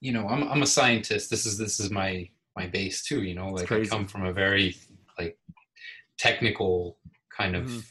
you 0.00 0.12
know 0.12 0.26
I'm 0.28 0.48
I'm 0.48 0.62
a 0.62 0.66
scientist. 0.66 1.30
This 1.30 1.46
is 1.46 1.56
this 1.58 1.78
is 1.78 1.92
my 1.92 2.28
my 2.56 2.66
base 2.66 3.04
too. 3.04 3.22
You 3.22 3.36
know, 3.36 3.50
like 3.50 3.70
I 3.70 3.84
come 3.84 4.08
from 4.08 4.26
a 4.26 4.32
very 4.32 4.74
like 5.16 5.38
technical 6.18 6.98
kind 7.36 7.54
of 7.54 7.66
Mhm. 7.66 7.84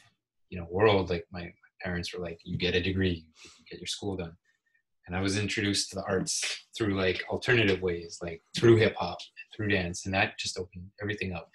You 0.55 0.61
know 0.61 0.67
world. 0.71 1.09
Like 1.09 1.25
my, 1.31 1.41
my 1.41 1.51
parents 1.81 2.13
were 2.13 2.23
like, 2.23 2.39
you 2.45 2.57
get 2.57 2.75
a 2.75 2.81
degree, 2.81 3.25
you 3.43 3.65
get 3.69 3.79
your 3.79 3.87
school 3.87 4.15
done. 4.15 4.31
And 5.05 5.15
I 5.15 5.21
was 5.21 5.37
introduced 5.37 5.89
to 5.89 5.97
the 5.97 6.05
arts 6.07 6.65
through 6.75 6.95
like 6.95 7.23
alternative 7.29 7.81
ways, 7.81 8.19
like 8.21 8.41
through 8.57 8.77
hip 8.77 8.95
hop, 8.97 9.17
through 9.55 9.67
dance, 9.67 10.05
and 10.05 10.15
that 10.15 10.39
just 10.39 10.57
opened 10.57 10.89
everything 11.01 11.33
up. 11.33 11.51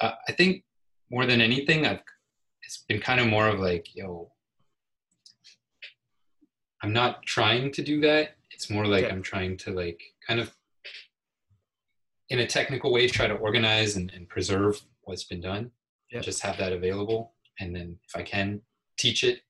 Uh, 0.00 0.12
I 0.28 0.32
think 0.32 0.62
more 1.10 1.26
than 1.26 1.40
anything, 1.40 1.84
I've 1.84 2.00
it's 2.62 2.84
been 2.88 3.00
kind 3.00 3.20
of 3.20 3.26
more 3.26 3.48
of 3.48 3.58
like, 3.58 3.94
yo, 3.94 4.30
I'm 6.82 6.92
not 6.92 7.24
trying 7.24 7.72
to 7.72 7.82
do 7.82 8.00
that. 8.02 8.36
It's 8.52 8.70
more 8.70 8.86
like 8.86 9.04
Okay. 9.04 9.12
I'm 9.12 9.22
trying 9.22 9.56
to 9.58 9.72
like 9.72 10.00
kind 10.26 10.38
of 10.38 10.54
in 12.28 12.38
a 12.38 12.46
technical 12.46 12.92
way 12.92 13.08
try 13.08 13.26
to 13.26 13.34
organize 13.34 13.96
and, 13.96 14.12
and 14.14 14.28
preserve 14.28 14.80
what's 15.02 15.24
been 15.24 15.40
done. 15.40 15.72
Yeah. 16.12 16.20
Just 16.20 16.42
have 16.42 16.56
that 16.58 16.72
available. 16.72 17.32
And 17.60 17.74
then 17.74 17.98
if 18.08 18.16
I 18.16 18.22
can 18.22 18.60
teach 18.98 19.24
it, 19.24 19.40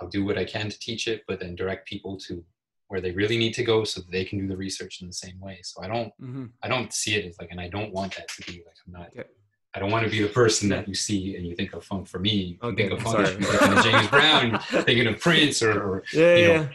I'll 0.00 0.08
do 0.08 0.24
what 0.24 0.38
I 0.38 0.44
can 0.44 0.70
to 0.70 0.78
teach 0.78 1.06
it, 1.08 1.22
but 1.28 1.38
then 1.40 1.54
direct 1.54 1.88
people 1.88 2.16
to 2.26 2.44
where 2.88 3.00
they 3.00 3.12
really 3.12 3.38
need 3.38 3.54
to 3.54 3.64
go 3.64 3.84
so 3.84 4.00
that 4.00 4.10
they 4.10 4.24
can 4.24 4.38
do 4.38 4.46
the 4.48 4.56
research 4.56 5.00
in 5.00 5.06
the 5.06 5.12
same 5.12 5.40
way. 5.40 5.60
So 5.62 5.82
I 5.82 5.88
don't 5.88 6.12
Mhm. 6.20 6.50
I 6.62 6.68
don't 6.68 6.92
see 6.92 7.14
it 7.14 7.24
as 7.26 7.36
like 7.40 7.50
and 7.50 7.60
I 7.60 7.68
don't 7.68 7.92
want 7.92 8.14
that 8.16 8.28
to 8.28 8.42
be 8.52 8.58
like 8.66 8.76
I'm 8.86 8.92
not 8.92 9.08
Okay. 9.16 9.28
I 9.76 9.80
don't 9.80 9.90
want 9.90 10.04
to 10.04 10.10
be 10.10 10.22
the 10.22 10.28
person 10.28 10.68
that 10.68 10.86
you 10.86 10.94
see 10.94 11.34
and 11.34 11.44
you 11.44 11.56
think 11.56 11.72
of 11.74 11.84
funk 11.84 12.06
for 12.06 12.20
me. 12.20 12.30
You 12.32 12.58
Okay, 12.62 12.88
think 12.88 12.92
of 12.92 13.02
funk 13.02 13.26
thinking 13.26 13.72
of 13.76 13.82
James 13.82 14.08
Brown, 14.08 14.58
thinking 14.84 15.06
of 15.08 15.18
Prince 15.20 15.62
or, 15.62 15.72
or 15.82 16.04
yeah, 16.12 16.36
you 16.36 16.42
yeah, 16.42 16.62
know, 16.62 16.68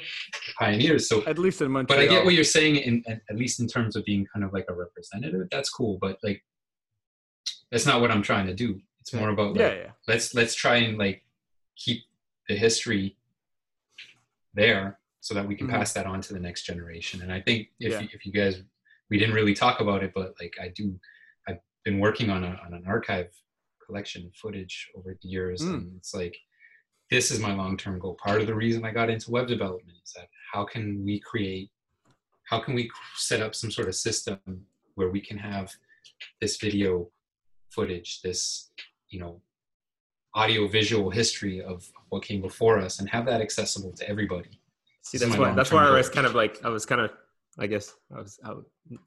pioneers. 0.57 1.07
So 1.07 1.23
At 1.25 1.38
least 1.39 1.61
in 1.61 1.71
Montreal. 1.71 1.97
but 1.97 2.03
I 2.03 2.07
get 2.13 2.25
what 2.25 2.34
you're 2.34 2.43
saying, 2.43 2.75
in, 2.77 3.03
at 3.07 3.38
least 3.38 3.61
in 3.61 3.67
terms 3.67 3.95
of 3.95 4.03
being 4.03 4.25
kind 4.34 4.43
of 4.43 4.51
like 4.51 4.65
a 4.67 4.73
representative. 4.73 5.47
That's 5.49 5.69
cool, 5.69 5.97
but 6.01 6.17
like 6.23 6.43
that's 7.71 7.86
not 7.86 8.01
what 8.01 8.11
I'm 8.11 8.21
trying 8.21 8.47
to 8.47 8.53
do. 8.53 8.82
It's 9.10 9.20
more 9.20 9.30
about 9.30 9.53
like, 9.53 9.60
Yeah, 9.62 9.74
yeah. 9.74 9.91
let's 10.07 10.36
let's 10.36 10.53
try 10.53 10.76
and 10.78 10.97
like 10.99 11.24
keep 11.76 12.03
the 12.47 12.55
history 12.55 13.18
there 14.53 14.99
so 15.20 15.34
that 15.34 15.47
we 15.47 15.55
can 15.55 15.68
Mhm. 15.68 15.72
pass 15.72 15.93
that 15.93 16.05
on 16.05 16.22
to 16.22 16.34
the 16.34 16.39
next 16.39 16.64
generation. 16.64 17.22
And 17.24 17.32
I 17.34 17.41
think 17.41 17.70
if 17.80 17.91
Yeah. 17.93 18.01
you, 18.01 18.10
if 18.14 18.26
you 18.26 18.32
guys 18.32 18.62
we 19.10 19.18
didn't 19.18 19.34
really 19.34 19.55
talk 19.55 19.80
about 19.80 20.03
it, 20.03 20.12
but 20.14 20.36
like 20.39 20.55
I 20.62 20.68
do, 20.68 20.99
I've 21.47 21.57
been 21.84 21.97
working 21.97 22.30
on 22.30 22.43
a, 22.43 22.49
on 22.64 22.76
an 22.76 22.84
archive 22.86 23.32
collection 23.84 24.28
of 24.28 24.36
footage 24.36 24.91
over 24.95 25.18
the 25.20 25.28
years, 25.28 25.62
Mm. 25.64 25.74
and 25.74 25.97
it's 25.97 26.14
like 26.14 26.38
this 27.10 27.32
is 27.32 27.39
my 27.39 27.53
long 27.55 27.76
term 27.76 27.97
goal. 27.97 28.14
Part 28.14 28.39
of 28.41 28.45
the 28.45 28.53
reason 28.53 28.86
I 28.86 28.91
got 28.91 29.10
into 29.10 29.32
web 29.32 29.47
development 29.47 29.97
is 30.03 30.14
that 30.14 30.30
how 30.51 30.64
can 30.66 31.03
we 31.03 31.20
create 31.20 31.72
how 32.43 32.60
can 32.60 32.74
we 32.76 32.89
set 33.16 33.41
up 33.41 33.53
some 33.55 33.70
sort 33.72 33.88
of 33.88 33.95
system 33.95 34.39
where 34.95 35.10
we 35.10 35.22
can 35.22 35.38
have 35.38 35.76
this 36.41 36.57
video 36.57 37.12
footage, 37.70 38.22
this 38.24 38.72
you 39.10 39.20
know 39.20 39.41
audio 40.36 40.68
visual 40.68 41.10
history 41.10 41.62
of 41.62 41.89
what 42.10 42.24
came 42.24 42.41
before 42.41 42.80
us, 42.80 42.99
and 42.99 43.10
have 43.10 43.26
that 43.26 43.41
accessible 43.41 43.91
to 43.93 44.07
everybody. 44.10 44.60
See, 45.01 45.18
that's 45.18 45.38
why 45.38 45.53
that's 45.53 45.72
why 45.72 45.88
I 45.88 45.91
was 45.91 46.10
kind 46.10 46.28
of 46.28 46.36
like 46.36 46.64
I 46.64 46.70
was 46.70 46.86
kind 46.86 47.01
of 47.01 47.12
I 47.57 47.68
guess 47.68 47.93
I 48.16 48.20
was, 48.20 48.39
I 48.43 48.53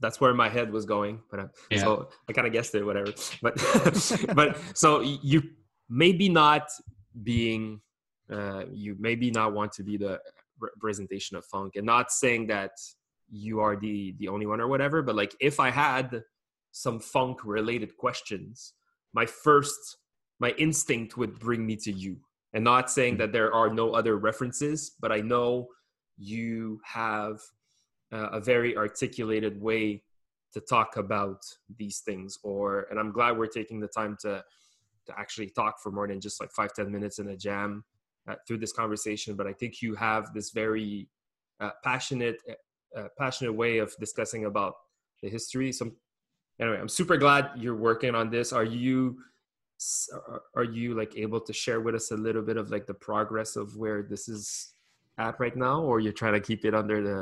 that's 0.01 0.21
where 0.21 0.35
my 0.35 0.49
head 0.49 0.71
was 0.73 0.85
going, 0.85 1.21
but 1.31 1.41
uh, 1.41 1.47
Yeah. 1.71 1.79
so 1.79 2.09
I 2.29 2.33
kind 2.33 2.47
of 2.47 2.53
guessed 2.53 2.75
it, 2.75 2.85
whatever. 2.85 3.13
But 3.41 3.55
but 4.35 4.59
so 4.75 5.01
you 5.01 5.43
maybe 5.89 6.29
not 6.29 6.69
being 7.23 7.81
uh, 8.31 8.65
you 8.71 8.97
maybe 8.99 9.31
not 9.31 9.53
want 9.53 9.73
to 9.73 9.83
be 9.83 9.97
the 9.97 10.21
representation 10.59 11.37
of 11.37 11.45
funk, 11.47 11.77
and 11.77 11.87
not 11.87 12.11
saying 12.11 12.47
that 12.49 12.73
you 13.31 13.61
are 13.61 13.77
the 13.77 14.15
the 14.19 14.29
only 14.29 14.47
one 14.47 14.61
or 14.61 14.69
whatever. 14.69 15.03
But 15.03 15.15
like 15.15 15.35
if 15.41 15.61
I 15.61 15.71
had 15.71 16.23
some 16.73 16.99
funk 17.01 17.45
related 17.45 17.97
questions, 17.97 18.75
my 19.13 19.27
first 19.27 19.99
my 20.41 20.51
instinct 20.59 21.17
would 21.17 21.39
bring 21.39 21.65
me 21.65 21.77
to 21.77 21.93
you, 21.93 22.17
and 22.53 22.65
not 22.65 22.91
saying 22.91 23.17
that 23.19 23.33
there 23.33 23.53
are 23.55 23.73
no 23.73 23.93
other 23.93 24.17
references, 24.19 24.93
but 25.01 25.13
I 25.13 25.21
know 25.21 25.69
you 26.19 26.81
have 26.85 27.41
uh, 28.13 28.29
a 28.33 28.41
very 28.41 28.77
articulated 28.77 29.61
way 29.61 30.03
to 30.53 30.61
talk 30.61 30.97
about 30.97 31.43
these 31.79 32.01
things 32.01 32.39
or 32.43 32.87
and 32.91 33.01
i'm 33.01 33.11
glad 33.11 33.39
we're 33.39 33.47
taking 33.47 33.81
the 33.81 33.89
time 33.89 34.15
to 34.21 34.45
to 35.07 35.19
actually 35.19 35.49
talk 35.49 35.81
for 35.83 35.91
more 35.91 36.07
than 36.07 36.21
just 36.21 36.41
like 36.41 36.51
five 36.53 36.73
ten 36.73 36.91
minutes 36.91 37.19
in 37.19 37.29
a 37.29 37.37
jam 37.37 37.85
uh, 38.29 38.35
through 38.47 38.59
this 38.59 38.73
conversation. 38.73 39.35
But 39.35 39.47
i 39.47 39.53
think 39.53 39.83
you 39.83 39.95
have 39.95 40.33
this 40.35 40.51
very 40.51 41.09
uh, 41.61 41.71
passionate 41.83 42.37
uh, 42.97 43.09
passionate 43.19 43.53
way 43.53 43.79
of 43.79 43.95
discussing 43.99 44.45
about 44.45 44.75
the 45.23 45.29
history. 45.29 45.73
So 45.73 45.91
anyway 46.63 46.79
i'm 46.81 46.89
super 46.89 47.17
glad 47.17 47.51
you're 47.57 47.77
working 47.91 48.15
on 48.15 48.31
this 48.31 48.53
are 48.53 48.65
you 48.65 49.19
are- 50.33 50.43
are 50.55 50.65
you 50.79 50.95
like 50.95 51.13
able 51.17 51.41
to 51.41 51.53
share 51.53 51.81
with 51.81 51.95
us 51.95 52.11
a 52.13 52.17
little 52.17 52.43
bit 52.43 52.57
of 52.57 52.71
like 52.71 52.87
the 52.87 52.95
progress 52.95 53.57
of 53.57 53.77
where 53.77 54.01
this 54.03 54.29
is 54.29 54.75
at 55.19 55.39
right 55.41 55.57
now 55.57 55.83
or 55.83 55.99
you're 56.01 56.13
trying 56.23 56.33
to 56.35 56.41
keep 56.41 56.65
it 56.65 56.75
under 56.75 57.03
the 57.03 57.21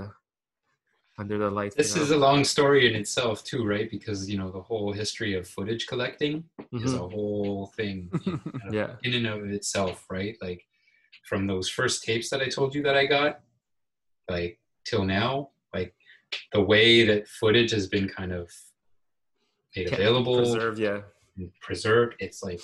under 1.18 1.36
the 1.38 1.50
lights 1.50 1.74
This 1.76 1.96
is 1.96 2.10
a 2.12 2.16
long 2.16 2.44
story 2.44 2.88
in 2.88 2.94
itself 3.02 3.44
too, 3.44 3.62
right? 3.66 3.90
Because 3.90 4.20
you 4.30 4.38
know 4.38 4.50
the 4.50 4.60
whole 4.70 4.90
history 5.02 5.34
of 5.34 5.46
footage 5.46 5.86
collecting 5.86 6.44
is 6.72 6.94
a 6.94 6.98
whole 7.16 7.66
thing 7.78 8.08
in, 8.26 8.38
Mm-hmm. 8.38 8.72
yeah 8.78 8.90
in 9.02 9.12
and 9.18 9.26
of 9.26 9.40
itself, 9.58 10.06
right? 10.10 10.36
Like 10.40 10.62
from 11.30 11.46
those 11.46 11.68
first 11.68 12.04
tapes 12.04 12.30
that 12.30 12.40
I 12.40 12.48
told 12.48 12.74
you 12.74 12.82
that 12.84 12.96
I 12.96 13.04
got, 13.06 13.40
like 14.30 14.58
till 14.88 15.04
now, 15.04 15.50
like 15.74 15.92
the 16.52 16.62
way 16.72 17.04
that 17.10 17.28
footage 17.28 17.72
has 17.72 17.86
been 17.86 18.08
kind 18.08 18.32
of 18.32 18.46
made 19.76 19.88
Kept 19.88 20.00
available, 20.00 20.36
preserved 20.36 20.78
yeah 20.78 21.00
preserved, 21.60 22.16
it's 22.18 22.42
like 22.42 22.60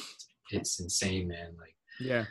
it's 0.50 0.80
insane, 0.80 1.28
man. 1.28 1.54
Like 1.58 1.74
yeah. 2.00 2.24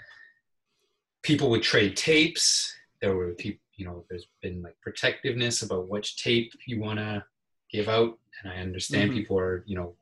people 1.23 1.49
would 1.49 1.63
trade 1.63 1.97
tapes. 1.97 2.73
There 3.01 3.15
were 3.15 3.33
people, 3.33 3.61
you 3.75 3.85
know, 3.85 4.05
there's 4.09 4.27
been 4.41 4.61
like 4.61 4.75
protectiveness 4.81 5.63
about 5.63 5.89
which 5.89 6.17
tape 6.17 6.51
you 6.65 6.79
want 6.79 6.99
to 6.99 7.23
give 7.71 7.89
out, 7.89 8.17
and 8.43 8.51
I 8.51 8.57
understand 8.57 9.11
Mhm. 9.11 9.15
people 9.15 9.39
are, 9.39 9.63
you 9.65 9.75
know, 9.75 9.95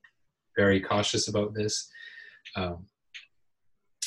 very 0.56 0.80
cautious 0.80 1.28
about 1.28 1.54
this. 1.54 1.90
Um, 2.56 2.88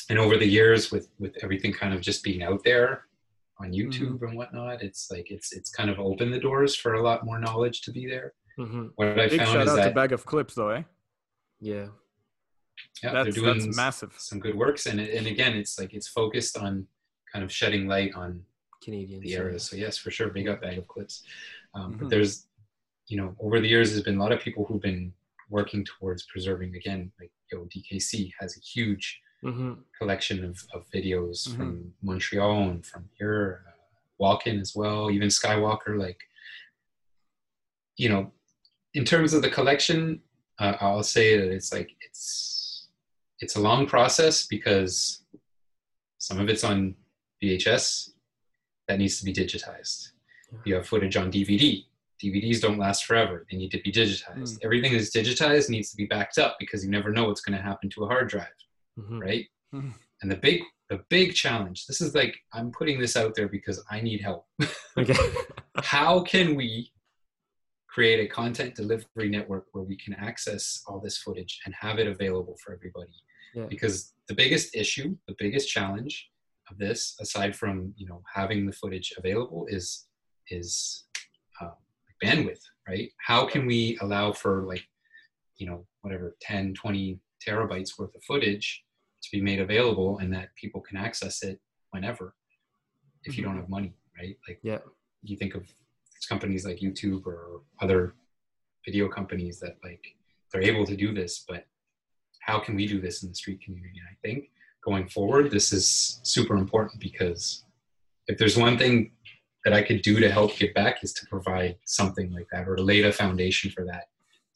and 0.09 0.17
over 0.19 0.37
the 0.37 0.47
years, 0.47 0.91
with 0.91 1.09
with 1.19 1.35
everything 1.43 1.73
kind 1.73 1.93
of 1.93 2.01
just 2.01 2.23
being 2.23 2.43
out 2.43 2.63
there 2.63 3.05
on 3.59 3.73
YouTube 3.73 4.21
and 4.21 4.37
whatnot, 4.37 4.81
it's 4.81 5.09
like 5.11 5.31
it's 5.31 5.51
it's 5.53 5.69
kind 5.69 5.89
of 5.89 5.99
opened 5.99 6.33
the 6.33 6.39
doors 6.39 6.75
for 6.75 6.93
a 6.93 7.01
lot 7.01 7.25
more 7.25 7.39
knowledge 7.39 7.81
to 7.81 7.91
be 7.91 8.05
there. 8.05 8.33
Hmm 8.57 8.87
What 8.95 9.19
I 9.19 9.27
Big 9.27 9.39
found 9.39 9.51
shout 9.53 9.67
is 9.67 9.69
out 9.69 9.83
to 9.83 9.91
Bag 9.91 10.11
of 10.11 10.25
Clips, 10.25 10.55
though, 10.55 10.69
eh? 10.69 10.83
yeah 11.59 11.87
yeah, 13.03 13.11
that's 13.13 13.35
they're 13.35 13.43
doing 13.43 13.65
that's 13.65 13.75
massive. 13.77 14.13
some 14.17 14.39
good 14.39 14.55
works, 14.55 14.85
and 14.85 14.99
and 14.99 15.27
again, 15.27 15.55
it's 15.55 15.79
like 15.79 15.93
it's 15.93 16.07
focused 16.07 16.57
on 16.57 16.87
kind 17.31 17.43
of 17.43 17.51
shedding 17.51 17.87
light 17.87 18.13
on 18.15 18.43
canadian 18.83 19.21
the 19.21 19.33
era. 19.33 19.59
So 19.59 19.75
yes, 19.75 19.97
for 19.97 20.11
sure, 20.11 20.29
big 20.29 20.47
up 20.47 20.61
bag 20.61 20.77
of 20.77 20.87
clips. 20.87 21.23
Um, 21.73 21.93
Mhm. 21.93 21.99
But 21.99 22.09
there's, 22.09 22.47
you 23.07 23.17
know, 23.17 23.35
over 23.39 23.59
the 23.59 23.67
years, 23.67 23.91
there's 23.91 24.03
been 24.03 24.17
a 24.17 24.19
lot 24.19 24.31
of 24.31 24.39
people 24.39 24.65
who've 24.65 24.81
been 24.81 25.13
working 25.49 25.85
towards 25.85 26.23
preserving. 26.31 26.75
Again, 26.75 27.11
like 27.19 27.31
yo, 27.51 27.65
DKC 27.65 28.31
has 28.39 28.55
a 28.57 28.59
huge 28.59 29.19
hmm 29.41 29.73
collection 29.97 30.43
of, 30.45 30.55
of 30.73 30.85
videos 30.91 31.47
Mhm. 31.47 31.55
from 31.55 31.93
Montreal 32.03 32.69
and 32.69 32.85
from 32.85 33.09
here, 33.17 33.63
uh, 33.67 33.71
Walk-in 34.19 34.59
as 34.59 34.75
well, 34.75 35.09
even 35.11 35.27
Skywalker. 35.29 35.97
Like, 35.99 36.19
you 37.97 38.09
know, 38.09 38.31
in 38.97 39.05
terms 39.05 39.33
of 39.33 39.41
the 39.43 39.49
collection, 39.49 40.19
uh, 40.59 40.73
I'll 40.81 41.03
say 41.03 41.37
that 41.37 41.51
it's 41.51 41.71
like 41.71 41.89
it's 42.01 42.87
it's 43.39 43.55
a 43.55 43.61
long 43.61 43.85
process 43.85 44.47
because 44.47 45.21
some 46.17 46.39
of 46.39 46.49
it's 46.49 46.63
on 46.63 46.95
VHS 47.41 48.09
that 48.87 48.97
needs 48.97 49.19
to 49.19 49.25
be 49.25 49.33
digitized. 49.33 50.09
You 50.65 50.75
have 50.75 50.87
footage 50.87 51.15
on 51.15 51.31
DVD. 51.31 51.85
DVDs 52.23 52.59
don't 52.59 52.79
last 52.79 53.05
forever. 53.05 53.45
They 53.51 53.57
need 53.57 53.69
to 53.71 53.81
be 53.83 53.91
digitized. 53.91 54.57
Everything 54.63 54.93
that's 54.93 55.15
digitized 55.15 55.69
needs 55.69 55.91
to 55.91 55.97
be 55.97 56.05
backed 56.05 56.39
up 56.39 56.55
because 56.59 56.83
you 56.83 56.89
never 56.89 57.11
know 57.11 57.25
what's 57.27 57.41
going 57.41 57.55
to 57.55 57.61
happen 57.63 57.89
to 57.91 58.05
a 58.05 58.07
hard 58.07 58.27
drive 58.29 58.47
hmm 58.99 59.19
right? 59.19 59.45
Mhm. 59.75 59.93
And 60.21 60.31
the 60.31 60.37
big 60.37 60.63
the 60.89 61.01
big 61.09 61.35
challenge. 61.35 61.85
This 61.85 62.01
is 62.01 62.15
like 62.15 62.35
I'm 62.51 62.71
putting 62.71 62.99
this 62.99 63.15
out 63.15 63.35
there 63.35 63.49
because 63.57 63.83
I 63.91 64.01
need 64.01 64.21
help. 64.21 64.47
okay 64.97 65.13
How 65.83 66.21
can 66.21 66.55
we 66.55 66.91
create 67.97 68.19
a 68.19 68.27
content 68.41 68.75
delivery 68.75 69.27
network 69.27 69.65
where 69.71 69.83
we 69.83 69.97
can 69.97 70.13
access 70.13 70.83
all 70.87 70.99
this 70.99 71.17
footage 71.17 71.59
and 71.65 71.73
have 71.73 71.97
it 71.97 72.05
available 72.05 72.55
for 72.63 72.71
everybody? 72.71 73.11
Yeah. 73.55 73.65
Because 73.67 74.13
the 74.27 74.35
biggest 74.35 74.75
issue, 74.75 75.17
the 75.27 75.35
biggest 75.39 75.67
challenge 75.67 76.29
of 76.69 76.77
this, 76.77 77.15
aside 77.19 77.55
from 77.55 77.75
you 77.97 78.05
know 78.09 78.21
having 78.39 78.67
the 78.67 78.71
footage 78.81 79.09
available, 79.17 79.65
is 79.77 79.85
is 80.51 81.05
uh, 81.59 81.71
bandwidth, 82.23 82.61
right? 82.87 83.09
How 83.29 83.47
can 83.47 83.65
we 83.65 83.97
allow 84.03 84.31
for 84.31 84.53
like 84.71 84.85
you 85.55 85.65
know 85.67 85.79
whatever 86.01 86.35
10 86.41 86.75
20 86.75 87.19
terabytes 87.45 87.97
worth 87.97 88.13
of 88.13 88.23
footage 88.31 88.67
to 89.23 89.29
be 89.35 89.41
made 89.41 89.59
available 89.59 90.19
and 90.19 90.31
that 90.35 90.49
people 90.61 90.81
can 90.87 90.97
access 90.97 91.41
it 91.49 91.57
whenever 91.93 92.35
if 93.23 93.35
you 93.35 93.43
don't 93.43 93.57
have 93.61 93.69
money 93.69 93.93
right 94.19 94.35
like 94.47 94.59
Yeah. 94.61 94.81
you 95.29 95.35
think 95.41 95.55
of 95.55 95.63
companies 96.25 96.65
like 96.65 96.79
youtube 96.79 97.25
or 97.25 97.61
other 97.81 98.13
video 98.85 99.07
companies 99.07 99.59
that 99.59 99.77
like 99.83 100.03
they're 100.51 100.61
able 100.61 100.85
to 100.85 100.95
do 100.95 101.13
this 101.13 101.43
but 101.47 101.65
how 102.47 102.59
can 102.59 102.75
we 102.75 102.87
do 102.87 103.01
this 103.01 103.23
in 103.23 103.29
the 103.29 103.35
street 103.35 103.61
community? 103.61 103.99
I 104.09 104.15
think 104.25 104.49
going 104.83 105.07
forward 105.09 105.51
this 105.51 105.73
is 105.73 106.21
super 106.23 106.55
important 106.55 107.01
because 107.01 107.65
if 108.27 108.37
there's 108.37 108.57
one 108.57 108.77
thing 108.77 109.11
that 109.65 109.73
i 109.73 109.81
could 109.81 110.01
do 110.01 110.19
to 110.19 110.31
help 110.31 110.55
give 110.55 110.73
back 110.73 111.03
is 111.03 111.11
to 111.11 111.25
provide 111.25 111.75
something 111.85 112.31
like 112.31 112.47
that 112.51 112.69
or 112.69 112.75
to 112.77 112.83
lay 112.83 113.01
the 113.01 113.11
foundation 113.11 113.69
for 113.71 113.83
that 113.83 114.05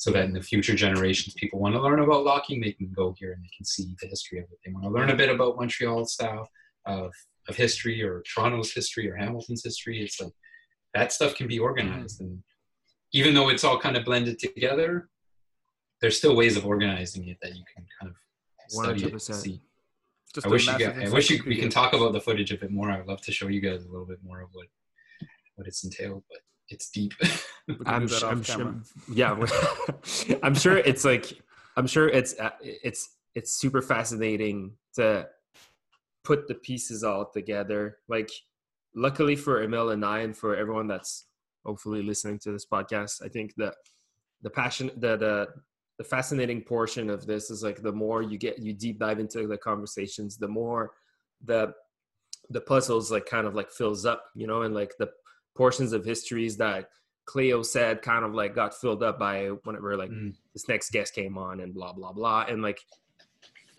so 0.01 0.09
that 0.09 0.25
in 0.25 0.33
the 0.33 0.41
future 0.41 0.73
generations 0.73 1.35
people 1.35 1.59
want 1.59 1.75
to 1.75 1.81
learn 1.81 1.99
about 1.99 2.23
locking 2.23 2.59
they 2.59 2.71
can 2.71 2.89
go 2.95 3.13
here 3.19 3.33
and 3.33 3.43
they 3.43 3.51
can 3.55 3.65
see 3.65 3.95
the 4.01 4.07
history 4.07 4.39
of 4.39 4.45
it. 4.45 4.57
They 4.65 4.71
want 4.71 4.85
to 4.85 4.89
learn 4.89 5.11
a 5.11 5.15
bit 5.15 5.29
about 5.29 5.57
montreal 5.57 6.05
style 6.05 6.49
of, 6.88 7.11
of 7.47 7.55
history 7.55 8.01
or 8.01 8.23
toronto's 8.23 8.73
history 8.73 9.07
or 9.07 9.15
hamilton's 9.15 9.63
history. 9.63 10.01
It's 10.01 10.19
like 10.19 10.33
that 10.93 11.11
stuff 11.11 11.35
can 11.35 11.47
be 11.47 11.59
organized. 11.59 12.22
And 12.22 12.43
even 13.13 13.34
though 13.34 13.49
it's 13.49 13.63
all 13.63 13.80
kind 13.80 13.97
of 13.97 14.05
blended 14.05 14.39
together 14.39 15.09
there's 16.01 16.18
still 16.18 16.35
ways 16.35 16.57
of 16.57 16.65
organizing 16.65 17.27
it 17.27 17.38
that 17.41 17.55
you 17.55 17.63
can 17.73 17.85
kind 17.99 18.11
of 18.11 18.18
study 18.69 19.05
it 19.05 19.11
and 19.11 19.22
see. 19.22 19.61
Just 20.34 20.47
i 20.47 20.49
a 20.49 20.51
wish 20.51 20.68
you 20.68 20.77
guys, 20.77 21.09
i 21.09 21.13
wish 21.13 21.30
you, 21.30 21.43
we 21.45 21.57
can 21.57 21.69
talk 21.69 21.93
about 21.93 22.13
the 22.13 22.19
footage 22.19 22.51
a 22.51 22.57
bit 22.57 22.72
more. 22.72 22.89
I'd 22.89 23.05
love 23.05 23.22
to 23.22 23.31
show 23.31 23.47
you 23.47 23.61
guys 23.61 23.85
a 23.85 23.89
little 23.89 24.05
bit 24.05 24.19
more 24.23 24.41
of 24.41 24.49
what 24.53 24.68
what 25.55 25.68
it's 25.68 25.84
entailed 25.84 26.23
but 26.30 26.39
it's 26.69 26.89
deep. 26.89 27.11
I'm, 27.85 28.07
sh- 28.07 28.23
I'm 28.23 28.41
sure. 28.41 28.76
Yeah, 29.13 29.31
I'm 30.43 30.55
sure 30.55 30.77
it's 30.77 31.05
like 31.05 31.34
I'm 31.77 31.85
sure 31.85 32.07
it's 32.09 32.38
uh, 32.39 32.51
it's 32.61 33.09
it's 33.35 33.53
super 33.53 33.81
fascinating 33.81 34.72
to 34.95 35.27
put 36.23 36.47
the 36.47 36.55
pieces 36.55 37.03
all 37.03 37.30
together. 37.30 37.97
Like, 38.07 38.30
luckily 38.95 39.35
for 39.35 39.65
Émile 39.65 39.93
and 39.93 40.05
I, 40.05 40.19
and 40.19 40.35
for 40.35 40.55
everyone 40.55 40.88
that's 40.88 41.26
hopefully 41.65 42.01
listening 42.03 42.39
to 42.39 42.51
this 42.51 42.65
podcast, 42.65 43.23
I 43.23 43.27
think 43.30 43.53
that 43.57 43.76
the 44.41 44.49
passion, 44.49 44.91
the 44.97 45.18
the 45.18 45.47
the 45.97 46.03
fascinating 46.03 46.61
portion 46.61 47.09
of 47.11 47.27
this 47.27 47.51
is 47.51 47.61
like 47.63 47.81
the 47.84 47.91
more 47.91 48.23
you 48.23 48.38
get 48.38 48.57
you 48.59 48.73
deep 48.73 48.97
dive 48.99 49.19
into 49.19 49.45
the 49.47 49.57
conversations, 49.57 50.38
the 50.38 50.47
more 50.47 50.91
the 51.45 51.73
the 52.49 52.61
puzzles 52.61 53.11
like 53.11 53.26
kind 53.26 53.45
of 53.47 53.55
like 53.55 53.72
fills 53.72 54.05
up, 54.05 54.26
you 54.35 54.47
know, 54.47 54.63
and 54.63 54.73
like 54.73 54.93
the 54.99 55.09
portions 55.55 55.93
of 55.93 56.03
histories 56.03 56.57
that 56.57 56.89
Cleo 57.26 57.61
said 57.61 58.01
kind 58.01 58.26
of 58.26 58.34
like 58.34 58.55
got 58.55 58.73
filled 58.73 59.03
up 59.03 59.19
by 59.19 59.47
whenever 59.63 59.95
like 59.95 60.09
Mm. 60.09 60.34
this 60.53 60.68
next 60.68 60.91
guest 60.91 61.13
came 61.13 61.38
on 61.38 61.59
and 61.59 61.73
blah 61.73 61.93
blah 61.93 62.11
blah 62.11 62.45
and 62.49 62.61
like 62.63 62.80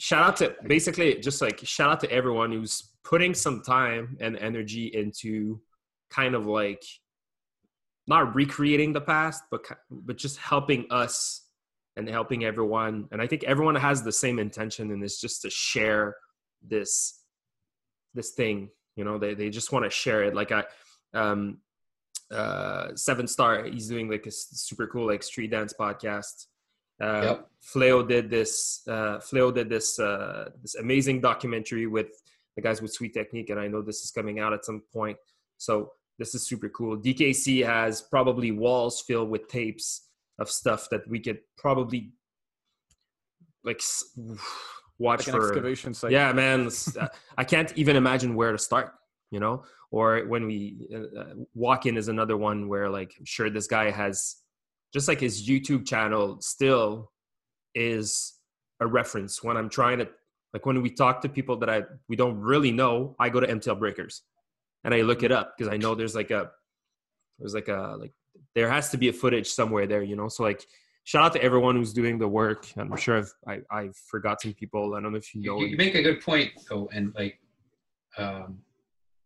shout 0.03 0.25
out 0.25 0.37
to 0.37 0.53
basically 0.67 1.15
just 1.21 1.41
like 1.41 1.61
shout 1.61 1.89
out 1.89 2.01
to 2.01 2.11
everyone 2.11 2.51
who's 2.51 2.91
putting 3.05 3.33
some 3.33 3.63
time 3.63 4.17
and 4.21 4.37
energy 4.37 4.87
into 4.87 5.61
kind 6.11 6.35
of 6.35 6.45
like 6.45 6.83
not 8.09 8.35
recreating 8.35 8.93
the 8.93 9.01
past, 9.01 9.45
but 9.49 9.65
but 9.93 10.17
just 10.17 10.39
helping 10.39 10.87
us 10.91 11.47
and 11.97 12.09
helping 12.09 12.45
everyone. 12.45 13.07
And 13.13 13.23
I 13.23 13.29
think 13.29 13.45
everyone 13.45 13.77
has 13.77 14.03
the 14.03 14.11
same 14.11 14.41
intention, 14.41 14.91
and 14.91 15.05
it's 15.05 15.21
just 15.21 15.41
to 15.43 15.51
share 15.51 16.17
this 16.67 17.23
this 18.13 18.31
thing. 18.31 18.71
You 18.97 19.05
know, 19.05 19.19
they 19.19 19.35
they 19.35 19.51
just 19.51 19.71
want 19.71 19.85
to 19.85 19.91
share 19.91 20.25
it. 20.25 20.35
Like 20.35 20.51
I, 20.51 20.65
um, 21.15 21.59
uh, 22.29 22.89
Seven 22.97 23.29
Star, 23.29 23.67
he's 23.67 23.87
doing 23.87 24.11
like 24.11 24.27
a 24.27 24.33
super 24.33 24.89
cool 24.89 25.07
like 25.07 25.23
street 25.23 25.53
dance 25.53 25.73
podcast. 25.79 26.47
Uh, 27.03 27.23
yep. 27.23 27.49
Fleo 27.63 28.07
did 28.07 28.31
this. 28.31 28.83
Uh, 28.87 29.19
Fleo 29.19 29.53
did 29.53 29.69
this 29.69 29.99
uh, 29.99 30.51
this 30.63 30.77
amazing 30.77 31.21
documentary 31.21 31.87
with 31.87 32.09
the 32.57 32.63
guys 32.63 32.81
with 32.81 32.93
Sweet 32.93 33.13
Technique, 33.13 33.51
and 33.51 33.59
I 33.59 33.67
know 33.67 33.83
this 33.83 34.03
is 34.03 34.11
coming 34.11 34.39
out 34.39 34.53
at 34.53 34.65
some 34.65 34.83
point. 34.93 35.17
So 35.59 35.93
this 36.19 36.35
is 36.35 36.47
super 36.47 36.69
cool. 36.69 36.97
DKC 36.97 37.65
has 37.67 38.03
probably 38.03 38.53
walls 38.53 39.01
filled 39.01 39.31
with 39.31 39.49
tapes 39.49 40.09
of 40.39 40.51
stuff 40.51 40.89
that 40.91 41.07
we 41.09 41.19
could 41.19 41.39
probably 41.57 42.13
like 43.65 43.81
watch 44.99 45.27
like 45.27 45.37
for 45.37 45.49
excavation 45.49 45.95
site. 45.95 46.13
Yeah, 46.13 46.33
man, 46.33 46.69
uh, 47.01 47.09
I 47.37 47.45
can't 47.45 47.73
even 47.77 47.97
imagine 47.97 48.35
where 48.35 48.53
to 48.53 48.59
start. 48.59 48.95
You 49.31 49.41
know, 49.41 49.65
or 49.91 50.27
when 50.27 50.47
we 50.47 50.89
uh, 50.95 51.21
uh, 51.21 51.35
walk 51.55 51.87
in 51.87 51.97
is 51.97 52.09
another 52.09 52.37
one 52.37 52.69
where 52.69 52.91
like 52.91 53.15
I'm 53.19 53.25
sure 53.25 53.49
this 53.51 53.67
guy 53.67 53.91
has 53.91 54.37
just 54.93 55.09
like 55.09 55.21
his 55.21 55.49
YouTube 55.49 55.87
channel 55.87 56.41
still 56.41 57.11
is 57.75 58.35
a 58.81 58.87
reference 58.87 59.43
when 59.43 59.57
I'm 59.57 59.69
trying 59.69 59.99
to 59.99 60.09
like 60.53 60.67
when 60.67 60.83
we 60.83 60.91
talk 60.91 61.23
to 61.23 61.29
people 61.29 61.57
that 61.59 61.71
I 61.71 61.83
we 62.09 62.17
don't 62.17 62.39
really 62.39 62.73
know. 62.73 63.17
I 63.19 63.29
go 63.31 63.41
to 63.41 63.47
MTL 63.47 63.79
Breakers 63.79 64.23
and 64.85 64.95
I 64.95 65.03
look 65.03 65.23
it 65.23 65.33
up 65.33 65.55
because 65.57 65.73
I 65.73 65.77
know 65.77 65.95
there's 65.95 66.15
like 66.15 66.31
a 66.31 66.51
there's 67.39 67.55
like 67.55 67.69
a 67.69 67.97
like 67.99 68.13
there 68.55 68.71
has 68.71 68.91
to 68.91 68.99
be 68.99 69.09
a 69.09 69.13
footage 69.13 69.49
somewhere 69.49 69.87
there, 69.87 70.03
you 70.03 70.17
know. 70.17 70.29
So 70.29 70.43
like 70.43 70.65
shout 71.05 71.25
out 71.25 71.33
to 71.35 71.43
everyone 71.43 71.77
who's 71.77 71.93
doing 71.93 72.19
the 72.19 72.29
work. 72.29 72.67
I'm 72.77 72.95
sure 72.97 73.19
I've 73.19 73.33
I, 73.47 73.53
have 73.55 73.63
i 73.71 73.83
have 73.85 73.97
forgot 73.97 74.43
some 74.43 74.53
people. 74.53 74.95
I 74.95 75.01
don't 75.01 75.13
know 75.13 75.19
if 75.19 75.35
you 75.35 75.43
know. 75.43 75.61
You, 75.61 75.69
you 75.69 75.77
make 75.77 75.95
a 75.95 76.03
good 76.03 76.21
point 76.21 76.51
though, 76.69 76.91
and 76.93 77.15
like 77.15 77.41
um, 78.19 78.59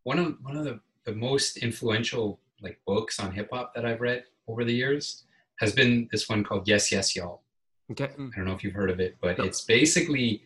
one 0.04 0.18
of 0.18 0.36
one 0.42 0.56
of 0.56 0.64
the, 0.64 0.80
the 1.04 1.12
most 1.12 1.56
influential 1.56 2.40
like 2.62 2.78
books 2.86 3.18
on 3.18 3.32
hip 3.32 3.48
hop 3.52 3.74
that 3.74 3.84
I've 3.84 4.00
read 4.00 4.24
over 4.48 4.64
the 4.64 4.72
years 4.72 5.25
has 5.60 5.72
been 5.72 6.08
this 6.12 6.28
one 6.28 6.44
called 6.44 6.68
Yes 6.68 6.92
Yes 6.92 7.16
Y'all. 7.16 7.42
Okay. 7.90 8.04
I 8.04 8.36
don't 8.36 8.44
know 8.44 8.52
if 8.52 8.64
you've 8.64 8.74
heard 8.74 8.90
of 8.90 9.00
it, 9.00 9.16
but 9.20 9.38
no. 9.38 9.44
it's 9.44 9.62
basically 9.62 10.42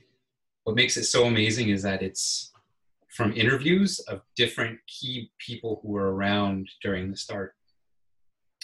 what 0.64 0.76
makes 0.76 0.96
it 0.96 1.04
so 1.04 1.24
amazing 1.24 1.70
is 1.70 1.82
that 1.82 2.02
it's 2.02 2.52
from 3.08 3.32
interviews 3.32 3.98
of 4.00 4.22
different 4.36 4.78
key 4.86 5.30
people 5.38 5.80
who 5.82 5.88
were 5.88 6.14
around 6.14 6.68
during 6.82 7.10
the 7.10 7.16
start 7.16 7.54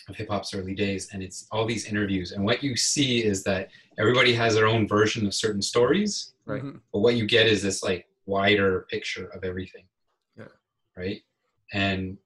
of 0.08 0.14
hip 0.14 0.28
hop's 0.28 0.54
early 0.54 0.74
days. 0.74 1.08
And 1.12 1.22
it's 1.22 1.46
all 1.50 1.66
these 1.66 1.86
interviews. 1.86 2.32
And 2.32 2.44
what 2.44 2.62
you 2.62 2.76
see 2.76 3.24
is 3.24 3.42
that 3.44 3.70
everybody 3.98 4.32
has 4.34 4.54
their 4.54 4.68
own 4.68 4.86
version 4.86 5.26
of 5.26 5.34
certain 5.34 5.62
stories. 5.62 6.34
Right. 6.44 6.62
Mm-hmm. 6.62 6.78
But 6.92 7.00
what 7.00 7.16
you 7.16 7.26
get 7.26 7.46
is 7.46 7.62
this 7.62 7.82
like 7.82 8.06
wider 8.26 8.86
picture 8.90 9.26
of 9.28 9.42
everything. 9.42 9.84
Yeah. 10.38 10.44
Right. 10.96 11.22
And 11.72 12.18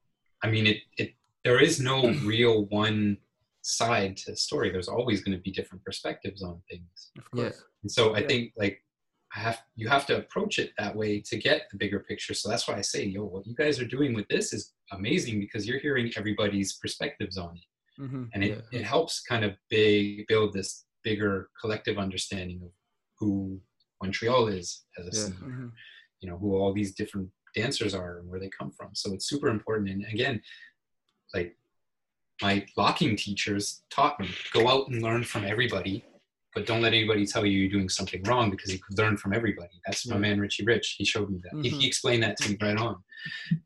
I 0.43 0.51
mean, 0.51 0.67
it, 0.67 0.79
it, 0.99 1.15
there 1.45 1.61
is 1.61 1.81
no 1.81 2.11
real 2.25 2.67
one 2.67 3.17
side 3.71 4.17
to 4.19 4.37
story. 4.37 4.71
There's 4.71 4.89
always 4.89 5.23
going 5.23 5.37
to 5.37 5.43
be 5.43 5.51
different 5.51 5.85
perspectives 5.85 6.43
on 6.43 6.61
things. 6.71 7.11
Of 7.19 7.31
course. 7.31 7.55
Yeah. 7.57 7.63
And 7.83 7.91
so 7.91 8.15
I 8.15 8.27
think 8.27 8.53
like 8.57 8.83
I 9.35 9.41
have 9.41 9.63
you 9.77 9.89
have 9.89 10.07
to 10.07 10.19
approach 10.19 10.59
it 10.59 10.73
that 10.79 10.95
way 10.95 11.21
to 11.21 11.37
get 11.39 11.69
the 11.71 11.79
bigger 11.79 12.01
picture. 12.01 12.35
So 12.35 12.49
that's 12.49 12.67
why 12.67 12.75
I 12.75 12.81
say, 12.81 13.05
yo, 13.05 13.25
what 13.25 13.47
you 13.47 13.55
guys 13.55 13.81
are 13.81 13.87
doing 13.87 14.13
with 14.13 14.27
this 14.29 14.53
is 14.53 14.73
amazing 14.93 15.41
because 15.41 15.67
you're 15.67 15.79
hearing 15.79 16.11
everybody's 16.17 16.75
perspectives 16.75 17.39
on 17.39 17.57
it, 17.57 18.03
mm-hmm. 18.03 18.25
and 18.35 18.45
it, 18.45 18.65
yeah. 18.73 18.81
it 18.81 18.85
helps 18.85 19.21
kind 19.21 19.45
of 19.45 19.55
big 19.69 20.27
build 20.27 20.53
this 20.53 20.85
bigger 21.05 21.49
collective 21.61 21.97
understanding 21.97 22.61
of 22.63 22.71
who 23.19 23.61
Montreal 24.03 24.49
is 24.49 24.83
as 24.99 25.07
a 25.07 25.11
yeah. 25.13 25.25
scene, 25.27 25.35
mm-hmm. 25.35 25.67
you 26.21 26.29
know, 26.29 26.37
who 26.37 26.57
all 26.57 26.73
these 26.73 26.95
different 26.95 27.29
dancers 27.55 27.95
are 27.95 28.19
and 28.19 28.29
where 28.29 28.41
they 28.41 28.51
come 28.51 28.73
from. 28.73 28.91
So 28.95 29.13
it's 29.13 29.29
super 29.29 29.49
important. 29.49 29.91
And 29.91 30.05
again, 30.13 30.41
like 31.35 31.57
my 32.43 32.65
locking 32.77 33.17
teachers 33.17 33.83
taught 33.91 34.19
me, 34.21 34.29
go 34.53 34.69
out 34.69 34.89
and 34.89 35.03
learn 35.03 35.25
from 35.25 35.45
everybody 35.45 36.05
but 36.55 36.67
don't 36.67 36.83
let 36.83 36.93
anybody 36.93 37.27
tell 37.27 37.47
you 37.47 37.59
you're 37.59 37.71
doing 37.71 37.89
something 37.89 38.23
wrong 38.25 38.51
because 38.51 38.73
you 38.73 38.79
could 38.79 38.99
learn 38.99 39.17
from 39.17 39.33
everybody. 39.33 39.81
That's 39.87 40.07
my 40.07 40.19
man 40.19 40.41
Richie 40.41 40.65
Rich. 40.65 40.97
He 40.99 41.05
showed 41.05 41.31
me 41.31 41.39
that. 41.45 41.53
Mm-hmm. 41.53 41.63
He, 41.63 41.71
he 41.71 41.87
explained 41.87 42.23
that 42.23 42.37
to 42.39 42.51
me 42.51 42.59
right 42.61 42.77
on. 42.77 42.97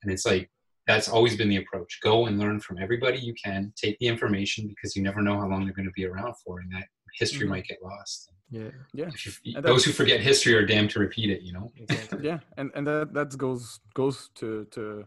And 0.03 0.13
it's 0.13 0.27
like 0.27 0.51
that's 0.87 1.09
always 1.09 1.37
been 1.37 1.49
the 1.49 1.57
approach. 1.57 1.99
Go 2.03 2.27
and 2.27 2.39
learn 2.39 2.61
from 2.61 2.79
everybody 2.79 3.19
you 3.19 3.35
can. 3.43 3.73
Take 3.77 3.99
the 3.99 4.07
information 4.07 4.69
because 4.69 4.95
you 4.95 5.03
never 5.03 5.23
know 5.23 5.41
how 5.41 5.49
long 5.49 5.65
they're 5.65 5.75
going 5.75 5.87
to 5.87 5.93
be 5.93 6.05
around 6.05 6.35
for, 6.45 6.61
and 6.61 6.71
that 6.73 6.85
history 7.19 7.47
mm-hmm. 7.47 7.51
might 7.51 7.67
get 7.67 7.83
lost. 7.83 8.31
Yeah, 8.51 8.71
yeah. 8.93 9.09
You, 9.43 9.63
those 9.63 9.85
who 9.85 9.93
forget 9.93 10.21
history 10.21 10.55
are 10.55 10.67
damned 10.67 10.91
to 10.91 11.01
repeat 11.01 11.31
it. 11.31 11.41
You 11.41 11.55
know. 11.55 11.73
Exactly. 11.77 12.27
yeah, 12.27 12.41
and 12.59 12.71
and 12.75 12.87
that 12.87 13.15
that 13.15 13.37
goes 13.39 13.81
goes 13.95 14.29
to 14.35 14.67
to 14.73 15.07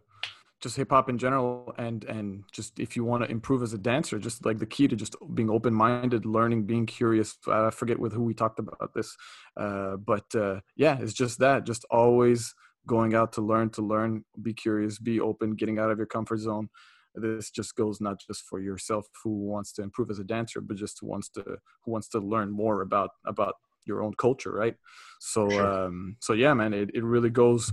just 0.62 0.76
hip 0.76 0.90
hop 0.90 1.10
in 1.10 1.18
general 1.18 1.74
and 1.78 2.04
and 2.06 2.44
just 2.52 2.80
if 2.80 2.96
you 2.96 3.04
want 3.04 3.24
to 3.24 3.30
improve 3.30 3.62
as 3.62 3.74
a 3.74 3.78
dancer 3.78 4.18
just 4.18 4.46
like 4.46 4.58
the 4.58 4.66
key 4.66 4.88
to 4.88 4.96
just 4.96 5.16
being 5.36 5.50
open 5.50 5.74
minded 5.74 6.26
learning 6.26 6.66
being 6.66 6.86
curious. 6.86 7.38
I 7.48 7.70
forget 7.70 8.00
with 8.00 8.14
who 8.14 8.24
we 8.24 8.34
talked 8.34 8.60
about 8.60 8.94
this 8.96 9.16
uh, 9.56 9.98
but 9.98 10.34
uh, 10.36 10.62
yeah 10.76 10.98
it's 11.00 11.14
just 11.14 11.40
that 11.40 11.66
just 11.66 11.86
always 11.92 12.56
going 12.88 13.14
out 13.14 13.34
to 13.34 13.42
learn 13.42 13.70
to 13.72 13.82
learn 13.82 14.24
be 14.42 14.54
curious 14.54 14.98
be 14.98 15.20
open 15.20 15.56
getting 15.56 15.78
out 15.80 15.92
of 15.92 15.98
your 15.98 16.08
comfort 16.08 16.40
zone. 16.40 16.70
This 17.14 17.50
just 17.50 17.76
goes 17.76 18.00
not 18.00 18.20
just 18.20 18.44
for 18.44 18.60
yourself 18.60 19.08
who 19.24 19.32
wants 19.48 19.72
to 19.74 19.84
improve 19.84 20.10
as 20.10 20.20
a 20.20 20.24
dancer 20.24 20.62
but 20.62 20.78
just 20.78 21.00
who 21.02 21.08
wants 21.08 21.30
to 21.30 21.44
who 21.84 21.92
wants 21.92 22.08
to 22.10 22.20
learn 22.20 22.50
more 22.50 22.82
about 22.82 23.12
about 23.26 23.56
your 23.86 24.02
own 24.02 24.14
culture 24.16 24.52
right? 24.52 24.76
So 25.20 25.48
um 25.60 26.18
so 26.20 26.34
yeah 26.34 26.56
man 26.56 26.74
it, 26.74 26.90
it 26.96 27.04
really 27.04 27.30
goes 27.30 27.72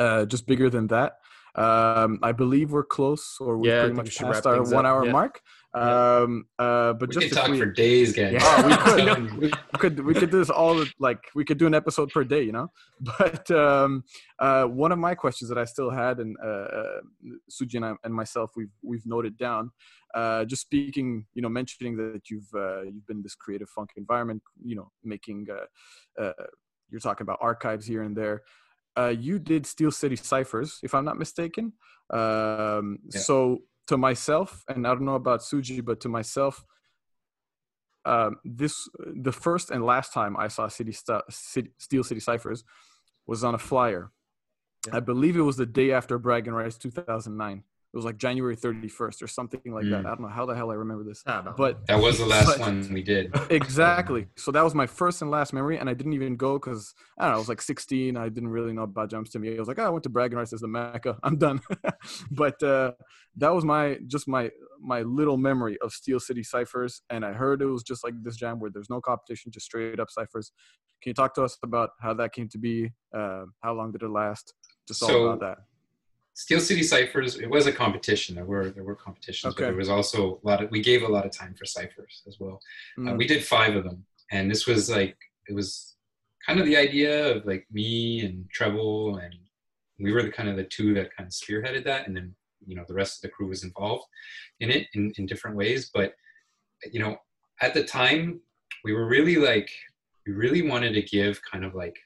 uh 0.00 0.24
just 0.26 0.46
bigger 0.46 0.68
than 0.68 0.88
that 0.88 1.18
um, 1.54 2.20
I 2.22 2.32
believe 2.32 2.70
we're 2.70 2.84
close, 2.84 3.36
or 3.40 3.58
we're 3.58 3.68
yeah, 3.68 3.80
pretty 3.80 3.94
much 3.94 4.18
past 4.18 4.46
our 4.46 4.62
one 4.62 4.86
hour 4.86 5.04
yeah. 5.04 5.12
mark. 5.12 5.40
Um, 5.72 6.46
uh, 6.58 6.92
but 6.94 7.08
we 7.08 7.14
just 7.14 7.28
could 7.28 7.36
talk 7.36 7.50
we, 7.50 7.58
for 7.58 7.66
days, 7.66 8.12
guys. 8.12 8.34
Yeah, 8.34 8.40
oh, 8.42 8.66
we, 8.66 8.76
could, 8.76 9.40
we 9.72 9.78
could 9.78 10.04
we 10.06 10.14
could 10.14 10.30
do 10.30 10.38
this 10.38 10.50
all 10.50 10.84
like 10.98 11.18
we 11.34 11.44
could 11.44 11.58
do 11.58 11.66
an 11.66 11.74
episode 11.74 12.10
per 12.10 12.24
day, 12.24 12.42
you 12.42 12.52
know. 12.52 12.70
But 13.18 13.50
um, 13.50 14.04
uh, 14.38 14.64
one 14.64 14.92
of 14.92 14.98
my 14.98 15.14
questions 15.14 15.48
that 15.48 15.58
I 15.58 15.64
still 15.64 15.90
had, 15.90 16.20
and 16.20 16.36
uh, 16.42 16.46
uh 16.46 17.00
Suji 17.50 17.74
and, 17.74 17.84
I, 17.84 17.94
and 18.04 18.14
myself, 18.14 18.52
we've 18.56 18.72
we've 18.82 19.06
noted 19.06 19.36
down. 19.36 19.70
Uh, 20.14 20.44
just 20.44 20.62
speaking, 20.62 21.26
you 21.34 21.42
know, 21.42 21.48
mentioning 21.48 21.96
that 21.96 22.30
you've 22.30 22.48
uh, 22.54 22.82
you've 22.82 23.06
been 23.06 23.18
in 23.18 23.22
this 23.22 23.34
creative 23.34 23.68
funk 23.68 23.90
environment, 23.96 24.42
you 24.64 24.76
know, 24.76 24.90
making 25.04 25.46
uh, 25.50 26.22
uh, 26.22 26.32
you're 26.90 27.00
talking 27.00 27.24
about 27.24 27.38
archives 27.40 27.86
here 27.86 28.02
and 28.02 28.16
there 28.16 28.42
uh, 28.96 29.14
you 29.16 29.38
did 29.38 29.66
Steel 29.66 29.90
City 29.90 30.16
Ciphers, 30.16 30.78
if 30.82 30.94
I'm 30.94 31.04
not 31.04 31.18
mistaken. 31.18 31.72
Um, 32.10 32.98
yeah. 33.12 33.20
So 33.20 33.62
to 33.86 33.96
myself, 33.96 34.64
and 34.68 34.86
I 34.86 34.90
don't 34.90 35.04
know 35.04 35.14
about 35.14 35.40
Suji, 35.40 35.84
but 35.84 36.00
to 36.00 36.08
myself, 36.08 36.64
um, 38.04 38.36
this 38.44 38.88
the 38.96 39.32
first 39.32 39.70
and 39.70 39.84
last 39.84 40.12
time 40.12 40.36
I 40.36 40.48
saw 40.48 40.68
City, 40.68 40.92
St- 40.92 41.22
City 41.28 41.70
Steel 41.78 42.02
City 42.02 42.20
Ciphers 42.20 42.64
was 43.26 43.44
on 43.44 43.54
a 43.54 43.58
flyer. 43.58 44.10
Yeah. 44.86 44.96
I 44.96 45.00
believe 45.00 45.36
it 45.36 45.42
was 45.42 45.56
the 45.56 45.66
day 45.66 45.92
after 45.92 46.18
Bragging 46.18 46.54
Rights 46.54 46.78
2009 46.78 47.62
it 47.92 47.96
was 47.96 48.04
like 48.04 48.18
January 48.18 48.56
31st 48.56 49.20
or 49.20 49.26
something 49.26 49.60
like 49.66 49.84
mm. 49.84 49.90
that. 49.90 50.06
I 50.06 50.10
don't 50.10 50.20
know 50.20 50.28
how 50.28 50.46
the 50.46 50.54
hell 50.54 50.70
I 50.70 50.74
remember 50.74 51.02
this, 51.02 51.24
but 51.56 51.84
that 51.88 52.00
was 52.00 52.18
the 52.18 52.26
last 52.26 52.46
but, 52.46 52.60
one 52.60 52.88
we 52.92 53.02
did. 53.02 53.34
Exactly. 53.50 54.28
So 54.36 54.52
that 54.52 54.62
was 54.62 54.76
my 54.76 54.86
first 54.86 55.22
and 55.22 55.30
last 55.30 55.52
memory, 55.52 55.78
and 55.78 55.90
I 55.90 55.94
didn't 55.94 56.12
even 56.12 56.36
go 56.36 56.58
because 56.58 56.94
I 57.18 57.24
don't 57.24 57.32
know. 57.32 57.36
I 57.36 57.38
was 57.38 57.48
like 57.48 57.60
16. 57.60 58.16
I 58.16 58.28
didn't 58.28 58.48
really 58.48 58.72
know 58.72 58.82
about 58.82 59.10
jumps 59.10 59.30
to 59.30 59.40
me. 59.40 59.56
I 59.56 59.58
was 59.58 59.66
like, 59.66 59.78
oh, 59.80 59.84
I 59.84 59.88
went 59.88 60.04
to 60.04 60.08
Bragging 60.08 60.38
Rights 60.38 60.52
as 60.52 60.60
the 60.60 60.68
Mecca. 60.68 61.18
I'm 61.24 61.36
done. 61.36 61.60
but 62.30 62.62
uh, 62.62 62.92
that 63.36 63.52
was 63.52 63.64
my 63.64 63.98
just 64.06 64.28
my 64.28 64.50
my 64.80 65.02
little 65.02 65.36
memory 65.36 65.76
of 65.82 65.92
Steel 65.92 66.20
City 66.20 66.44
ciphers, 66.44 67.02
and 67.10 67.24
I 67.24 67.32
heard 67.32 67.60
it 67.60 67.66
was 67.66 67.82
just 67.82 68.04
like 68.04 68.14
this 68.22 68.36
jam 68.36 68.60
where 68.60 68.70
there's 68.72 68.90
no 68.90 69.00
competition, 69.00 69.50
just 69.50 69.66
straight 69.66 69.98
up 69.98 70.10
ciphers. 70.10 70.52
Can 71.02 71.10
you 71.10 71.14
talk 71.14 71.34
to 71.34 71.42
us 71.42 71.58
about 71.64 71.90
how 72.00 72.14
that 72.14 72.32
came 72.32 72.48
to 72.50 72.58
be? 72.58 72.92
Uh, 73.12 73.46
how 73.62 73.72
long 73.72 73.90
did 73.90 74.02
it 74.02 74.10
last? 74.10 74.54
Just 74.86 75.02
all 75.02 75.26
about 75.26 75.40
that 75.40 75.58
Steel 76.40 76.58
City 76.58 76.82
Ciphers, 76.82 77.38
it 77.38 77.50
was 77.50 77.66
a 77.66 77.72
competition. 77.72 78.34
There 78.34 78.46
were 78.46 78.70
there 78.70 78.82
were 78.82 78.94
competitions, 78.94 79.52
okay. 79.52 79.64
but 79.64 79.66
there 79.68 79.76
was 79.76 79.90
also 79.90 80.40
a 80.42 80.48
lot 80.48 80.62
of 80.62 80.70
we 80.70 80.80
gave 80.80 81.02
a 81.02 81.08
lot 81.16 81.26
of 81.26 81.32
time 81.32 81.54
for 81.54 81.66
ciphers 81.66 82.22
as 82.26 82.40
well. 82.40 82.62
Uh, 82.96 83.00
mm. 83.02 83.12
Uh, 83.12 83.14
we 83.16 83.26
did 83.26 83.44
five 83.44 83.76
of 83.76 83.84
them, 83.84 84.06
and 84.32 84.50
this 84.50 84.66
was 84.66 84.88
like 84.88 85.18
it 85.50 85.54
was 85.54 85.96
kind 86.46 86.58
of 86.58 86.64
the 86.64 86.78
idea 86.78 87.36
of 87.36 87.44
like 87.44 87.66
me 87.70 88.24
and 88.24 88.48
Treble, 88.50 89.22
and 89.22 89.34
we 89.98 90.12
were 90.12 90.22
the 90.22 90.30
kind 90.30 90.48
of 90.48 90.56
the 90.56 90.64
two 90.64 90.94
that 90.94 91.14
kind 91.14 91.26
of 91.26 91.34
spearheaded 91.34 91.84
that, 91.84 92.06
and 92.06 92.16
then 92.16 92.34
you 92.66 92.74
know 92.74 92.84
the 92.88 92.94
rest 92.94 93.18
of 93.18 93.22
the 93.22 93.34
crew 93.34 93.48
was 93.48 93.62
involved 93.62 94.06
in 94.60 94.70
it 94.70 94.86
in, 94.94 95.12
in 95.18 95.26
different 95.26 95.58
ways. 95.58 95.90
But 95.92 96.14
you 96.90 97.00
know, 97.00 97.18
at 97.60 97.74
the 97.74 97.84
time, 97.84 98.40
we 98.82 98.94
were 98.94 99.06
really 99.06 99.36
like 99.36 99.68
we 100.26 100.32
really 100.32 100.62
wanted 100.66 100.94
to 100.94 101.02
give 101.02 101.38
kind 101.42 101.66
of 101.66 101.74
like 101.74 101.98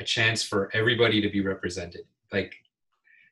a 0.00 0.04
chance 0.04 0.42
for 0.42 0.70
everybody 0.74 1.20
to 1.20 1.28
be 1.28 1.42
represented. 1.42 2.06
Like 2.32 2.54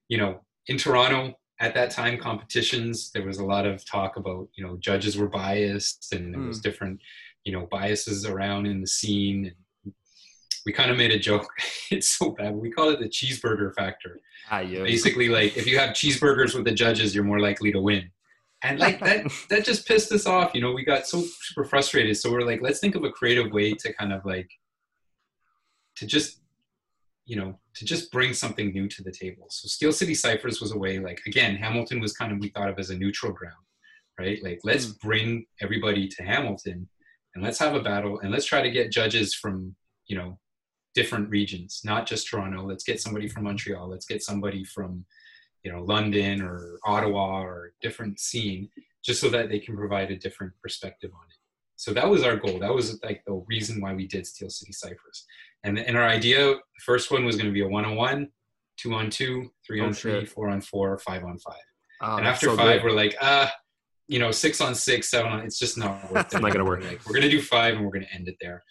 you 0.09 0.19
know, 0.19 0.41
in 0.69 0.77
Toronto, 0.79 1.35
at 1.59 1.75
that 1.75 1.91
time 1.91 2.19
competitions 2.19 3.11
there 3.13 3.25
was 3.25 3.39
a 3.39 3.45
lot 3.45 3.65
of 3.65 3.83
talk 3.87 4.17
about 4.19 4.47
you 4.57 4.63
know 4.65 4.77
judges 4.79 5.17
were 5.17 5.29
biased 5.29 6.13
and 6.13 6.35
there 6.35 6.41
was 6.43 6.59
Mm. 6.59 6.63
different 6.63 7.01
you 7.45 7.53
know 7.53 7.67
biases 7.71 8.27
around 8.27 8.67
in 8.67 8.81
the 8.83 8.87
scene. 8.87 9.47
And 9.85 9.95
we 10.67 10.73
kind 10.73 10.91
of 10.91 10.97
made 10.97 11.13
a 11.13 11.19
joke. 11.19 11.49
It's 11.91 12.09
so 12.09 12.33
bad. 12.33 12.53
We 12.55 12.71
call 12.71 12.89
it 12.91 12.99
the 12.99 13.09
cheeseburger 13.09 13.73
factor. 13.75 14.19
Ah, 14.51 14.59
yeah. 14.61 14.83
basically 14.83 15.29
like 15.29 15.57
if 15.57 15.67
you 15.67 15.79
have 15.79 15.91
cheeseburgers 15.91 16.55
with 16.55 16.65
the 16.65 16.73
judges 16.85 17.15
you're 17.15 17.25
more 17.33 17.41
likely 17.41 17.73
to 17.73 17.81
win. 17.81 18.11
And 18.63 18.79
like 18.79 18.99
that 19.01 19.21
that 19.51 19.65
just 19.65 19.87
pissed 19.89 20.11
us 20.13 20.27
off. 20.27 20.53
You 20.55 20.61
know 20.61 20.73
we 20.73 20.85
got 20.85 21.07
so 21.07 21.23
super 21.47 21.65
frustrated. 21.65 22.17
So 22.19 22.31
we're 22.33 22.41
like 22.51 22.61
let's 22.61 22.81
think 22.81 22.95
of 22.97 23.05
a 23.05 23.11
creative 23.11 23.51
way 23.53 23.73
to 23.83 23.93
kind 23.95 24.13
of 24.13 24.25
like 24.27 24.51
to 25.97 26.07
just 26.07 26.41
you 27.27 27.37
know 27.37 27.59
to 27.75 27.85
just 27.85 28.11
bring 28.11 28.33
something 28.33 28.73
new 28.73 28.89
to 28.89 29.03
the 29.03 29.13
table. 29.13 29.47
So 29.51 29.69
steel 29.69 29.93
city 29.93 30.15
ciphers 30.15 30.61
was 30.61 30.73
a 30.73 30.79
way 30.79 30.99
like 30.99 31.21
again 31.27 31.57
hamilton 31.57 32.01
was 32.01 32.17
kind 32.17 32.33
of 32.33 32.39
we 32.39 32.49
thought 32.49 32.71
of 32.71 32.79
as 32.79 32.91
a 32.91 32.97
neutral 32.97 33.33
ground 33.33 33.57
right? 34.19 34.43
Like 34.43 34.61
let's 34.65 34.87
hmm. 34.87 34.93
bring 35.03 35.47
everybody 35.61 36.09
to 36.09 36.23
hamilton 36.23 36.89
and 37.35 37.45
let's 37.45 37.59
have 37.59 37.75
a 37.75 37.83
battle 37.83 38.21
and 38.21 38.31
let's 38.33 38.47
try 38.47 38.63
to 38.63 38.71
get 38.71 38.93
judges 38.93 39.35
from 39.35 39.75
you 40.07 40.17
know 40.17 40.39
different 40.95 41.29
regions 41.29 41.83
not 41.85 42.07
just 42.07 42.29
toronto. 42.29 42.65
Let's 42.65 42.85
get 42.85 43.01
somebody 43.01 43.29
from 43.29 43.45
montreal. 43.45 43.89
Let's 43.89 44.07
get 44.07 44.23
somebody 44.23 44.65
from 44.65 45.05
you 45.63 45.73
know 45.73 45.83
london 45.83 46.43
or 46.43 46.79
ottawa 46.85 47.43
or 47.43 47.73
different 47.83 48.21
scene 48.21 48.69
just 49.05 49.21
so 49.21 49.29
that 49.29 49.49
they 49.49 49.59
can 49.59 49.77
provide 49.77 50.11
a 50.11 50.17
different 50.17 50.53
perspective 50.63 51.11
on 51.15 51.27
it. 51.29 51.37
So 51.77 51.93
that 51.93 52.09
was 52.09 52.23
our 52.23 52.37
goal. 52.37 52.59
That 52.59 52.75
was 52.75 52.99
like 53.05 53.23
the 53.27 53.45
reason 53.47 53.81
why 53.81 53.93
we 53.93 54.07
did 54.07 54.27
steel 54.27 54.49
city 54.49 54.73
ciphers 54.73 55.27
and, 55.65 55.79
and 55.79 55.97
our 55.97 56.05
idea 56.07 56.39
the 56.55 56.61
first 56.85 57.11
one 57.11 57.25
was 57.25 57.37
going 57.37 57.47
to 57.47 57.53
be 57.53 57.63
a 57.63 57.69
one-on-one 57.69 58.29
two 58.77 58.93
on 58.95 59.11
two 59.11 59.51
three 59.67 59.81
Oh, 59.81 59.87
on 59.87 59.93
three 59.93 60.21
shit. 60.21 60.29
four 60.29 60.49
on 60.49 60.61
four 60.61 60.99
five 60.99 61.25
on 61.25 61.39
five 61.39 61.55
Ah, 62.01 62.17
and 62.19 62.27
after 62.27 62.47
so 62.47 62.57
five 62.57 62.83
good. 62.83 62.85
we're 62.91 62.97
like 62.97 63.17
ah 63.23 63.51
you 64.09 64.19
know 64.19 64.31
six 64.31 64.61
on 64.61 64.75
six 64.75 65.09
seven 65.11 65.33
on 65.33 65.41
it's 65.41 65.59
just 65.59 65.79
not 65.79 66.11
worth 66.13 66.35
it 66.35 66.41
Not 66.41 66.53
gonna 66.53 66.65
work. 66.65 66.81
We're 66.83 66.89
like 66.91 67.07
we're 67.07 67.15
gonna 67.15 67.31
do 67.31 67.41
five 67.41 67.75
and 67.77 67.85
we're 67.85 67.93
gonna 67.93 68.07
end 68.13 68.29
it 68.29 68.37
there 68.41 68.63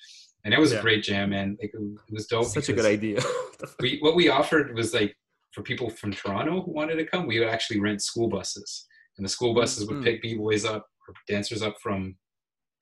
and 0.43 0.53
it 0.53 0.59
was 0.59 0.71
Yeah. 0.71 0.79
a 0.79 0.81
great 0.81 1.03
jam 1.03 1.31
man 1.31 1.57
like 1.61 1.71
it 1.73 2.13
was 2.13 2.27
dope 2.27 2.45
such 2.45 2.69
a 2.69 2.73
good 2.73 2.85
idea. 2.85 3.19
we 3.79 3.97
what 3.99 4.15
we 4.15 4.29
offered 4.29 4.75
was 4.75 4.93
like 4.93 5.15
for 5.53 5.63
people 5.63 5.89
from 5.89 6.11
Toronto 6.11 6.61
who 6.61 6.71
wanted 6.73 6.95
to 6.97 7.05
come, 7.05 7.25
we 7.27 7.39
would 7.39 7.47
actually 7.47 7.79
rent 7.79 8.01
school 8.01 8.27
buses, 8.27 8.85
and 9.17 9.25
the 9.25 9.29
school 9.29 9.53
buses 9.53 9.87
would 9.87 9.97
Mhm. 9.97 10.03
pick 10.03 10.21
b 10.21 10.35
boys 10.35 10.65
up 10.65 10.85
or 11.07 11.13
dancers 11.29 11.61
up 11.61 11.75
from 11.81 12.15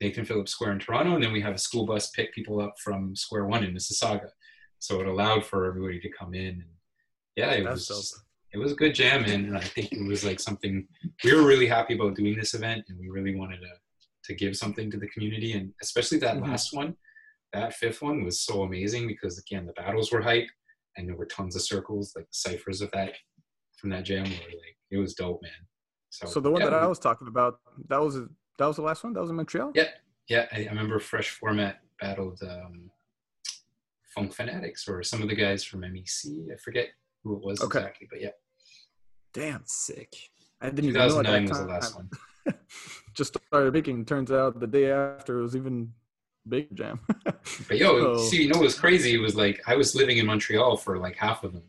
Nathan 0.04 0.26
Phillips 0.26 0.52
Square 0.52 0.72
in 0.72 0.78
Toronto, 0.80 1.14
and 1.14 1.24
then 1.24 1.32
we 1.32 1.40
have 1.40 1.54
a 1.54 1.58
school 1.58 1.86
bus 1.86 2.10
pick 2.10 2.34
people 2.34 2.60
up 2.60 2.74
from 2.78 3.16
Square 3.16 3.46
One 3.46 3.64
in 3.64 3.72
Mississauga. 3.74 4.28
So 4.78 5.00
it 5.00 5.06
allowed 5.06 5.46
for 5.46 5.64
everybody 5.64 5.98
to 6.00 6.10
come 6.10 6.34
in, 6.34 6.54
and 6.64 6.72
yeah, 7.36 7.52
it 7.52 7.64
That's 7.64 7.88
was 7.88 8.22
it 8.52 8.58
was 8.58 8.72
a 8.72 8.76
good 8.76 8.94
jam, 8.94 9.22
man, 9.22 9.46
and 9.46 9.56
I 9.56 9.62
think 9.74 9.92
it 9.92 10.06
was 10.06 10.22
like 10.22 10.40
something 10.40 10.86
we 11.24 11.34
were 11.34 11.46
really 11.46 11.66
happy 11.66 11.94
about 11.94 12.16
doing 12.16 12.36
this 12.36 12.52
event, 12.52 12.84
and 12.88 12.98
we 12.98 13.08
really 13.08 13.34
wanted 13.34 13.60
to 13.60 13.72
to 14.26 14.34
give 14.34 14.56
something 14.56 14.90
to 14.90 14.98
the 14.98 15.08
community, 15.08 15.52
and 15.52 15.72
especially 15.82 16.18
that 16.18 16.36
Mhm. 16.36 16.48
last 16.48 16.74
one, 16.74 16.96
that 17.54 17.74
fifth 17.74 18.02
one 18.02 18.24
was 18.24 18.40
so 18.40 18.62
amazing 18.62 19.06
because 19.06 19.38
again 19.38 19.64
the 19.64 19.72
battles 19.72 20.12
were 20.12 20.20
hype 20.20 20.48
and 20.96 21.08
there 21.08 21.16
were 21.16 21.26
tons 21.26 21.56
of 21.56 21.62
circles 21.62 22.14
like 22.16 22.26
the 22.26 22.40
ciphers 22.46 22.80
of 22.82 22.90
that 22.92 23.12
from 23.78 23.88
that 23.90 24.04
jam 24.04 24.24
were 24.24 24.52
like 24.64 24.76
it 24.90 24.98
was 24.98 25.14
dope 25.14 25.40
man 25.42 25.62
so, 26.10 26.26
So 26.26 26.40
the 26.40 26.50
one 26.50 26.60
yeah, 26.60 26.70
that 26.70 26.74
I 26.84 26.86
was 26.86 27.00
talking 27.00 27.28
about, 27.34 27.58
that 27.88 28.00
was 28.06 28.14
that 28.58 28.66
was 28.66 28.76
the 28.76 28.82
last 28.82 29.04
one. 29.04 29.12
That 29.12 29.20
was 29.20 29.30
in 29.30 29.36
Montreal. 29.36 29.72
Yeah. 29.74 29.88
yeah 30.28 30.46
I, 30.52 30.64
I 30.64 30.68
remember 30.68 30.98
fresh 30.98 31.30
format 31.30 31.80
battled 32.00 32.40
um 32.42 32.90
funk 34.14 34.32
fanatics 34.32 34.86
or 34.88 35.02
some 35.02 35.22
of 35.22 35.28
the 35.28 35.34
guys 35.34 35.64
from 35.64 35.80
mec 35.80 35.90
i 36.52 36.56
forget 36.62 36.88
who 37.22 37.36
it 37.36 37.42
was 37.42 37.60
Okay. 37.60 37.78
exactly 37.80 38.06
but 38.10 38.20
yeah 38.20 38.30
Damn, 39.32 39.62
Sick. 39.66 40.12
I 40.60 40.70
didn't 40.70 40.84
even 40.90 40.94
know 40.94 41.18
at 41.18 41.26
2009 41.26 41.44
that 41.46 41.50
was 41.50 41.58
the 41.58 41.66
last 41.66 41.94
one 41.96 42.08
Just 43.14 43.36
started 43.48 43.72
making. 43.72 44.04
Turns 44.04 44.30
out 44.30 44.60
the 44.60 44.66
day 44.66 44.90
after 44.92 45.38
it 45.38 45.42
was 45.42 45.56
even 45.56 45.92
big 46.48 46.74
jam. 46.76 47.00
but 47.24 47.76
yo 47.78 48.16
So- 48.16 48.22
see 48.28 48.42
you 48.42 48.48
know 48.50 48.58
what 48.58 48.64
was 48.66 48.78
crazy 48.78 49.14
it 49.14 49.18
was 49.18 49.34
like 49.34 49.60
i 49.66 49.74
was 49.74 49.94
living 49.94 50.18
in 50.18 50.26
montreal 50.26 50.76
for 50.76 50.98
like 50.98 51.16
half 51.16 51.42
of 51.42 51.52
them 51.52 51.64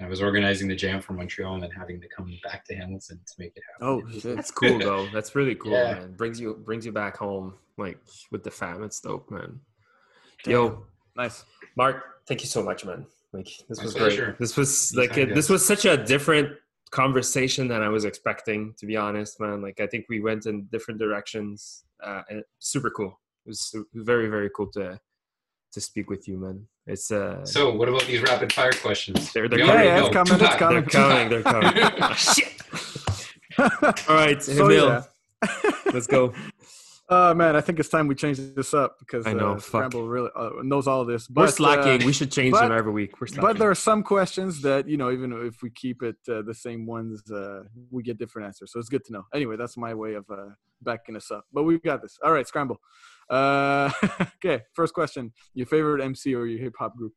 i 0.00 0.06
was 0.08 0.20
organizing 0.22 0.66
the 0.68 0.74
jam 0.74 1.00
from 1.00 1.16
montreal 1.16 1.54
and 1.54 1.62
then 1.62 1.70
having 1.70 2.00
to 2.00 2.08
come 2.08 2.30
back 2.42 2.64
to 2.64 2.74
hamilton 2.74 3.18
to 3.26 3.34
make 3.38 3.52
it 3.56 3.62
happen 3.72 3.86
Oh, 3.86 4.10
shit. 4.18 4.36
That's 4.36 4.50
cool 4.50 4.78
though. 4.88 5.06
That's 5.12 5.34
really 5.34 5.54
cool, 5.54 5.72
Yeah. 5.72 5.94
man. 5.94 6.12
Brings 6.12 6.40
you 6.40 6.54
brings 6.54 6.84
you 6.86 6.92
back 6.92 7.16
home 7.16 7.54
like 7.78 7.98
with 8.30 8.42
the 8.44 8.50
fam. 8.50 8.82
It's 8.82 9.00
dope, 9.00 9.30
man. 9.30 9.60
Yo, 10.46 10.84
nice. 11.16 11.44
Mark, 11.76 11.96
thank 12.26 12.40
you 12.42 12.46
so 12.48 12.62
much, 12.62 12.84
man. 12.84 13.06
Like 13.32 13.48
this 13.68 13.78
My 13.78 13.84
was 13.84 13.94
pleasure. 13.94 14.24
great. 14.26 14.38
This 14.38 14.56
was 14.56 14.92
Anytime, 14.96 15.18
like 15.20 15.30
a, 15.30 15.34
this 15.34 15.48
was 15.48 15.66
such 15.66 15.84
a 15.84 15.96
different 15.96 16.48
conversation 16.90 17.68
than 17.68 17.82
I 17.82 17.88
was 17.88 18.04
expecting, 18.04 18.74
to 18.78 18.86
be 18.86 18.96
honest, 18.96 19.40
man. 19.40 19.62
Like 19.62 19.80
I 19.80 19.86
think 19.86 20.06
we 20.08 20.20
went 20.20 20.46
in 20.46 20.64
different 20.72 20.98
directions, 21.00 21.84
uh, 22.02 22.22
and 22.28 22.42
super 22.58 22.90
cool. 22.90 23.18
It 23.46 23.50
was 23.50 23.74
very 23.94 24.28
very 24.28 24.50
cool 24.56 24.70
to 24.72 24.98
to 25.72 25.80
speak 25.80 26.10
with 26.10 26.26
you, 26.28 26.36
man. 26.38 26.66
It's 26.86 27.10
uh, 27.10 27.44
so 27.44 27.72
what 27.74 27.88
about 27.88 28.04
these 28.06 28.22
rapid 28.22 28.52
fire 28.52 28.72
questions 28.72 29.32
They're- 29.32 29.48
they're 29.48 29.60
coming. 29.60 29.74
Yeah, 29.74 29.82
yeah, 29.84 30.00
it's 30.04 30.08
coming, 30.14 30.34
it's 30.40 30.56
coming. 30.56 30.82
they're 30.82 30.90
coming. 30.90 31.28
They're 31.28 31.42
coming. 31.42 31.72
Ah, 32.00 32.14
shit. 32.14 32.52
All 34.08 34.14
right, 34.16 34.42
So, 34.42 34.52
Émile, 34.52 35.04
yeah. 35.42 35.70
let's 35.92 36.06
go. 36.06 36.32
Oh 37.08 37.34
man, 37.40 37.56
I 37.56 37.60
think 37.60 37.78
it's 37.80 37.88
time 37.88 38.06
we 38.06 38.14
change 38.14 38.38
this 38.38 38.72
up 38.72 38.96
because 39.00 39.26
I 39.26 39.32
know, 39.32 39.52
uh. 39.54 39.58
Scramble 39.58 40.06
really 40.08 40.30
uh, 40.36 40.50
knows 40.62 40.86
all 40.86 41.04
this. 41.04 41.28
We're 41.28 41.46
But, 41.46 41.54
slacking. 41.54 42.02
uh, 42.02 42.06
we 42.06 42.12
should 42.12 42.30
change 42.32 42.52
but- 42.52 42.62
them 42.62 42.72
every 42.72 42.92
week. 42.92 43.20
We're 43.20 43.26
slacking. 43.26 43.42
but 43.42 43.58
there 43.58 43.70
are 43.70 43.74
some 43.74 44.02
questions 44.02 44.62
that 44.62 44.88
you 44.88 44.96
know, 44.96 45.10
even 45.10 45.32
if 45.46 45.62
we 45.62 45.70
keep 45.70 46.02
it 46.02 46.16
uh, 46.28 46.42
the 46.42 46.54
same 46.54 46.86
ones, 46.86 47.28
uh, 47.30 47.64
we 47.90 48.02
get 48.02 48.18
different 48.18 48.46
answers. 48.46 48.72
So 48.72 48.78
it's 48.78 48.88
good 48.88 49.04
to 49.06 49.12
know. 49.12 49.24
Anyway, 49.34 49.56
that's 49.56 49.76
my 49.76 49.92
way 49.94 50.14
of 50.14 50.24
uh, 50.30 50.50
backing 50.82 51.16
us 51.16 51.30
up. 51.30 51.44
But 51.52 51.64
we've 51.64 51.82
got 51.82 52.00
this. 52.02 52.18
All 52.24 52.32
right, 52.32 52.46
Scramble. 52.46 52.80
Uh, 53.30 53.90
okay, 54.44 54.64
first 54.74 54.92
question: 54.92 55.32
Your 55.54 55.66
favorite 55.66 56.02
MC 56.02 56.34
or 56.34 56.46
your 56.46 56.58
hip 56.58 56.74
hop 56.78 56.96
group? 56.96 57.14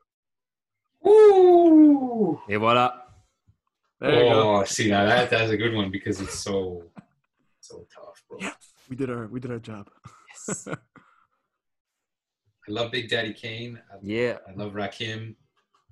Ooh. 1.06 2.40
Et 2.48 2.58
voila. 2.58 2.92
There 4.00 4.24
you 4.24 4.30
go. 4.30 4.58
oh, 4.58 4.64
see 4.66 4.90
now 4.90 5.06
that 5.06 5.30
that's 5.30 5.52
a 5.52 5.58
good 5.58 5.74
one 5.74 5.90
because 5.90 6.22
it's 6.22 6.38
so 6.38 6.84
so 7.62 7.88
tough, 7.94 8.24
bro. 8.30 8.38
Yeah. 8.40 8.54
We 8.90 8.96
did 8.96 9.10
our 9.10 9.28
we 9.28 9.40
did 9.40 9.50
our 9.52 9.60
job. 9.60 9.90
Yes. 10.30 10.68
I 12.68 12.72
love 12.72 12.92
Big 12.92 13.10
Daddy 13.10 13.34
Kane. 13.34 13.82
I, 13.92 13.96
Yeah. 14.02 14.38
I 14.48 14.54
love 14.54 14.74
Rakim. 14.74 15.36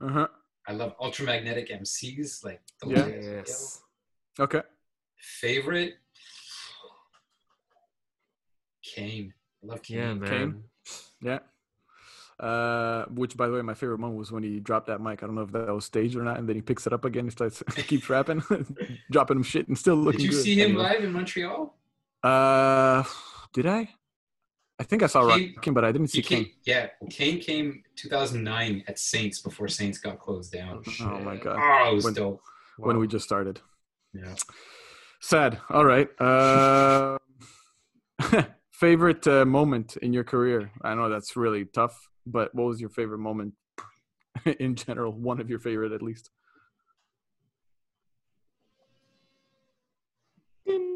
Uh 0.01 0.09
huh. 0.09 0.27
I 0.67 0.73
love 0.73 0.97
ultramagnetic 0.99 1.71
MCs 1.71 2.43
like 2.45 2.61
those 2.81 2.91
Yeah. 2.91 3.07
Yes. 3.07 3.81
Okay. 4.39 4.61
Favorite 5.17 5.95
Kane. 8.83 9.33
I 9.63 9.67
love 9.67 9.81
Kane. 9.83 9.97
Yeah, 9.97 10.13
man. 10.15 10.29
Kane? 10.29 10.63
Yeah. 11.21 11.39
Uh, 12.39 13.05
which, 13.05 13.37
by 13.37 13.47
the 13.47 13.53
way, 13.53 13.61
my 13.61 13.75
favorite 13.75 13.99
moment 13.99 14.17
was 14.17 14.31
when 14.31 14.41
he 14.41 14.59
dropped 14.59 14.87
that 14.87 14.99
mic. 14.99 15.21
I 15.21 15.27
don't 15.27 15.35
know 15.35 15.43
if 15.43 15.51
that 15.51 15.67
was 15.73 15.85
staged 15.85 16.15
or 16.15 16.23
not, 16.23 16.39
and 16.39 16.49
then 16.49 16.55
he 16.55 16.61
picks 16.61 16.87
it 16.87 16.93
up 16.93 17.05
again. 17.05 17.25
He 17.25 17.29
starts 17.31 17.61
keeps 17.87 18.09
rapping, 18.09 18.41
dropping 19.11 19.37
him 19.37 19.43
shit, 19.43 19.67
and 19.67 19.77
still 19.77 19.95
looking 19.95 20.21
Did 20.21 20.25
you 20.25 20.31
good. 20.31 20.43
see 20.43 20.55
him 20.59 20.71
Anyway. 20.71 20.83
live 20.83 21.03
in 21.03 21.11
Montreal? 21.13 21.75
Uh, 22.23 23.03
did 23.53 23.67
I? 23.67 23.89
I 24.79 24.83
think 24.83 25.03
I 25.03 25.07
saw 25.07 25.29
Kane- 25.29 25.53
Rakim, 25.55 25.75
but 25.75 25.85
I 25.85 25.91
didn't 25.91 26.07
see 26.07 26.19
He 26.19 26.23
came, 26.23 26.49
yeah, 26.63 26.87
Kane 27.11 27.39
came 27.39 27.83
2009 27.97 28.83
at 28.87 28.97
Saints 28.97 29.39
before 29.39 29.67
Saints 29.67 29.99
got 29.99 30.17
closed 30.19 30.51
down. 30.51 30.81
Oh 31.01 31.19
my 31.19 31.35
god, 31.37 31.59
Oh, 31.61 31.91
it 31.91 31.95
was 31.95 32.05
When- 32.05 32.13
dope. 32.15 32.41
when 32.77 32.97
we 32.97 33.05
just 33.07 33.25
started. 33.25 33.59
Yeah. 34.13 34.33
Sad. 35.19 35.59
All 35.69 35.85
right. 35.85 36.09
Uh, 36.19 37.19
favorite 38.81 39.27
uh, 39.27 39.45
moment 39.45 39.95
in 39.97 40.11
your 40.11 40.23
career? 40.23 40.71
I 40.81 40.95
know 40.95 41.07
that's 41.07 41.37
really 41.37 41.65
tough, 41.65 42.09
but 42.25 42.53
what 42.55 42.65
was 42.65 42.81
your 42.81 42.89
favorite 42.89 43.19
moment 43.19 43.53
in 44.59 44.75
general? 44.75 45.13
One 45.13 45.39
of 45.39 45.51
your 45.51 45.59
favorite, 45.59 45.91
at 45.91 46.01
least, 46.01 46.31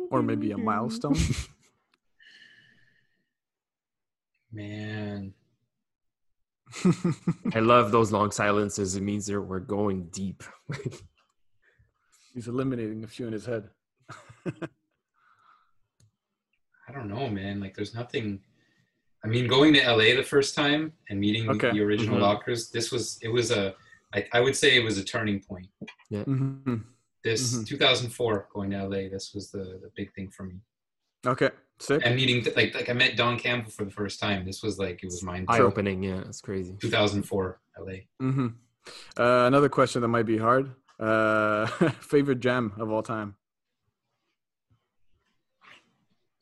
or 0.10 0.24
maybe 0.24 0.52
a 0.52 0.58
milestone. 0.58 1.16
Man. 4.52 5.34
I 7.54 7.60
love 7.60 7.92
those 7.92 8.12
long 8.12 8.32
silences. 8.32 8.96
It 8.96 9.04
means 9.04 9.28
that 9.28 9.40
we're 9.40 9.60
going 9.60 10.08
deep. 10.12 10.44
He's 12.34 12.48
eliminating 12.48 13.04
a 13.04 13.08
few 13.08 13.28
in 13.28 13.34
his 13.34 13.46
head. 13.46 13.70
I 16.96 17.00
don't 17.00 17.10
know, 17.10 17.28
man. 17.30 17.60
Like, 17.60 17.76
there's 17.76 17.94
nothing. 17.94 18.40
I 19.24 19.28
mean, 19.28 19.48
going 19.48 19.74
to 19.74 19.82
LA 19.82 20.16
the 20.16 20.24
first 20.24 20.56
time 20.56 20.94
and 21.10 21.20
meeting 21.20 21.50
Okay. 21.50 21.72
the 21.72 21.82
original 21.82 22.18
Mhm. 22.18 22.22
lockers, 22.22 22.70
this 22.70 22.92
was, 22.92 23.18
it 23.22 23.28
was 23.28 23.52
a, 23.52 23.76
I, 24.14 24.26
I 24.34 24.40
would 24.40 24.56
say 24.56 24.78
it 24.78 24.84
was 24.84 24.98
a 24.98 25.04
turning 25.04 25.40
point. 25.42 25.68
Mhm. 26.12 26.84
This 27.24 27.58
Mhm. 27.58 27.66
2004 27.68 28.48
going 28.54 28.70
to 28.72 28.78
LA, 28.88 29.10
this 29.10 29.34
was 29.34 29.50
the, 29.52 29.80
the 29.82 29.92
big 29.96 30.14
thing 30.14 30.30
for 30.30 30.44
me. 30.44 30.62
Okay, 31.26 31.50
sick. 31.80 32.04
And 32.06 32.16
meeting, 32.16 32.46
like, 32.56 32.76
like 32.76 32.88
I 32.88 32.94
met 32.94 33.18
Don 33.18 33.38
Campbell 33.40 33.72
for 33.72 33.84
the 33.84 33.90
first 33.92 34.20
time. 34.20 34.46
This 34.46 34.62
was 34.62 34.78
like, 34.78 35.02
it 35.04 35.08
was 35.08 35.24
mind 35.24 35.48
Eye 35.50 35.60
opening. 35.60 36.04
Yeah, 36.04 36.22
it's 36.22 36.40
crazy. 36.40 36.76
2004 36.80 37.60
LA. 37.80 37.96
hmm 38.20 38.48
Uh, 39.18 39.46
another 39.48 39.70
question 39.70 40.02
that 40.04 40.08
might 40.10 40.28
be 40.28 40.38
hard. 40.38 40.72
Uh, 41.00 41.66
favorite 42.00 42.40
jam 42.42 42.74
of 42.78 42.92
all 42.92 43.02
time? 43.02 43.36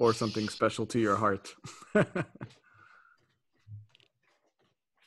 Or 0.04 0.14
something 0.14 0.50
special 0.50 0.86
to 0.88 1.00
your 1.00 1.16
heart? 1.16 1.54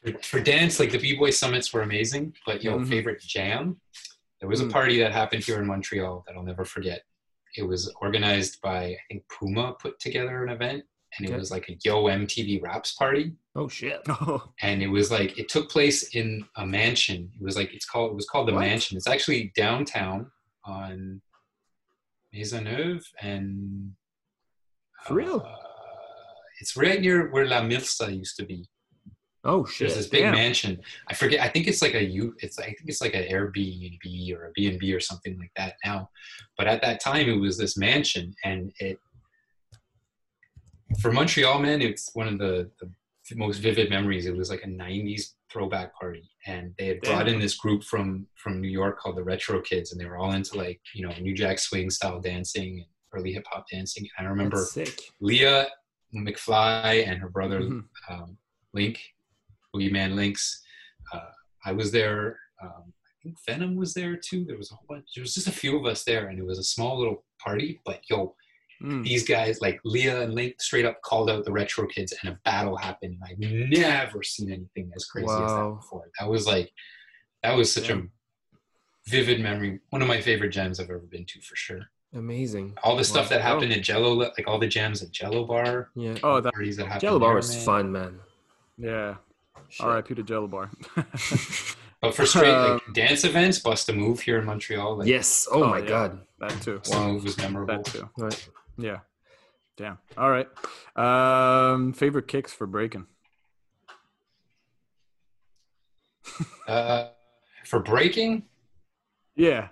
For, 0.03 0.13
for 0.23 0.41
dance, 0.41 0.79
like 0.79 0.93
the 0.93 0.99
B-Boy 0.99 1.31
Summits 1.31 1.73
were 1.73 1.83
amazing, 1.83 2.35
but 2.47 2.63
yo, 2.63 2.79
Mhm. 2.79 2.89
favorite 2.89 3.21
jam? 3.21 3.81
There 4.41 4.49
was 4.49 4.61
a 4.61 4.65
Mm. 4.67 4.73
party 4.73 4.99
that 5.01 5.13
happened 5.13 5.43
here 5.45 5.59
in 5.61 5.67
Montreal 5.67 6.23
that 6.27 6.37
I'll 6.37 6.45
never 6.45 6.65
forget. 6.65 7.03
It 7.57 7.63
was 7.63 7.93
organized 8.01 8.61
by, 8.61 8.85
I 8.85 8.99
think 9.09 9.25
Puma 9.29 9.75
put 9.81 9.99
together 9.99 10.45
an 10.45 10.51
event, 10.51 10.85
and 11.19 11.27
it 11.27 11.31
Okay. 11.31 11.39
was 11.39 11.51
like 11.51 11.69
a 11.69 11.77
Yo 11.85 12.07
MTV 12.09 12.61
Raps 12.63 12.95
party. 12.95 13.33
Oh 13.57 13.69
shit. 13.69 14.01
oh, 14.09 14.53
and 14.63 14.81
it 14.83 14.87
was 14.89 15.11
like 15.11 15.37
it 15.39 15.49
took 15.49 15.71
place 15.71 16.15
in 16.15 16.47
a 16.57 16.65
mansion. 16.67 17.33
It 17.35 17.43
was 17.43 17.57
like 17.57 17.73
it's 17.75 17.87
called 17.87 18.13
it 18.13 18.15
was 18.15 18.27
called 18.29 18.47
the 18.49 18.53
What? 18.53 18.61
mansion. 18.61 18.97
It's 18.97 19.09
actually 19.09 19.51
downtown 19.57 20.31
on 20.65 21.21
Maisonneuve 22.35 23.05
and 23.21 23.97
For 25.07 25.15
real? 25.15 25.43
uh, 25.45 25.53
it's 26.61 26.77
right 26.77 27.01
near 27.01 27.31
where 27.31 27.47
La 27.47 27.61
Milsa 27.61 28.17
used 28.17 28.37
to 28.37 28.45
be. 28.45 28.69
Oh 29.45 29.65
shit! 29.65 29.89
There's 29.89 29.99
this 29.99 30.09
big 30.09 30.23
damn. 30.23 30.35
mansion. 30.35 30.81
I 31.07 31.15
forget. 31.15 31.41
I 31.41 31.49
think 31.49 31.69
it's 31.69 31.81
like 31.81 31.95
a 31.95 32.03
U. 32.03 32.35
It's 32.41 32.59
I 32.59 32.65
think 32.65 32.85
it's 32.87 33.01
like 33.01 33.15
an 33.15 33.25
Airbnb 33.25 34.37
or 34.37 34.47
a 34.47 34.51
B 34.55 34.67
and 34.69 34.79
B 34.79 34.93
or 34.93 35.01
something 35.01 35.39
like 35.39 35.53
that 35.57 35.75
now. 35.85 36.11
But 36.59 36.67
at 36.67 36.83
that 36.83 37.01
time, 37.01 37.29
it 37.29 37.39
was 37.39 37.57
this 37.57 37.77
mansion, 37.77 38.35
and 38.45 38.73
it 38.81 38.99
for 41.01 41.13
Montreal, 41.13 41.59
man, 41.61 41.83
it's 41.83 42.11
one 42.15 42.29
of 42.29 42.39
the, 42.39 42.71
the 42.81 42.91
most 43.37 43.59
vivid 43.59 43.91
memories. 43.91 44.27
It 44.27 44.37
was 44.37 44.51
like 44.51 44.63
a 44.65 44.69
'90s 44.69 45.35
throwback 45.51 45.95
party, 45.99 46.29
and 46.47 46.75
they 46.79 46.87
had 46.89 47.01
brought 47.01 47.29
in 47.29 47.39
this 47.39 47.57
group 47.57 47.85
from 47.85 48.27
from 48.37 48.61
New 48.61 48.69
York 48.69 48.99
called 48.99 49.17
the 49.17 49.25
Retro 49.25 49.61
Kids, 49.61 49.93
and 49.93 50.01
they 50.01 50.07
were 50.07 50.17
all 50.17 50.33
into 50.33 50.57
like 50.57 50.81
you 50.95 51.07
know 51.07 51.15
New 51.21 51.35
Jack 51.35 51.59
Swing 51.59 51.91
style 51.91 52.21
dancing 52.21 52.79
and 52.79 52.87
early 53.17 53.33
hip 53.33 53.47
hop 53.51 53.67
dancing. 53.71 54.07
And 54.19 54.27
I 54.27 54.31
remember. 54.31 54.65
Leah 55.21 55.69
McFly 56.15 57.07
and 57.07 57.19
her 57.19 57.29
brother 57.29 57.61
Mhm. 57.61 57.85
um, 58.09 58.39
Link, 58.73 59.01
Boogeyman 59.75 60.15
Links. 60.15 60.63
Uh, 61.13 61.31
I 61.65 61.73
was 61.73 61.91
there. 61.93 62.39
Um, 62.63 62.93
I 62.95 63.23
think 63.23 63.37
Venom 63.47 63.77
was 63.77 63.93
there 63.95 64.17
too. 64.17 64.45
There 64.45 64.57
was 64.57 64.71
a 64.71 64.75
whole 64.77 64.87
bunch. 64.89 65.07
There 65.15 65.23
was 65.23 65.35
just 65.35 65.49
a 65.49 65.53
few 65.53 65.77
of 65.79 65.85
us 65.87 66.05
there, 66.05 66.29
and 66.29 66.39
it 66.39 66.45
was 66.45 66.59
a 66.59 66.65
small 66.65 66.99
little 66.99 67.25
party. 67.43 67.81
But 67.85 68.01
yo, 68.09 68.37
Mm. 68.83 69.03
these 69.05 69.27
guys 69.27 69.61
like 69.63 69.81
Leah 69.85 70.21
and 70.23 70.35
Link 70.35 70.61
straight 70.61 70.85
up 70.85 71.01
called 71.01 71.31
out 71.31 71.45
the 71.47 71.53
retro 71.53 71.87
kids, 71.87 72.13
and 72.21 72.33
a 72.35 72.39
battle 72.45 72.77
happened. 72.77 73.15
And 73.15 73.25
I've 73.25 73.39
never 73.71 74.23
seen 74.23 74.53
anything 74.53 74.93
as 74.95 75.07
crazy 75.07 75.31
as 75.31 75.39
that 75.53 75.75
before. 75.81 76.11
That 76.21 76.29
was 76.29 76.47
like, 76.47 76.71
that 77.43 77.55
was 77.57 77.73
such 77.73 77.89
Yeah. 77.89 77.97
a 77.97 78.03
vivid 79.09 79.41
memory. 79.41 79.81
One 79.91 80.03
of 80.03 80.09
my 80.09 80.21
favorite 80.21 80.51
jams 80.51 80.79
I've 80.79 80.91
ever 80.91 80.99
been 81.01 81.25
to 81.25 81.41
for 81.41 81.57
sure. 81.57 81.91
Amazing. 82.17 82.77
All 82.83 82.97
the 82.97 83.05
stuff 83.05 83.27
Wow. 83.27 83.37
that 83.37 83.43
happened 83.43 83.73
at 83.73 83.83
Jello, 83.83 84.13
like 84.15 84.45
all 84.49 84.59
the 84.59 84.67
jams 84.67 85.03
at 85.03 85.11
Jello 85.13 85.45
Bar, 85.45 85.91
Yeah. 85.95 86.17
Oh, 86.23 86.41
that 86.41 86.53
parties 86.55 86.77
that 86.79 86.87
happened. 86.87 87.03
Jello 87.03 87.19
bar 87.19 87.29
there, 87.31 87.37
was 87.37 87.55
man. 87.55 87.65
fun, 87.65 87.93
man. 87.93 88.21
yeah. 88.79 89.15
Shit. 89.69 89.85
R.I.P. 89.87 90.15
to 90.15 90.23
Jello 90.23 90.47
Bar. 90.47 90.71
But 92.03 92.15
for 92.15 92.27
straight 92.27 92.53
Um, 92.55 92.73
like 92.75 92.93
dance 92.93 93.25
events, 93.25 93.59
Bust 93.59 93.89
a 93.89 93.93
Move 93.93 94.21
here 94.21 94.39
in 94.39 94.45
Montreal, 94.45 94.99
like 94.99 95.09
yes. 95.09 95.49
Oh, 95.51 95.63
Oh, 95.65 95.69
my 95.71 95.79
yeah. 95.79 95.87
god. 95.89 96.21
that 96.41 96.51
too. 96.63 96.77
Bust 96.79 96.95
a 96.95 96.99
Move 97.01 97.25
was 97.25 97.37
memorable. 97.39 97.75
That 97.75 97.85
too. 97.87 98.09
Right. 98.19 98.49
Yeah. 98.79 98.99
Damn. 99.77 99.99
All 100.17 100.31
right. 100.31 100.47
Um, 100.95 101.93
favorite 101.95 102.29
kicks 102.29 102.53
for 102.53 102.67
breaking. 102.67 103.07
Uh, 106.69 107.09
for 107.65 107.81
breaking, 107.81 108.45
Yeah. 109.37 109.69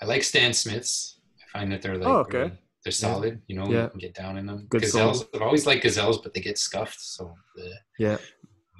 I 0.00 0.04
like 0.06 0.22
Stan 0.22 0.52
Smiths. 0.52 1.20
I 1.42 1.58
find 1.58 1.72
that 1.72 1.82
they're 1.82 1.96
like 1.96 2.06
Oh, 2.08 2.16
okay. 2.18 2.38
really- 2.38 2.58
they're 2.84 2.92
solid. 2.92 3.42
You 3.48 3.56
know, 3.56 3.66
Yeah. 3.66 3.84
you 3.84 3.88
can 3.90 3.98
get 3.98 4.14
down 4.14 4.36
in 4.38 4.46
them. 4.46 4.66
Good 4.68 4.82
gazelles. 4.82 5.24
I've 5.34 5.42
always 5.42 5.66
liked 5.66 5.82
gazelles, 5.82 6.18
but 6.22 6.32
they 6.34 6.40
get 6.40 6.56
scuffed. 6.56 7.00
So, 7.00 7.34
the, 7.56 7.74
Yeah. 7.98 8.18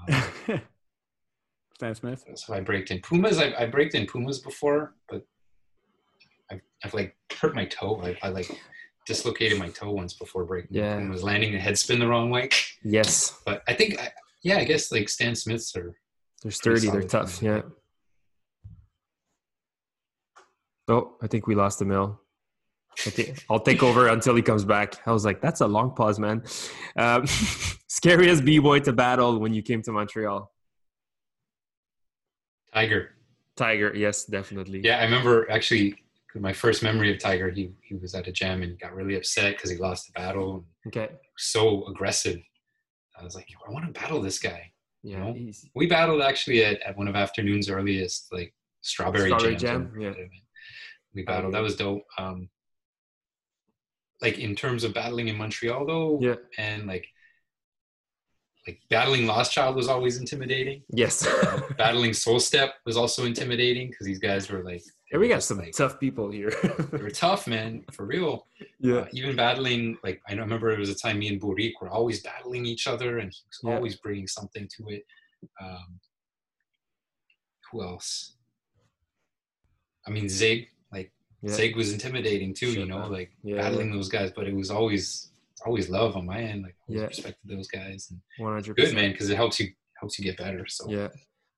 Um, 0.09 0.60
Stan 1.74 1.94
Smith. 1.94 2.24
so 2.36 2.55
I 2.55 2.60
braked 2.60 2.90
in 2.90 3.01
pumas. 3.01 3.38
I, 3.38 3.52
I 3.59 3.66
braked 3.66 3.94
in 3.94 4.06
pumas 4.06 4.38
before, 4.38 4.94
but 5.09 5.26
I've, 6.51 6.60
I've 6.84 6.94
like 6.94 7.16
hurt 7.38 7.55
my 7.55 7.64
toe. 7.66 8.01
I, 8.02 8.16
I 8.22 8.28
like 8.30 8.48
dislocated 9.06 9.59
my 9.59 9.68
toe 9.70 9.90
once 9.93 10.14
before 10.14 10.44
breaking. 10.44 10.70
Yeah. 10.76 10.97
And 10.97 11.10
was 11.10 11.22
landing 11.22 11.52
the 11.52 11.59
head 11.59 11.76
spin 11.76 11.98
the 11.98 12.06
wrong 12.06 12.30
way. 12.30 12.48
Yes. 12.82 13.38
But 13.44 13.62
I 13.68 13.74
think, 13.74 14.01
I, 14.01 14.10
yeah, 14.43 14.59
I 14.59 14.64
guess 14.64 14.90
like 14.93 15.09
Stan 15.09 15.34
Smiths 15.34 15.76
are 15.76 15.97
They're 16.43 16.52
sturdy. 16.52 16.88
They're 16.88 17.02
tough. 17.02 17.43
Yeah. 17.43 17.62
Oh, 20.88 21.16
I 21.22 21.26
think 21.26 21.46
we 21.46 21.54
lost 21.54 21.78
the 21.80 21.84
mill. 21.84 22.20
Think 22.98 23.44
I'll 23.50 23.60
take 23.60 23.82
over 23.82 24.08
until 24.08 24.34
he 24.34 24.42
comes 24.42 24.64
back. 24.64 24.94
I 25.06 25.12
was 25.12 25.24
like, 25.24 25.42
that's 25.42 25.60
a 25.60 25.66
long 25.66 25.94
pause, 25.94 26.18
man. 26.18 26.42
Um, 26.96 27.26
scariest 27.88 28.44
b-boy 28.44 28.80
to 28.80 28.92
battle 28.92 29.38
when 29.38 29.52
you 29.52 29.62
came 29.62 29.82
to 29.82 29.92
Montreal. 29.92 30.50
Tiger. 32.72 33.10
Tiger, 33.56 33.92
yes, 33.94 34.24
definitely. 34.24 34.80
Yeah, 34.82 34.98
I 35.00 35.04
remember 35.04 35.50
actually 35.50 35.96
my 36.34 36.52
first 36.52 36.82
memory 36.82 37.10
of 37.12 37.18
Tiger. 37.18 37.50
He 37.50 37.70
he 37.82 37.94
was 37.94 38.14
at 38.14 38.28
a 38.28 38.32
jam 38.32 38.62
and 38.62 38.78
got 38.78 38.94
really 38.94 39.16
upset 39.16 39.56
because 39.56 39.70
he 39.70 39.76
lost 39.78 40.06
the 40.06 40.12
battle. 40.12 40.64
Okay. 40.86 41.08
so 41.38 41.86
aggressive. 41.86 42.40
I 43.18 43.24
was 43.24 43.34
like, 43.34 43.48
I 43.66 43.70
want 43.72 43.86
to 43.86 43.98
battle 43.98 44.20
this 44.20 44.38
guy. 44.38 44.72
Yeah. 45.02 45.18
No. 45.20 45.32
he's- 45.32 45.66
We 45.74 45.86
battled 45.86 46.20
actually 46.20 46.64
at, 46.64 46.80
at 46.82 46.96
one 46.98 47.08
of 47.08 47.16
afternoon's 47.16 47.70
earliest 47.70 48.30
like 48.32 48.52
strawberry, 48.82 49.28
Strawberry 49.30 49.56
jams. 49.56 49.90
jam? 49.92 50.00
Yeah. 50.00 50.12
We 51.16 51.22
battled. 51.22 51.55
That 51.55 51.62
was 51.62 51.74
dope. 51.76 52.02
Um, 52.18 52.48
like 54.22 54.38
in 54.38 54.55
terms 54.55 54.84
of 54.84 54.94
battling 54.94 55.28
in 55.28 55.36
Montreal 55.36 55.86
though, 55.86 56.18
Yeah. 56.22 56.36
and 56.59 56.86
like 56.86 57.06
like 58.66 58.80
battling 58.90 59.26
Lost 59.26 59.52
Child 59.52 59.76
was 59.76 59.88
always 59.88 60.18
intimidating. 60.18 60.82
Yes. 60.90 61.26
battling 61.78 62.12
Soul 62.12 62.38
Step 62.40 62.74
was 62.84 62.97
also 62.97 63.24
intimidating 63.24 63.88
because 63.88 64.06
these 64.06 64.18
guys 64.18 64.51
were 64.51 64.62
like 64.62 64.82
yeah, 65.12 65.18
we 65.18 65.28
got 65.28 65.43
some 65.44 65.59
like, 65.59 65.72
tough 65.72 66.01
people 66.01 66.30
here. 66.32 66.51
they 66.90 66.98
were 66.98 67.10
tough, 67.10 67.47
man, 67.47 67.84
for 67.93 68.05
real. 68.06 68.48
yeah. 68.80 68.94
Uh, 68.97 69.06
even 69.12 69.36
battling, 69.36 69.97
like 70.02 70.20
I 70.28 70.34
remember 70.34 70.70
it 70.70 70.78
was 70.80 70.90
a 70.90 70.97
time 70.97 71.20
me 71.20 71.28
and 71.28 71.40
Burik 71.40 71.74
were 71.80 71.88
always 71.88 72.22
battling 72.22 72.66
each 72.66 72.86
other, 72.88 73.18
and 73.18 73.32
he 73.32 73.38
was 73.48 73.60
Yeah. 73.62 73.76
always 73.76 73.97
bringing 73.97 74.26
something 74.26 74.68
to 74.76 74.88
it. 74.88 75.05
Um, 75.62 76.01
who 77.70 77.82
else? 77.84 78.34
I 80.06 80.10
mean, 80.10 80.28
Zig. 80.28 80.68
Yeah. 81.42 81.52
Zig 81.52 81.76
was 81.76 81.92
intimidating 81.92 82.54
too. 82.54 82.72
you 82.72 82.86
know, 82.86 83.06
like 83.08 83.30
Yeah, 83.42 83.56
battling 83.56 83.90
those 83.92 84.08
guys, 84.08 84.32
but 84.34 84.46
it 84.46 84.54
was 84.54 84.70
always 84.70 85.30
always 85.64 85.88
love 85.88 86.16
on 86.16 86.26
my 86.26 86.40
end. 86.40 86.62
Like 86.62 86.76
always 86.88 87.00
Yeah. 87.02 87.06
respected 87.08 87.50
those 87.56 87.68
guys. 87.68 88.08
And 88.10 88.20
One 88.38 88.52
hundred 88.54 88.76
good 88.76 88.94
man, 88.94 89.12
because 89.12 89.30
it 89.30 89.36
helps 89.36 89.58
you 89.60 89.68
helps 90.00 90.18
you 90.18 90.24
get 90.24 90.36
better. 90.38 90.66
So 90.66 90.90
Yeah. 90.90 91.08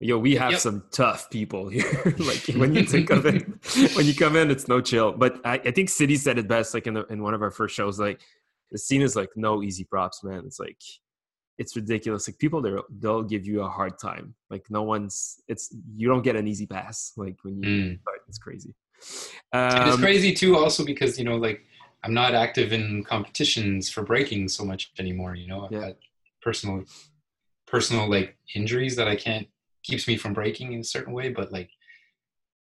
Yo, 0.01 0.17
we 0.19 0.37
have 0.37 0.53
Yep. 0.53 0.61
some 0.61 0.85
tough 0.93 1.29
people 1.31 1.69
here. 1.69 2.15
like 2.19 2.45
when 2.57 2.75
you 2.75 2.85
think 2.85 3.11
of 3.11 3.27
it, 3.27 3.45
when 3.97 4.07
you 4.07 4.15
come 4.15 4.37
in, 4.37 4.51
it's 4.51 4.69
no 4.69 4.81
chill. 4.81 5.11
But 5.13 5.41
I, 5.45 5.55
I 5.55 5.71
think 5.73 5.89
City 5.91 6.15
said 6.17 6.39
it 6.39 6.47
best, 6.47 6.73
like 6.75 6.87
in 6.87 6.95
the 6.95 7.05
in 7.07 7.23
one 7.23 7.35
of 7.35 7.43
our 7.43 7.51
first 7.51 7.75
shows. 7.75 7.99
Like 7.99 8.21
the 8.71 8.79
scene 8.79 9.03
is 9.03 9.17
like 9.17 9.31
no 9.37 9.63
easy 9.63 9.85
props, 9.85 10.23
man. 10.23 10.43
It's 10.47 10.61
like 10.61 10.81
it's 11.59 11.75
ridiculous. 11.75 12.29
Like 12.29 12.39
people, 12.39 12.63
they'll 12.63 12.85
they'll 13.01 13.25
give 13.25 13.45
you 13.45 13.63
a 13.63 13.69
hard 13.69 13.99
time. 13.99 14.35
Like 14.51 14.65
no 14.71 14.83
one's. 14.85 15.43
It's 15.49 15.75
you 15.97 16.07
don't 16.07 16.23
get 16.23 16.37
an 16.37 16.47
easy 16.47 16.67
pass. 16.67 17.13
Like 17.17 17.37
when 17.43 17.61
you 17.61 17.69
Mm. 17.69 18.01
start, 18.03 18.21
it's 18.29 18.39
crazy. 18.39 18.75
And 19.53 19.89
it's 19.89 19.97
Um, 19.97 20.03
crazy 20.03 20.33
too, 20.33 20.57
also 20.57 20.85
because 20.85 21.19
you 21.19 21.25
know, 21.25 21.37
like 21.37 21.65
I'm 22.05 22.15
not 22.15 22.35
active 22.35 22.73
in 22.73 23.05
competitions 23.05 23.91
for 23.91 24.03
breaking 24.03 24.49
so 24.49 24.65
much 24.65 24.93
anymore. 24.99 25.35
You 25.35 25.49
know, 25.49 25.65
I've 25.65 25.73
Yeah. 25.73 25.81
got 25.89 25.97
personal, 26.43 26.85
personal 27.67 28.09
like 28.09 28.37
injuries 28.55 28.97
that 28.97 29.09
I 29.09 29.17
can't 29.17 29.47
keeps 29.83 30.07
me 30.07 30.17
from 30.17 30.33
breaking 30.33 30.73
in 30.73 30.81
a 30.81 30.85
certain 30.85 31.13
way. 31.13 31.31
But 31.31 31.53
like 31.53 31.71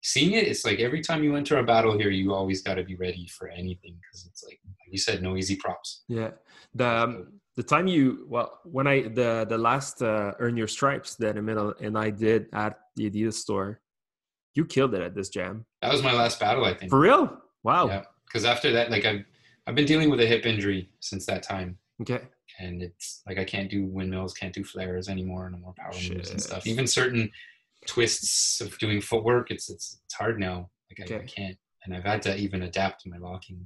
seeing 0.01 0.34
it, 0.34 0.47
it's 0.47 0.65
like 0.65 0.80
every 0.80 1.01
time 1.01 1.23
you 1.23 1.35
enter 1.35 1.57
a 1.57 1.64
battle 1.64 1.97
here, 1.97 2.10
you 2.10 2.34
always 2.34 2.61
got 2.61 2.76
to 2.76 2.84
be 2.84 2.95
ready 2.95 3.27
for 3.27 3.47
anything 3.47 3.95
because 4.01 4.26
it's 4.27 4.43
like, 4.43 4.60
like 4.65 4.91
you 4.91 4.97
said, 4.97 5.22
no 5.23 5.35
easy 5.35 5.55
props. 5.55 6.03
Yeah. 6.07 6.31
The 6.76 6.88
um, 6.88 7.27
the 7.55 7.64
time 7.64 7.88
you 7.88 8.26
well 8.27 8.60
when 8.64 8.88
I 8.88 9.03
the 9.03 9.45
the 9.47 9.57
last 9.57 10.01
uh, 10.01 10.34
earn 10.39 10.57
your 10.57 10.68
stripes 10.68 11.15
that 11.15 11.35
Émile 11.35 11.73
and 11.81 11.97
I 11.97 12.10
did 12.10 12.47
at 12.53 12.80
the 12.95 13.10
Adidas 13.10 13.35
store, 13.35 13.80
you 14.55 14.65
killed 14.65 14.93
it 14.93 15.01
at 15.01 15.15
this 15.15 15.30
jam. 15.30 15.65
That 15.81 15.91
was 15.91 16.03
my 16.03 16.13
last 16.13 16.39
battle, 16.39 16.65
I 16.65 16.73
think. 16.73 16.89
For 16.91 16.99
real? 16.99 17.41
Wow. 17.63 17.88
Yeah, 17.88 18.03
because 18.27 18.45
after 18.45 18.71
that, 18.73 18.91
like 18.91 19.05
I've 19.05 19.23
I've 19.67 19.75
been 19.75 19.85
dealing 19.85 20.09
with 20.09 20.19
a 20.19 20.25
hip 20.25 20.45
injury 20.45 20.89
since 20.99 21.25
that 21.27 21.43
time. 21.43 21.77
Okay. 22.01 22.21
and 22.59 22.81
it's 22.84 23.21
like 23.27 23.38
I 23.38 23.45
can't 23.45 23.69
do 23.69 23.85
windmills, 23.85 24.34
can't 24.34 24.53
do 24.53 24.63
flares 24.63 25.07
anymore, 25.09 25.49
no 25.49 25.57
more 25.57 25.73
power 25.77 25.93
moves 26.09 26.31
and 26.31 26.41
stuff. 26.41 26.67
Even 26.67 26.85
certain 26.88 27.31
twists 27.88 28.61
of 28.61 28.77
doing 28.80 29.01
footwork, 29.01 29.51
it's 29.51 29.69
it's 29.69 29.99
it's 30.05 30.13
hard 30.13 30.39
now. 30.39 30.69
Like 30.89 31.11
I, 31.11 31.15
I 31.15 31.25
can't, 31.25 31.57
and 31.85 31.95
I've 31.95 32.03
had 32.03 32.21
to 32.23 32.35
even 32.38 32.63
adapt 32.63 33.01
to 33.03 33.09
my 33.09 33.17
locking, 33.17 33.65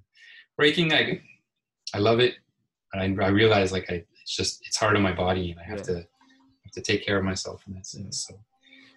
breaking. 0.57 0.93
I 0.93 1.21
I 1.93 1.99
love 1.99 2.19
it, 2.19 2.35
and 2.93 3.21
I, 3.21 3.25
I 3.25 3.29
realize 3.29 3.71
like 3.71 3.89
I 3.89 4.03
it's 4.21 4.35
just 4.35 4.61
it's 4.67 4.77
hard 4.77 4.95
on 4.95 5.01
my 5.01 5.13
body, 5.13 5.51
and 5.51 5.59
I 5.59 5.63
have 5.63 5.79
Yeah. 5.79 5.83
to 5.85 5.93
have 6.63 6.71
to 6.73 6.81
take 6.81 7.05
care 7.05 7.17
of 7.17 7.23
myself 7.23 7.63
in 7.67 7.73
that 7.75 7.85
sense. 7.87 8.25
So 8.27 8.35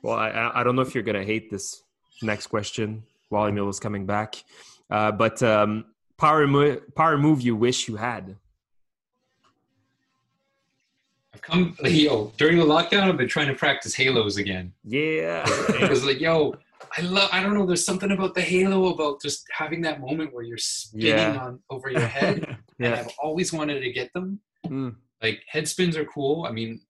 Well, 0.03 0.17
I 0.17 0.51
I 0.55 0.65
don't 0.65 0.77
know 0.77 0.83
if 0.83 0.95
you're 0.95 1.05
gonna 1.05 1.25
hate 1.25 1.51
this 1.51 1.83
next 2.23 2.47
question 2.49 3.03
while 3.29 3.51
Émile 3.51 3.69
is 3.69 3.79
coming 3.81 4.07
back, 4.07 4.43
uh, 4.91 5.13
but 5.13 5.43
um, 5.43 5.85
power 6.19 6.47
mo- 6.47 6.81
power 6.97 7.17
move 7.19 7.41
you 7.43 7.55
wish 7.57 7.87
you 7.89 7.97
had. 7.97 8.37
I've 11.35 11.43
come, 11.43 11.77
yo, 11.85 12.33
during 12.37 12.59
the 12.59 12.65
lockdown, 12.65 13.03
I've 13.03 13.17
been 13.17 13.29
trying 13.29 13.49
to 13.49 13.55
practice 13.55 13.95
halos 13.95 14.37
again. 14.37 14.73
Yeah. 14.85 15.45
Because, 15.81 16.05
like, 16.05 16.21
yo, 16.21 16.55
I 16.97 17.03
love. 17.03 17.29
I 17.33 17.43
don't 17.43 17.55
know. 17.55 17.67
There's 17.67 17.85
something 17.85 18.11
about 18.11 18.35
the 18.35 18.41
halo 18.43 18.93
about 18.93 19.21
just 19.23 19.45
having 19.53 19.81
that 19.83 20.01
moment 20.01 20.35
where 20.35 20.43
you're 20.43 20.59
spinning 20.59 21.07
Yeah. 21.09 21.37
on 21.39 21.61
over 21.71 21.91
your 21.91 22.01
head. 22.07 22.57
And. 22.81 22.95
I've 22.95 23.11
always 23.23 23.53
wanted 23.53 23.81
to 23.81 23.93
get 23.93 24.11
them. 24.15 24.41
Mm. 24.67 24.97
Like 25.23 25.43
head 25.47 25.69
spins 25.69 25.99
are 25.99 26.05
cool. 26.07 26.47
I 26.49 26.51
mean, 26.53 26.81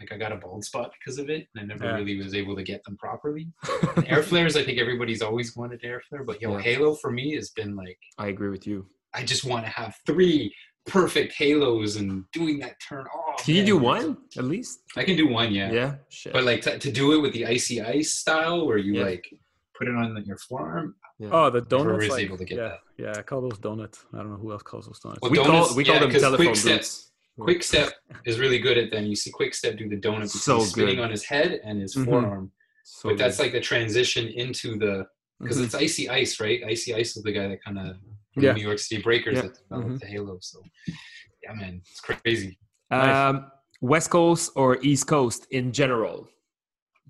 like 0.00 0.12
I 0.12 0.16
got 0.16 0.32
a 0.32 0.36
bald 0.36 0.64
spot 0.64 0.92
because 0.98 1.18
of 1.18 1.28
it, 1.30 1.48
and 1.54 1.62
I 1.62 1.66
never 1.66 1.84
Yeah. 1.84 1.96
really 1.96 2.16
was 2.16 2.34
able 2.34 2.54
to 2.56 2.62
get 2.62 2.82
them 2.84 2.96
properly. 2.96 3.48
Air 4.06 4.22
flares, 4.22 4.56
I 4.56 4.62
think 4.64 4.78
everybody's 4.78 5.22
always 5.22 5.56
wanted 5.56 5.80
air 5.84 6.00
flare, 6.08 6.24
but 6.24 6.40
yo, 6.40 6.52
Yeah. 6.56 6.62
halo 6.62 6.94
for 6.94 7.10
me 7.10 7.34
has 7.34 7.50
been 7.50 7.74
like 7.76 7.98
I 8.18 8.28
agree 8.28 8.48
with 8.50 8.66
you. 8.66 8.86
I 9.14 9.24
just 9.24 9.44
want 9.44 9.64
to 9.64 9.70
have 9.70 9.96
three 10.06 10.54
perfect 10.86 11.34
halos 11.34 11.96
and 11.96 12.24
doing 12.32 12.58
that 12.60 12.76
turn. 12.86 13.06
off. 13.06 13.44
Can 13.44 13.54
you 13.56 13.64
do 13.64 13.76
one 13.76 14.16
at 14.36 14.44
least? 14.44 14.80
I 14.96 15.04
can 15.04 15.16
do 15.16 15.26
one, 15.28 15.52
yeah. 15.52 15.70
Yeah. 15.72 15.94
Shit. 16.08 16.32
But 16.32 16.44
like 16.44 16.62
to, 16.62 16.78
to 16.78 16.90
do 16.92 17.12
it 17.14 17.18
with 17.20 17.32
the 17.32 17.46
icy 17.46 17.80
ice 17.82 18.12
style, 18.14 18.66
where 18.66 18.78
you 18.78 18.94
Yeah. 18.94 19.04
like 19.04 19.28
put 19.76 19.88
it 19.88 19.94
on 19.94 20.22
your 20.26 20.38
forearm. 20.38 20.94
Yeah. 21.18 21.30
Oh, 21.32 21.50
the 21.50 21.58
Never 21.60 21.68
donuts. 21.68 21.98
was 22.04 22.08
like, 22.10 22.24
able 22.24 22.38
to 22.38 22.44
get 22.44 22.58
yeah, 22.58 22.68
that. 22.68 22.78
yeah. 22.96 23.12
I 23.16 23.22
call 23.22 23.40
those 23.40 23.58
donuts. 23.58 24.04
I 24.14 24.18
don't 24.18 24.30
know 24.30 24.36
who 24.36 24.52
else 24.52 24.62
calls 24.62 24.86
those 24.86 25.00
donuts. 25.00 25.20
Well, 25.20 25.30
we 25.32 25.38
donuts- 25.38 25.68
call 25.68 25.76
we 25.76 25.84
call 25.84 25.94
yeah, 25.94 26.00
them 26.00 26.10
'cause 26.12 26.20
telephone 26.22 26.46
quick 26.46 26.56
step- 26.56 26.76
boots. 26.78 27.10
Quick 27.38 27.62
step 27.62 27.92
is 28.26 28.38
really 28.38 28.58
good 28.58 28.78
at 28.78 28.90
them. 28.90 29.04
You 29.06 29.16
see 29.16 29.30
Quick 29.30 29.54
step 29.54 29.76
do 29.76 29.88
the 29.88 29.96
donut 29.96 30.28
So 30.28 30.60
spinning 30.60 30.96
good. 30.96 31.04
on 31.04 31.10
his 31.10 31.24
head 31.24 31.60
and 31.64 31.80
his 31.80 31.94
Mhm. 31.94 32.04
forearm. 32.06 32.52
So 32.84 33.10
but 33.10 33.18
that's 33.18 33.36
good. 33.36 33.42
like 33.44 33.52
the 33.52 33.60
transition 33.60 34.26
into 34.28 34.76
the 34.78 35.06
because 35.40 35.58
Mhm. 35.58 35.64
it's 35.66 35.74
icy 35.74 36.08
ice, 36.08 36.40
right? 36.40 36.60
Icy 36.66 36.94
ice 36.94 37.16
is 37.16 37.22
the 37.22 37.30
guy 37.32 37.46
that 37.48 37.62
kind 37.62 37.78
of 37.78 37.96
Yeah. 38.36 38.52
New 38.52 38.62
York 38.62 38.78
City 38.80 39.00
Breakers 39.02 39.36
Yeah. 39.36 39.42
that 39.42 39.54
developed 39.68 39.90
Mhm. 39.90 40.00
the 40.00 40.06
Halo. 40.06 40.38
So 40.40 40.62
yeah, 41.44 41.52
man, 41.54 41.80
it's 41.88 42.00
crazy. 42.00 42.58
Nice. 42.90 43.14
um, 43.34 43.50
West 43.80 44.10
Coast 44.10 44.50
or 44.56 44.78
East 44.82 45.06
Coast 45.06 45.46
in 45.50 45.72
general. 45.72 46.28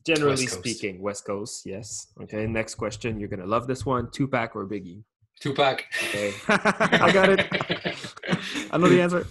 Generally 0.07 0.33
West 0.33 0.49
Coast. 0.49 0.59
speaking, 0.59 1.01
West 1.01 1.25
Coast. 1.25 1.65
Yes. 1.65 2.09
Okay. 2.23 2.47
Next 2.47 2.75
question. 2.75 3.19
You're 3.19 3.29
gonna 3.29 3.47
love 3.47 3.67
this 3.67 3.87
one. 3.87 4.11
Tupac 4.11 4.55
or 4.57 4.67
Biggie? 4.67 5.03
Tupac. 5.41 5.85
Okay. 6.09 6.35
I 6.49 7.13
got 7.13 7.29
it. 7.31 7.47
I 8.73 8.77
know 8.79 8.89
the 8.89 9.01
answer. 9.01 9.27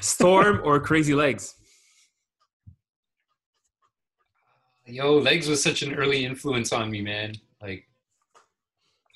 Storm 0.00 0.60
or 0.64 0.80
Crazy 0.80 1.14
Legs? 1.14 1.54
Yo, 4.86 5.18
legs 5.18 5.48
was 5.48 5.62
such 5.62 5.82
an 5.82 5.94
early 5.94 6.24
influence 6.24 6.72
on 6.72 6.90
me, 6.90 7.02
man. 7.02 7.34
Like, 7.60 7.84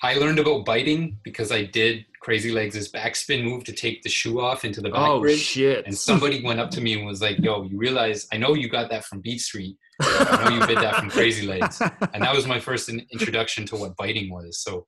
I 0.02 0.14
learned 0.14 0.38
about 0.38 0.66
biting 0.66 1.18
because 1.22 1.50
I 1.50 1.64
did 1.64 2.04
Crazy 2.20 2.50
Legs' 2.52 2.90
backspin 2.92 3.42
move 3.44 3.64
to 3.64 3.72
take 3.72 4.02
the 4.02 4.08
shoe 4.10 4.40
off 4.40 4.64
into 4.64 4.80
the 4.80 4.90
back 4.90 4.98
Oh 5.08 5.20
bridge. 5.20 5.38
shit! 5.38 5.86
And 5.86 5.96
somebody 5.96 6.44
went 6.44 6.60
up 6.60 6.70
to 6.72 6.80
me 6.80 6.94
and 6.94 7.06
was 7.06 7.22
like, 7.22 7.38
"Yo, 7.38 7.62
you 7.64 7.78
realize? 7.78 8.26
I 8.32 8.36
know 8.36 8.54
you 8.54 8.68
got 8.68 8.90
that 8.90 9.04
from 9.06 9.20
Beat 9.20 9.40
Street. 9.40 9.76
I 10.00 10.44
know 10.44 10.56
you 10.56 10.66
did 10.66 10.78
that 10.78 10.96
from 10.96 11.08
Crazy 11.08 11.46
Legs." 11.46 11.80
And 12.12 12.22
that 12.22 12.34
was 12.34 12.46
my 12.46 12.60
first 12.60 12.88
introduction 12.88 13.64
to 13.66 13.76
what 13.76 13.96
biting 13.96 14.30
was. 14.30 14.58
So, 14.58 14.86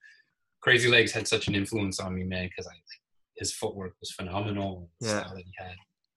Crazy 0.60 0.88
Legs 0.90 1.12
had 1.12 1.26
such 1.26 1.48
an 1.48 1.54
influence 1.54 1.98
on 1.98 2.14
me, 2.14 2.24
man, 2.24 2.46
because 2.48 2.66
I 2.66 2.70
like 2.74 2.82
his 3.44 3.52
footwork 3.52 3.92
was 4.00 4.10
phenomenal. 4.12 4.90
The 5.00 5.08
Yeah. 5.08 5.20
style 5.20 5.34
that 5.36 5.44
he 5.44 5.52
had. 5.58 5.76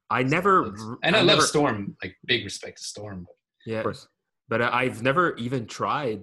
I 0.09 0.23
never 0.23 0.73
And 1.03 1.15
I, 1.15 1.19
love 1.19 1.27
never, 1.27 1.41
Storm. 1.41 1.97
Like 2.01 2.15
big 2.25 2.45
respect 2.45 2.77
to 2.77 2.83
Storm. 2.83 3.25
But 3.27 3.35
Yeah, 3.71 3.77
Of 3.79 3.83
course. 3.83 4.07
but 4.47 4.61
I- 4.61 4.73
I've 4.81 5.03
never 5.03 5.35
even 5.35 5.67
tried 5.67 6.21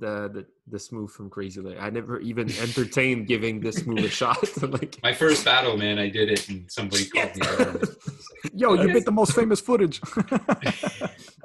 the, 0.00 0.14
the 0.34 0.46
this 0.66 0.90
move 0.90 1.12
from 1.12 1.30
Crazy 1.30 1.60
Legs. 1.60 1.78
I 1.80 1.90
never 1.90 2.18
even 2.18 2.46
entertained 2.66 3.28
giving 3.28 3.60
this 3.60 3.86
move 3.86 4.02
a 4.04 4.08
shot. 4.08 4.42
like, 4.78 4.98
my 5.02 5.12
first 5.12 5.44
battle, 5.44 5.76
man, 5.76 5.96
I 6.00 6.08
did 6.08 6.28
it, 6.36 6.48
and 6.48 6.68
somebody 6.78 7.04
called 7.04 7.36
me 7.36 7.42
out. 7.46 7.60
on 7.68 7.76
it. 7.76 7.82
It's 7.82 8.28
like, 8.44 8.52
Yo, 8.62 8.74
you 8.74 8.88
bit 8.92 9.04
the 9.04 9.12
most 9.12 9.32
famous 9.40 9.60
footage. 9.60 10.00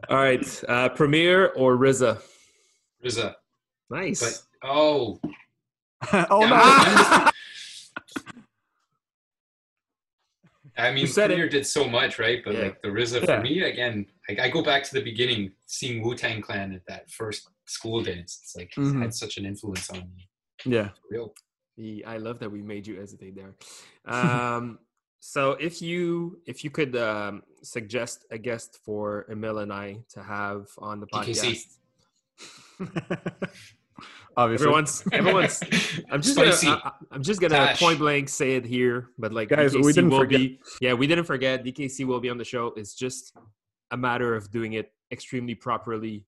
all 0.10 0.18
right, 0.28 0.64
uh, 0.68 0.90
Premier 0.90 1.48
or 1.56 1.78
RZA? 1.78 2.20
RZA. 3.06 3.36
Nice. 3.92 4.22
But 4.24 4.68
oh, 4.68 5.20
oh 6.36 6.42
Yeah, 6.42 6.50
no! 6.50 6.56
I'm 6.56 7.32
I 10.78 10.92
mean, 10.92 11.08
You. 11.08 11.14
Premier 11.14 11.50
did 11.50 11.66
so 11.66 11.88
much, 11.90 12.20
right? 12.20 12.42
But 12.46 12.54
Yeah. 12.56 12.62
like 12.62 12.82
the 12.82 12.90
RZA 12.90 13.20
Yeah. 13.22 13.26
for 13.38 13.42
me, 13.42 13.62
again, 13.64 14.06
I, 14.30 14.38
I 14.46 14.50
go 14.50 14.62
back 14.62 14.84
to 14.84 14.94
the 14.94 15.02
beginning, 15.02 15.52
seeing 15.66 16.04
Wu 16.04 16.16
Tang 16.16 16.42
Clan 16.42 16.74
at 16.74 16.86
that 16.88 17.10
first 17.10 17.50
school 17.66 18.02
dance. 18.04 18.40
It's 18.44 18.56
like 18.56 18.72
Mhm. 18.76 18.96
it 18.98 19.02
had 19.02 19.14
such 19.14 19.38
an 19.38 19.46
influence 19.46 19.90
on 19.90 20.00
me. 20.16 20.30
yeah. 20.66 20.90
for 20.90 21.02
Real. 21.12 21.36
The- 21.78 22.06
I 22.06 22.18
love 22.18 22.40
that 22.40 22.52
we 22.52 22.62
made 22.62 22.86
you 22.88 22.96
hesitate 23.00 23.36
there. 23.36 23.56
Um, 24.06 24.80
so 25.20 25.52
if 25.60 25.82
you 25.82 26.42
if 26.46 26.64
you 26.64 26.70
could 26.70 26.96
um, 26.96 27.44
suggest 27.64 28.26
a 28.32 28.38
guest 28.38 28.80
for 28.86 29.26
Émile 29.30 29.62
and 29.64 29.74
I 29.74 29.98
to 30.14 30.24
have 30.24 30.68
on 30.78 31.00
the 31.02 31.08
podcast, 31.08 31.66
DKC. 32.80 33.50
Obviously. 34.38 34.66
everyone's 34.68 35.04
everyone's. 35.12 35.64
I'm 36.12 36.22
just 36.22 36.36
Spicy. 36.36 36.68
gonna 36.68 36.82
I, 36.86 36.92
I'm 37.12 37.24
just 37.24 37.42
gonna 37.42 37.56
Tash. 37.56 37.80
point 37.80 37.98
blank 38.00 38.30
say 38.30 38.56
it 38.56 38.66
here, 38.66 39.10
but 39.18 39.34
like 39.34 39.50
Guys, 39.50 39.74
we 39.74 39.82
DKC 39.82 39.94
didn't 39.96 40.10
will 40.12 40.20
forget. 40.20 40.40
be 40.40 40.60
yeah 40.80 40.94
we 40.94 41.08
didn't 41.08 41.26
forget 41.26 41.64
DKC 41.66 42.06
will 42.06 42.20
be 42.20 42.30
on 42.30 42.38
the 42.38 42.44
show. 42.46 42.68
It's 42.78 42.94
just 42.94 43.34
a 43.92 43.98
matter 43.98 44.36
of 44.36 44.52
doing 44.52 44.74
it 44.74 44.92
extremely 45.12 45.56
properly. 45.56 46.24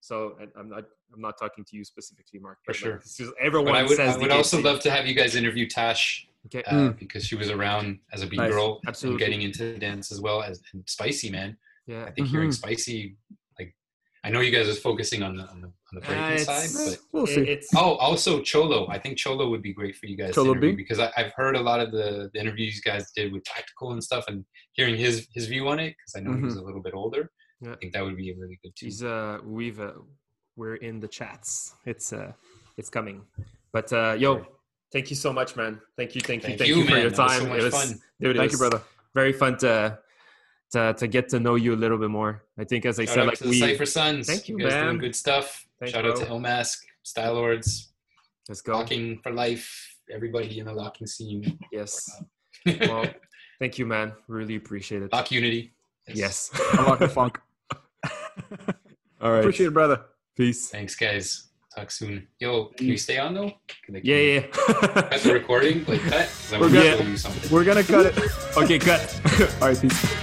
So 0.00 0.34
and 0.40 0.50
I'm 0.58 0.68
not 0.68 0.84
I'm 1.14 1.20
not 1.20 1.38
talking 1.38 1.64
to 1.64 1.76
you 1.76 1.84
specifically, 1.84 2.40
Mark. 2.40 2.58
For 2.64 2.72
but, 2.72 2.74
like, 2.74 2.80
sure. 2.80 2.98
just 2.98 3.32
everyone 3.40 3.72
But 3.72 3.78
I 3.78 3.82
would, 3.84 3.96
says 3.96 4.16
I 4.16 4.18
would 4.18 4.30
also 4.32 4.60
love 4.60 4.80
to 4.80 4.90
have 4.90 5.06
you 5.06 5.14
guys 5.14 5.36
interview 5.36 5.68
Tash 5.68 6.26
Okay. 6.46 6.62
uh, 6.64 6.72
Mm. 6.74 6.98
because 6.98 7.24
she 7.24 7.34
was 7.36 7.50
around 7.50 7.98
as 8.12 8.22
a 8.22 8.26
B 8.26 8.36
Nice. 8.36 8.50
girl 8.50 8.80
Absolutely. 8.86 9.22
and 9.24 9.30
getting 9.32 9.42
into 9.46 9.78
dance 9.78 10.10
as 10.12 10.20
well 10.20 10.42
as 10.42 10.60
and 10.72 10.82
Spicy, 10.88 11.30
man. 11.30 11.56
Yeah. 11.86 12.04
I 12.04 12.10
think 12.10 12.28
hearing 12.28 12.50
Mhm. 12.50 12.54
Spicy, 12.54 13.16
like, 13.30 13.38
I 14.28 14.30
know 14.30 14.40
you 14.40 14.50
guys 14.52 14.68
are 14.68 14.74
focusing 14.78 15.22
on 15.22 15.36
the 15.36 15.44
on 15.48 15.62
the, 15.62 15.68
on 15.68 15.92
the 15.94 16.00
breaking 16.02 16.22
Uh, 16.22 16.38
side, 16.38 16.68
but 16.76 16.98
We'll 17.12 17.26
see. 17.26 17.40
it's 17.48 17.68
Oh, 17.74 17.94
also 17.96 18.42
Cholo. 18.42 18.86
I 18.90 18.98
think 18.98 19.16
Cholo 19.16 19.48
would 19.48 19.62
be 19.62 19.72
great 19.72 19.96
for 19.96 20.04
you 20.06 20.16
guys 20.18 20.34
Cholo 20.34 20.48
to 20.52 20.58
interview 20.58 20.72
B? 20.76 20.82
because 20.82 20.98
I, 20.98 21.10
I've 21.16 21.32
heard 21.34 21.56
a 21.56 21.60
lot 21.60 21.80
of 21.80 21.92
the, 21.92 22.30
the 22.34 22.38
interviews 22.38 22.76
you 22.76 22.82
guys 22.82 23.10
did 23.16 23.32
with 23.32 23.42
Tactical 23.44 23.92
and 23.92 24.04
stuff, 24.04 24.24
and 24.28 24.44
hearing 24.74 24.96
his 24.96 25.26
his 25.32 25.46
view 25.46 25.66
on 25.68 25.78
it 25.80 25.94
because 25.96 26.12
I 26.16 26.20
know 26.20 26.36
he's 26.44 26.56
a 26.56 26.62
little 26.62 26.82
bit 26.82 26.92
older. 26.94 27.30
Yeah. 27.62 27.72
I 27.72 27.76
think 27.76 27.94
that 27.94 28.04
would 28.04 28.16
be 28.18 28.30
a 28.30 28.36
really 28.36 28.58
good 28.62 28.72
too. 28.76 28.86
He's 28.86 29.02
uh 29.02 29.38
we've 29.44 29.80
uh, 29.80 29.92
we're 30.56 30.76
in 30.76 31.00
the 31.00 31.08
chats. 31.08 31.74
It's 31.86 32.12
uh 32.12 32.32
it's 32.76 32.90
coming. 32.90 33.22
But 33.72 33.90
uh 33.92 34.14
yo, 34.18 34.44
thank 34.92 35.08
you 35.10 35.16
so 35.16 35.32
much, 35.32 35.56
man. 35.56 35.80
Thank 35.96 36.14
you, 36.14 36.20
thank 36.20 36.42
you, 36.42 36.48
Thank 36.48 36.58
thank, 36.58 36.68
you, 36.68 36.76
you, 36.80 36.84
for 36.84 36.90
man. 36.92 37.00
your 37.02 37.10
That 37.12 37.22
was 37.22 37.32
time. 37.32 37.40
so 37.42 37.48
much 37.48 37.60
it 37.60 37.64
was 37.64 37.74
fun. 37.74 37.88
dude, 38.20 38.36
it 38.36 38.38
Thank 38.40 38.52
you, 38.52 38.58
brother. 38.58 38.82
very 39.14 39.32
fun 39.32 39.56
to 39.64 39.98
to 40.72 40.94
to 40.94 41.06
get 41.06 41.28
to 41.30 41.40
know 41.40 41.54
you 41.54 41.74
a 41.74 41.76
little 41.76 41.98
bit 41.98 42.10
more. 42.10 42.44
I 42.58 42.64
think 42.64 42.84
as 42.86 42.98
I 43.00 43.04
Shout 43.04 43.14
said, 43.14 43.20
out 43.20 43.26
like 43.28 43.38
to 43.38 43.44
the 43.44 43.50
we 43.50 43.60
Cypher 43.60 43.86
Sons. 43.86 44.26
Thank 44.26 44.48
you, 44.48 44.58
guys 44.58 44.72
man. 44.72 44.84
doing 44.86 44.98
good 44.98 45.16
stuff. 45.16 45.66
Thanks, 45.80 45.92
Shout 45.94 46.06
out 46.06 46.16
to 46.16 46.26
Illmask, 46.26 46.78
Style 47.02 47.34
Lords, 47.34 47.92
let's 48.48 48.60
go. 48.60 48.72
Locking 48.72 49.18
for 49.22 49.30
Life, 49.32 49.96
everybody 50.12 50.58
in 50.58 50.66
the 50.66 50.72
locking 50.72 51.06
scene. 51.06 51.58
Yes. 51.72 52.08
Well, 52.80 53.06
thank 53.60 53.78
you, 53.78 53.86
man. 53.86 54.12
Really 54.26 54.56
appreciate 54.56 55.00
it. 55.02 55.12
Lock 55.12 55.30
Unity. 55.30 55.72
Yes. 56.12 56.50
Unlock 56.72 56.98
the 56.98 57.08
funk. 57.08 57.38
All 59.20 59.30
right. 59.30 59.38
Appreciate 59.38 59.66
it, 59.68 59.72
brother. 59.72 60.02
Peace. 60.36 60.68
Thanks, 60.68 60.96
guys. 60.96 61.48
Talk 61.74 61.90
soon. 61.92 62.26
Yo, 62.40 62.66
can 62.76 62.88
you 62.88 62.94
mm. 62.94 62.98
stay 62.98 63.16
on 63.18 63.32
though? 63.34 63.52
Can 63.84 63.94
they, 63.94 64.00
Yeah, 64.02 64.16
yeah. 64.40 64.46
Cut 64.48 65.20
the 65.22 65.32
recording, 65.34 65.84
like 65.86 66.00
cut. 66.02 66.26
'Cause 66.26 66.52
I 66.52 66.56
We're 66.58 66.62
want 66.62 66.74
to 66.74 66.80
good. 66.80 66.98
show 66.98 67.04
you 67.04 67.16
something. 67.16 67.50
We're 67.52 67.64
gonna 67.64 67.84
cut 67.84 68.06
it. 68.06 68.56
okay, 68.56 68.78
cut. 68.78 69.20
All 69.62 69.68
right, 69.68 69.80
peace. 69.80 70.14